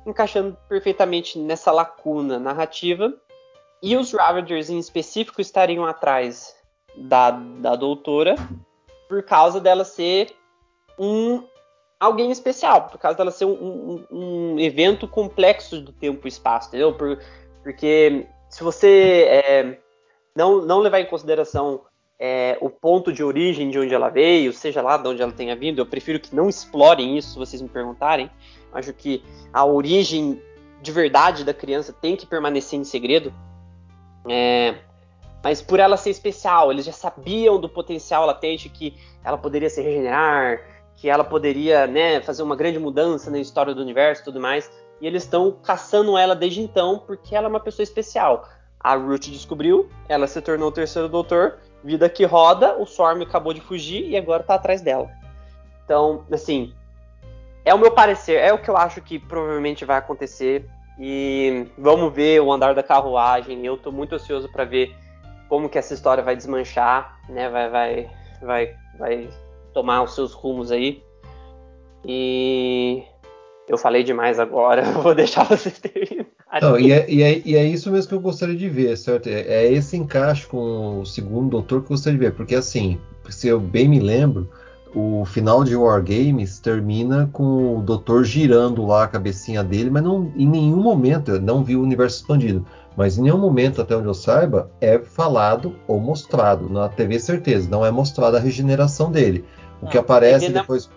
encaixando 0.04 0.58
perfeitamente 0.68 1.38
nessa 1.38 1.70
lacuna 1.70 2.36
narrativa. 2.36 3.14
E 3.80 3.96
os 3.96 4.12
Ravagers 4.12 4.68
em 4.68 4.78
específico 4.80 5.40
estariam 5.40 5.86
atrás 5.86 6.52
da, 6.96 7.30
da 7.30 7.76
doutora 7.76 8.34
por 9.08 9.22
causa 9.22 9.60
dela 9.60 9.84
ser 9.84 10.34
um 10.98 11.44
alguém 12.00 12.32
especial, 12.32 12.88
por 12.88 12.98
causa 12.98 13.16
dela 13.16 13.30
ser 13.30 13.44
um, 13.44 14.04
um, 14.10 14.54
um 14.54 14.58
evento 14.58 15.06
complexo 15.06 15.80
do 15.80 15.92
tempo 15.92 16.26
e 16.26 16.28
espaço, 16.28 16.70
entendeu? 16.70 16.92
Por, 16.92 17.22
porque 17.62 18.26
se 18.50 18.64
você 18.64 19.26
é, 19.28 19.78
não, 20.34 20.62
não 20.62 20.80
levar 20.80 20.98
em 20.98 21.06
consideração 21.06 21.82
é, 22.24 22.56
o 22.60 22.70
ponto 22.70 23.12
de 23.12 23.24
origem 23.24 23.68
de 23.68 23.76
onde 23.76 23.92
ela 23.92 24.08
veio, 24.08 24.52
seja 24.52 24.80
lá 24.80 24.96
de 24.96 25.08
onde 25.08 25.20
ela 25.20 25.32
tenha 25.32 25.56
vindo, 25.56 25.80
eu 25.80 25.86
prefiro 25.86 26.20
que 26.20 26.32
não 26.32 26.48
explorem 26.48 27.18
isso 27.18 27.32
se 27.32 27.36
vocês 27.36 27.60
me 27.60 27.68
perguntarem. 27.68 28.30
Acho 28.72 28.92
que 28.92 29.24
a 29.52 29.64
origem 29.64 30.40
de 30.80 30.92
verdade 30.92 31.42
da 31.44 31.52
criança 31.52 31.92
tem 31.92 32.14
que 32.14 32.24
permanecer 32.24 32.78
em 32.78 32.84
segredo. 32.84 33.34
É, 34.30 34.76
mas 35.42 35.60
por 35.60 35.80
ela 35.80 35.96
ser 35.96 36.10
especial, 36.10 36.70
eles 36.70 36.84
já 36.84 36.92
sabiam 36.92 37.60
do 37.60 37.68
potencial 37.68 38.24
latente 38.24 38.68
que 38.68 38.94
ela 39.24 39.36
poderia 39.36 39.68
se 39.68 39.82
regenerar, 39.82 40.60
que 40.94 41.08
ela 41.08 41.24
poderia, 41.24 41.88
né, 41.88 42.20
fazer 42.20 42.44
uma 42.44 42.54
grande 42.54 42.78
mudança 42.78 43.32
na 43.32 43.40
história 43.40 43.74
do 43.74 43.82
universo 43.82 44.22
e 44.22 44.24
tudo 44.26 44.38
mais. 44.38 44.70
E 45.00 45.08
eles 45.08 45.24
estão 45.24 45.58
caçando 45.60 46.16
ela 46.16 46.36
desde 46.36 46.60
então 46.60 47.02
porque 47.04 47.34
ela 47.34 47.48
é 47.48 47.50
uma 47.50 47.58
pessoa 47.58 47.82
especial. 47.82 48.48
A 48.78 48.94
Ruth 48.94 49.26
descobriu, 49.26 49.88
ela 50.08 50.28
se 50.28 50.40
tornou 50.40 50.68
o 50.68 50.72
terceiro 50.72 51.08
doutor, 51.08 51.58
vida 51.82 52.08
que 52.08 52.24
roda, 52.24 52.78
o 52.78 52.84
Storm 52.84 53.22
acabou 53.22 53.52
de 53.52 53.60
fugir 53.60 54.08
e 54.08 54.16
agora 54.16 54.42
tá 54.42 54.54
atrás 54.54 54.80
dela. 54.80 55.10
Então, 55.84 56.24
assim, 56.30 56.72
é 57.64 57.74
o 57.74 57.78
meu 57.78 57.92
parecer, 57.92 58.38
é 58.40 58.52
o 58.52 58.58
que 58.58 58.68
eu 58.68 58.76
acho 58.76 59.00
que 59.00 59.18
provavelmente 59.18 59.84
vai 59.84 59.96
acontecer. 59.96 60.68
E 60.98 61.66
vamos 61.76 62.12
ver 62.12 62.40
o 62.40 62.52
andar 62.52 62.74
da 62.74 62.82
carruagem. 62.82 63.64
Eu 63.64 63.76
tô 63.76 63.90
muito 63.90 64.14
ansioso 64.14 64.48
para 64.50 64.64
ver 64.64 64.94
como 65.48 65.68
que 65.68 65.78
essa 65.78 65.94
história 65.94 66.22
vai 66.22 66.36
desmanchar, 66.36 67.18
né? 67.28 67.48
Vai, 67.48 67.70
vai, 67.70 68.10
vai, 68.42 68.76
vai 68.98 69.28
tomar 69.72 70.02
os 70.02 70.14
seus 70.14 70.32
rumos 70.32 70.70
aí. 70.70 71.02
E 72.04 73.04
eu 73.68 73.78
falei 73.78 74.02
demais 74.02 74.38
agora, 74.38 74.82
vou 75.02 75.14
deixar 75.14 75.44
vocês 75.44 75.78
terminarem. 75.78 76.26
Não, 76.60 76.78
e, 76.78 76.92
é, 76.92 77.10
e, 77.10 77.22
é, 77.22 77.42
e, 77.44 77.56
é, 77.56 77.64
isso 77.64 77.90
mesmo 77.90 78.08
que 78.08 78.14
eu 78.14 78.20
gostaria 78.20 78.56
de 78.56 78.68
ver, 78.68 78.96
certo? 78.98 79.28
É, 79.28 79.40
é, 79.40 79.72
esse 79.72 79.96
encaixe 79.96 80.46
com 80.46 81.00
o 81.00 81.06
segundo 81.06 81.50
doutor 81.50 81.80
que 81.80 81.86
eu 81.86 81.96
gostaria 81.96 82.18
de 82.18 82.24
ver, 82.26 82.32
porque 82.32 82.54
assim, 82.54 82.98
se 83.30 83.48
eu 83.48 83.58
bem 83.58 83.88
me 83.88 83.98
lembro, 83.98 84.48
o 84.94 85.24
final 85.24 85.64
de 85.64 85.74
War 85.74 86.02
Games 86.02 86.58
termina 86.58 87.28
com 87.32 87.78
o 87.78 87.80
doutor 87.80 88.24
girando 88.24 88.84
lá 88.84 89.04
a 89.04 89.08
cabecinha 89.08 89.64
dele, 89.64 89.88
mas 89.88 90.02
não, 90.02 90.30
em 90.36 90.46
nenhum 90.46 90.82
momento, 90.82 91.30
eu 91.30 91.40
não 91.40 91.64
vi 91.64 91.74
o 91.74 91.82
universo 91.82 92.18
expandido, 92.18 92.66
mas 92.96 93.16
em 93.16 93.22
nenhum 93.22 93.38
momento, 93.38 93.80
até 93.80 93.96
onde 93.96 94.08
eu 94.08 94.14
saiba, 94.14 94.70
é 94.80 94.98
falado 94.98 95.74
ou 95.88 95.98
mostrado. 95.98 96.68
Na 96.68 96.88
TV, 96.88 97.18
certeza, 97.18 97.70
não 97.70 97.86
é 97.86 97.90
mostrada 97.90 98.36
a 98.36 98.40
regeneração 98.40 99.10
dele. 99.10 99.44
O 99.80 99.86
que 99.86 99.96
aparece 99.96 100.50
depois 100.50 100.88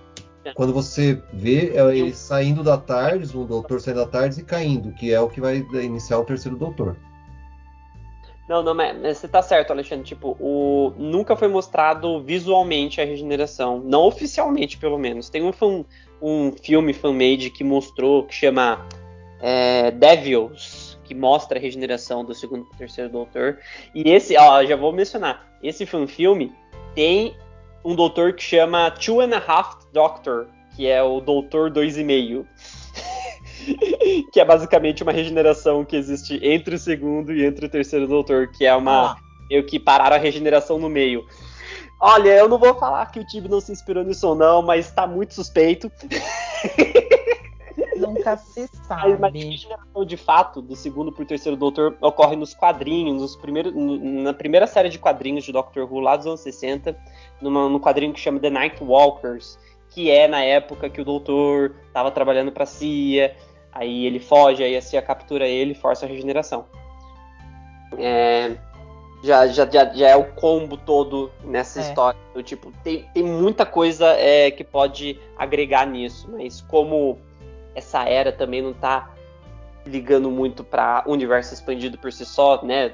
quando 0.53 0.73
você 0.73 1.21
vê 1.33 1.71
é 1.75 1.97
ele 1.97 2.13
saindo 2.13 2.63
da 2.63 2.77
tarde, 2.77 3.35
o 3.35 3.45
doutor 3.45 3.81
saindo 3.81 4.01
da 4.01 4.07
tarde 4.07 4.41
e 4.41 4.43
caindo, 4.43 4.91
que 4.93 5.13
é 5.13 5.19
o 5.19 5.29
que 5.29 5.41
vai 5.41 5.65
iniciar 5.73 6.19
o 6.19 6.25
terceiro 6.25 6.57
doutor. 6.57 6.95
Não, 8.47 8.61
não, 8.61 8.75
mas 8.75 9.17
você 9.17 9.27
tá 9.27 9.41
certo, 9.41 9.71
Alexandre. 9.71 10.05
Tipo, 10.05 10.37
o... 10.39 10.93
nunca 10.97 11.35
foi 11.35 11.47
mostrado 11.47 12.21
visualmente 12.21 13.01
a 13.01 13.05
regeneração. 13.05 13.79
Não 13.79 14.03
oficialmente, 14.03 14.77
pelo 14.77 14.99
menos. 14.99 15.29
Tem 15.29 15.43
um, 15.43 15.51
fan... 15.51 15.83
um 16.21 16.51
filme 16.51 16.93
fan-made 16.93 17.49
que 17.49 17.63
mostrou, 17.63 18.23
que 18.23 18.35
chama 18.35 18.85
é, 19.41 19.89
Devils, 19.89 20.99
que 21.03 21.15
mostra 21.15 21.57
a 21.57 21.61
regeneração 21.61 22.23
do 22.23 22.35
segundo 22.35 22.67
e 22.73 22.77
terceiro 22.77 23.09
doutor. 23.09 23.57
E 23.95 24.11
esse, 24.11 24.37
ó, 24.37 24.63
já 24.63 24.75
vou 24.75 24.93
mencionar. 24.93 25.47
Esse 25.63 25.85
fan-filme 25.85 26.53
tem 26.93 27.35
um 27.85 27.95
doutor 27.95 28.33
que 28.33 28.43
chama 28.43 28.89
Two 28.89 29.21
and 29.21 29.35
a 29.35 29.37
Half 29.37 29.85
Doctor, 29.93 30.47
que 30.75 30.87
é 30.87 31.01
o 31.03 31.21
Doutor 31.21 31.71
2,5. 31.71 32.43
que 34.33 34.39
é 34.39 34.45
basicamente 34.45 35.03
uma 35.03 35.11
regeneração 35.11 35.85
que 35.85 35.95
existe 35.95 36.39
entre 36.43 36.75
o 36.75 36.79
segundo 36.79 37.31
e 37.31 37.45
entre 37.45 37.67
o 37.67 37.69
terceiro 37.69 38.07
doutor, 38.07 38.51
que 38.51 38.65
é 38.65 38.75
uma. 38.75 39.11
Ah. 39.11 39.17
meio 39.49 39.63
que 39.65 39.79
pararam 39.79 40.15
a 40.15 40.19
regeneração 40.19 40.79
no 40.79 40.89
meio. 40.89 41.25
Olha, 42.01 42.29
eu 42.29 42.49
não 42.49 42.57
vou 42.57 42.75
falar 42.75 43.05
que 43.11 43.19
o 43.19 43.25
time 43.25 43.47
não 43.47 43.61
se 43.61 43.71
inspirou 43.71 44.03
nisso 44.03 44.27
ou 44.27 44.35
não, 44.35 44.61
mas 44.61 44.91
tá 44.91 45.07
muito 45.07 45.33
suspeito. 45.33 45.89
Nunca 47.95 48.37
se 48.37 48.67
sabe. 48.87 49.17
Mas, 49.19 49.33
a 49.33 49.37
regeneração 49.37 50.05
de 50.05 50.17
fato 50.17 50.61
do 50.61 50.75
segundo 50.75 51.11
pro 51.11 51.25
terceiro 51.25 51.57
doutor 51.57 51.97
ocorre 52.01 52.35
nos 52.35 52.53
quadrinhos, 52.53 53.21
nos 53.21 53.35
primeiros, 53.35 53.73
na 53.75 54.33
primeira 54.33 54.67
série 54.67 54.89
de 54.89 54.99
quadrinhos 54.99 55.43
de 55.43 55.51
Doctor 55.51 55.91
Who 55.91 55.99
lá 55.99 56.15
dos 56.15 56.27
anos 56.27 56.41
60, 56.41 56.97
numa, 57.41 57.69
num 57.69 57.79
quadrinho 57.79 58.13
que 58.13 58.19
chama 58.19 58.39
The 58.39 58.49
Night 58.49 58.83
Walkers, 58.83 59.57
que 59.89 60.11
é 60.11 60.27
na 60.27 60.41
época 60.41 60.89
que 60.89 61.01
o 61.01 61.05
doutor 61.05 61.75
estava 61.87 62.11
trabalhando 62.11 62.51
para 62.51 62.63
a 62.63 62.67
CIA, 62.67 63.35
aí 63.71 64.05
ele 64.05 64.19
foge, 64.19 64.63
aí 64.63 64.75
a 64.75 64.81
CIA 64.81 65.01
captura 65.01 65.47
ele 65.47 65.71
e 65.71 65.75
força 65.75 66.05
a 66.05 66.09
regeneração. 66.09 66.65
É, 67.97 68.57
já, 69.23 69.47
já, 69.47 69.69
já, 69.69 69.93
já, 69.93 70.09
é 70.09 70.15
o 70.15 70.25
combo 70.33 70.77
todo 70.77 71.31
nessa 71.43 71.79
é. 71.79 71.83
história. 71.83 72.19
Do, 72.33 72.43
tipo, 72.43 72.71
tem, 72.83 73.03
tem 73.13 73.23
muita 73.23 73.65
coisa 73.65 74.07
é, 74.17 74.51
que 74.51 74.63
pode 74.63 75.19
agregar 75.37 75.85
nisso, 75.87 76.29
mas 76.31 76.61
como 76.61 77.17
essa 77.75 78.03
era 78.03 78.31
também 78.31 78.61
não 78.61 78.71
está 78.71 79.13
ligando 79.85 80.31
muito 80.31 80.63
para 80.63 81.03
universo 81.05 81.53
expandido 81.53 81.97
por 81.97 82.11
si 82.11 82.25
só, 82.25 82.63
né? 82.63 82.93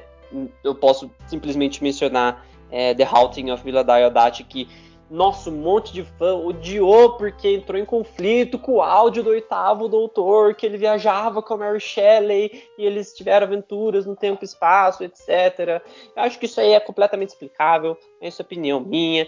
Eu 0.63 0.75
posso 0.75 1.09
simplesmente 1.27 1.81
mencionar 1.81 2.45
é, 2.69 2.93
The 2.93 3.03
Haunting 3.03 3.51
of 3.51 3.63
Villa 3.63 3.83
Diodati, 3.83 4.43
que 4.43 4.67
nossa, 5.11 5.49
um 5.49 5.57
monte 5.57 5.91
de 5.91 6.05
fã 6.05 6.35
odiou 6.35 7.17
porque 7.17 7.49
entrou 7.49 7.77
em 7.77 7.83
conflito 7.83 8.57
com 8.57 8.75
o 8.75 8.81
áudio 8.81 9.21
do 9.21 9.31
oitavo 9.31 9.89
doutor, 9.89 10.55
que 10.55 10.65
ele 10.65 10.77
viajava 10.77 11.41
com 11.41 11.53
a 11.53 11.57
Mary 11.57 11.81
Shelley 11.81 12.63
e 12.77 12.85
eles 12.85 13.13
tiveram 13.13 13.45
aventuras 13.45 14.05
no 14.05 14.15
tempo 14.15 14.41
e 14.41 14.45
espaço, 14.45 15.03
etc. 15.03 15.83
Eu 16.15 16.23
acho 16.23 16.39
que 16.39 16.45
isso 16.45 16.61
aí 16.61 16.71
é 16.71 16.79
completamente 16.79 17.29
explicável, 17.29 17.97
essa 18.21 18.41
é 18.41 18.43
opinião 18.45 18.79
minha. 18.79 19.27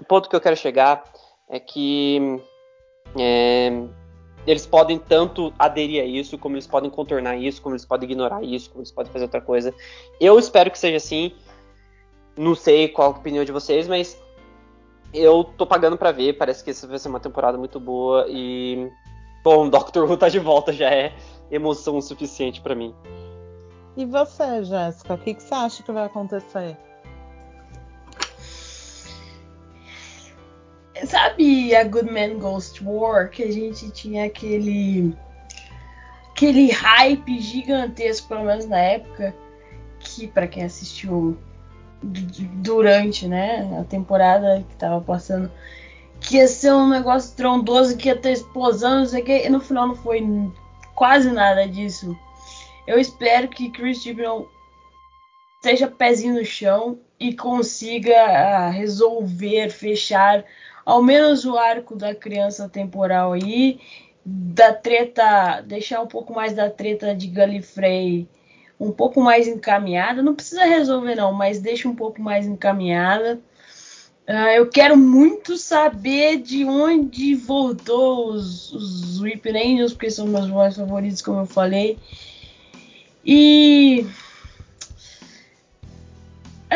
O 0.00 0.04
ponto 0.06 0.30
que 0.30 0.36
eu 0.36 0.40
quero 0.40 0.56
chegar 0.56 1.04
é 1.50 1.60
que 1.60 2.40
é, 3.18 3.70
eles 4.46 4.66
podem 4.66 4.98
tanto 4.98 5.52
aderir 5.58 6.02
a 6.02 6.04
isso, 6.04 6.38
como 6.38 6.54
eles 6.54 6.66
podem 6.66 6.88
contornar 6.88 7.36
isso, 7.36 7.60
como 7.60 7.74
eles 7.74 7.84
podem 7.84 8.08
ignorar 8.08 8.42
isso, 8.42 8.70
como 8.70 8.82
eles 8.82 8.92
podem 8.92 9.12
fazer 9.12 9.24
outra 9.24 9.40
coisa. 9.40 9.74
Eu 10.20 10.38
espero 10.38 10.70
que 10.70 10.78
seja 10.78 10.96
assim. 10.96 11.32
Não 12.36 12.54
sei 12.54 12.88
qual 12.88 13.08
a 13.08 13.16
opinião 13.16 13.44
de 13.44 13.50
vocês, 13.50 13.88
mas 13.88 14.20
eu 15.12 15.42
tô 15.42 15.66
pagando 15.66 15.96
para 15.96 16.12
ver. 16.12 16.34
Parece 16.34 16.62
que 16.62 16.70
essa 16.70 16.86
vai 16.86 16.98
ser 16.98 17.08
uma 17.08 17.18
temporada 17.18 17.58
muito 17.58 17.80
boa 17.80 18.26
e 18.28 18.90
bom, 19.42 19.68
Doctor 19.70 20.08
Who 20.08 20.16
tá 20.16 20.28
de 20.28 20.38
volta 20.38 20.72
já 20.72 20.90
é 20.90 21.14
emoção 21.50 22.00
suficiente 22.00 22.60
para 22.60 22.74
mim. 22.74 22.94
E 23.96 24.04
você, 24.04 24.62
Jéssica, 24.62 25.14
o 25.14 25.18
que, 25.18 25.34
que 25.34 25.42
você 25.42 25.54
acha 25.54 25.82
que 25.82 25.90
vai 25.90 26.04
acontecer? 26.04 26.76
Sabe 31.04 31.74
a 31.74 31.84
Good 31.84 32.10
Man 32.10 32.38
Ghost 32.38 32.82
War? 32.82 33.28
Que 33.28 33.42
a 33.42 33.52
gente 33.52 33.90
tinha 33.90 34.24
aquele. 34.24 35.14
aquele 36.30 36.70
hype 36.70 37.38
gigantesco, 37.38 38.28
pelo 38.28 38.44
menos 38.44 38.66
na 38.66 38.78
época. 38.78 39.34
Que 39.98 40.26
para 40.26 40.46
quem 40.46 40.64
assistiu 40.64 41.36
durante 42.02 43.26
né, 43.26 43.78
a 43.80 43.84
temporada 43.84 44.64
que 44.68 44.76
tava 44.76 45.00
passando, 45.00 45.50
que 46.20 46.36
ia 46.36 46.46
ser 46.46 46.72
um 46.72 46.88
negócio 46.88 47.34
trondoso, 47.36 47.96
que 47.96 48.08
ia 48.08 48.16
ter 48.16 48.32
explosão, 48.32 49.00
não 49.00 49.06
sei 49.06 49.22
o 49.22 49.24
que, 49.24 49.46
e 49.46 49.48
no 49.48 49.60
final 49.60 49.88
não 49.88 49.94
foi 49.94 50.22
quase 50.94 51.30
nada 51.30 51.66
disso. 51.66 52.16
Eu 52.86 52.98
espero 52.98 53.48
que 53.48 53.70
Chris 53.70 54.02
Chibnall 54.02 54.48
esteja 55.56 55.88
pezinho 55.88 56.34
no 56.34 56.44
chão 56.44 56.98
e 57.18 57.34
consiga 57.34 58.12
uh, 58.12 58.70
resolver, 58.70 59.70
fechar 59.70 60.44
ao 60.86 61.02
menos 61.02 61.44
o 61.44 61.58
arco 61.58 61.96
da 61.96 62.14
criança 62.14 62.68
temporal 62.68 63.32
aí, 63.32 63.80
da 64.24 64.72
treta, 64.72 65.60
deixar 65.60 66.00
um 66.00 66.06
pouco 66.06 66.32
mais 66.32 66.52
da 66.54 66.70
treta 66.70 67.12
de 67.14 67.26
Gallifrey 67.26 68.28
um 68.78 68.92
pouco 68.92 69.20
mais 69.20 69.48
encaminhada. 69.48 70.22
Não 70.22 70.34
precisa 70.34 70.64
resolver, 70.64 71.16
não, 71.16 71.32
mas 71.32 71.60
deixa 71.60 71.88
um 71.88 71.94
pouco 71.94 72.22
mais 72.22 72.46
encaminhada. 72.46 73.40
Uh, 74.28 74.50
eu 74.56 74.68
quero 74.68 74.96
muito 74.96 75.56
saber 75.56 76.38
de 76.38 76.64
onde 76.64 77.34
voltou 77.34 78.30
os, 78.32 78.72
os 78.72 79.20
Weeping 79.20 79.56
Angels, 79.56 79.92
porque 79.92 80.10
são 80.10 80.26
meus 80.26 80.48
mais 80.48 80.76
favoritos, 80.76 81.22
como 81.22 81.40
eu 81.40 81.46
falei. 81.46 81.98
E. 83.24 84.06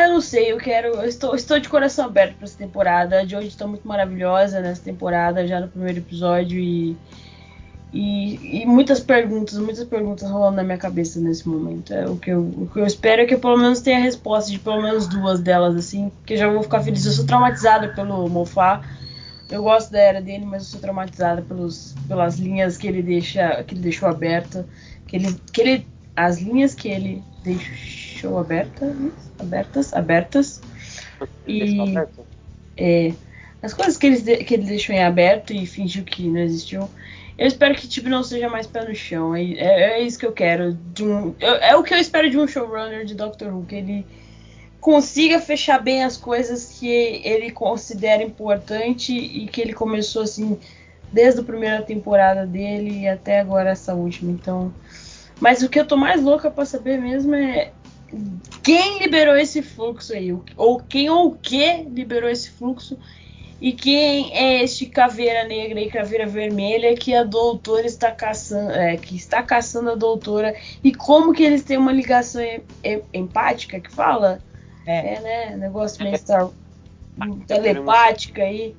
Eu 0.05 0.09
não 0.09 0.21
sei, 0.21 0.51
eu 0.51 0.57
quero. 0.57 0.89
Eu 0.89 1.05
estou, 1.07 1.35
estou 1.35 1.59
de 1.59 1.69
coração 1.69 2.05
aberto 2.05 2.35
para 2.35 2.45
essa 2.45 2.57
temporada. 2.57 3.19
A 3.19 3.25
Jojo 3.25 3.47
está 3.47 3.67
muito 3.67 3.87
maravilhosa 3.87 4.59
nessa 4.61 4.81
temporada, 4.81 5.45
já 5.47 5.59
no 5.59 5.67
primeiro 5.67 5.99
episódio. 5.99 6.59
E 6.59 6.97
e, 7.93 8.61
e, 8.61 8.65
muitas 8.65 9.01
perguntas, 9.01 9.57
muitas 9.57 9.83
perguntas 9.83 10.29
rolando 10.29 10.55
na 10.55 10.63
minha 10.63 10.77
cabeça 10.77 11.19
nesse 11.19 11.47
momento. 11.47 11.93
É, 11.93 12.07
o, 12.07 12.15
que 12.15 12.29
eu, 12.29 12.41
o 12.41 12.69
que 12.71 12.79
eu 12.79 12.85
espero 12.85 13.21
é 13.21 13.25
que 13.25 13.33
eu 13.33 13.39
pelo 13.39 13.57
menos 13.57 13.81
tenha 13.81 13.99
resposta 13.99 14.49
de 14.49 14.59
pelo 14.59 14.81
menos 14.81 15.07
duas 15.07 15.41
delas, 15.41 15.75
assim, 15.75 16.09
porque 16.09 16.37
já 16.37 16.49
vou 16.49 16.63
ficar 16.63 16.81
feliz. 16.81 17.05
Eu 17.05 17.11
sou 17.11 17.25
traumatizada 17.25 17.89
pelo 17.89 18.29
Mofá. 18.29 18.81
Eu 19.49 19.63
gosto 19.63 19.91
da 19.91 19.99
era 19.99 20.21
dele, 20.21 20.45
mas 20.45 20.63
eu 20.63 20.69
sou 20.69 20.79
traumatizada 20.79 21.41
pelos, 21.41 21.93
pelas 22.07 22.37
linhas 22.39 22.77
que 22.77 22.87
ele 22.87 23.01
deixa, 23.01 23.61
que 23.65 23.73
ele 23.73 23.81
deixou 23.81 24.07
aberta, 24.07 24.65
que 25.05 25.17
ele, 25.17 25.35
que 25.51 25.59
ele, 25.61 25.87
as 26.15 26.39
linhas 26.39 26.73
que 26.73 26.87
ele 26.87 27.21
deixou 27.43 28.39
abertas, 28.39 28.95
abertas, 29.41 29.93
abertas. 29.93 30.61
E 31.47 31.77
é, 32.77 33.13
as 33.61 33.73
coisas 33.73 33.97
que 33.97 34.07
ele, 34.07 34.43
que 34.43 34.53
ele 34.53 34.65
deixou 34.65 34.95
em 34.95 35.03
aberto 35.03 35.53
e 35.53 35.65
fingiu 35.65 36.03
que 36.03 36.27
não 36.27 36.41
existiu. 36.41 36.89
Eu 37.37 37.47
espero 37.47 37.75
que 37.75 37.87
tipo 37.87 38.09
não 38.09 38.23
seja 38.23 38.49
mais 38.49 38.67
pé 38.67 38.87
no 38.87 38.95
chão. 38.95 39.35
É, 39.35 39.43
é, 39.43 39.81
é 39.93 40.01
isso 40.01 40.19
que 40.19 40.25
eu 40.25 40.31
quero. 40.31 40.77
Um, 40.99 41.33
é, 41.39 41.71
é, 41.71 41.75
o 41.75 41.83
que 41.83 41.93
eu 41.93 41.97
espero 41.97 42.29
de 42.29 42.37
um 42.37 42.47
showrunner 42.47 43.05
de 43.05 43.15
Doctor 43.15 43.53
Who, 43.53 43.65
que 43.65 43.75
ele 43.75 44.05
consiga 44.79 45.39
fechar 45.39 45.79
bem 45.79 46.03
as 46.03 46.17
coisas 46.17 46.77
que 46.79 46.87
ele 46.87 47.51
considera 47.51 48.23
importante 48.23 49.13
e 49.13 49.47
que 49.47 49.61
ele 49.61 49.73
começou 49.73 50.23
assim 50.23 50.57
desde 51.11 51.41
a 51.41 51.43
primeira 51.43 51.81
temporada 51.83 52.47
dele 52.47 53.07
até 53.07 53.39
agora 53.39 53.69
essa 53.69 53.93
última. 53.93 54.31
Então, 54.31 54.73
mas 55.39 55.61
o 55.61 55.69
que 55.69 55.79
eu 55.79 55.85
tô 55.85 55.95
mais 55.95 56.21
louca 56.21 56.49
para 56.49 56.65
saber 56.65 56.99
mesmo 56.99 57.35
é 57.35 57.71
quem 58.63 58.99
liberou 58.99 59.35
esse 59.35 59.61
fluxo 59.61 60.13
aí, 60.13 60.35
ou 60.55 60.79
quem 60.79 61.09
ou 61.09 61.27
o 61.27 61.35
que 61.35 61.83
liberou 61.83 62.29
esse 62.29 62.49
fluxo 62.51 62.97
e 63.59 63.71
quem 63.71 64.35
é 64.35 64.63
este 64.63 64.87
caveira 64.87 65.47
negra 65.47 65.79
e 65.79 65.89
caveira 65.89 66.25
vermelha 66.25 66.95
que 66.95 67.13
a 67.13 67.23
doutora 67.23 67.85
está 67.85 68.11
caçando, 68.11 68.71
é, 68.71 68.97
que 68.97 69.15
está 69.15 69.43
caçando 69.43 69.91
a 69.91 69.95
doutora 69.95 70.55
e 70.83 70.93
como 70.93 71.31
que 71.31 71.43
eles 71.43 71.63
têm 71.63 71.77
uma 71.77 71.91
ligação 71.91 72.41
empática 73.13 73.79
que 73.79 73.91
fala? 73.91 74.39
É, 74.85 75.13
é 75.13 75.19
né? 75.21 75.55
Negócio 75.57 76.03
meio 76.03 76.17
Star... 76.17 76.49
telepática 77.47 78.41
aí. 78.41 78.75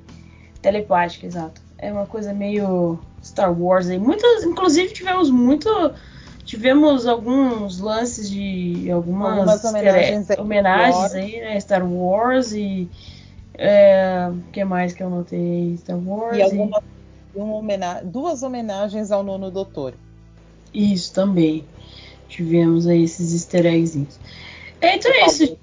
Telepática, 0.61 1.27
exato. 1.27 1.61
É 1.79 1.93
uma 1.93 2.07
coisa 2.07 2.35
meio 2.35 2.99
Star 3.23 3.53
Wars 3.53 3.89
aí. 3.89 3.99
Muitas, 3.99 4.43
inclusive 4.43 4.93
tivemos 4.93 5.31
muito 5.31 5.69
tivemos 6.53 7.07
alguns 7.07 7.81
lances 7.81 8.29
de 8.29 8.91
algumas, 8.91 9.39
algumas 9.39 9.65
homenagens, 9.65 10.29
homenagens 10.39 11.15
aí, 11.15 11.41
né? 11.41 11.59
Star 11.59 11.83
Wars 11.83 12.53
e 12.53 12.91
é, 13.55 14.29
o 14.31 14.53
que 14.53 14.63
mais 14.63 14.93
que 14.93 15.03
eu 15.03 15.09
notei? 15.09 15.75
Star 15.79 15.97
Wars. 15.97 16.37
E, 16.37 16.43
alguma, 16.43 16.83
uma 17.35 17.55
homena 17.55 18.03
duas 18.05 18.43
homenagens 18.43 19.11
ao 19.11 19.23
nono 19.23 19.51
doutor. 19.51 19.95
Isso 20.75 21.15
também. 21.15 21.65
Tivemos 22.29 22.87
aí 22.87 23.05
esses 23.05 23.33
easter 23.33 23.65
eggs. 23.65 24.21
Então 24.79 25.11
é 25.11 25.25
isso. 25.25 25.57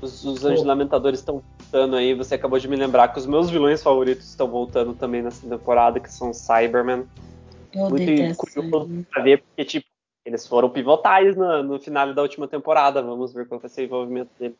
Os, 0.00 0.24
os 0.24 0.44
Anjos 0.44 0.64
Lamentadores 0.64 1.18
estão 1.18 1.42
voltando 1.58 1.96
aí. 1.96 2.14
Você 2.14 2.36
acabou 2.36 2.60
de 2.60 2.68
me 2.68 2.76
lembrar 2.76 3.08
que 3.08 3.18
os 3.18 3.26
meus 3.26 3.50
vilões 3.50 3.82
favoritos 3.82 4.28
estão 4.28 4.46
voltando 4.46 4.94
também 4.94 5.20
nessa 5.20 5.44
temporada, 5.44 5.98
que 5.98 6.12
são 6.12 6.32
Cyberman. 6.32 7.06
Eu 7.72 7.90
Muito 7.90 8.36
curioso 8.36 9.06
pra 9.10 9.22
ver, 9.22 9.42
porque, 9.42 9.64
tipo, 9.64 9.86
eles 10.24 10.46
foram 10.46 10.70
pivotais 10.70 11.36
no, 11.36 11.62
no 11.62 11.78
final 11.78 12.12
da 12.12 12.22
última 12.22 12.46
temporada. 12.46 13.02
Vamos 13.02 13.32
ver 13.32 13.46
qual 13.46 13.60
vai 13.60 13.70
ser 13.70 13.82
o 13.82 13.84
envolvimento 13.84 14.30
deles. 14.38 14.56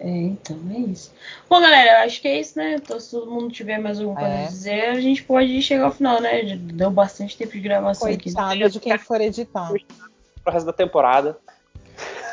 É, 0.00 0.08
então 0.08 0.58
é 0.70 0.78
isso. 0.78 1.12
Bom, 1.48 1.60
galera, 1.60 1.98
eu 2.00 2.04
acho 2.04 2.20
que 2.20 2.28
é 2.28 2.40
isso, 2.40 2.58
né? 2.58 2.74
Então, 2.74 2.98
se 2.98 3.10
todo 3.10 3.30
mundo 3.30 3.52
tiver 3.52 3.78
mais 3.78 4.00
alguma 4.00 4.18
coisa 4.18 4.34
é. 4.34 4.44
a 4.44 4.48
dizer, 4.48 4.88
a 4.90 5.00
gente 5.00 5.22
pode 5.22 5.62
chegar 5.62 5.84
ao 5.84 5.92
final, 5.92 6.20
né? 6.20 6.56
Deu 6.56 6.90
bastante 6.90 7.36
tempo 7.36 7.52
de 7.52 7.60
gravação 7.60 8.08
Coitado 8.08 8.62
aqui. 8.62 8.68
de 8.70 8.80
quem 8.80 8.98
for 8.98 9.20
editar. 9.20 9.72
Pro 10.42 10.52
resto 10.52 10.66
da 10.66 10.72
temporada. 10.72 11.38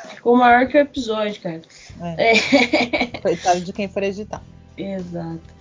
Ficou 0.10 0.36
maior 0.36 0.68
que 0.68 0.78
o 0.78 0.82
episódio, 0.82 1.42
cara. 1.42 1.62
É. 2.18 2.32
É. 2.32 3.20
Coitado 3.22 3.62
de 3.62 3.72
quem 3.72 3.88
for 3.88 4.04
editar. 4.04 4.42
Exato. 4.78 5.61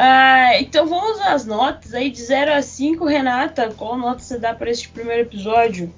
Ah, 0.00 0.58
então 0.60 0.86
vamos 0.86 1.20
às 1.20 1.44
notas 1.44 1.92
aí 1.92 2.08
de 2.08 2.22
0 2.22 2.54
a 2.54 2.62
5, 2.62 3.04
Renata. 3.04 3.74
Qual 3.76 3.98
nota 3.98 4.20
você 4.20 4.38
dá 4.38 4.54
para 4.54 4.70
este 4.70 4.88
primeiro 4.88 5.22
episódio? 5.22 5.92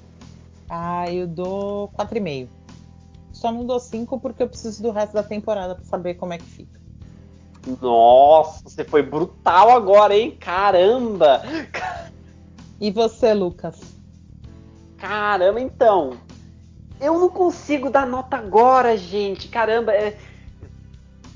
Ah, 0.67 1.05
eu 1.11 1.27
dou 1.27 1.89
4,5 1.89 2.49
só 3.41 3.51
não 3.51 3.65
dou 3.65 3.79
5 3.79 4.19
porque 4.19 4.43
eu 4.43 4.47
preciso 4.47 4.83
do 4.83 4.91
resto 4.91 5.13
da 5.13 5.23
temporada 5.23 5.73
para 5.73 5.83
saber 5.85 6.13
como 6.13 6.31
é 6.31 6.37
que 6.37 6.45
fica. 6.45 6.79
Nossa, 7.81 8.61
você 8.63 8.83
foi 8.83 9.01
brutal 9.01 9.71
agora, 9.71 10.15
hein? 10.15 10.37
Caramba! 10.39 11.41
E 12.79 12.91
você, 12.91 13.33
Lucas? 13.33 13.79
Caramba, 14.97 15.59
então. 15.59 16.17
Eu 16.99 17.19
não 17.19 17.29
consigo 17.29 17.89
dar 17.89 18.05
nota 18.05 18.37
agora, 18.37 18.95
gente. 18.95 19.47
Caramba, 19.47 19.91
é... 19.91 20.15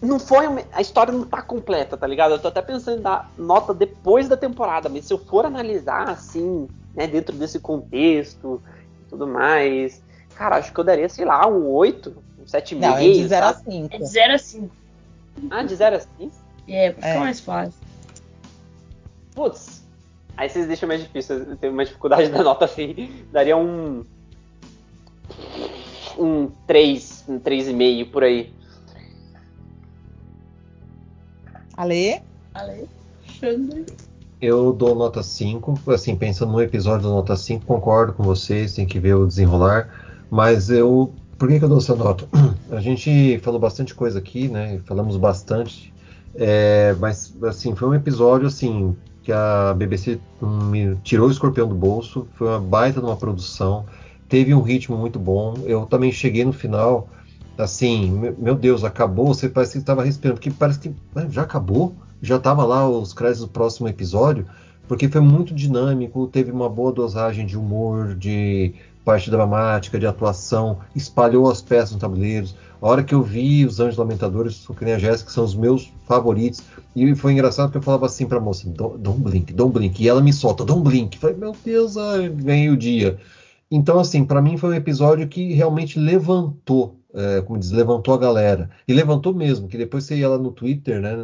não 0.01 0.19
foi 0.19 0.47
uma... 0.47 0.61
a 0.73 0.81
história 0.81 1.11
não 1.11 1.25
tá 1.25 1.41
completa, 1.41 1.97
tá 1.97 2.05
ligado? 2.05 2.33
Eu 2.33 2.39
tô 2.39 2.47
até 2.47 2.61
pensando 2.61 2.99
em 2.99 3.01
dar 3.01 3.31
nota 3.37 3.73
depois 3.73 4.27
da 4.27 4.37
temporada, 4.37 4.89
mas 4.89 5.05
se 5.05 5.13
eu 5.13 5.17
for 5.17 5.45
analisar 5.45 6.09
assim, 6.09 6.67
né, 6.93 7.07
dentro 7.07 7.35
desse 7.35 7.59
contexto 7.59 8.61
e 9.05 9.09
tudo 9.09 9.27
mais, 9.27 10.01
Cara, 10.35 10.57
acho 10.57 10.73
que 10.73 10.79
eu 10.79 10.83
daria, 10.83 11.07
sei 11.07 11.25
lá, 11.25 11.47
um 11.47 11.67
8, 11.69 12.13
um 12.39 12.43
7,5. 12.43 12.79
Não, 12.79 12.97
é 12.97 13.01
de 13.01 13.27
0 13.27 13.45
a 13.45 13.53
5. 13.53 13.95
É 13.95 13.97
de 13.97 14.05
0 14.05 14.33
a 14.33 14.37
5. 14.37 14.69
Ah, 15.49 15.63
de 15.63 15.75
0 15.75 15.95
a 15.95 15.99
5? 15.99 16.31
É, 16.67 16.91
porque 16.91 17.07
é 17.07 17.19
mais 17.19 17.39
fácil. 17.39 17.73
Putz. 19.33 19.83
Aí 20.35 20.49
vocês 20.49 20.67
deixam 20.67 20.87
mais 20.87 21.01
difícil, 21.01 21.37
eu 21.37 21.55
tenho 21.55 21.73
mais 21.73 21.87
dificuldade 21.87 22.27
da 22.29 22.43
nota 22.43 22.65
assim. 22.65 23.25
Daria 23.31 23.55
um. 23.55 24.03
Um 26.17 26.49
3, 26.67 27.25
um 27.27 27.39
3,5 27.39 28.11
por 28.11 28.23
aí. 28.23 28.53
Ale? 31.77 32.21
Ale? 32.53 32.87
Xandre? 33.25 33.85
Eu 34.41 34.71
dou 34.71 34.95
nota 34.95 35.21
5. 35.21 35.91
Assim, 35.91 36.15
pensando 36.15 36.51
no 36.51 36.61
episódio 36.61 37.07
da 37.07 37.13
nota 37.13 37.35
5, 37.35 37.65
concordo 37.65 38.13
com 38.13 38.23
vocês, 38.23 38.73
tem 38.73 38.85
que 38.85 38.99
ver 38.99 39.15
o 39.15 39.27
desenrolar. 39.27 39.89
Mas 40.29 40.69
eu. 40.69 41.13
Por 41.37 41.49
que, 41.49 41.59
que 41.59 41.65
eu 41.65 41.69
dou 41.69 41.79
essa 41.79 41.95
nota? 41.95 42.25
A 42.71 42.79
gente 42.79 43.39
falou 43.39 43.59
bastante 43.59 43.93
coisa 43.93 44.19
aqui, 44.19 44.47
né? 44.47 44.79
Falamos 44.85 45.17
bastante. 45.17 45.93
É, 46.33 46.95
mas, 46.99 47.35
assim, 47.43 47.75
foi 47.75 47.89
um 47.89 47.93
episódio, 47.93 48.47
assim, 48.47 48.95
que 49.23 49.31
a 49.31 49.73
BBC 49.73 50.19
me 50.41 50.95
tirou 51.03 51.27
o 51.27 51.31
escorpião 51.31 51.67
do 51.67 51.75
bolso. 51.75 52.27
Foi 52.35 52.47
uma 52.47 52.59
baita 52.59 52.99
de 52.99 53.05
uma 53.05 53.17
produção. 53.17 53.85
Teve 54.29 54.53
um 54.53 54.61
ritmo 54.61 54.97
muito 54.97 55.19
bom. 55.19 55.55
Eu 55.65 55.85
também 55.85 56.11
cheguei 56.11 56.45
no 56.45 56.53
final, 56.53 57.09
assim, 57.57 58.33
meu 58.37 58.55
Deus, 58.55 58.83
acabou. 58.83 59.27
Você 59.27 59.49
parece 59.49 59.73
que 59.73 59.77
estava 59.79 60.03
respirando, 60.03 60.39
porque 60.39 60.51
parece 60.51 60.79
que 60.79 60.93
já 61.29 61.43
acabou. 61.43 61.95
Já 62.21 62.37
estava 62.37 62.63
lá 62.63 62.87
os 62.87 63.13
créditos 63.13 63.41
do 63.41 63.49
próximo 63.49 63.87
episódio 63.87 64.45
porque 64.87 65.07
foi 65.07 65.21
muito 65.21 65.53
dinâmico, 65.53 66.27
teve 66.27 66.51
uma 66.51 66.69
boa 66.69 66.91
dosagem 66.91 67.45
de 67.45 67.57
humor, 67.57 68.15
de 68.15 68.73
parte 69.03 69.29
dramática, 69.29 69.99
de 69.99 70.07
atuação, 70.07 70.79
espalhou 70.95 71.49
as 71.49 71.61
peças 71.61 71.91
nos 71.91 72.01
tabuleiros. 72.01 72.55
A 72.81 72.87
hora 72.87 73.03
que 73.03 73.13
eu 73.13 73.21
vi 73.21 73.65
os 73.65 73.79
Anjos 73.79 73.97
Lamentadores, 73.97 74.67
o 74.67 74.73
que 74.73 74.85
nem 74.85 74.95
a 74.95 74.99
Jéssica, 74.99 75.31
são 75.31 75.43
os 75.43 75.55
meus 75.55 75.91
favoritos. 76.07 76.61
E 76.95 77.15
foi 77.15 77.33
engraçado 77.33 77.67
porque 77.67 77.77
eu 77.79 77.83
falava 77.83 78.05
assim 78.05 78.27
pra 78.27 78.39
moça: 78.39 78.67
Don't 78.67 79.21
blink, 79.21 79.53
don't 79.53 79.73
blink. 79.73 80.03
E 80.03 80.09
ela 80.09 80.21
me 80.21 80.33
solta: 80.33 80.65
Don't 80.65 80.83
blink. 80.83 81.17
falei: 81.17 81.35
Meu 81.35 81.55
Deus, 81.63 81.97
ai, 81.97 82.29
ganhei 82.29 82.69
o 82.69 82.77
dia. 82.77 83.17
Então, 83.71 83.99
assim, 83.99 84.23
para 84.23 84.41
mim 84.41 84.57
foi 84.57 84.71
um 84.71 84.75
episódio 84.75 85.27
que 85.27 85.53
realmente 85.53 85.99
levantou, 85.99 86.99
é, 87.15 87.41
como 87.41 87.57
diz, 87.59 87.71
levantou 87.71 88.13
a 88.13 88.17
galera. 88.17 88.69
E 88.87 88.93
levantou 88.93 89.33
mesmo, 89.33 89.67
que 89.67 89.77
depois 89.77 90.03
você 90.03 90.17
ia 90.17 90.29
lá 90.29 90.37
no 90.37 90.51
Twitter, 90.51 91.01
né? 91.01 91.15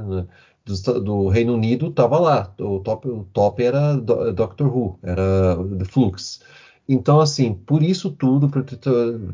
Do, 0.63 1.01
do 1.01 1.27
Reino 1.27 1.53
Unido, 1.53 1.91
tava 1.91 2.19
lá. 2.19 2.53
O 2.59 2.79
top, 2.79 3.09
o 3.09 3.25
top 3.33 3.63
era 3.63 3.95
do, 3.97 4.31
Doctor 4.31 4.67
Who, 4.75 4.99
era 5.03 5.57
The 5.77 5.85
Flux. 5.85 6.41
Então, 6.87 7.19
assim, 7.19 7.53
por 7.53 7.83
isso 7.83 8.11
tudo, 8.11 8.49
por 8.49 8.63
ter 8.63 8.77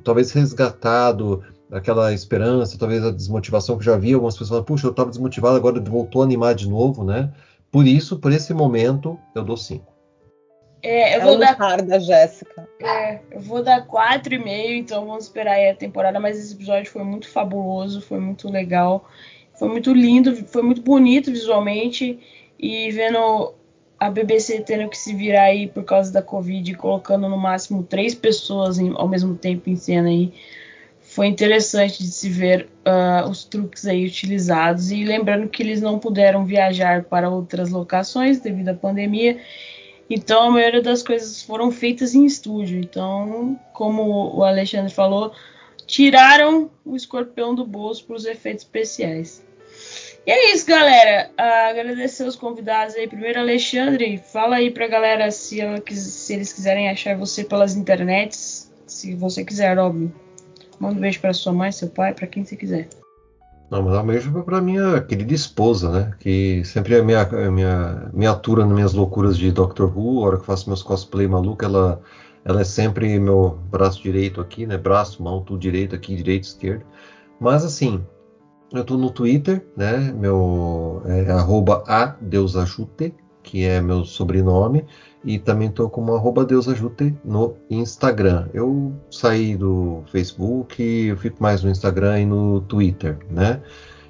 talvez 0.04 0.32
resgatado 0.32 1.44
aquela 1.72 2.14
esperança, 2.14 2.78
talvez 2.78 3.04
a 3.04 3.12
desmotivação 3.12 3.78
que 3.78 3.86
já 3.86 3.96
havia, 3.96 4.16
algumas 4.16 4.36
pessoas 4.36 4.50
falam, 4.50 4.64
puxa, 4.64 4.88
eu 4.88 4.92
estava 4.92 5.10
desmotivado, 5.10 5.58
agora 5.58 5.80
voltou 5.82 6.22
a 6.22 6.26
animar 6.26 6.56
de 6.56 6.70
novo, 6.70 7.04
né? 7.04 7.34
Por 7.72 7.86
isso, 7.86 8.18
por 8.18 8.32
esse 8.32 8.54
momento, 8.54 9.20
eu 9.36 9.44
dou 9.44 9.58
5. 9.58 9.97
É, 10.82 11.16
eu 11.16 11.22
é 11.22 11.24
vou 11.24 11.38
dar. 11.38 11.82
da 11.82 12.00
Jéssica. 12.00 12.68
É, 12.80 13.20
eu 13.32 13.40
vou 13.40 13.64
dar 13.64 13.86
4,5, 13.86 14.78
então 14.78 15.06
vamos 15.06 15.26
esperar 15.26 15.54
aí 15.54 15.70
a 15.70 15.76
temporada, 15.76 16.20
mas 16.20 16.38
esse 16.38 16.54
episódio 16.54 16.92
foi 16.92 17.04
muito 17.04 17.28
fabuloso, 17.28 18.02
foi 18.02 18.20
muito 18.20 18.50
legal, 18.50 19.10
foi 19.56 19.68
muito 19.68 19.92
lindo, 19.94 20.36
foi 20.48 20.62
muito 20.62 20.82
bonito 20.82 21.32
visualmente. 21.32 22.20
E 22.60 22.92
vendo 22.92 23.54
a 24.00 24.10
BBC 24.10 24.62
tendo 24.62 24.90
que 24.90 24.98
se 24.98 25.14
virar 25.14 25.44
aí 25.44 25.68
por 25.68 25.84
causa 25.84 26.12
da 26.12 26.22
Covid, 26.22 26.74
colocando 26.76 27.28
no 27.28 27.38
máximo 27.38 27.84
três 27.84 28.14
pessoas 28.14 28.78
em, 28.78 28.94
ao 28.96 29.08
mesmo 29.08 29.36
tempo 29.36 29.70
em 29.70 29.76
cena 29.76 30.10
aí. 30.10 30.34
Foi 31.02 31.26
interessante 31.26 32.04
de 32.04 32.12
se 32.12 32.30
ver 32.30 32.70
uh, 32.86 33.28
os 33.30 33.44
truques 33.44 33.88
aí 33.88 34.06
utilizados. 34.06 34.92
E 34.92 35.04
lembrando 35.04 35.48
que 35.48 35.64
eles 35.64 35.82
não 35.82 35.98
puderam 35.98 36.46
viajar 36.46 37.06
para 37.06 37.30
outras 37.30 37.70
locações 37.70 38.40
devido 38.40 38.70
à 38.70 38.74
pandemia. 38.74 39.40
Então 40.10 40.44
a 40.44 40.52
maioria 40.52 40.82
das 40.82 41.04
coisas 41.04 41.42
foram 41.42 41.72
feitas 41.72 42.16
em 42.16 42.26
estúdio. 42.26 42.80
Então, 42.80 43.60
como 43.74 44.36
o 44.36 44.44
Alexandre 44.44 44.94
falou, 44.94 45.34
tiraram 45.86 46.70
o 46.86 46.96
escorpião 46.96 47.54
do 47.54 47.66
bolso 47.66 48.06
para 48.06 48.16
os 48.16 48.26
efeitos 48.26 48.64
especiais. 48.64 49.46
E 50.26 50.32
é 50.32 50.54
isso, 50.54 50.66
galera. 50.66 51.32
Agradecer 51.38 52.24
os 52.24 52.36
convidados 52.36 52.96
aí. 52.96 53.08
Primeiro, 53.08 53.40
Alexandre, 53.40 54.18
fala 54.18 54.58
aí 54.58 54.70
pra 54.70 54.88
galera 54.88 55.32
se, 55.32 55.62
ela, 55.62 55.82
se 55.90 56.34
eles 56.34 56.52
quiserem 56.52 56.90
achar 56.90 57.16
você 57.18 57.44
pelas 57.44 57.76
internets. 57.76 58.72
Se 58.86 59.16
você 59.16 59.46
quiser, 59.46 59.78
óbvio. 59.78 60.14
Manda 60.80 60.98
um 60.98 61.02
beijo 61.02 61.20
pra 61.22 61.34
sua 61.34 61.54
mãe, 61.54 61.72
seu 61.72 61.90
pai, 61.90 62.14
pra 62.14 62.28
quem 62.28 62.44
você 62.44 62.56
quiser. 62.56 62.88
Não, 63.70 63.84
mandar 63.84 64.02
um 64.02 64.08
beijo 64.08 64.32
pra 64.44 64.62
minha 64.62 65.02
querida 65.02 65.34
esposa, 65.34 65.92
né? 65.92 66.14
Que 66.20 66.64
sempre 66.64 66.96
é 66.96 67.02
minha, 67.02 67.26
minha, 67.52 68.10
me 68.14 68.26
atura 68.26 68.66
nas 68.66 68.74
minhas 68.74 68.94
loucuras 68.94 69.38
de 69.38 69.52
Doctor 69.52 69.92
Who. 69.98 70.24
A 70.24 70.28
hora 70.28 70.36
que 70.38 70.44
eu 70.44 70.46
faço 70.46 70.70
meus 70.70 70.82
cosplay 70.82 71.28
maluco, 71.28 71.66
ela 71.66 72.02
ela 72.48 72.62
é 72.62 72.64
sempre 72.64 73.20
meu 73.20 73.60
braço 73.70 74.02
direito 74.02 74.40
aqui, 74.40 74.66
né? 74.66 74.78
Braço, 74.78 75.22
mão, 75.22 75.42
tudo 75.42 75.60
direito 75.60 75.94
aqui, 75.94 76.16
direito, 76.16 76.46
esquerdo. 76.46 76.86
Mas 77.42 77.66
assim, 77.66 78.02
eu 78.72 78.86
tô 78.86 78.96
no 78.96 79.12
Twitter, 79.12 79.68
né? 79.76 80.14
Meu 80.14 81.02
é 81.06 81.26
adeusajute, 81.92 83.14
que 83.44 83.66
é 83.66 83.82
meu 83.82 84.06
sobrenome, 84.06 84.86
e 85.24 85.40
também 85.40 85.70
tô 85.70 85.90
como 85.90 86.14
arroba 86.16 86.46
deusajute 86.46 87.16
no 87.24 87.56
Instagram. 87.70 88.48
Eu 88.54 88.94
saí 89.10 89.56
do 89.56 90.04
Facebook, 90.12 90.82
eu 90.82 91.18
fico 91.18 91.42
mais 91.42 91.64
no 91.64 91.70
Instagram 91.70 92.20
e 92.20 92.26
no 92.26 92.62
Twitter, 92.62 93.18
né? 93.30 93.62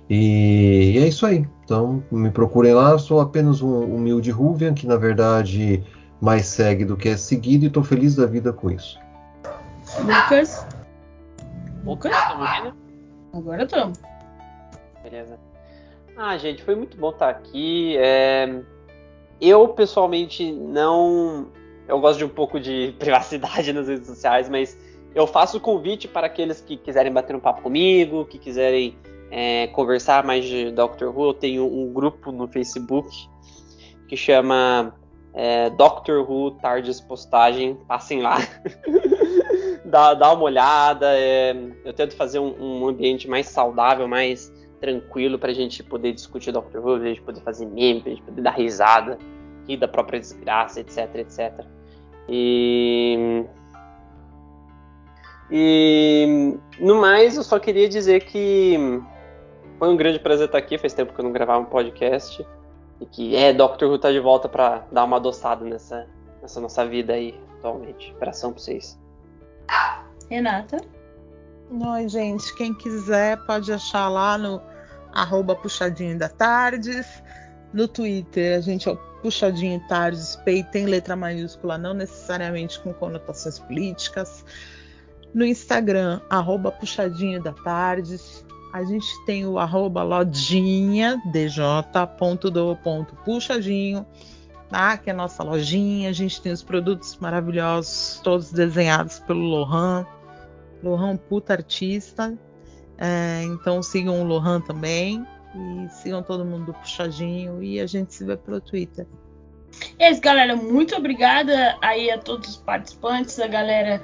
E, 0.10 0.94
e 0.96 0.98
é 1.00 1.08
isso 1.08 1.26
aí. 1.26 1.48
Então 1.64 2.04
me 2.12 2.30
procurem 2.30 2.74
lá, 2.74 2.92
eu 2.92 3.00
sou 3.00 3.20
apenas 3.20 3.62
um 3.62 3.96
humilde 3.96 4.32
Ruvian, 4.32 4.74
que 4.74 4.88
na 4.88 4.96
verdade 4.96 5.84
mais 6.22 6.46
segue 6.48 6.86
do 6.86 6.98
que 6.98 7.10
é 7.10 7.18
seguido, 7.18 7.66
e 7.66 7.70
tô 7.70 7.84
feliz 7.84 8.16
da 8.16 8.26
vida 8.26 8.52
com 8.52 8.72
isso. 8.72 9.00
Lucas? 10.04 10.66
Lucas, 11.86 12.12
tá 12.12 12.34
ouvindo? 12.34 12.76
Agora 13.34 13.64
estamos. 13.64 14.00
Beleza. 15.04 15.40
Ah, 16.16 16.38
gente, 16.38 16.64
foi 16.64 16.76
muito 16.76 16.98
bom 16.98 17.12
estar 17.12 17.30
aqui. 17.30 17.96
É... 17.98 18.62
Eu, 19.40 19.68
pessoalmente, 19.70 20.52
não. 20.52 21.48
Eu 21.88 22.00
gosto 22.00 22.18
de 22.20 22.26
um 22.26 22.30
pouco 22.30 22.60
de 22.60 22.94
privacidade 23.00 23.72
nas 23.72 23.88
redes 23.88 24.08
sociais, 24.08 24.50
mas 24.50 24.78
eu 25.14 25.26
faço 25.26 25.58
o 25.58 25.60
convite 25.60 26.08
para 26.08 26.28
aqueles 26.28 26.62
que 26.62 26.78
quiserem 26.78 27.12
bater 27.12 27.36
um 27.36 27.40
papo 27.40 27.62
comigo, 27.62 28.26
que 28.26 28.38
quiserem 28.38 28.98
é, 29.32 29.68
conversar 29.68 30.24
mais 30.24 30.46
de 30.46 30.72
Doctor 30.72 31.16
Who. 31.16 31.30
Eu 31.30 31.34
tenho 31.34 31.66
um 31.66 31.94
grupo 31.94 32.32
no 32.32 32.48
Facebook 32.48 33.10
que 34.08 34.16
chama 34.18 34.94
é, 35.34 35.70
Doctor 35.70 36.30
Who 36.30 36.52
Tardes 36.52 37.00
Postagem. 37.02 37.76
Passem 37.88 38.22
lá. 38.22 38.38
dá, 39.86 40.14
dá 40.14 40.34
uma 40.34 40.44
olhada. 40.44 41.08
É... 41.18 41.56
eu 41.84 41.94
tento 41.94 42.16
fazer 42.16 42.40
um, 42.40 42.56
um 42.60 42.88
ambiente 42.88 43.28
mais 43.28 43.48
saudável, 43.48 44.08
mais 44.08 44.52
tranquilo 44.80 45.38
pra 45.40 45.54
gente 45.54 45.84
poder 45.84 46.14
discutir 46.14 46.52
Doctor 46.52 46.86
Who, 46.86 47.00
pra 47.00 47.08
gente 47.08 47.22
poder 47.22 47.42
fazer 47.42 47.66
meme, 47.66 48.02
pra 48.02 48.12
gente 48.12 48.22
poder 48.22 48.42
dar 48.42 48.52
risada, 48.52 49.18
rir 49.68 49.78
da 49.78 49.88
própria 49.88 50.20
desgraça, 50.20 50.80
etc, 50.80 51.16
etc. 51.16 51.66
E. 52.30 53.46
E 55.50 56.58
no 56.80 57.00
mais, 57.00 57.38
eu 57.38 57.44
só 57.44 57.58
queria 57.58 57.88
dizer 57.88 58.26
que 58.26 59.02
foi 59.80 59.90
um 59.90 59.96
grande 59.96 60.20
prazer 60.20 60.48
estar 60.48 60.58
aqui. 60.58 60.78
Faz 60.78 60.94
tempo 60.94 61.14
que 61.14 61.20
eu 61.20 61.24
não 61.24 61.32
gravava 61.32 61.60
um 61.60 61.66
podcast. 61.66 62.46
E 63.00 63.06
que 63.06 63.36
é, 63.36 63.54
Doctor 63.54 63.90
Who 63.90 64.00
tá 64.00 64.12
de 64.12 64.20
volta 64.20 64.50
para 64.50 64.86
dar 64.92 65.04
uma 65.04 65.18
adoçada 65.18 65.64
nessa, 65.64 66.08
nessa 66.42 66.60
nossa 66.60 66.86
vida 66.86 67.14
aí 67.14 67.40
atualmente. 67.60 68.12
Abração 68.16 68.52
pra 68.52 68.62
vocês. 68.62 69.00
Renata? 70.30 70.78
Oi, 71.70 72.08
gente. 72.08 72.56
Quem 72.56 72.74
quiser 72.74 73.36
pode 73.46 73.74
achar 73.74 74.08
lá 74.08 74.38
no 74.38 74.62
arroba 75.14 75.54
puxadinho 75.54 76.18
da 76.18 76.30
tardes. 76.30 77.22
No 77.74 77.90
Twitter, 77.90 78.58
a 78.58 78.62
gente 78.62 78.88
é 78.88 78.94
o 78.94 78.98
puxadinho 79.22 79.86
tardes, 79.90 80.38
P 80.38 80.64
tem 80.72 80.86
letra 80.86 81.18
maiúscula, 81.18 81.78
não 81.78 81.94
necessariamente 81.94 82.80
com 82.80 82.94
conotações 82.94 83.60
políticas. 83.60 84.46
No 85.34 85.46
Instagram, 85.46 86.22
arroba 86.30 86.72
puxadinho 86.72 87.44
da 87.44 87.52
tardes. 87.52 88.46
A 88.74 88.86
gente 88.86 89.08
tem 89.26 89.46
o 89.46 89.60
arroba 89.60 90.04
lojinha, 90.04 91.22
dj.do.puxadinho, 91.32 94.06
tá? 94.70 94.98
que 94.98 95.10
é 95.10 95.14
a 95.14 95.16
nossa 95.16 95.44
lojinha. 95.44 96.10
A 96.10 96.14
gente 96.14 96.42
tem 96.42 96.54
os 96.54 96.64
produtos 96.64 97.18
maravilhosos, 97.18 98.22
todos 98.24 98.54
desenhados 98.54 99.20
pelo 99.20 99.42
Lohan. 99.42 100.06
Lohan, 100.84 101.18
puta 101.18 101.54
artista. 101.54 102.38
É, 102.98 103.44
então 103.44 103.82
sigam 103.84 104.22
o 104.22 104.24
Lohan 104.24 104.62
também. 104.62 105.26
E 105.56 105.90
sigam 105.90 106.22
todo 106.22 106.46
mundo 106.46 106.68
do 106.68 106.74
Puxadinho. 106.74 107.64
E 107.64 107.80
a 107.80 107.88
gente 107.88 108.14
se 108.14 108.24
vê 108.24 108.38
pelo 108.38 108.60
Twitter. 108.62 109.08
É 110.00 110.12
isso, 110.12 110.22
galera. 110.22 110.56
Muito 110.56 110.96
obrigada 110.96 111.78
aí 111.82 112.10
a 112.12 112.18
todos 112.18 112.50
os 112.50 112.58
participantes, 112.58 113.40
a 113.40 113.48
galera. 113.48 114.02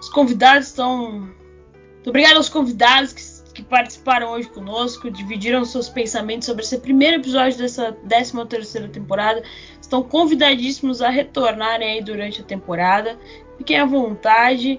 Os 0.00 0.08
convidados 0.08 0.68
estão. 0.68 1.12
Muito 1.12 2.10
obrigado 2.10 2.36
aos 2.36 2.48
convidados 2.48 3.12
que, 3.12 3.52
que 3.54 3.62
participaram 3.62 4.30
hoje 4.30 4.48
conosco, 4.48 5.10
dividiram 5.10 5.64
seus 5.64 5.88
pensamentos 5.88 6.46
sobre 6.46 6.62
esse 6.62 6.78
primeiro 6.78 7.16
episódio 7.16 7.58
dessa 7.58 7.92
13 7.92 8.46
terceira 8.46 8.88
temporada. 8.88 9.42
Estão 9.80 10.02
convidadíssimos 10.02 11.02
a 11.02 11.08
retornarem 11.08 11.92
aí 11.92 12.02
durante 12.02 12.42
a 12.42 12.44
temporada. 12.44 13.18
Fiquem 13.58 13.78
à 13.78 13.84
vontade. 13.84 14.78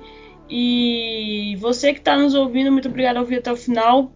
E 0.50 1.58
você 1.60 1.94
que 1.94 2.00
está 2.00 2.18
nos 2.18 2.34
ouvindo, 2.34 2.72
muito 2.72 2.88
obrigado 2.88 3.16
por 3.16 3.22
ouvir 3.22 3.38
até 3.38 3.52
o 3.52 3.58
final. 3.58 4.12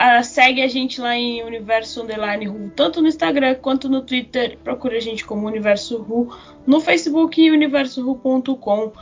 Uh, 0.00 0.24
segue 0.24 0.62
a 0.62 0.66
gente 0.66 1.00
lá 1.00 1.14
em 1.16 1.44
Universo 1.44 2.02
Underline 2.02 2.46
Ru, 2.46 2.72
tanto 2.74 3.00
no 3.00 3.06
Instagram 3.06 3.54
quanto 3.56 3.88
no 3.88 4.02
Twitter. 4.02 4.58
Procure 4.64 4.96
a 4.96 5.00
gente 5.00 5.24
como 5.24 5.46
Universo 5.46 6.02
Ru, 6.02 6.36
no 6.66 6.80
Facebook 6.80 7.40
e 7.40 7.50
universoru.com 7.50 8.92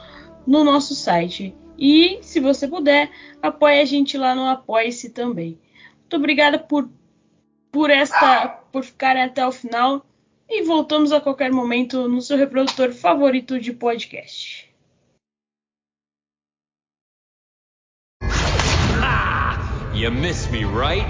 no 0.47 0.63
nosso 0.65 0.95
site. 0.95 1.55
E, 1.79 2.19
se 2.21 2.41
você 2.41 2.69
puder, 2.69 3.11
apoie 3.41 3.81
a 3.81 3.85
gente 3.87 4.19
lá 4.19 4.35
no 4.35 4.45
Apoie-se 4.45 5.11
também. 5.11 5.59
Muito 6.01 6.17
obrigada 6.17 6.59
por, 6.59 6.91
por, 7.73 7.89
esta, 7.89 8.49
por 8.71 8.85
ficarem 8.85 9.23
até 9.23 9.47
o 9.47 9.53
final. 9.53 10.05
E 10.47 10.63
voltamos 10.65 11.13
a 11.13 11.21
qualquer 11.21 11.51
momento 11.51 12.07
no 12.09 12.21
seu 12.21 12.37
reprodutor 12.37 12.93
favorito 12.93 13.59
de 13.59 13.73
podcast. 13.73 14.70
You 20.01 20.11
miss 20.11 20.51
me, 20.51 20.65
right? 20.65 21.05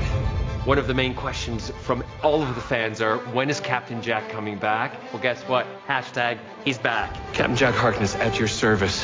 One 0.65 0.77
of 0.77 0.89
the 0.89 0.95
main 0.95 1.15
questions 1.15 1.71
from 1.83 2.03
all 2.25 2.43
of 2.43 2.57
the 2.57 2.61
fans 2.61 3.01
are 3.01 3.19
when 3.19 3.49
is 3.49 3.61
Captain 3.61 4.03
Jack 4.03 4.29
coming 4.31 4.59
back? 4.59 4.93
Well, 5.13 5.23
guess 5.23 5.41
what? 5.43 5.65
Hashtag 5.87 6.41
he's 6.65 6.77
back. 6.77 7.15
Captain 7.33 7.55
Jack 7.55 7.77
Harkness 7.77 8.17
at 8.17 8.37
your 8.41 8.49
service. 8.49 9.01